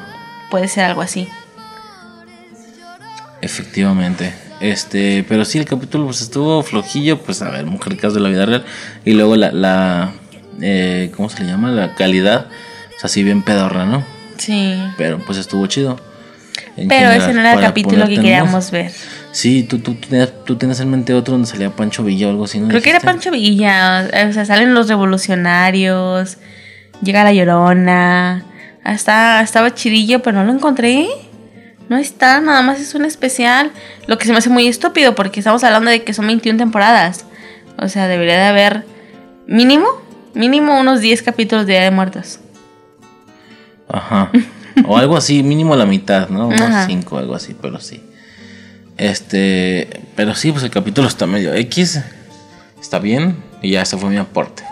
Puede 0.50 0.68
ser 0.68 0.86
algo 0.86 1.02
así. 1.02 1.28
Efectivamente. 3.42 4.34
Este, 4.62 5.24
pero 5.30 5.46
sí, 5.46 5.60
el 5.60 5.66
capítulo 5.66 6.06
pues 6.06 6.22
estuvo 6.22 6.64
flojillo, 6.64 7.22
pues 7.22 7.42
a 7.42 7.52
ver, 7.52 7.66
mujer 7.66 7.98
caso 7.98 8.16
de 8.16 8.22
la 8.22 8.30
vida 8.30 8.46
real. 8.48 8.66
Y 9.04 9.14
luego 9.14 9.36
la, 9.36 9.52
la 9.52 10.14
eh, 10.60 11.12
¿cómo 11.16 11.30
se 11.30 11.44
le 11.44 11.52
llama? 11.52 11.70
La 11.70 11.94
calidad. 11.94 12.48
O 12.96 13.00
sea, 13.00 13.04
así 13.04 13.24
bien 13.24 13.44
pedorra, 13.44 13.86
¿no? 13.86 14.04
Sí. 14.38 14.82
Pero 14.98 15.20
pues 15.20 15.38
estuvo 15.38 15.68
chido. 15.68 16.00
En 16.78 16.88
Pero 16.88 17.12
general, 17.12 17.22
ese 17.22 17.34
no 17.34 17.40
era 17.42 17.54
el 17.54 17.62
capítulo 17.62 18.08
que 18.08 18.16
queríamos 18.16 18.72
ver. 18.72 18.92
Sí, 19.36 19.64
tú, 19.64 19.80
tú, 19.80 19.96
tú, 19.96 20.08
tenías, 20.08 20.32
tú 20.46 20.56
tenías 20.56 20.80
en 20.80 20.90
mente 20.90 21.14
otro 21.14 21.34
donde 21.34 21.46
salía 21.46 21.70
Pancho 21.70 22.06
Villa 22.06 22.28
o 22.28 22.30
algo 22.30 22.46
así, 22.46 22.58
¿no? 22.58 22.70
Creo 22.70 22.82
que 22.82 22.90
era? 22.90 23.02
Pancho 23.02 23.32
Villa. 23.32 24.08
O 24.30 24.32
sea, 24.32 24.46
salen 24.46 24.74
los 24.74 24.88
revolucionarios. 24.88 26.38
Llega 27.04 27.26
la 27.26 27.34
llorona. 27.34 28.46
Hasta, 28.86 29.42
estaba 29.42 29.74
chidillo, 29.74 30.22
pero 30.22 30.38
no 30.38 30.46
lo 30.46 30.54
encontré. 30.54 31.10
No 31.90 31.98
está, 31.98 32.40
nada 32.40 32.62
más 32.62 32.80
es 32.80 32.96
un 32.96 33.04
especial. 33.04 33.72
Lo 34.08 34.18
que 34.18 34.26
se 34.26 34.32
me 34.32 34.38
hace 34.38 34.50
muy 34.50 34.68
estúpido 34.68 35.16
porque 35.16 35.42
estamos 35.42 35.66
hablando 35.66 35.92
de 35.92 36.02
que 36.06 36.14
son 36.14 36.28
21 36.28 36.58
temporadas. 36.58 37.26
O 37.78 37.90
sea, 37.90 38.08
debería 38.08 38.38
de 38.38 38.46
haber 38.46 38.86
mínimo, 39.48 39.88
mínimo 40.34 40.80
unos 40.80 41.02
10 41.02 41.24
capítulos 41.24 41.66
de 41.66 41.74
Día 41.74 41.82
de 41.82 41.92
Muertos. 41.92 42.40
Ajá. 43.90 44.32
O 44.88 44.98
algo 44.98 45.18
así, 45.18 45.44
mínimo 45.44 45.76
la 45.76 45.86
mitad, 45.86 46.30
¿no? 46.30 46.48
Unos 46.48 46.62
Ajá. 46.62 46.86
cinco, 46.86 47.18
algo 47.18 47.36
así, 47.36 47.54
pero 47.62 47.82
sí. 47.82 48.02
Este, 48.98 50.02
pero 50.16 50.36
sí, 50.36 50.52
pues 50.52 50.64
el 50.64 50.72
capítulo 50.72 51.08
está 51.08 51.26
medio 51.26 51.54
X. 51.54 52.00
Está 52.80 53.00
bien. 53.00 53.44
Y 53.62 53.72
ya 53.72 53.82
ese 53.82 53.98
fue 53.98 54.10
mi 54.10 54.18
aporte. 54.18 54.64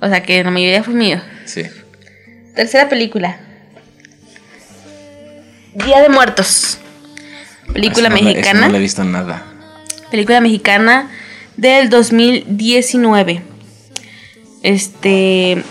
O 0.00 0.08
sea, 0.08 0.22
que 0.22 0.42
la 0.42 0.50
mayoría 0.50 0.82
fue 0.82 0.94
mío. 0.94 1.20
Sí. 1.46 1.62
Tercera 2.54 2.88
película. 2.88 3.38
Día 5.74 6.00
de 6.00 6.08
Muertos. 6.08 6.78
Película 7.72 8.10
mexicana. 8.10 8.66
no 8.66 8.68
le 8.72 8.78
he 8.78 8.80
visto 8.80 9.04
nada. 9.04 9.42
Película 10.10 10.40
mexicana 10.40 11.10
del 11.56 11.88
2019. 11.90 13.42
Este. 14.62 15.62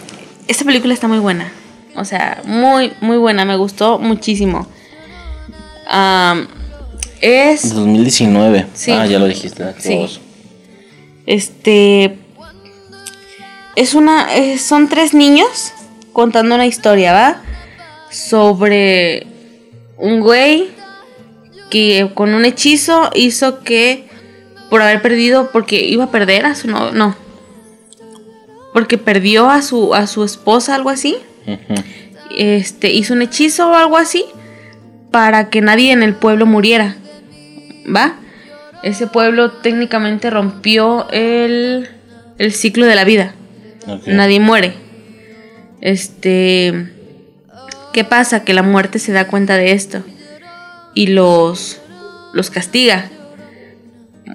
Esta 0.47 0.63
película 0.65 0.93
está 0.93 1.07
muy 1.07 1.19
buena. 1.19 1.51
O 1.95 2.05
sea, 2.05 2.41
muy, 2.45 2.93
muy 3.01 3.17
buena. 3.17 3.45
Me 3.45 3.55
gustó 3.55 3.99
muchísimo. 3.99 4.67
Es. 7.25 7.73
2019. 7.73 8.65
Sí. 8.73 8.91
Ah, 8.91 9.05
ya 9.05 9.19
lo 9.19 9.27
dijiste. 9.27 9.63
qué 9.75 9.81
Sí. 9.81 10.19
Este. 11.25 12.17
Es 13.75 13.93
una. 13.93 14.33
es- 14.35 14.61
son 14.61 14.87
tres 14.87 15.13
niños 15.13 15.73
contando 16.13 16.55
una 16.55 16.65
historia, 16.65 17.13
¿va? 17.13 17.41
Sobre 18.09 19.25
un 19.97 20.19
güey 20.21 20.69
que 21.69 22.09
con 22.13 22.33
un 22.33 22.45
hechizo 22.45 23.09
hizo 23.15 23.59
que. 23.63 24.07
Por 24.69 24.81
haber 24.81 25.01
perdido. 25.01 25.51
Porque 25.51 25.83
iba 25.85 26.05
a 26.05 26.11
perder 26.11 26.45
a 26.45 26.55
su 26.55 26.67
no. 26.67 26.91
No. 26.91 27.15
Porque 28.73 28.97
perdió 28.97 29.49
a 29.49 29.61
su, 29.61 29.93
a 29.95 30.05
su 30.07 30.23
esposa, 30.23 30.75
algo 30.75 30.89
así. 30.89 31.15
Este. 32.37 32.91
Hizo 32.91 33.13
un 33.13 33.21
hechizo 33.21 33.69
o 33.69 33.73
algo 33.73 33.97
así. 33.97 34.25
Para 35.11 35.49
que 35.49 35.61
nadie 35.61 35.91
en 35.91 36.03
el 36.03 36.13
pueblo 36.15 36.45
muriera. 36.45 36.97
¿Va? 37.93 38.15
Ese 38.83 39.07
pueblo 39.07 39.51
técnicamente 39.51 40.29
rompió 40.29 41.07
el, 41.11 41.89
el 42.37 42.53
ciclo 42.53 42.85
de 42.85 42.95
la 42.95 43.03
vida. 43.03 43.33
Nadie 44.05 44.39
muere. 44.39 44.73
Este. 45.81 46.91
¿Qué 47.93 48.03
pasa? 48.03 48.43
Que 48.43 48.53
la 48.53 48.63
muerte 48.63 48.99
se 48.99 49.11
da 49.11 49.27
cuenta 49.27 49.57
de 49.57 49.71
esto. 49.71 50.03
Y 50.93 51.07
los. 51.07 51.81
los 52.33 52.49
castiga. 52.49 53.09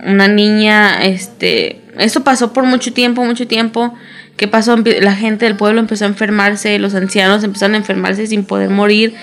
Una 0.04 0.28
niña, 0.28 1.02
este. 1.04 1.80
Eso 1.98 2.24
pasó 2.24 2.52
por 2.52 2.64
mucho 2.64 2.92
tiempo, 2.92 3.24
mucho 3.24 3.46
tiempo. 3.46 3.94
¿Qué 4.36 4.48
pasó? 4.48 4.76
La 4.76 5.14
gente 5.14 5.44
del 5.44 5.56
pueblo 5.56 5.80
empezó 5.80 6.06
a 6.06 6.08
enfermarse, 6.08 6.78
los 6.78 6.94
ancianos 6.94 7.44
empezaron 7.44 7.74
a 7.74 7.78
enfermarse 7.78 8.26
sin 8.26 8.44
poder 8.44 8.70
morir, 8.70 9.14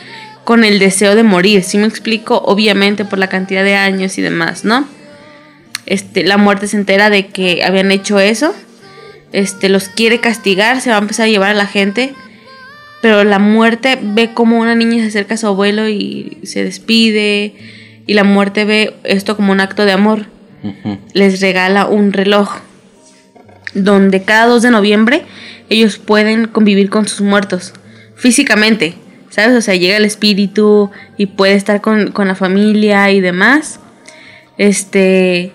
con 0.48 0.64
el 0.64 0.80
deseo 0.80 1.14
de 1.14 1.24
morir. 1.24 1.62
¿Sí 1.62 1.78
me 1.78 1.88
explico? 1.88 2.38
Obviamente 2.38 3.04
por 3.04 3.20
la 3.20 3.28
cantidad 3.28 3.66
de 3.66 3.76
años 3.76 4.18
y 4.18 4.22
demás, 4.22 4.64
¿no? 4.64 4.88
Este, 5.86 6.24
la 6.24 6.38
muerte 6.38 6.70
se 6.70 6.78
entera 6.78 7.10
de 7.10 7.28
que 7.28 7.66
habían 7.66 7.92
hecho 7.92 8.18
eso. 8.18 8.56
Este, 9.34 9.68
los 9.68 9.90
quiere 9.90 10.22
castigar, 10.22 10.80
se 10.80 10.90
va 10.90 10.96
a 10.96 11.00
empezar 11.00 11.26
a 11.26 11.30
llevar 11.30 11.50
a 11.50 11.54
la 11.54 11.66
gente. 11.66 12.14
Pero 13.02 13.26
la 13.26 13.40
muerte 13.40 14.00
ve 14.02 14.34
como 14.34 14.58
una 14.58 14.74
niña 14.74 15.02
se 15.02 15.10
acerca 15.10 15.34
a 15.34 15.38
su 15.38 15.48
abuelo 15.48 15.90
y 15.90 16.38
se 16.44 16.64
despide. 16.64 17.54
Y 18.06 18.14
la 18.14 18.24
muerte 18.24 18.64
ve 18.64 18.94
esto 19.04 19.36
como 19.36 19.52
un 19.52 19.60
acto 19.60 19.84
de 19.84 19.92
amor. 19.92 20.28
Les 21.12 21.42
regala 21.42 21.88
un 21.88 22.14
reloj. 22.14 22.60
Donde 23.74 24.24
cada 24.24 24.46
2 24.46 24.62
de 24.62 24.72
noviembre 24.72 25.24
ellos 25.70 25.98
pueden 25.98 26.48
convivir 26.48 26.90
con 26.90 27.06
sus 27.06 27.20
muertos. 27.20 27.74
Físicamente. 28.16 28.96
¿Sabes? 29.38 29.56
O 29.56 29.62
sea, 29.62 29.76
llega 29.76 29.98
el 29.98 30.06
espíritu 30.06 30.90
y 31.16 31.28
puede 31.28 31.54
estar 31.54 31.80
con, 31.80 32.12
con 32.12 32.28
la 32.28 32.34
familia 32.34 33.12
y 33.12 33.22
demás. 33.22 33.80
Este. 34.58 35.52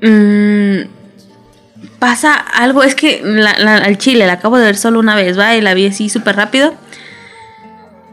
mm, 0.00 0.82
pasa 1.98 2.32
algo, 2.32 2.84
es 2.84 2.94
que 2.94 3.24
al 3.56 3.98
chile 3.98 4.24
la 4.24 4.34
acabo 4.34 4.56
de 4.56 4.66
ver 4.66 4.76
solo 4.76 5.00
una 5.00 5.16
vez, 5.16 5.36
¿va? 5.36 5.52
La 5.54 5.74
vi 5.74 5.86
así 5.86 6.08
súper 6.08 6.36
rápido. 6.36 6.74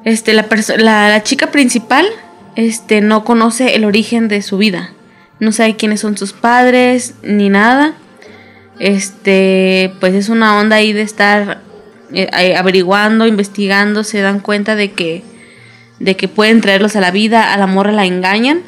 Este, 0.06 0.34
la, 0.34 0.48
la, 0.78 1.10
la 1.10 1.22
chica 1.22 1.52
principal, 1.52 2.08
este, 2.56 3.02
no 3.02 3.24
conoce 3.24 3.76
el 3.76 3.86
origen 3.86 4.28
de 4.28 4.42
su 4.42 4.58
vida. 4.58 4.90
No 5.40 5.52
sabe 5.52 5.76
quiénes 5.76 6.00
son 6.00 6.18
sus 6.18 6.34
padres, 6.34 7.14
ni 7.22 7.50
nada. 7.50 7.94
Este, 8.80 9.94
pues 10.00 10.16
es 10.16 10.30
una 10.30 10.58
onda 10.58 10.78
ahí 10.78 10.94
de 10.94 11.04
estar 11.04 11.62
eh, 12.14 12.30
eh, 12.38 12.56
averiguando, 12.56 13.28
investigando, 13.28 14.04
se 14.04 14.22
dan 14.22 14.40
cuenta 14.40 14.76
de 14.76 14.92
que, 14.92 15.24
de 16.00 16.16
que 16.16 16.28
pueden 16.28 16.62
traerlos 16.62 16.96
a 16.96 17.02
la 17.02 17.12
vida, 17.12 17.54
a 17.54 17.58
la 17.58 17.68
morra 17.68 17.92
la 17.92 18.06
engañan 18.06 18.62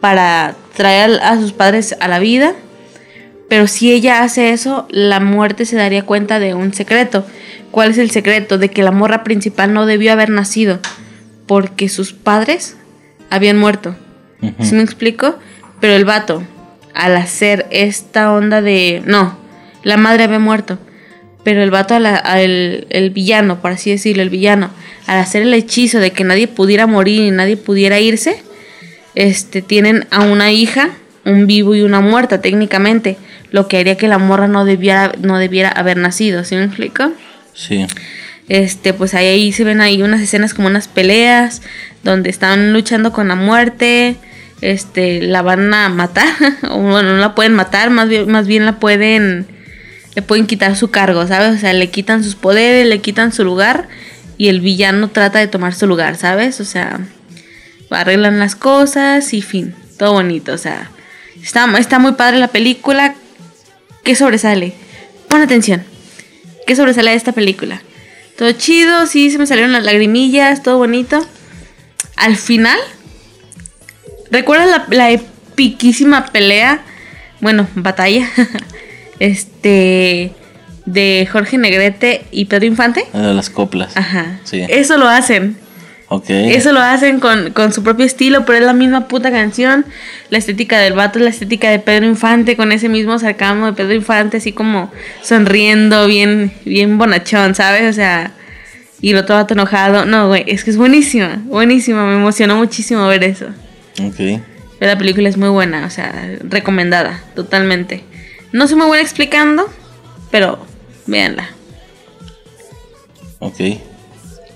para 0.00 0.56
traer 0.76 1.20
a 1.22 1.36
sus 1.36 1.52
padres 1.52 1.96
a 2.00 2.08
la 2.08 2.18
vida. 2.18 2.54
Pero 3.48 3.66
si 3.66 3.92
ella 3.92 4.22
hace 4.22 4.50
eso, 4.50 4.86
la 4.90 5.20
muerte 5.20 5.66
se 5.66 5.76
daría 5.76 6.04
cuenta 6.04 6.38
de 6.38 6.54
un 6.54 6.72
secreto. 6.72 7.26
¿Cuál 7.70 7.90
es 7.90 7.98
el 7.98 8.10
secreto? 8.10 8.58
De 8.58 8.70
que 8.70 8.82
la 8.82 8.92
morra 8.92 9.24
principal 9.24 9.74
no 9.74 9.86
debió 9.86 10.12
haber 10.12 10.30
nacido 10.30 10.80
porque 11.46 11.88
sus 11.88 12.12
padres 12.12 12.76
habían 13.30 13.58
muerto. 13.58 13.94
¿Sí 14.60 14.74
me 14.74 14.82
explico? 14.82 15.36
Pero 15.80 15.94
el 15.94 16.04
vato, 16.04 16.42
al 16.94 17.16
hacer 17.16 17.66
esta 17.70 18.32
onda 18.32 18.60
de... 18.60 19.02
No, 19.06 19.38
la 19.82 19.96
madre 19.96 20.24
había 20.24 20.38
muerto. 20.38 20.78
Pero 21.44 21.62
el 21.62 21.70
vato, 21.70 21.94
a 21.94 22.00
la- 22.00 22.22
a 22.24 22.40
el, 22.40 22.86
el 22.90 23.10
villano, 23.10 23.60
por 23.60 23.72
así 23.72 23.90
decirlo, 23.90 24.22
el 24.22 24.30
villano, 24.30 24.70
al 25.06 25.18
hacer 25.18 25.42
el 25.42 25.52
hechizo 25.54 25.98
de 25.98 26.12
que 26.12 26.22
nadie 26.24 26.46
pudiera 26.48 26.86
morir 26.86 27.22
y 27.22 27.30
nadie 27.30 27.56
pudiera 27.56 27.98
irse, 27.98 28.42
este, 29.14 29.60
tienen 29.62 30.06
a 30.10 30.22
una 30.22 30.52
hija, 30.52 30.90
un 31.24 31.46
vivo 31.46 31.74
y 31.74 31.82
una 31.82 32.00
muerta 32.00 32.40
técnicamente, 32.40 33.16
lo 33.50 33.68
que 33.68 33.78
haría 33.78 33.96
que 33.96 34.08
la 34.08 34.18
morra 34.18 34.48
no 34.48 34.64
debiera, 34.64 35.12
no 35.20 35.38
debiera 35.38 35.68
haber 35.68 35.96
nacido, 35.96 36.44
¿sí 36.44 36.54
me 36.54 36.64
explico? 36.64 37.12
Sí. 37.54 37.86
Este, 38.48 38.92
pues 38.94 39.14
ahí, 39.14 39.26
ahí 39.26 39.52
se 39.52 39.64
ven 39.64 39.80
ahí 39.80 40.02
unas 40.02 40.20
escenas 40.20 40.54
como 40.54 40.68
unas 40.68 40.88
peleas 40.88 41.62
donde 42.02 42.30
están 42.30 42.72
luchando 42.72 43.12
con 43.12 43.28
la 43.28 43.34
muerte. 43.34 44.16
Este, 44.60 45.22
la 45.22 45.42
van 45.42 45.72
a 45.74 45.88
matar. 45.88 46.28
o 46.70 46.78
bueno, 46.78 47.12
no 47.14 47.18
la 47.18 47.34
pueden 47.34 47.52
matar, 47.54 47.90
más 47.90 48.08
bien, 48.08 48.30
más 48.30 48.46
bien 48.46 48.64
la 48.66 48.78
pueden. 48.78 49.46
Le 50.14 50.22
pueden 50.22 50.46
quitar 50.46 50.76
su 50.76 50.90
cargo, 50.90 51.26
¿sabes? 51.26 51.56
O 51.56 51.58
sea, 51.58 51.72
le 51.72 51.90
quitan 51.90 52.22
sus 52.22 52.34
poderes, 52.34 52.86
le 52.86 53.00
quitan 53.00 53.32
su 53.32 53.44
lugar. 53.44 53.88
Y 54.36 54.48
el 54.48 54.60
villano 54.60 55.08
trata 55.08 55.38
de 55.38 55.46
tomar 55.46 55.74
su 55.74 55.86
lugar, 55.86 56.16
¿sabes? 56.16 56.60
O 56.60 56.64
sea, 56.64 57.00
arreglan 57.90 58.38
las 58.38 58.56
cosas 58.56 59.32
y 59.32 59.42
fin. 59.42 59.74
Todo 59.98 60.12
bonito, 60.12 60.52
o 60.52 60.58
sea. 60.58 60.90
Está, 61.42 61.98
muy 61.98 62.12
padre 62.12 62.38
la 62.38 62.48
película. 62.48 63.14
¿Qué 64.04 64.14
sobresale? 64.14 64.74
Pon 65.28 65.40
atención. 65.40 65.84
¿Qué 66.66 66.76
sobresale 66.76 67.10
de 67.10 67.16
esta 67.16 67.32
película? 67.32 67.82
Todo 68.36 68.52
chido, 68.52 69.06
sí, 69.06 69.30
se 69.30 69.38
me 69.38 69.46
salieron 69.46 69.72
las 69.72 69.84
lagrimillas, 69.84 70.62
todo 70.62 70.78
bonito. 70.78 71.24
Al 72.16 72.36
final, 72.36 72.78
¿recuerdas 74.30 74.68
la, 74.68 74.86
la 74.90 75.10
epiquísima 75.10 76.26
pelea? 76.26 76.82
Bueno, 77.40 77.66
batalla. 77.74 78.28
este. 79.22 80.32
De 80.84 81.28
Jorge 81.30 81.58
Negrete 81.58 82.24
y 82.32 82.46
Pedro 82.46 82.66
Infante. 82.66 83.04
La 83.12 83.28
de 83.28 83.34
las 83.34 83.50
coplas. 83.50 83.96
Ajá. 83.96 84.40
Sí. 84.42 84.64
Eso 84.68 84.96
lo 84.98 85.08
hacen. 85.08 85.56
Ok. 86.08 86.28
Eso 86.28 86.72
lo 86.72 86.80
hacen 86.80 87.20
con, 87.20 87.52
con 87.52 87.72
su 87.72 87.84
propio 87.84 88.04
estilo, 88.04 88.44
pero 88.44 88.58
es 88.58 88.64
la 88.64 88.72
misma 88.72 89.06
puta 89.06 89.30
canción. 89.30 89.86
La 90.28 90.38
estética 90.38 90.78
del 90.80 90.94
vato 90.94 91.20
es 91.20 91.24
la 91.24 91.30
estética 91.30 91.70
de 91.70 91.78
Pedro 91.78 92.06
Infante, 92.06 92.56
con 92.56 92.72
ese 92.72 92.88
mismo 92.88 93.16
sarcasmo 93.18 93.66
de 93.66 93.72
Pedro 93.74 93.94
Infante, 93.94 94.38
así 94.38 94.52
como 94.52 94.92
sonriendo, 95.22 96.06
bien, 96.08 96.52
bien 96.64 96.98
bonachón, 96.98 97.54
¿sabes? 97.54 97.88
O 97.88 97.92
sea, 97.92 98.32
y 99.00 99.10
el 99.10 99.16
otro 99.18 99.36
vato 99.36 99.54
enojado. 99.54 100.04
No, 100.04 100.28
güey, 100.28 100.44
es 100.48 100.64
que 100.64 100.70
es 100.70 100.76
buenísima, 100.76 101.40
buenísima. 101.44 102.04
Me 102.06 102.16
emocionó 102.16 102.56
muchísimo 102.56 103.06
ver 103.06 103.24
eso. 103.24 103.46
Ok. 104.02 104.16
Pero 104.78 104.92
la 104.92 104.98
película 104.98 105.28
es 105.28 105.36
muy 105.36 105.48
buena, 105.48 105.86
o 105.86 105.90
sea, 105.90 106.12
recomendada, 106.42 107.22
totalmente. 107.34 108.04
No 108.52 108.66
soy 108.68 108.76
muy 108.76 108.86
buena 108.86 109.02
explicando, 109.02 109.66
pero 110.30 110.58
véanla. 111.06 111.48
Ok. 113.38 113.60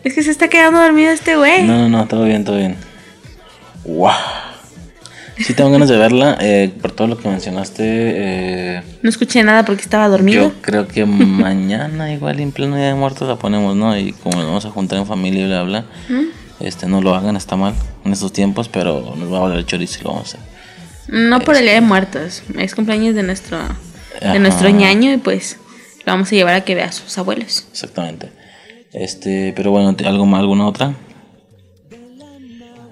Es 0.04 0.14
que 0.14 0.22
se 0.22 0.30
está 0.30 0.48
quedando 0.48 0.80
dormido 0.80 1.10
este 1.10 1.36
güey. 1.36 1.64
No, 1.64 1.76
no, 1.78 1.88
no, 1.88 2.06
todo 2.06 2.24
bien, 2.24 2.44
todo 2.44 2.56
bien. 2.56 2.76
¡Wow! 3.84 4.10
Sí 5.38 5.52
tengo 5.52 5.70
ganas 5.70 5.88
de 5.88 5.96
verla. 5.98 6.38
eh, 6.40 6.72
por 6.80 6.92
todo 6.92 7.08
lo 7.08 7.18
que 7.18 7.28
mencionaste. 7.28 7.82
eh, 7.84 8.82
No 9.02 9.10
escuché 9.10 9.42
nada 9.42 9.64
porque 9.64 9.82
estaba 9.82 10.08
dormido. 10.08 10.44
yo 10.44 10.52
creo 10.62 10.86
que 10.88 11.04
mañana, 11.04 12.12
igual 12.12 12.40
en 12.40 12.52
pleno 12.52 12.76
día 12.76 12.86
de 12.86 12.94
muertos, 12.94 13.28
la 13.28 13.36
ponemos, 13.36 13.74
¿no? 13.76 13.96
Y 13.98 14.12
como 14.12 14.36
nos 14.38 14.46
vamos 14.46 14.66
a 14.66 14.70
juntar 14.70 14.98
en 14.98 15.06
familia 15.06 15.44
y 15.44 15.46
bla, 15.48 15.62
bla. 15.64 15.84
Este, 16.60 16.86
no 16.86 17.02
lo 17.02 17.14
hagan, 17.14 17.36
está 17.36 17.56
mal 17.56 17.74
en 18.04 18.12
estos 18.12 18.32
tiempos, 18.32 18.68
pero 18.68 19.14
nos 19.16 19.30
va 19.30 19.38
a 19.38 19.40
valer 19.40 19.66
chorizo 19.66 19.98
y 20.00 20.04
lo 20.04 20.10
vamos 20.12 20.34
a 20.34 20.38
hacer. 20.38 20.55
No 21.08 21.40
por 21.40 21.56
el 21.56 21.62
Día 21.64 21.74
de 21.74 21.80
Muertos, 21.80 22.42
es 22.58 22.74
cumpleaños 22.74 23.14
de 23.14 23.22
nuestro 23.22 23.58
Ajá. 23.58 24.32
de 24.32 24.38
nuestro 24.38 24.68
ñaño 24.70 25.12
y 25.12 25.16
pues 25.18 25.58
lo 26.04 26.12
vamos 26.12 26.28
a 26.28 26.34
llevar 26.34 26.54
a 26.54 26.64
que 26.64 26.74
vea 26.74 26.86
a 26.86 26.92
sus 26.92 27.16
abuelos. 27.18 27.66
Exactamente. 27.70 28.30
Este, 28.92 29.52
pero 29.54 29.70
bueno, 29.70 29.94
¿te- 29.94 30.06
¿algo 30.06 30.24
más, 30.26 30.40
alguna 30.40 30.66
otra? 30.66 30.94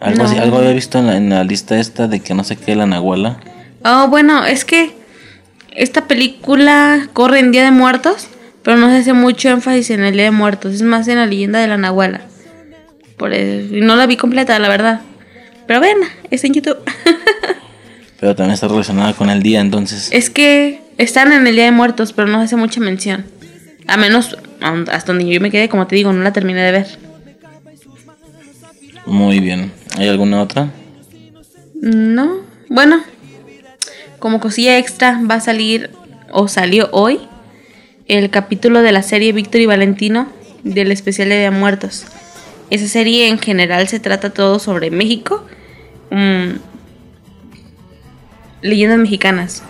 Algo, 0.00 0.18
No. 0.22 0.28
así, 0.28 0.38
algo 0.38 0.58
había 0.58 0.72
visto 0.72 0.98
en 0.98 1.06
la, 1.06 1.16
en 1.16 1.30
la 1.30 1.44
lista 1.44 1.78
esta 1.80 2.06
de 2.08 2.20
que 2.20 2.34
no 2.34 2.44
sé 2.44 2.56
qué, 2.56 2.76
la 2.76 2.86
Nahuala. 2.86 3.38
Oh, 3.84 4.08
bueno, 4.08 4.44
es 4.44 4.64
que 4.64 4.92
esta 5.74 6.06
película 6.06 7.08
corre 7.14 7.38
en 7.40 7.52
Día 7.52 7.64
de 7.64 7.70
Muertos, 7.70 8.28
pero 8.62 8.76
no 8.76 8.90
se 8.90 8.96
hace 8.98 9.12
mucho 9.14 9.48
énfasis 9.48 9.90
en 9.90 10.04
el 10.04 10.12
Día 10.14 10.24
de 10.24 10.30
Muertos, 10.30 10.74
es 10.74 10.82
más 10.82 11.08
en 11.08 11.16
la 11.16 11.26
leyenda 11.26 11.58
de 11.58 11.68
la 11.68 11.78
Nahuala. 11.78 12.20
Por 13.16 13.32
eso- 13.32 13.68
no 13.72 13.96
la 13.96 14.06
vi 14.06 14.16
completa, 14.16 14.58
la 14.58 14.68
verdad. 14.68 15.00
Pero 15.66 15.80
ven, 15.80 15.96
está 16.30 16.46
en 16.48 16.54
YouTube. 16.54 16.78
Pero 18.24 18.34
también 18.34 18.54
está 18.54 18.68
relacionada 18.68 19.12
con 19.12 19.28
el 19.28 19.42
día, 19.42 19.60
entonces. 19.60 20.08
es 20.10 20.30
que 20.30 20.80
están 20.96 21.30
en 21.30 21.46
el 21.46 21.56
Día 21.56 21.66
de 21.66 21.72
Muertos, 21.72 22.14
pero 22.14 22.26
no 22.26 22.40
hace 22.40 22.56
mucha 22.56 22.80
mención. 22.80 23.26
A 23.86 23.98
menos 23.98 24.38
hasta 24.62 25.12
donde 25.12 25.30
yo 25.30 25.42
me 25.42 25.50
quedé, 25.50 25.68
como 25.68 25.86
te 25.86 25.94
digo, 25.94 26.10
no 26.10 26.22
la 26.22 26.32
terminé 26.32 26.62
de 26.62 26.72
ver. 26.72 26.86
Muy 29.04 29.40
bien. 29.40 29.72
¿Hay 29.98 30.08
alguna 30.08 30.40
otra? 30.40 30.70
No, 31.82 32.38
bueno, 32.70 33.02
como 34.20 34.40
cosilla 34.40 34.78
extra 34.78 35.20
va 35.30 35.34
a 35.34 35.40
salir 35.40 35.90
o 36.30 36.48
salió 36.48 36.88
hoy 36.92 37.20
el 38.08 38.30
capítulo 38.30 38.80
de 38.80 38.92
la 38.92 39.02
serie 39.02 39.34
Víctor 39.34 39.60
y 39.60 39.66
Valentino 39.66 40.28
del 40.62 40.92
especial 40.92 41.28
de 41.28 41.40
Día 41.40 41.50
de 41.50 41.58
Muertos. 41.58 42.06
Esa 42.70 42.88
serie 42.88 43.28
en 43.28 43.38
general 43.38 43.86
se 43.88 44.00
trata 44.00 44.30
todo 44.30 44.60
sobre 44.60 44.90
México, 44.90 45.44
mm, 46.10 46.73
leyendas 48.64 48.98
mexicanas. 48.98 49.62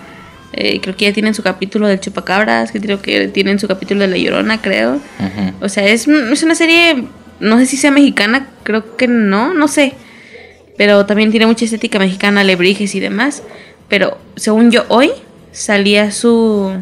Eh, 0.52 0.80
creo 0.80 0.96
que 0.96 1.06
ya 1.06 1.12
tienen 1.12 1.34
su 1.34 1.42
capítulo 1.42 1.88
del 1.88 1.98
Chupacabras, 1.98 2.70
que 2.70 2.80
creo 2.80 3.02
que 3.02 3.26
tienen 3.28 3.58
su 3.58 3.66
capítulo 3.66 4.00
de 4.02 4.06
La 4.06 4.16
Llorona, 4.16 4.62
creo. 4.62 5.00
O 5.60 5.68
sea, 5.68 5.84
es, 5.84 6.06
es 6.06 6.42
una 6.44 6.54
serie, 6.54 7.04
no 7.40 7.58
sé 7.58 7.66
si 7.66 7.76
sea 7.76 7.90
mexicana, 7.90 8.48
creo 8.62 8.96
que 8.96 9.08
no, 9.08 9.52
no 9.52 9.66
sé. 9.66 9.94
Pero 10.76 11.06
también 11.06 11.32
tiene 11.32 11.46
mucha 11.46 11.64
estética 11.64 11.98
mexicana, 11.98 12.42
alebrijes 12.42 12.94
y 12.94 13.00
demás. 13.00 13.42
Pero 13.88 14.18
según 14.36 14.70
yo, 14.70 14.84
hoy 14.88 15.10
salía 15.50 16.12
su... 16.12 16.72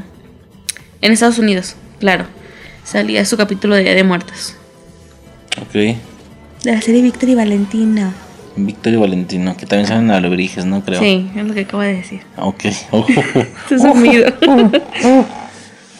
En 1.00 1.12
Estados 1.12 1.38
Unidos, 1.38 1.76
claro. 1.98 2.26
Salía 2.84 3.24
su 3.24 3.36
capítulo 3.38 3.74
de 3.74 3.84
Día 3.84 3.94
de 3.94 4.04
Muertos. 4.04 4.54
Ok. 5.60 5.72
De 5.72 5.96
la 6.72 6.82
serie 6.82 7.00
Víctor 7.00 7.30
y 7.30 7.34
Valentina. 7.34 8.12
Víctor 8.56 8.92
y 8.92 8.96
Valentino, 8.96 9.56
que 9.56 9.66
también 9.66 9.86
salen 9.88 10.10
alebrijes, 10.10 10.64
¿no? 10.64 10.84
Creo. 10.84 11.00
Sí, 11.00 11.30
es 11.34 11.44
lo 11.44 11.54
que 11.54 11.60
acabo 11.60 11.82
de 11.82 11.94
decir. 11.94 12.22
Ok. 12.36 12.64
Oh, 12.92 13.04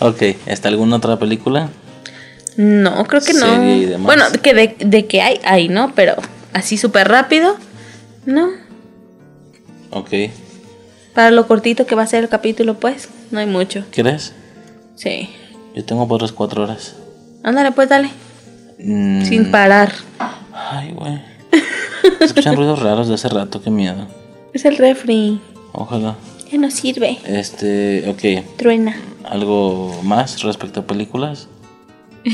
ok. 0.09 0.23
¿Está 0.47 0.69
alguna 0.69 0.97
otra 0.97 1.19
película? 1.19 1.71
no, 2.57 3.05
creo 3.07 3.23
que 3.23 3.33
no. 3.33 3.99
Bueno, 4.01 4.25
que 4.43 4.53
de, 4.55 4.77
de 4.79 5.07
que 5.07 5.23
hay, 5.23 5.41
hay, 5.45 5.69
¿no? 5.69 5.95
Pero 5.95 6.15
así 6.53 6.77
súper 6.77 7.09
rápido, 7.09 7.57
no. 8.27 8.49
Ok. 9.91 10.11
Para 11.15 11.31
lo 11.31 11.47
cortito 11.47 11.87
que 11.87 11.95
va 11.95 12.03
a 12.03 12.07
ser 12.07 12.25
el 12.25 12.29
capítulo, 12.31 12.79
pues, 12.79 13.09
no 13.31 13.39
hay 13.41 13.47
mucho. 13.47 13.85
¿Crees? 13.93 14.33
Sí. 14.97 15.31
Yo 15.75 15.85
tengo 15.85 16.07
por 16.09 16.17
otras 16.17 16.33
cuatro 16.33 16.63
horas. 16.63 16.95
Ándale, 17.43 17.73
pues 17.73 17.89
dale. 17.89 18.11
Mm, 18.79 19.25
Sin 19.25 19.51
parar. 19.51 19.93
Ay, 20.53 20.93
güey. 20.93 21.21
Escuchan 22.21 22.57
ruidos 22.57 22.81
raros 22.81 23.09
de 23.09 23.15
hace 23.15 23.29
rato, 23.29 23.63
qué 23.63 23.71
miedo. 23.71 24.07
Es 24.53 24.65
el 24.65 24.77
refri. 24.77 25.41
Ojalá. 25.73 26.17
Ya 26.51 26.59
no 26.59 26.71
sirve. 26.71 27.19
Este, 27.27 28.05
ok. 28.09 28.57
Truena. 28.57 28.95
¿Algo 29.25 30.01
más 30.03 30.43
respecto 30.43 30.81
a 30.81 30.87
películas? 30.87 31.49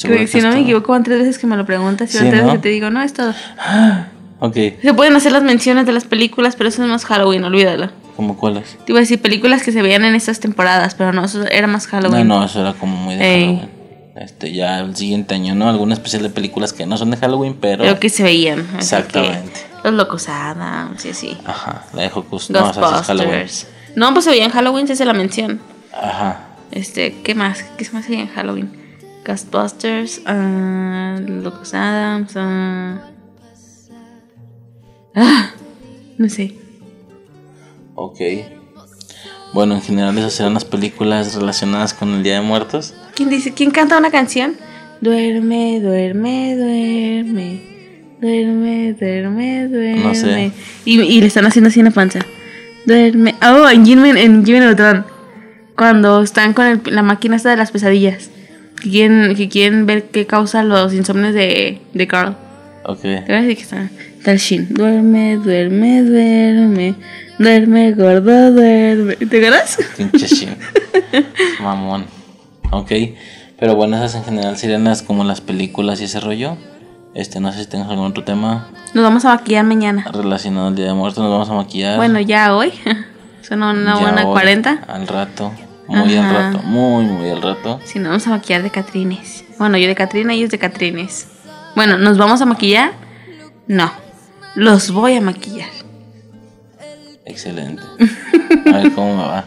Creo 0.00 0.18
que 0.18 0.26
si 0.26 0.40
no 0.40 0.50
me 0.52 0.60
equivoco, 0.60 0.92
van 0.92 1.02
tres 1.02 1.18
veces 1.18 1.38
que 1.38 1.46
me 1.46 1.56
lo 1.56 1.66
preguntas 1.66 2.08
y 2.14 2.18
Sí, 2.18 2.18
van 2.18 2.30
tres 2.30 2.40
¿no? 2.42 2.46
veces 2.48 2.58
que 2.60 2.62
te 2.62 2.68
digo, 2.70 2.90
no, 2.90 3.02
es 3.02 3.12
todo. 3.12 3.32
Ok. 4.40 4.54
Se 4.80 4.94
pueden 4.94 5.16
hacer 5.16 5.32
las 5.32 5.42
menciones 5.42 5.84
de 5.84 5.90
las 5.90 6.04
películas, 6.04 6.54
pero 6.54 6.68
eso 6.68 6.80
es 6.84 6.88
más 6.88 7.04
Halloween, 7.06 7.42
olvídalo. 7.42 7.90
¿Cómo 8.14 8.36
cuáles? 8.36 8.78
Te 8.86 8.92
iba 8.92 9.00
a 9.00 9.02
decir 9.02 9.20
películas 9.20 9.64
que 9.64 9.72
se 9.72 9.82
veían 9.82 10.04
en 10.04 10.14
estas 10.14 10.38
temporadas, 10.38 10.94
pero 10.94 11.12
no, 11.12 11.24
eso 11.24 11.44
era 11.48 11.66
más 11.66 11.86
No, 11.86 11.90
Halloween. 11.90 12.28
no, 12.28 12.44
eso 12.44 12.60
era 12.60 12.72
como 12.74 12.94
muy 12.96 13.16
de 13.16 13.24
Ey. 13.34 13.44
Halloween. 13.46 13.70
Este, 14.18 14.52
ya 14.52 14.80
el 14.80 14.96
siguiente 14.96 15.36
año, 15.36 15.54
¿no? 15.54 15.68
Alguna 15.68 15.94
especial 15.94 16.22
de 16.24 16.30
películas 16.30 16.72
que 16.72 16.86
no 16.86 16.98
son 16.98 17.12
de 17.12 17.16
Halloween, 17.16 17.56
pero. 17.60 17.84
Pero 17.84 18.00
que 18.00 18.08
se 18.08 18.24
veían. 18.24 18.66
Exactamente. 18.76 19.60
Los 19.84 19.94
Locos 19.94 20.28
Adams, 20.28 21.00
sí, 21.00 21.14
sí. 21.14 21.38
Ajá, 21.44 21.84
la 21.94 22.02
de 22.02 22.10
Hocus. 22.12 22.50
No, 22.50 22.72
sí. 22.74 23.66
No, 23.94 24.12
pues 24.12 24.24
se 24.24 24.30
veía 24.30 24.44
en 24.44 24.50
Halloween, 24.50 24.88
se 24.88 24.94
hace 24.94 25.04
la 25.04 25.12
mención. 25.12 25.60
Ajá. 25.92 26.48
Este, 26.72 27.22
¿qué 27.22 27.36
más? 27.36 27.62
¿Qué 27.76 27.86
más 27.92 28.08
hay 28.08 28.16
en 28.16 28.28
Halloween? 28.28 28.72
Ghostbusters, 29.24 30.22
ah, 30.26 31.18
Locos 31.20 31.74
Adams, 31.74 32.32
ah, 32.34 33.00
ah, 35.14 35.50
no 36.16 36.28
sé. 36.28 36.54
Ok. 37.94 38.18
Bueno, 39.52 39.76
en 39.76 39.82
general 39.82 40.18
esas 40.18 40.32
serán 40.32 40.54
las 40.54 40.64
películas 40.64 41.34
relacionadas 41.34 41.94
con 41.94 42.14
el 42.14 42.22
Día 42.24 42.34
de 42.34 42.40
Muertos. 42.40 42.94
¿Quién 43.18 43.30
dice? 43.30 43.52
¿Quién 43.52 43.72
canta 43.72 43.98
una 43.98 44.12
canción? 44.12 44.54
Duerme, 45.00 45.80
duerme, 45.80 46.54
duerme. 46.56 47.60
Duerme, 48.20 48.92
duerme, 48.94 49.66
duerme. 49.68 50.02
No 50.04 50.14
sé. 50.14 50.52
Y, 50.84 51.00
y 51.00 51.20
le 51.20 51.26
están 51.26 51.44
haciendo 51.44 51.66
así 51.68 51.80
en 51.80 51.86
la 51.86 51.90
panza. 51.90 52.20
Duerme. 52.86 53.34
Oh, 53.42 53.68
en 53.68 53.84
Jimmy, 53.84 54.10
en 54.10 54.46
Jimmy 54.46 54.60
Neutron. 54.60 55.04
Cuando 55.76 56.22
están 56.22 56.52
con 56.54 56.66
el- 56.66 56.80
la 56.86 57.02
máquina 57.02 57.34
esta 57.34 57.50
de 57.50 57.56
las 57.56 57.72
pesadillas. 57.72 58.30
Que 58.80 58.88
quieren, 58.90 59.34
que 59.34 59.48
quieren 59.48 59.84
ver 59.86 60.04
qué 60.12 60.24
causa 60.24 60.62
los 60.62 60.94
insomnios 60.94 61.34
de, 61.34 61.80
de 61.94 62.06
Carl. 62.06 62.36
Ok. 62.84 63.02
Te 63.02 63.24
voy 63.26 63.34
a 63.34 63.42
decir 63.42 63.56
que 63.56 63.62
está, 63.62 64.36
Shin. 64.36 64.68
Duerme, 64.70 65.38
duerme, 65.38 66.02
duerme. 66.04 66.94
Duerme, 67.40 67.92
gordo, 67.94 68.52
duerme. 68.52 69.16
¿Te 69.16 69.36
acuerdas? 69.38 69.78
Pinche 69.96 70.28
Shin. 70.28 70.50
Mamón. 71.60 72.04
Ok. 72.70 72.92
Pero 73.58 73.74
bueno, 73.74 73.96
esas 73.96 74.14
en 74.14 74.24
general 74.24 74.56
serían 74.56 74.84
las 74.84 75.02
como 75.02 75.24
las 75.24 75.40
películas 75.40 76.00
y 76.00 76.04
ese 76.04 76.20
rollo. 76.20 76.56
Este, 77.14 77.40
no 77.40 77.52
sé 77.52 77.60
si 77.60 77.66
tengas 77.66 77.88
algún 77.88 78.06
otro 78.06 78.22
tema 78.22 78.68
Nos 78.94 79.02
vamos 79.02 79.24
a 79.24 79.30
maquillar 79.34 79.64
mañana. 79.64 80.04
relacionado 80.12 80.68
al 80.68 80.76
Día 80.76 80.86
de 80.86 80.94
Muertos. 80.94 81.22
Nos 81.22 81.32
vamos 81.32 81.48
a 81.50 81.54
maquillar. 81.54 81.96
Bueno, 81.96 82.20
ya 82.20 82.54
hoy. 82.54 82.72
Son 83.42 83.62
una 83.62 83.94
Ya 83.94 84.00
buena 84.00 84.26
hoy, 84.26 84.32
40. 84.32 84.84
Al 84.86 85.08
rato. 85.08 85.52
Muy 85.88 86.14
al 86.16 86.30
rato. 86.34 86.58
Muy, 86.64 87.06
muy 87.06 87.30
al 87.30 87.40
rato. 87.42 87.80
Si 87.84 87.98
nos 87.98 88.08
vamos 88.10 88.26
a 88.26 88.30
maquillar 88.30 88.62
de 88.62 88.70
Catrines. 88.70 89.44
Bueno, 89.58 89.78
yo 89.78 89.88
de 89.88 89.94
Catrina 89.94 90.34
y 90.34 90.38
ellos 90.40 90.50
de 90.50 90.58
Catrines. 90.58 91.28
Bueno, 91.74 91.96
¿nos 91.96 92.18
vamos 92.18 92.40
a 92.42 92.46
maquillar? 92.46 92.92
No. 93.66 93.90
Los 94.54 94.90
voy 94.90 95.16
a 95.16 95.20
maquillar. 95.22 95.68
Excelente. 97.24 97.82
A 98.72 98.76
ver 98.78 98.92
cómo 98.92 99.16
me 99.16 99.22
va. 99.22 99.44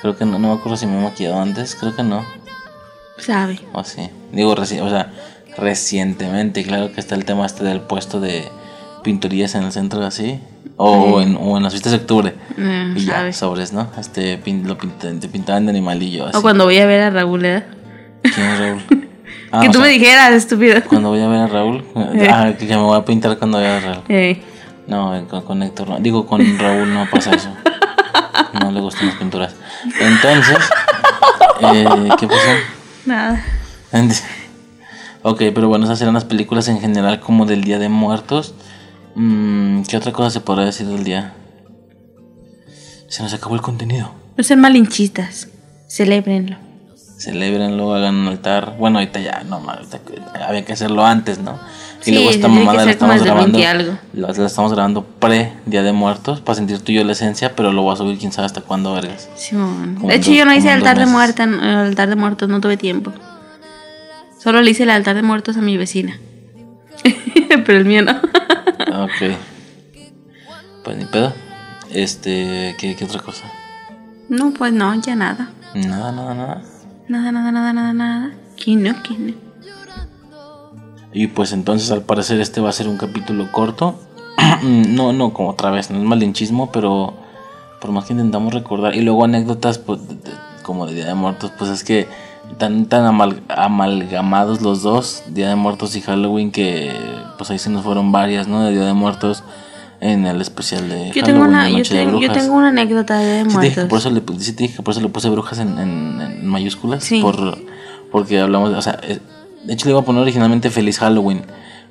Creo 0.00 0.16
que 0.16 0.24
no, 0.24 0.38
no 0.38 0.48
me 0.48 0.54
acuerdo 0.54 0.76
si 0.76 0.86
me 0.86 0.98
he 0.98 1.02
maquillado 1.02 1.40
antes. 1.40 1.74
Creo 1.74 1.94
que 1.94 2.02
no. 2.02 2.24
Sabe. 3.20 3.60
O 3.72 3.84
sí. 3.84 4.08
Digo, 4.32 4.54
reci- 4.56 4.80
o 4.80 4.88
sea, 4.88 5.10
recientemente. 5.56 6.62
Claro 6.64 6.92
que 6.92 7.00
está 7.00 7.14
el 7.14 7.24
tema 7.24 7.46
este 7.46 7.64
del 7.64 7.80
puesto 7.80 8.20
de 8.20 8.48
pinturías 9.02 9.54
en 9.54 9.64
el 9.64 9.72
centro 9.72 10.04
así. 10.04 10.40
O, 10.82 11.20
en, 11.20 11.36
o 11.38 11.56
en 11.58 11.62
las 11.62 11.72
fiestas 11.74 11.92
de 11.92 11.98
octubre. 11.98 12.34
Mm, 12.56 12.96
y 12.96 13.04
ya, 13.04 13.14
sabe. 13.16 13.32
sobres, 13.34 13.72
¿no? 13.72 13.88
Este, 13.98 14.38
pin- 14.42 14.64
lo 14.64 14.78
pinta- 14.78 15.12
te 15.20 15.28
pintaban 15.28 15.66
de 15.66 15.70
animalillo. 15.70 16.26
Así. 16.26 16.36
O 16.38 16.42
cuando 16.42 16.64
voy 16.64 16.78
a 16.78 16.86
ver 16.86 17.02
a 17.02 17.10
Raúl, 17.10 17.44
¿eh? 17.44 17.64
¿Quién 18.22 18.46
es 18.46 18.58
Raúl? 18.58 18.82
Ah, 19.52 19.62
que 19.62 19.66
tú 19.66 19.74
sea, 19.74 19.82
me 19.82 19.88
dijeras, 19.88 20.30
estúpido. 20.32 20.80
Cuando 20.88 21.08
voy 21.08 21.20
a 21.20 21.26
ver 21.26 21.40
a 21.40 21.46
Raúl. 21.48 21.84
Ah, 22.30 22.52
que 22.56 22.66
me 22.66 22.76
voy 22.76 22.96
a 22.96 23.04
pintar 23.04 23.36
cuando 23.36 23.58
vea 23.58 23.78
a 23.78 23.80
Raúl. 23.80 24.02
Eh, 24.08 24.40
No, 24.86 25.16
eh, 25.16 25.24
con, 25.28 25.42
con 25.42 25.62
Héctor 25.64 25.88
no. 25.88 25.98
Digo, 25.98 26.24
con 26.24 26.40
Raúl 26.58 26.94
no 26.94 27.08
pasa 27.10 27.32
eso. 27.34 27.50
No 28.60 28.70
le 28.70 28.80
gustan 28.80 29.08
las 29.08 29.16
pinturas. 29.16 29.54
Entonces, 30.00 30.56
eh, 31.62 32.08
¿qué 32.18 32.26
pasó? 32.28 32.50
Nada. 33.06 33.44
Ok, 35.22 35.42
pero 35.54 35.68
bueno, 35.68 35.84
esas 35.84 36.00
eran 36.00 36.14
las 36.14 36.24
películas 36.24 36.68
en 36.68 36.80
general 36.80 37.20
como 37.20 37.44
del 37.46 37.62
Día 37.62 37.78
de 37.78 37.88
Muertos. 37.88 38.54
Mm, 39.14 39.82
¿Qué 39.82 39.96
otra 39.96 40.12
cosa 40.12 40.30
se 40.30 40.40
podrá 40.40 40.64
decir 40.64 40.86
del 40.86 41.04
día? 41.04 41.34
Se 43.08 43.22
nos 43.22 43.34
acabó 43.34 43.54
el 43.54 43.60
contenido. 43.60 44.12
No 44.36 44.44
sean 44.44 44.60
malinchistas. 44.60 45.48
Celébrenlo. 45.88 46.56
Celébrenlo, 47.20 47.94
hagan 47.94 48.14
un 48.14 48.28
altar. 48.28 48.76
Bueno, 48.78 48.98
ahorita 48.98 49.20
ya, 49.20 49.42
no, 49.44 49.56
ahorita 49.56 49.98
había 50.48 50.64
que 50.64 50.72
hacerlo 50.72 51.04
antes, 51.04 51.38
¿no? 51.38 51.58
Y 52.00 52.04
Sí, 52.04 52.12
luego 52.12 52.30
esta 52.30 52.48
mamada 52.48 52.86
la 52.86 52.90
estamos 52.92 53.22
grabando. 53.22 53.58
20 53.58 53.66
algo. 53.66 53.98
La, 54.14 54.28
la 54.32 54.46
estamos 54.46 54.72
grabando 54.72 55.04
pre 55.04 55.52
Día 55.66 55.82
de 55.82 55.92
Muertos 55.92 56.40
para 56.40 56.56
sentir 56.56 56.78
tú 56.80 56.92
y 56.92 56.94
yo 56.94 57.04
la 57.04 57.12
esencia, 57.12 57.54
pero 57.54 57.72
lo 57.72 57.82
voy 57.82 57.92
a 57.92 57.96
subir 57.96 58.16
quién 58.18 58.32
sabe 58.32 58.46
hasta 58.46 58.62
cuándo, 58.62 58.94
vergas. 58.94 59.28
Como 59.50 60.08
De 60.08 60.14
hecho, 60.14 60.30
dos- 60.30 60.38
yo 60.38 60.44
no 60.46 60.54
hice 60.54 60.70
altar 60.70 60.98
de 60.98 61.04
muerta, 61.04 61.44
el 61.44 61.62
altar 61.62 62.08
de 62.08 62.16
muertos, 62.16 62.48
no 62.48 62.58
tuve 62.62 62.78
tiempo. 62.78 63.12
Solo 64.42 64.62
le 64.62 64.70
hice 64.70 64.84
el 64.84 64.90
altar 64.90 65.14
de 65.14 65.22
muertos 65.22 65.58
a 65.58 65.60
mi 65.60 65.76
vecina. 65.76 66.18
Pero 67.66 67.76
el 67.78 67.84
mío 67.84 68.00
no. 68.02 68.12
Ok. 69.04 69.36
Pues 70.84 70.96
ni 70.96 71.04
pedo. 71.04 71.34
Este, 71.92 72.74
¿qué, 72.78 72.96
qué 72.96 73.04
otra 73.04 73.20
cosa? 73.20 73.44
no, 74.30 74.52
pues 74.52 74.72
no, 74.72 74.94
ya 75.02 75.16
nada. 75.16 75.50
Nada, 75.74 76.12
nada, 76.12 76.34
nada. 76.34 76.62
Nada, 77.10 77.32
nada, 77.32 77.50
nada, 77.50 77.72
nada, 77.72 77.92
nada. 77.92 78.30
¿Quién 78.62 78.84
no? 78.84 78.94
¿Quién 79.02 79.26
no? 79.26 79.32
Y 81.12 81.26
pues 81.26 81.52
entonces 81.52 81.90
al 81.90 82.02
parecer 82.02 82.40
este 82.40 82.60
va 82.60 82.68
a 82.68 82.72
ser 82.72 82.86
un 82.88 82.96
capítulo 82.96 83.50
corto. 83.50 83.98
no, 84.62 85.12
no, 85.12 85.32
como 85.32 85.48
otra 85.50 85.70
vez, 85.70 85.90
no 85.90 85.98
es 85.98 86.04
malinchismo, 86.04 86.70
pero 86.70 87.14
por 87.80 87.90
más 87.90 88.04
que 88.04 88.12
intentamos 88.12 88.54
recordar. 88.54 88.94
Y 88.94 89.00
luego 89.00 89.24
anécdotas 89.24 89.78
pues, 89.78 90.06
de- 90.06 90.16
como 90.62 90.86
de 90.86 90.94
Día 90.94 91.06
de 91.06 91.14
Muertos, 91.14 91.50
pues 91.58 91.68
es 91.70 91.82
que 91.82 92.06
tan, 92.58 92.86
tan 92.86 93.04
amal- 93.04 93.42
amalgamados 93.48 94.60
los 94.62 94.82
dos, 94.82 95.24
Día 95.26 95.48
de 95.48 95.56
Muertos 95.56 95.96
y 95.96 96.00
Halloween, 96.02 96.52
que 96.52 96.92
pues 97.38 97.50
ahí 97.50 97.58
se 97.58 97.70
nos 97.70 97.82
fueron 97.82 98.12
varias, 98.12 98.46
¿no? 98.46 98.62
De 98.62 98.70
Día 98.70 98.84
de 98.84 98.92
Muertos 98.94 99.42
en 100.00 100.26
el 100.26 100.40
especial 100.40 100.88
de 100.88 101.10
Yo 101.12 101.22
Halloween, 101.22 101.24
tengo, 101.24 101.42
una, 101.44 101.64
de 101.64 101.70
yo, 101.70 101.76
de 101.94 102.20
yo 102.26 102.32
tengo 102.32 102.54
una 102.54 102.68
anécdota 102.68 103.18
de 103.18 103.44
Sí 103.44 103.56
te, 103.56 103.60
dije 103.60 103.74
que 103.74 103.80
muertos. 103.80 103.84
por 103.88 103.98
eso 103.98 104.10
le, 104.10 104.24
pu- 104.24 104.38
sí 104.38 104.52
te 104.54 104.62
dije 104.64 104.76
que 104.76 104.82
por 104.82 104.92
eso 104.92 105.00
le 105.00 105.08
puse 105.08 105.28
brujas 105.28 105.58
en, 105.58 105.78
en- 105.78 106.20
en 106.20 106.46
mayúsculas. 106.46 107.04
Sí. 107.04 107.20
Por, 107.20 107.58
porque 108.10 108.40
hablamos, 108.40 108.70
de- 108.72 108.78
o 108.78 108.82
sea, 108.82 108.98
eh, 109.02 109.18
de 109.64 109.72
hecho 109.74 109.86
le 109.86 109.92
iba 109.92 110.00
a 110.00 110.04
poner 110.04 110.22
originalmente 110.22 110.70
Feliz 110.70 110.98
Halloween. 110.98 111.42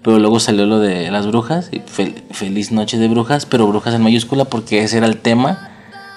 Pero 0.01 0.17
luego 0.17 0.39
salió 0.39 0.65
lo 0.65 0.79
de 0.79 1.11
las 1.11 1.27
brujas, 1.27 1.67
y 1.73 1.79
fel- 1.81 2.23
Feliz 2.31 2.71
Noche 2.71 2.97
de 2.97 3.09
Brujas, 3.09 3.45
pero 3.45 3.67
brujas 3.67 3.93
en 3.93 4.01
mayúscula 4.01 4.45
porque 4.45 4.81
ese 4.81 4.97
era 4.97 5.07
el 5.07 5.17
tema, 5.17 5.71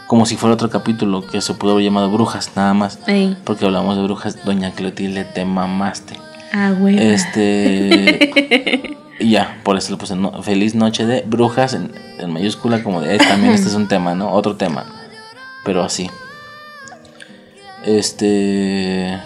como 0.07 0.25
si 0.25 0.37
fuera 0.37 0.55
otro 0.55 0.71
capítulo 0.71 1.27
que 1.27 1.41
se 1.41 1.53
pudo 1.55 1.73
haber 1.73 1.85
llamado 1.85 2.09
Brujas, 2.11 2.53
nada 2.55 2.75
más. 2.75 3.01
Ey. 3.09 3.37
Porque 3.45 3.65
hablamos 3.65 3.97
de 3.97 4.05
brujas, 4.05 4.45
Doña 4.45 4.71
Clotilde, 4.71 5.25
te 5.25 5.45
mamaste. 5.45 6.15
Ah, 6.53 6.73
güey. 6.79 6.97
Este. 6.97 8.99
y 9.23 9.31
ya, 9.31 9.61
por 9.65 9.77
eso 9.77 9.91
le 9.93 9.97
puse 9.99 10.15
no- 10.17 10.43
Feliz 10.43 10.75
Noche 10.75 11.07
de 11.07 11.23
Brujas 11.27 11.75
en, 11.75 11.93
en 12.19 12.31
mayúscula, 12.33 12.83
como 12.83 13.01
de 13.01 13.15
"Eh, 13.17 13.19
también 13.19 13.55
este 13.55 13.69
es 13.69 13.75
un 13.75 13.89
tema, 13.89 14.15
¿no? 14.15 14.33
Otro 14.33 14.57
tema. 14.57 14.85
Pero 15.65 15.83
así. 15.83 16.11
Este. 17.85 19.19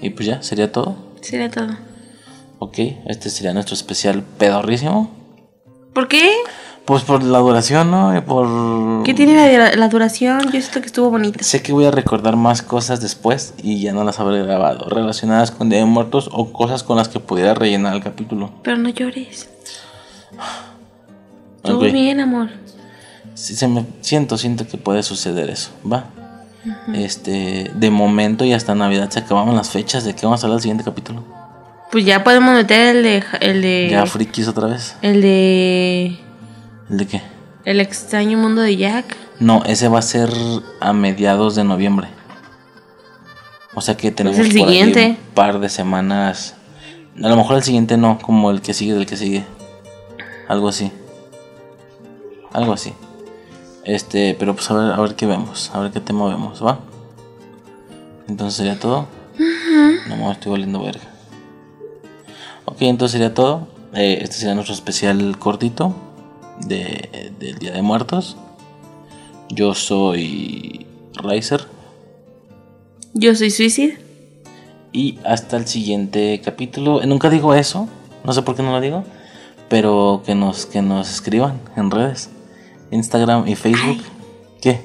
Y 0.00 0.10
pues 0.10 0.26
ya, 0.26 0.42
sería 0.42 0.72
todo. 0.72 0.96
Sería 1.20 1.50
todo. 1.50 1.68
Ok, 2.58 2.78
este 3.06 3.30
sería 3.30 3.52
nuestro 3.52 3.74
especial 3.74 4.22
pedorrísimo. 4.38 5.10
¿Por 5.92 6.08
qué? 6.08 6.30
Pues 6.84 7.04
por 7.04 7.22
la 7.22 7.38
duración, 7.38 7.90
¿no? 7.90 8.12
Por. 8.24 9.04
¿Qué 9.04 9.14
tiene 9.14 9.56
la, 9.56 9.76
la 9.76 9.88
duración? 9.88 10.42
Yo 10.46 10.60
siento 10.60 10.80
que 10.80 10.86
estuvo 10.86 11.10
bonita. 11.10 11.42
Sé 11.44 11.62
que 11.62 11.72
voy 11.72 11.84
a 11.84 11.92
recordar 11.92 12.36
más 12.36 12.62
cosas 12.62 13.00
después 13.00 13.54
y 13.62 13.80
ya 13.80 13.92
no 13.92 14.02
las 14.02 14.18
habré 14.18 14.42
grabado, 14.42 14.88
relacionadas 14.88 15.52
con 15.52 15.68
Día 15.68 15.78
de 15.78 15.84
Muertos 15.84 16.28
o 16.32 16.52
cosas 16.52 16.82
con 16.82 16.96
las 16.96 17.08
que 17.08 17.20
pudiera 17.20 17.54
rellenar 17.54 17.94
el 17.94 18.02
capítulo. 18.02 18.50
Pero 18.62 18.78
no 18.78 18.88
llores. 18.88 19.48
Todo 21.62 21.78
bien, 21.78 22.18
amor. 22.18 22.48
Sí, 23.34 23.54
se 23.54 23.68
me 23.68 23.86
siento, 24.00 24.36
siento 24.36 24.66
que 24.66 24.76
puede 24.76 25.02
suceder 25.02 25.50
eso, 25.50 25.70
¿va? 25.90 26.06
Este, 26.94 27.70
de 27.74 27.90
momento 27.90 28.44
y 28.44 28.52
hasta 28.52 28.74
Navidad 28.74 29.10
se 29.10 29.20
acababan 29.20 29.54
las 29.56 29.70
fechas 29.70 30.04
de 30.04 30.14
que 30.14 30.26
vamos 30.26 30.42
a 30.42 30.46
hablar 30.46 30.56
del 30.56 30.62
siguiente 30.62 30.84
capítulo. 30.84 31.24
Pues 31.90 32.04
ya 32.04 32.24
podemos 32.24 32.54
meter 32.54 32.96
el 32.96 33.02
de. 33.02 33.24
El 33.40 33.62
de. 33.62 33.88
Ya 33.90 34.06
frikis 34.06 34.48
otra 34.48 34.66
vez. 34.68 34.96
el 35.02 35.20
de. 35.22 36.18
¿El 36.92 36.98
de 36.98 37.06
qué? 37.06 37.22
El 37.64 37.80
extraño 37.80 38.36
mundo 38.36 38.60
de 38.60 38.76
Jack. 38.76 39.16
No, 39.40 39.64
ese 39.64 39.88
va 39.88 39.98
a 39.98 40.02
ser 40.02 40.30
a 40.78 40.92
mediados 40.92 41.54
de 41.54 41.64
noviembre. 41.64 42.08
O 43.72 43.80
sea 43.80 43.96
que 43.96 44.10
tenemos 44.10 44.38
Pues 44.38 44.54
el 44.54 44.58
por 44.60 44.68
ahí 44.68 44.82
un 44.82 45.16
par 45.34 45.58
de 45.58 45.70
semanas. 45.70 46.54
A 47.16 47.28
lo 47.30 47.36
mejor 47.36 47.56
el 47.56 47.62
siguiente 47.62 47.96
no, 47.96 48.18
como 48.18 48.50
el 48.50 48.60
que 48.60 48.74
sigue 48.74 48.92
del 48.92 49.06
que 49.06 49.16
sigue. 49.16 49.42
Algo 50.48 50.68
así. 50.68 50.92
Algo 52.52 52.74
así. 52.74 52.92
Este, 53.84 54.36
pero 54.38 54.54
pues 54.54 54.70
a 54.70 54.74
ver, 54.74 54.92
a 54.92 55.00
ver 55.00 55.14
qué 55.14 55.24
vemos, 55.24 55.70
a 55.72 55.80
ver 55.80 55.92
qué 55.92 56.00
tema 56.00 56.28
vemos, 56.28 56.62
¿va? 56.62 56.80
Entonces 58.28 58.54
sería 58.54 58.78
todo. 58.78 59.06
No 60.08 60.16
me 60.16 60.30
estoy 60.30 60.52
valiendo 60.52 60.82
verga. 60.82 61.08
Ok, 62.66 62.82
entonces 62.82 63.12
sería 63.12 63.32
todo. 63.32 63.66
Eh, 63.94 64.18
este 64.20 64.36
sería 64.36 64.54
nuestro 64.54 64.74
especial 64.74 65.38
cortito 65.38 66.11
de, 66.66 67.32
del 67.38 67.58
Día 67.58 67.72
de 67.72 67.82
Muertos. 67.82 68.36
Yo 69.50 69.74
soy 69.74 70.86
Riser. 71.14 71.66
Yo 73.14 73.34
soy 73.34 73.50
Suicide. 73.50 73.98
Y 74.92 75.18
hasta 75.24 75.56
el 75.56 75.66
siguiente 75.66 76.40
capítulo. 76.44 77.02
Eh, 77.02 77.06
Nunca 77.06 77.30
digo 77.30 77.54
eso. 77.54 77.88
No 78.24 78.32
sé 78.32 78.42
por 78.42 78.56
qué 78.56 78.62
no 78.62 78.72
lo 78.72 78.80
digo. 78.80 79.04
Pero 79.68 80.22
que 80.24 80.34
nos, 80.34 80.66
que 80.66 80.82
nos 80.82 81.10
escriban 81.10 81.60
en 81.76 81.90
redes. 81.90 82.30
Instagram 82.90 83.48
y 83.48 83.56
Facebook. 83.56 84.02
¿Qué? 84.60 84.80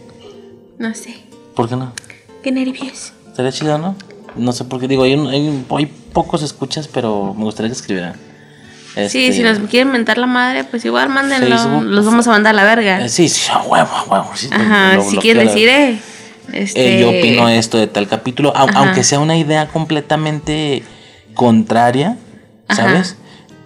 No 0.77 0.93
sé. 0.93 1.15
¿Por 1.55 1.67
qué 1.67 1.75
no? 1.75 1.91
Qué 2.41 2.51
nervios. 2.51 3.11
Estaría 3.27 3.51
chido, 3.51 3.77
¿no? 3.77 3.95
No 4.35 4.51
sé 4.53 4.63
por 4.65 4.79
qué 4.79 4.87
digo, 4.87 5.03
hay, 5.03 5.15
un- 5.15 5.27
hay, 5.27 5.65
hay 5.75 5.85
pocos 6.13 6.41
escuchas, 6.43 6.87
pero 6.87 7.33
me 7.33 7.43
gustaría 7.43 7.69
que 7.69 7.75
escribieran. 7.75 8.15
Sí, 9.09 9.25
Este, 9.27 9.33
si 9.33 9.43
nos 9.43 9.59
quieren 9.69 9.91
mentar 9.91 10.17
la 10.17 10.25
madre, 10.27 10.63
pues 10.63 10.83
igual 10.85 11.09
mándenlo. 11.09 11.55
Facebook. 11.57 11.83
Los 11.83 12.05
vamos 12.05 12.27
a 12.27 12.31
mandar 12.31 12.51
a 12.51 12.55
la 12.55 12.63
verga. 12.63 13.05
eh, 13.05 13.09
sí, 13.09 13.29
sí, 13.29 13.49
a 13.51 13.61
huevo, 13.61 13.89
a 13.95 14.03
huevo. 14.03 14.31
sí, 14.35 14.49
Ajá, 14.51 14.95
lo- 14.95 15.03
si 15.03 15.17
quieren 15.17 15.45
decir, 15.47 15.69
eh. 15.69 15.99
Este. 16.53 16.95
Eh, 16.97 17.01
yo 17.01 17.09
opino 17.09 17.47
esto 17.49 17.77
de 17.77 17.87
tal 17.87 18.07
capítulo, 18.07 18.53
aunque 18.55 19.03
sea 19.03 19.19
una 19.19 19.37
idea 19.37 19.67
completamente 19.67 20.81
contraria, 21.33 22.17
Ajá. 22.67 22.83
¿sabes? 22.83 23.17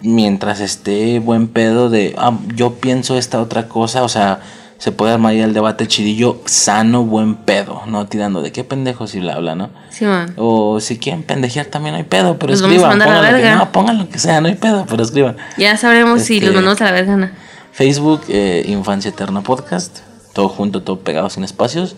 Mientras 0.02 0.60
esté 0.60 1.20
buen 1.20 1.48
pedo 1.48 1.90
de, 1.90 2.16
ah, 2.18 2.34
yo 2.56 2.74
pienso 2.76 3.18
esta 3.18 3.40
otra 3.40 3.68
cosa, 3.68 4.04
o 4.04 4.10
sea, 4.10 4.40
se 4.82 4.92
puede 4.92 5.14
armar 5.14 5.34
ahí 5.34 5.42
el 5.42 5.54
debate 5.54 5.88
chidillo, 5.88 6.42
sano, 6.46 7.04
buen 7.04 7.36
pedo, 7.36 7.84
no 7.86 8.08
tirando 8.08 8.42
de 8.42 8.52
qué 8.52 8.64
pendejo 8.64 9.06
si 9.06 9.20
bla 9.20 9.38
bla, 9.38 9.54
¿no? 9.54 9.70
Sí, 9.92 10.06
man. 10.06 10.34
O 10.38 10.80
si 10.80 10.98
quieren 10.98 11.22
pendejear 11.22 11.68
también 11.68 11.94
no 11.94 11.98
hay 12.00 12.04
pedo, 12.04 12.40
pero 12.40 12.54
Los 12.54 12.64
vamos 12.64 12.78
a 12.78 12.88
escriban, 12.88 13.02
a 13.04 13.22
la 13.22 13.32
lo 13.32 13.38
que, 13.38 13.52
no, 13.52 13.72
pongan 13.72 14.00
lo 14.00 14.10
que 14.10 14.18
sea, 14.18 14.42
no 14.42 14.48
hay 14.48 14.56
pedo, 14.56 14.88
pero 14.90 15.04
escriban. 15.04 15.38
Ya 15.56 15.78
sabremos 15.78 16.24
si 16.24 16.38
Este- 16.38 16.48
los 16.48 16.56
mandamos 16.56 16.82
a 16.82 16.86
la 16.86 16.92
verga 16.94 17.16
no. 17.16 17.30
Facebook, 17.74 18.22
eh, 18.30 18.66
Infancia 18.70 19.10
Eterna 19.10 19.42
Podcast, 19.42 20.00
todo 20.34 20.50
junto, 20.50 20.82
todo 20.82 21.00
pegado 21.02 21.30
sin 21.30 21.44
espacios. 21.44 21.96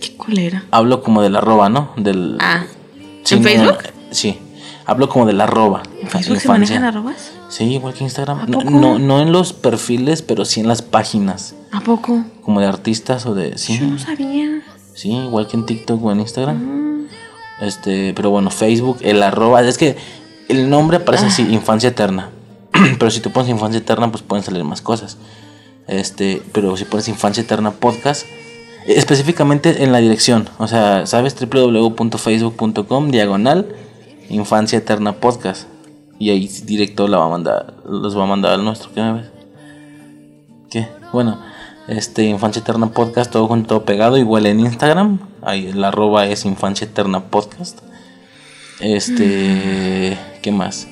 Qué 0.00 0.16
culera. 0.16 0.64
Hablo 0.72 1.04
como 1.04 1.22
del 1.22 1.36
arroba, 1.36 1.68
¿no? 1.68 1.92
Del, 1.96 2.36
Ah. 2.40 2.64
¿En 3.30 3.44
Facebook? 3.44 3.78
sí, 4.10 4.40
hablo 4.86 5.08
como 5.08 5.26
del 5.26 5.40
arroba. 5.40 5.82
¿En 6.00 6.08
Facebook 6.08 6.40
se 6.40 6.48
manejan 6.48 6.84
arrobas? 6.84 7.32
Sí, 7.48 7.64
igual 7.74 7.94
que 7.94 8.04
Instagram. 8.04 8.40
¿A 8.40 8.46
No, 8.46 8.58
poco? 8.58 8.70
no, 8.70 8.98
no 8.98 9.20
en 9.20 9.32
los 9.32 9.52
perfiles, 9.52 10.22
pero 10.22 10.44
sí 10.44 10.60
en 10.60 10.68
las 10.68 10.82
páginas. 10.82 11.54
¿A 11.72 11.80
poco? 11.80 12.24
Como 12.42 12.60
de 12.60 12.66
artistas 12.66 13.26
o 13.26 13.34
de... 13.34 13.56
Sí, 13.58 13.78
Yo 13.78 13.86
no 13.86 13.98
sabía. 13.98 14.62
sí, 14.94 15.10
igual 15.12 15.46
que 15.46 15.56
en 15.56 15.66
TikTok 15.66 16.04
o 16.04 16.12
en 16.12 16.20
Instagram. 16.20 17.08
Este, 17.60 18.12
pero 18.14 18.30
bueno, 18.30 18.50
Facebook, 18.50 18.98
el 19.02 19.22
arroba. 19.22 19.62
Es 19.62 19.78
que 19.78 19.96
el 20.48 20.68
nombre 20.68 20.98
aparece 20.98 21.26
así, 21.26 21.42
Infancia 21.50 21.88
Eterna. 21.90 22.30
pero 22.98 23.10
si 23.10 23.20
tú 23.20 23.30
pones 23.30 23.48
Infancia 23.48 23.78
Eterna, 23.78 24.10
pues 24.10 24.22
pueden 24.22 24.44
salir 24.44 24.64
más 24.64 24.80
cosas. 24.82 25.16
Este, 25.86 26.42
pero 26.52 26.76
si 26.76 26.84
pones 26.84 27.08
Infancia 27.08 27.42
Eterna 27.42 27.70
Podcast, 27.72 28.26
específicamente 28.86 29.84
en 29.84 29.92
la 29.92 29.98
dirección, 29.98 30.48
o 30.58 30.66
sea, 30.66 31.06
¿sabes? 31.06 31.34
www.facebook.com 31.38 33.10
diagonal 33.10 33.68
Infancia 34.28 34.78
Eterna 34.78 35.12
Podcast. 35.14 35.68
Y 36.18 36.30
ahí 36.30 36.48
directo 36.64 37.08
la 37.08 37.18
va 37.18 37.26
a 37.26 37.28
mandar, 37.28 37.74
los 37.84 38.16
va 38.16 38.24
a 38.24 38.26
mandar 38.26 38.52
al 38.52 38.64
nuestro, 38.64 38.90
¿qué. 40.70 40.88
Bueno, 41.12 41.38
este 41.86 42.24
Infancia 42.24 42.60
Eterna 42.60 42.90
Podcast, 42.90 43.30
todo 43.30 43.46
junto, 43.46 43.68
todo 43.68 43.84
pegado, 43.84 44.16
igual 44.16 44.46
en 44.46 44.60
Instagram, 44.60 45.20
ahí 45.42 45.68
el 45.68 45.84
arroba 45.84 46.26
es 46.26 46.44
Infancia 46.44 46.86
Eterna 46.86 47.30
Podcast. 47.30 47.80
Este, 48.80 50.18
¿qué 50.42 50.52
más? 50.52 50.88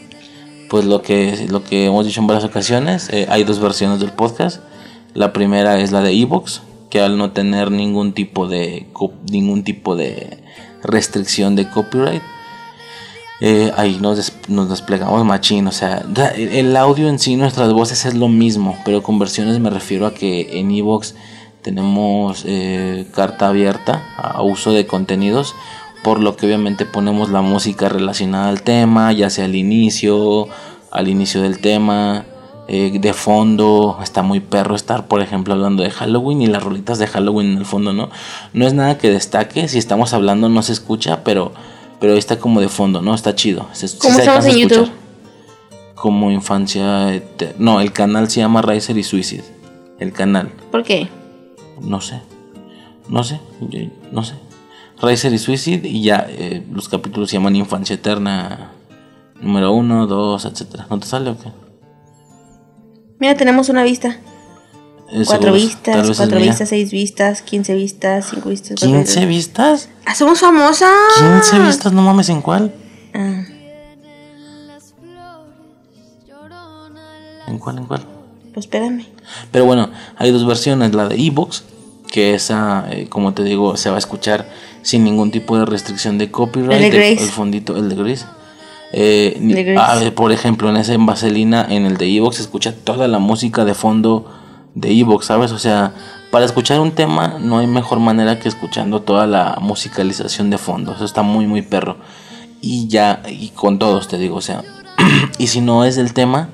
Pues 0.70 0.84
lo 0.84 1.02
que, 1.02 1.46
lo 1.50 1.64
que 1.64 1.86
hemos 1.86 2.06
dicho 2.06 2.20
en 2.20 2.26
varias 2.26 2.44
ocasiones, 2.44 3.08
eh, 3.10 3.26
hay 3.28 3.44
dos 3.44 3.60
versiones 3.60 4.00
del 4.00 4.12
podcast. 4.12 4.62
La 5.14 5.32
primera 5.32 5.78
es 5.80 5.92
la 5.92 6.00
de 6.00 6.12
Evox, 6.12 6.62
que 6.90 7.00
al 7.00 7.18
no 7.18 7.32
tener 7.32 7.70
ningún 7.70 8.12
tipo 8.12 8.46
de 8.48 8.86
ningún 9.30 9.64
tipo 9.64 9.96
de 9.96 10.38
restricción 10.82 11.56
de 11.56 11.68
copyright, 11.68 12.22
eh, 13.44 13.72
ahí 13.76 13.98
nos, 14.00 14.16
des- 14.18 14.32
nos 14.48 14.68
desplegamos 14.70 15.24
machín. 15.24 15.66
O 15.66 15.72
sea, 15.72 16.04
el 16.36 16.76
audio 16.76 17.08
en 17.08 17.18
sí, 17.18 17.34
nuestras 17.36 17.72
voces 17.72 18.04
es 18.06 18.14
lo 18.14 18.28
mismo, 18.28 18.76
pero 18.84 19.02
con 19.02 19.18
versiones 19.18 19.58
me 19.58 19.68
refiero 19.70 20.06
a 20.06 20.14
que 20.14 20.60
en 20.60 20.70
Evox 20.70 21.14
tenemos 21.62 22.44
eh, 22.46 23.06
carta 23.14 23.48
abierta 23.48 24.02
a 24.16 24.42
uso 24.42 24.72
de 24.72 24.86
contenidos, 24.86 25.54
por 26.02 26.20
lo 26.20 26.36
que 26.36 26.46
obviamente 26.46 26.84
ponemos 26.86 27.30
la 27.30 27.42
música 27.42 27.88
relacionada 27.88 28.48
al 28.48 28.62
tema, 28.62 29.12
ya 29.12 29.30
sea 29.30 29.44
al 29.46 29.54
inicio, 29.54 30.48
al 30.90 31.08
inicio 31.08 31.42
del 31.42 31.60
tema. 31.60 32.24
eh, 32.68 32.96
de 33.00 33.12
fondo 33.12 33.98
está 34.02 34.22
muy 34.22 34.38
perro 34.38 34.76
estar 34.76 35.08
por 35.08 35.20
ejemplo 35.20 35.52
hablando 35.54 35.82
de 35.82 35.90
Halloween 35.90 36.42
y 36.42 36.46
las 36.46 36.62
rolitas 36.62 36.98
de 37.00 37.08
Halloween 37.08 37.50
en 37.52 37.58
el 37.58 37.64
fondo 37.66 37.92
no 37.92 38.08
no 38.52 38.66
es 38.68 38.72
nada 38.72 38.98
que 38.98 39.10
destaque 39.10 39.66
si 39.66 39.78
estamos 39.78 40.12
hablando 40.14 40.48
no 40.48 40.62
se 40.62 40.72
escucha 40.72 41.24
pero 41.24 41.52
pero 42.02 42.14
está 42.16 42.38
como 42.38 42.60
de 42.60 42.68
fondo 42.68 43.00
no 43.00 43.14
está 43.14 43.34
chido 43.34 43.66
se, 43.72 43.86
¿Cómo 43.98 44.12
se 44.14 44.20
estamos 44.20 44.44
en 44.44 44.50
escuchar. 44.58 44.78
YouTube? 44.84 44.92
como 45.94 46.30
infancia 46.30 47.14
Ete- 47.14 47.54
no 47.58 47.80
el 47.80 47.92
canal 47.92 48.28
se 48.28 48.40
llama 48.40 48.60
Riser 48.60 48.98
y 48.98 49.02
Suicide 49.04 49.44
el 50.00 50.12
canal 50.12 50.50
¿Por 50.70 50.82
qué? 50.82 51.08
no 51.80 52.00
sé 52.00 52.20
no 53.08 53.22
sé 53.24 53.40
yo- 53.60 53.88
no 54.10 54.22
sé 54.24 54.34
Riser 55.00 55.32
y 55.32 55.38
Suicide 55.38 55.88
y 55.88 56.02
ya 56.02 56.26
eh, 56.28 56.66
los 56.72 56.88
capítulos 56.88 57.30
se 57.30 57.36
llaman 57.36 57.56
Infancia 57.56 57.94
Eterna 57.94 58.72
número 59.40 59.72
uno 59.72 60.06
dos 60.06 60.44
etcétera 60.44 60.86
no 60.90 60.98
te 60.98 61.06
sale 61.06 61.30
o 61.30 61.38
qué 61.38 61.48
Mira, 63.18 63.36
tenemos 63.36 63.68
una 63.68 63.84
vista. 63.84 64.16
Cuatro 65.06 65.26
seguro, 65.26 65.52
vistas, 65.52 66.16
cuatro 66.16 66.38
vistas, 66.38 66.68
seis 66.68 66.90
vistas, 66.90 67.42
quince 67.42 67.74
vistas, 67.74 68.28
cinco 68.30 68.48
vistas. 68.48 68.80
15 68.80 69.26
vistas 69.26 69.90
¡Ah, 70.06 70.14
somos 70.14 70.40
famosas! 70.40 70.88
15 71.18 71.58
vistas 71.66 71.92
no 71.92 72.00
mames 72.00 72.30
en 72.30 72.40
cuál 72.40 72.74
Ah, 73.12 73.44
en 77.46 77.58
cuál 77.58 77.78
en 77.78 77.84
cuál 77.84 78.06
pues 78.52 78.66
espérame. 78.66 79.06
Pero 79.50 79.64
bueno, 79.64 79.90
hay 80.16 80.30
dos 80.30 80.46
versiones, 80.46 80.94
la 80.94 81.08
de 81.08 81.16
Evox, 81.16 81.64
que 82.10 82.34
esa, 82.34 82.86
eh, 82.90 83.06
como 83.08 83.32
te 83.32 83.42
digo, 83.44 83.76
se 83.76 83.88
va 83.88 83.96
a 83.96 83.98
escuchar 83.98 84.48
sin 84.82 85.04
ningún 85.04 85.30
tipo 85.30 85.56
de 85.58 85.64
restricción 85.64 86.18
de 86.18 86.30
copyright. 86.30 86.72
El 86.72 86.90
de 86.90 86.90
Grace. 86.90 87.24
el 87.24 87.30
fondito, 87.30 87.76
el 87.76 87.88
de. 87.88 88.18
Eh, 88.94 89.76
ah, 89.78 89.98
eh, 90.02 90.10
por 90.10 90.32
ejemplo, 90.32 90.68
en 90.68 90.76
ese 90.76 90.92
en 90.92 91.06
Vaselina, 91.06 91.66
en 91.68 91.86
el 91.86 91.96
de 91.96 92.14
Evox, 92.14 92.36
se 92.36 92.42
escucha 92.42 92.74
toda 92.74 93.08
la 93.08 93.18
música 93.18 93.64
de 93.64 93.74
fondo 93.74 94.30
de 94.74 94.92
Evox, 94.92 95.26
¿sabes? 95.26 95.52
O 95.52 95.58
sea, 95.58 95.92
para 96.30 96.44
escuchar 96.44 96.80
un 96.80 96.92
tema 96.92 97.36
no 97.38 97.58
hay 97.58 97.66
mejor 97.66 98.00
manera 98.00 98.38
que 98.38 98.48
escuchando 98.48 99.02
toda 99.02 99.26
la 99.26 99.58
musicalización 99.60 100.50
de 100.50 100.58
fondo. 100.58 100.94
Eso 100.94 101.04
está 101.04 101.22
muy, 101.22 101.46
muy 101.46 101.62
perro. 101.62 101.96
Y 102.60 102.88
ya, 102.88 103.22
y 103.28 103.48
con 103.50 103.78
todos 103.78 104.08
te 104.08 104.18
digo, 104.18 104.36
o 104.36 104.40
sea, 104.40 104.62
y 105.38 105.48
si 105.48 105.60
no 105.60 105.84
es 105.84 105.96
del 105.96 106.14
tema, 106.14 106.48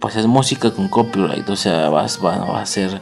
pues 0.00 0.16
es 0.16 0.26
música 0.26 0.72
con 0.72 0.88
copyright, 0.88 1.48
o 1.48 1.56
sea, 1.56 1.88
vas, 1.88 2.18
va, 2.24 2.38
va 2.38 2.60
a 2.60 2.66
ser 2.66 3.00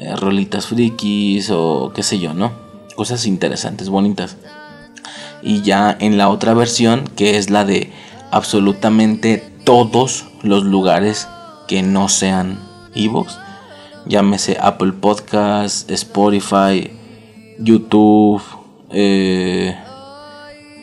eh, 0.00 0.16
rolitas 0.16 0.66
frikis 0.66 1.50
o 1.50 1.92
qué 1.94 2.02
sé 2.02 2.18
yo, 2.18 2.34
¿no? 2.34 2.52
Cosas 2.96 3.26
interesantes, 3.26 3.88
bonitas. 3.88 4.36
Y 5.42 5.62
ya 5.62 5.96
en 6.00 6.18
la 6.18 6.30
otra 6.30 6.54
versión, 6.54 7.04
que 7.16 7.36
es 7.36 7.50
la 7.50 7.64
de 7.64 7.92
absolutamente 8.32 9.44
todos 9.62 10.26
los 10.42 10.64
lugares 10.64 11.28
que 11.68 11.82
no 11.82 12.08
sean 12.08 12.58
Evox, 12.94 13.38
llámese 14.06 14.56
Apple 14.60 14.92
Podcast, 14.92 15.90
Spotify, 15.90 16.90
YouTube, 17.58 18.42
eh, 18.90 19.76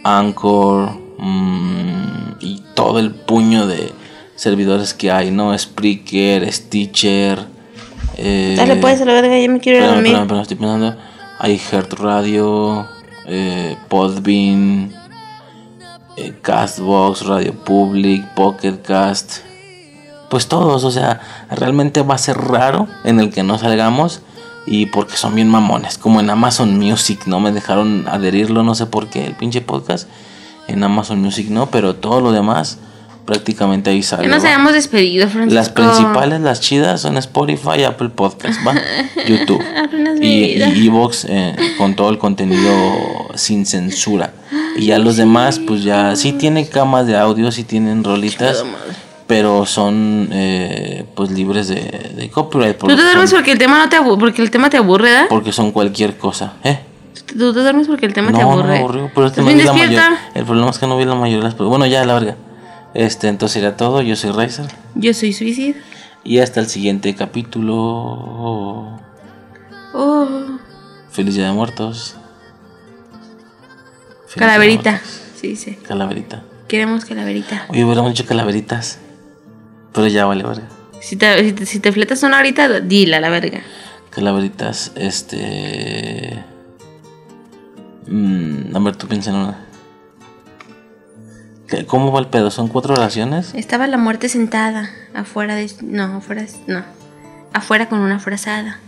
Anchor 0.03 0.91
mm, 1.18 2.34
y 2.39 2.64
todo 2.73 2.99
el 2.99 3.11
puño 3.11 3.68
de 3.68 3.91
servidores 4.35 4.93
que 4.93 5.11
hay, 5.11 5.31
¿no? 5.31 5.57
Spreaker, 5.57 6.52
Stitcher. 6.52 7.45
Eh, 8.18 8.56
Dale, 8.57 8.77
pues 8.77 9.02
a 9.02 9.06
la 9.06 9.14
verga, 9.14 9.38
ya 9.38 9.49
me 9.49 9.60
quiero 9.60 9.80
ir 9.80 9.84
a 9.84 9.93
dormir. 9.93 10.14
espérame, 10.14 10.41
estoy 10.41 10.57
pensando. 10.57 10.95
Hay 11.39 11.57
Heart 11.57 11.93
Radio, 11.93 12.88
eh, 13.27 13.76
Podbean, 13.88 14.93
eh, 16.18 16.34
Castbox, 16.41 17.26
Radio 17.26 17.53
Public, 17.53 18.23
Pocket 18.35 18.81
Cast. 18.81 19.51
Pues 20.32 20.48
todos, 20.48 20.86
o 20.86 20.91
sea, 20.91 21.20
realmente 21.49 22.03
va 22.03 22.16
a 22.16 22.18
ser 22.18 22.38
raro 22.38 22.88
en 23.03 23.20
el 23.20 23.32
que 23.32 23.44
no 23.44 23.60
salgamos. 23.60 24.22
Y 24.66 24.86
porque 24.86 25.18
son 25.18 25.36
bien 25.36 25.49
mamones, 25.49 25.98
como 25.98 26.20
en 26.20 26.30
Amazon 26.30 26.78
Music, 26.78 27.24
no 27.26 27.40
me 27.40 27.52
dejaron 27.52 28.06
adherirlo, 28.08 28.64
no 28.64 28.76
sé 28.76 28.86
por 28.86 29.10
qué, 29.10 29.26
el 29.26 29.34
pinche 29.34 29.60
podcast. 29.60 30.08
En 30.68 30.84
Amazon 30.84 31.20
Music 31.20 31.49
no, 31.49 31.66
pero 31.72 31.95
todo 31.95 32.22
lo 32.22 32.32
demás 32.32 32.78
prácticamente 33.26 33.90
ahí 33.90 34.03
sale. 34.03 34.28
Nos 34.28 34.44
¿va? 34.44 34.49
hayamos 34.49 34.74
despedido, 34.74 35.28
Francisco. 35.28 35.56
Las 35.56 35.70
principales, 35.70 36.41
las 36.41 36.62
chidas, 36.62 37.02
son 37.02 37.18
Spotify, 37.18 37.84
Apple 37.86 38.10
Podcast, 38.10 38.60
¿va? 38.66 38.74
YouTube. 39.28 39.62
Y 40.22 40.62
Evox 40.62 41.26
eh, 41.28 41.56
con 41.78 41.95
todo 41.95 42.10
el 42.10 42.18
contenido 42.18 42.72
sin 43.36 43.66
censura. 43.66 44.34
Y 44.78 44.86
ya 44.86 44.99
los 44.99 45.18
demás, 45.18 45.60
pues 45.60 45.84
ya 45.84 46.16
sí 46.16 46.34
tienen 46.34 46.66
camas 46.66 47.08
de 47.08 47.18
audio, 47.18 47.52
sí 47.52 47.64
tienen 47.64 48.03
rolitas. 48.03 48.64
Pero 49.32 49.66
son 49.66 50.28
eh, 50.34 51.06
pues 51.16 51.32
libres 51.32 51.70
de, 51.70 51.76
de 52.16 52.30
copyright. 52.30 52.78
Tú 52.78 52.88
te 52.88 52.95
duermes 53.02 53.30
son- 53.30 53.38
porque 53.40 53.53
el 53.53 53.58
tema 53.58 53.78
no 53.78 53.88
te 53.88 53.95
aburre, 53.95 54.20
porque 54.20 54.41
el 54.41 54.52
tema 54.52 54.70
te 54.70 54.76
aburre, 54.76 55.06
¿verdad? 55.10 55.28
porque 55.30 55.53
son 55.53 55.72
cualquier 55.72 56.18
cosa, 56.18 56.56
¿eh? 56.66 56.82
Tú 57.28 57.53
te 57.53 57.62
duermes 57.62 57.88
porque 57.88 58.06
el 58.06 58.14
tema 58.14 58.32
No, 58.32 58.38
te 58.40 58.44
no 58.44 58.52
aburre. 58.52 58.68
me 58.68 58.80
aburrió, 58.80 59.10
pero 59.16 59.28
es 59.28 59.32
que 59.32 59.40
Estás 59.40 59.56
no 59.56 59.60
vi 59.62 59.66
la 59.66 59.72
mayor. 59.88 60.03
El 60.36 60.44
problema 60.44 60.70
es 60.70 60.80
que 60.80 60.88
no 60.88 60.98
vi 60.98 61.06
la 61.06 61.16
mayoría 61.16 61.49
de 61.49 61.56
las 61.56 61.58
Bueno, 61.58 61.86
ya, 61.86 62.03
la 62.03 62.14
verga. 62.16 62.36
Este, 62.94 63.30
entonces 63.30 63.56
era 63.64 63.78
todo. 63.78 64.02
Yo 64.02 64.18
soy 64.18 64.32
Razer. 64.32 64.66
Yo 64.95 65.14
soy 65.14 65.32
suicida. 65.32 65.80
Y 66.26 66.40
hasta 66.40 66.60
el 66.60 66.68
siguiente 66.68 67.16
capítulo. 67.16 68.99
Oh, 69.94 70.28
Feliz 71.10 71.36
Día 71.36 71.45
de 71.48 71.53
Muertos. 71.53 72.16
Feliz 74.28 74.36
Día 74.36 74.36
de 74.36 74.40
calaverita. 74.40 74.91
Muertos. 74.91 75.22
Sí, 75.40 75.56
sí. 75.56 75.76
Calaverita. 75.88 76.44
Queremos 76.68 77.06
calaverita. 77.06 77.66
Oye, 77.70 77.86
hubiéramos 77.86 78.12
dicho 78.12 78.26
calaveritas. 78.26 78.99
Pero 79.93 80.07
ya 80.07 80.26
vale, 80.26 80.43
verga. 80.43 80.68
Si 80.99 81.15
te, 81.15 81.43
si 81.43 81.53
te, 81.53 81.65
si 81.65 81.80
te 81.80 81.91
fletas 81.91 82.23
una 82.23 82.38
ahorita, 82.38 82.80
dila 82.81 83.19
la 83.19 83.30
verga. 83.30 83.61
Calaveritas, 84.11 84.91
este. 84.95 86.43
Mm, 88.07 88.76
a 88.76 88.80
ver, 88.80 88.95
tú 88.95 89.07
piensa 89.07 89.30
en 89.31 89.38
una. 89.38 89.65
¿Qué- 91.68 91.85
¿Cómo 91.85 92.11
va 92.11 92.19
el 92.19 92.27
pedo? 92.27 92.51
¿Son 92.51 92.68
cuatro 92.68 92.93
oraciones? 92.93 93.53
Estaba 93.55 93.88
la 93.88 93.97
muerte 93.97 94.27
sentada 94.30 94.89
afuera 95.13 95.55
de... 95.55 95.72
No, 95.81 96.18
afuera... 96.18 96.45
No. 96.68 96.84
Afuera 97.53 97.88
con 97.88 97.99
una 97.99 98.19
frazada. 98.19 98.80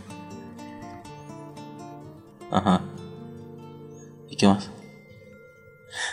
Ajá. 2.51 2.81
¿Y 4.29 4.35
qué 4.35 4.47
más? 4.47 4.69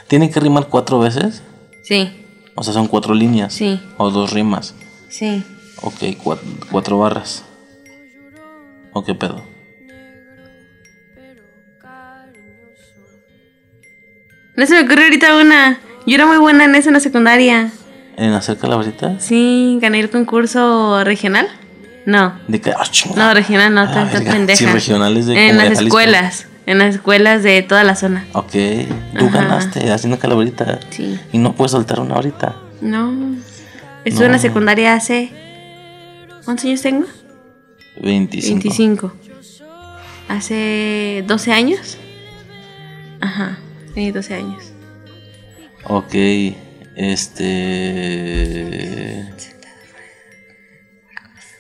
¿Tiene 0.07 0.31
que 0.31 0.39
rimar 0.41 0.69
cuatro 0.69 0.99
veces? 1.01 1.43
Sí, 1.83 2.20
O 2.61 2.63
sea, 2.63 2.75
son 2.75 2.89
cuatro 2.89 3.15
líneas. 3.15 3.55
Sí. 3.55 3.81
O 3.97 4.11
dos 4.11 4.33
rimas. 4.35 4.75
sí. 5.09 5.43
Ok, 5.83 6.03
cuat- 6.23 6.43
cuatro 6.71 6.99
barras. 6.99 7.43
¿O 8.93 9.03
qué 9.03 9.15
pedo? 9.15 9.43
No 14.57 14.67
se 14.67 14.75
me 14.75 14.81
ocurre 14.83 15.05
ahorita 15.05 15.37
una. 15.41 15.79
Yo 16.07 16.15
era 16.17 16.27
muy 16.27 16.37
buena 16.37 16.65
en 16.65 16.75
eso 16.75 16.91
en 16.91 16.95
la 16.95 17.01
secundaria. 17.01 17.71
¿En 18.19 18.33
hacer 18.35 18.59
calabritas? 18.59 19.25
Sí, 19.25 19.79
gané 19.81 20.01
el 20.01 20.11
concurso 20.11 21.03
regional. 21.03 21.49
No, 22.05 22.39
¿De 22.47 22.61
qué? 22.61 22.73
Ah, 22.73 22.85
no, 23.17 23.33
regional 23.33 23.73
no, 23.75 23.81
Ah, 23.83 23.87
tan, 23.91 24.05
tan 24.11 24.19
verga. 24.25 24.33
pendeja. 24.33 24.59
Sí, 24.59 24.67
regionales 24.67 25.25
de 25.27 25.49
En 25.49 25.57
las 25.57 25.81
escuelas, 25.81 26.47
en 26.71 26.79
las 26.79 26.95
escuelas 26.95 27.43
de 27.43 27.63
toda 27.63 27.83
la 27.85 27.97
zona. 27.97 28.27
Ok, 28.33 28.53
tú 29.19 29.27
Ajá. 29.27 29.41
ganaste 29.41 29.91
haciendo 29.91 30.19
calabrita. 30.19 30.79
Sí. 30.91 31.19
Y 31.33 31.39
no 31.39 31.55
puedes 31.55 31.73
soltar 31.73 32.01
una 32.01 32.15
ahorita. 32.15 32.57
No. 32.81 33.13
Estuve 34.05 34.27
en 34.27 34.33
la 34.33 34.37
No. 34.39 34.43
secundaria 34.43 34.95
hace. 34.95 35.31
¿Cuántos 36.45 36.65
años 36.67 36.83
tengo? 36.83 37.07
25. 38.01 38.61
25. 38.63 39.13
Hace 40.29 41.25
12 41.27 41.53
años. 41.53 41.99
Ajá, 43.21 43.59
tenía 43.95 44.13
12 44.13 44.35
años. 44.35 44.73
Ok, 45.85 46.15
este. 46.95 47.65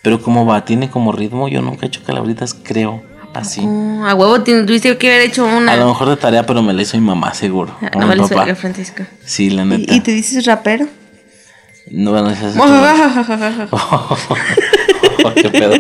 Pero 0.02 0.22
¿cómo 0.22 0.46
va? 0.46 0.64
¿Tiene 0.64 0.88
como 0.88 1.12
ritmo? 1.12 1.48
Yo 1.48 1.60
nunca 1.62 1.84
he 1.84 1.88
hecho 1.88 2.02
calabritas, 2.04 2.54
creo. 2.54 3.02
Así. 3.34 3.60
Oh, 3.64 4.04
a 4.06 4.14
huevo 4.14 4.42
tuviste 4.42 4.96
que 4.98 5.08
haber 5.14 5.28
hecho 5.28 5.44
una. 5.46 5.72
A 5.72 5.76
lo 5.76 5.86
mejor 5.88 6.08
de 6.08 6.16
tarea, 6.16 6.44
pero 6.44 6.62
me 6.62 6.72
la 6.72 6.82
hizo 6.82 6.96
mi 6.98 7.06
mamá, 7.06 7.32
seguro. 7.34 7.76
Ah, 7.80 7.90
no 7.98 8.06
me 8.06 8.16
lo 8.16 8.24
hizo 8.26 8.56
Francisco. 8.56 9.04
Sí, 9.24 9.50
la 9.50 9.64
neta. 9.64 9.92
¿Y, 9.94 9.96
y 9.98 10.00
te 10.00 10.10
dices 10.12 10.44
rapero? 10.46 10.88
No, 11.90 12.10
bueno, 12.12 12.30
es. 12.30 12.38
Oh, 15.22 15.34
qué 15.34 15.50
pedo. 15.50 15.74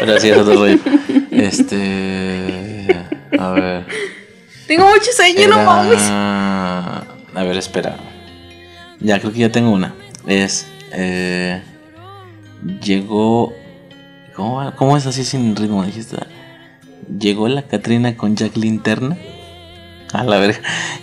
Pero 0.00 0.20
sí, 0.20 0.28
es 0.28 0.36
otro 0.36 0.54
rollo. 0.54 0.78
Este. 1.30 2.86
A 3.38 3.50
ver. 3.50 3.86
Tengo 4.66 4.86
mucho 4.88 5.10
sueño, 5.16 5.48
no 5.48 5.54
Era- 5.56 5.64
mames. 5.64 6.02
A 6.02 7.42
ver, 7.42 7.56
espera. 7.56 7.96
Ya, 9.00 9.18
creo 9.18 9.32
que 9.32 9.38
ya 9.38 9.50
tengo 9.50 9.70
una. 9.70 9.94
Es. 10.26 10.66
Eh, 10.92 11.62
llegó. 12.82 13.54
¿cómo? 14.34 14.72
¿Cómo 14.76 14.96
es 14.96 15.06
así 15.06 15.24
sin 15.24 15.56
ritmo? 15.56 15.84
Dijiste. 15.84 16.16
Llegó 17.18 17.48
la 17.48 17.62
Catrina 17.62 18.16
con 18.16 18.36
Jack 18.36 18.56
Linterna. 18.56 19.16
A 20.12 20.22
la 20.22 20.38
verga. 20.38 20.60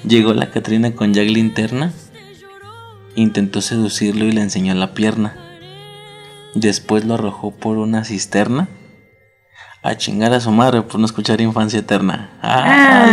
Llegó 0.08 0.34
la 0.34 0.50
Catrina 0.52 0.92
con 0.92 1.14
Jack 1.14 1.30
Linterna. 1.30 1.92
Intentó 3.16 3.62
seducirlo 3.62 4.26
y 4.26 4.32
le 4.32 4.42
enseñó 4.42 4.74
la 4.74 4.94
pierna. 4.94 5.36
Después 6.56 7.04
lo 7.04 7.16
arrojó 7.16 7.52
por 7.52 7.78
una 7.78 8.06
cisterna. 8.06 8.70
A 9.84 9.96
chingar 9.96 10.34
a 10.34 10.40
su 10.40 10.52
madre 10.52 10.82
por 10.82 11.00
no 11.00 11.06
escuchar 11.06 11.42
Infancia 11.42 11.80
Eterna. 11.80 12.32
¡Ah, 12.42 13.06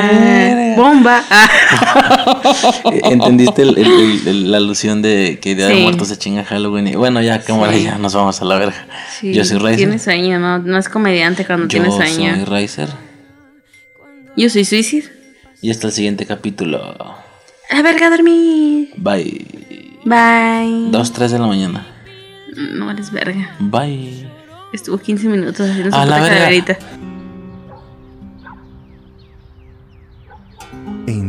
la 0.00 0.08
verga! 0.08 0.57
Bomba. 0.78 1.22
¿Entendiste 3.04 3.62
el- 3.62 3.78
el- 3.78 4.28
el- 4.28 4.50
la 4.50 4.56
alusión 4.58 5.02
de 5.02 5.38
que 5.40 5.54
Día 5.54 5.66
de 5.68 5.74
Sí. 5.76 5.82
Muertos 5.82 6.08
se 6.08 6.16
chinga 6.18 6.44
Halloween? 6.44 6.86
Y 6.88 6.94
bueno, 6.94 7.20
ya, 7.20 7.40
cámara, 7.42 7.72
Sí. 7.72 7.84
ya 7.84 7.98
nos 7.98 8.14
vamos 8.14 8.40
a 8.40 8.44
la 8.44 8.56
verga. 8.58 8.86
Sí, 9.20 9.32
Yo 9.32 9.44
soy 9.44 9.58
Riser. 9.58 9.76
Tiene 9.76 9.98
sueño, 9.98 10.38
no, 10.38 10.58
no 10.58 10.78
es 10.78 10.88
comediante 10.88 11.44
cuando 11.44 11.64
Yo 11.66 11.68
tiene 11.68 11.90
sueño. 11.90 12.34
soy 12.34 12.44
Riser. 12.44 12.88
Yo 14.36 14.48
soy 14.50 14.64
suicid. 14.64 15.04
Y 15.60 15.70
hasta 15.70 15.88
el 15.88 15.92
siguiente 15.92 16.24
capítulo. 16.26 16.94
A 17.70 17.82
verga, 17.82 18.08
dormir. 18.10 18.90
Bye. 18.96 19.46
Bye. 20.04 20.90
2, 20.90 21.12
3 21.12 21.32
de 21.32 21.38
la 21.38 21.46
mañana. 21.46 21.86
No 22.56 22.90
eres 22.90 23.10
verga. 23.10 23.50
Bye. 23.58 24.26
Estuvo 24.72 24.98
15 24.98 25.28
minutos 25.28 25.68
haciendo 25.68 25.96
A 25.96 26.04
su 26.04 26.08
la 26.10 26.16
puta 26.18 26.30
verga. 26.30 26.78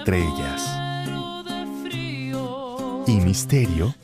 Estrellas. 0.00 0.66
Y 3.06 3.20
misterio. 3.20 3.94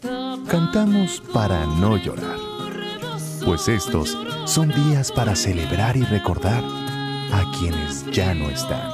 Cantamos 0.46 1.22
para 1.32 1.64
no 1.64 1.96
llorar. 1.96 2.36
Pues 3.44 3.66
estos 3.68 4.16
son 4.44 4.68
días 4.68 5.10
para 5.10 5.34
celebrar 5.34 5.96
y 5.96 6.02
recordar 6.02 6.62
a 7.32 7.50
quienes 7.58 8.04
ya 8.12 8.34
no 8.34 8.50
están. 8.50 8.90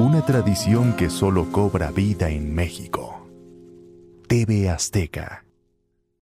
Una 0.00 0.22
tradición 0.22 0.94
que 0.96 1.10
solo 1.10 1.52
cobra 1.52 1.92
vida 1.92 2.28
en 2.28 2.52
México. 2.52 3.28
TV 4.26 4.68
Azteca. 4.68 5.43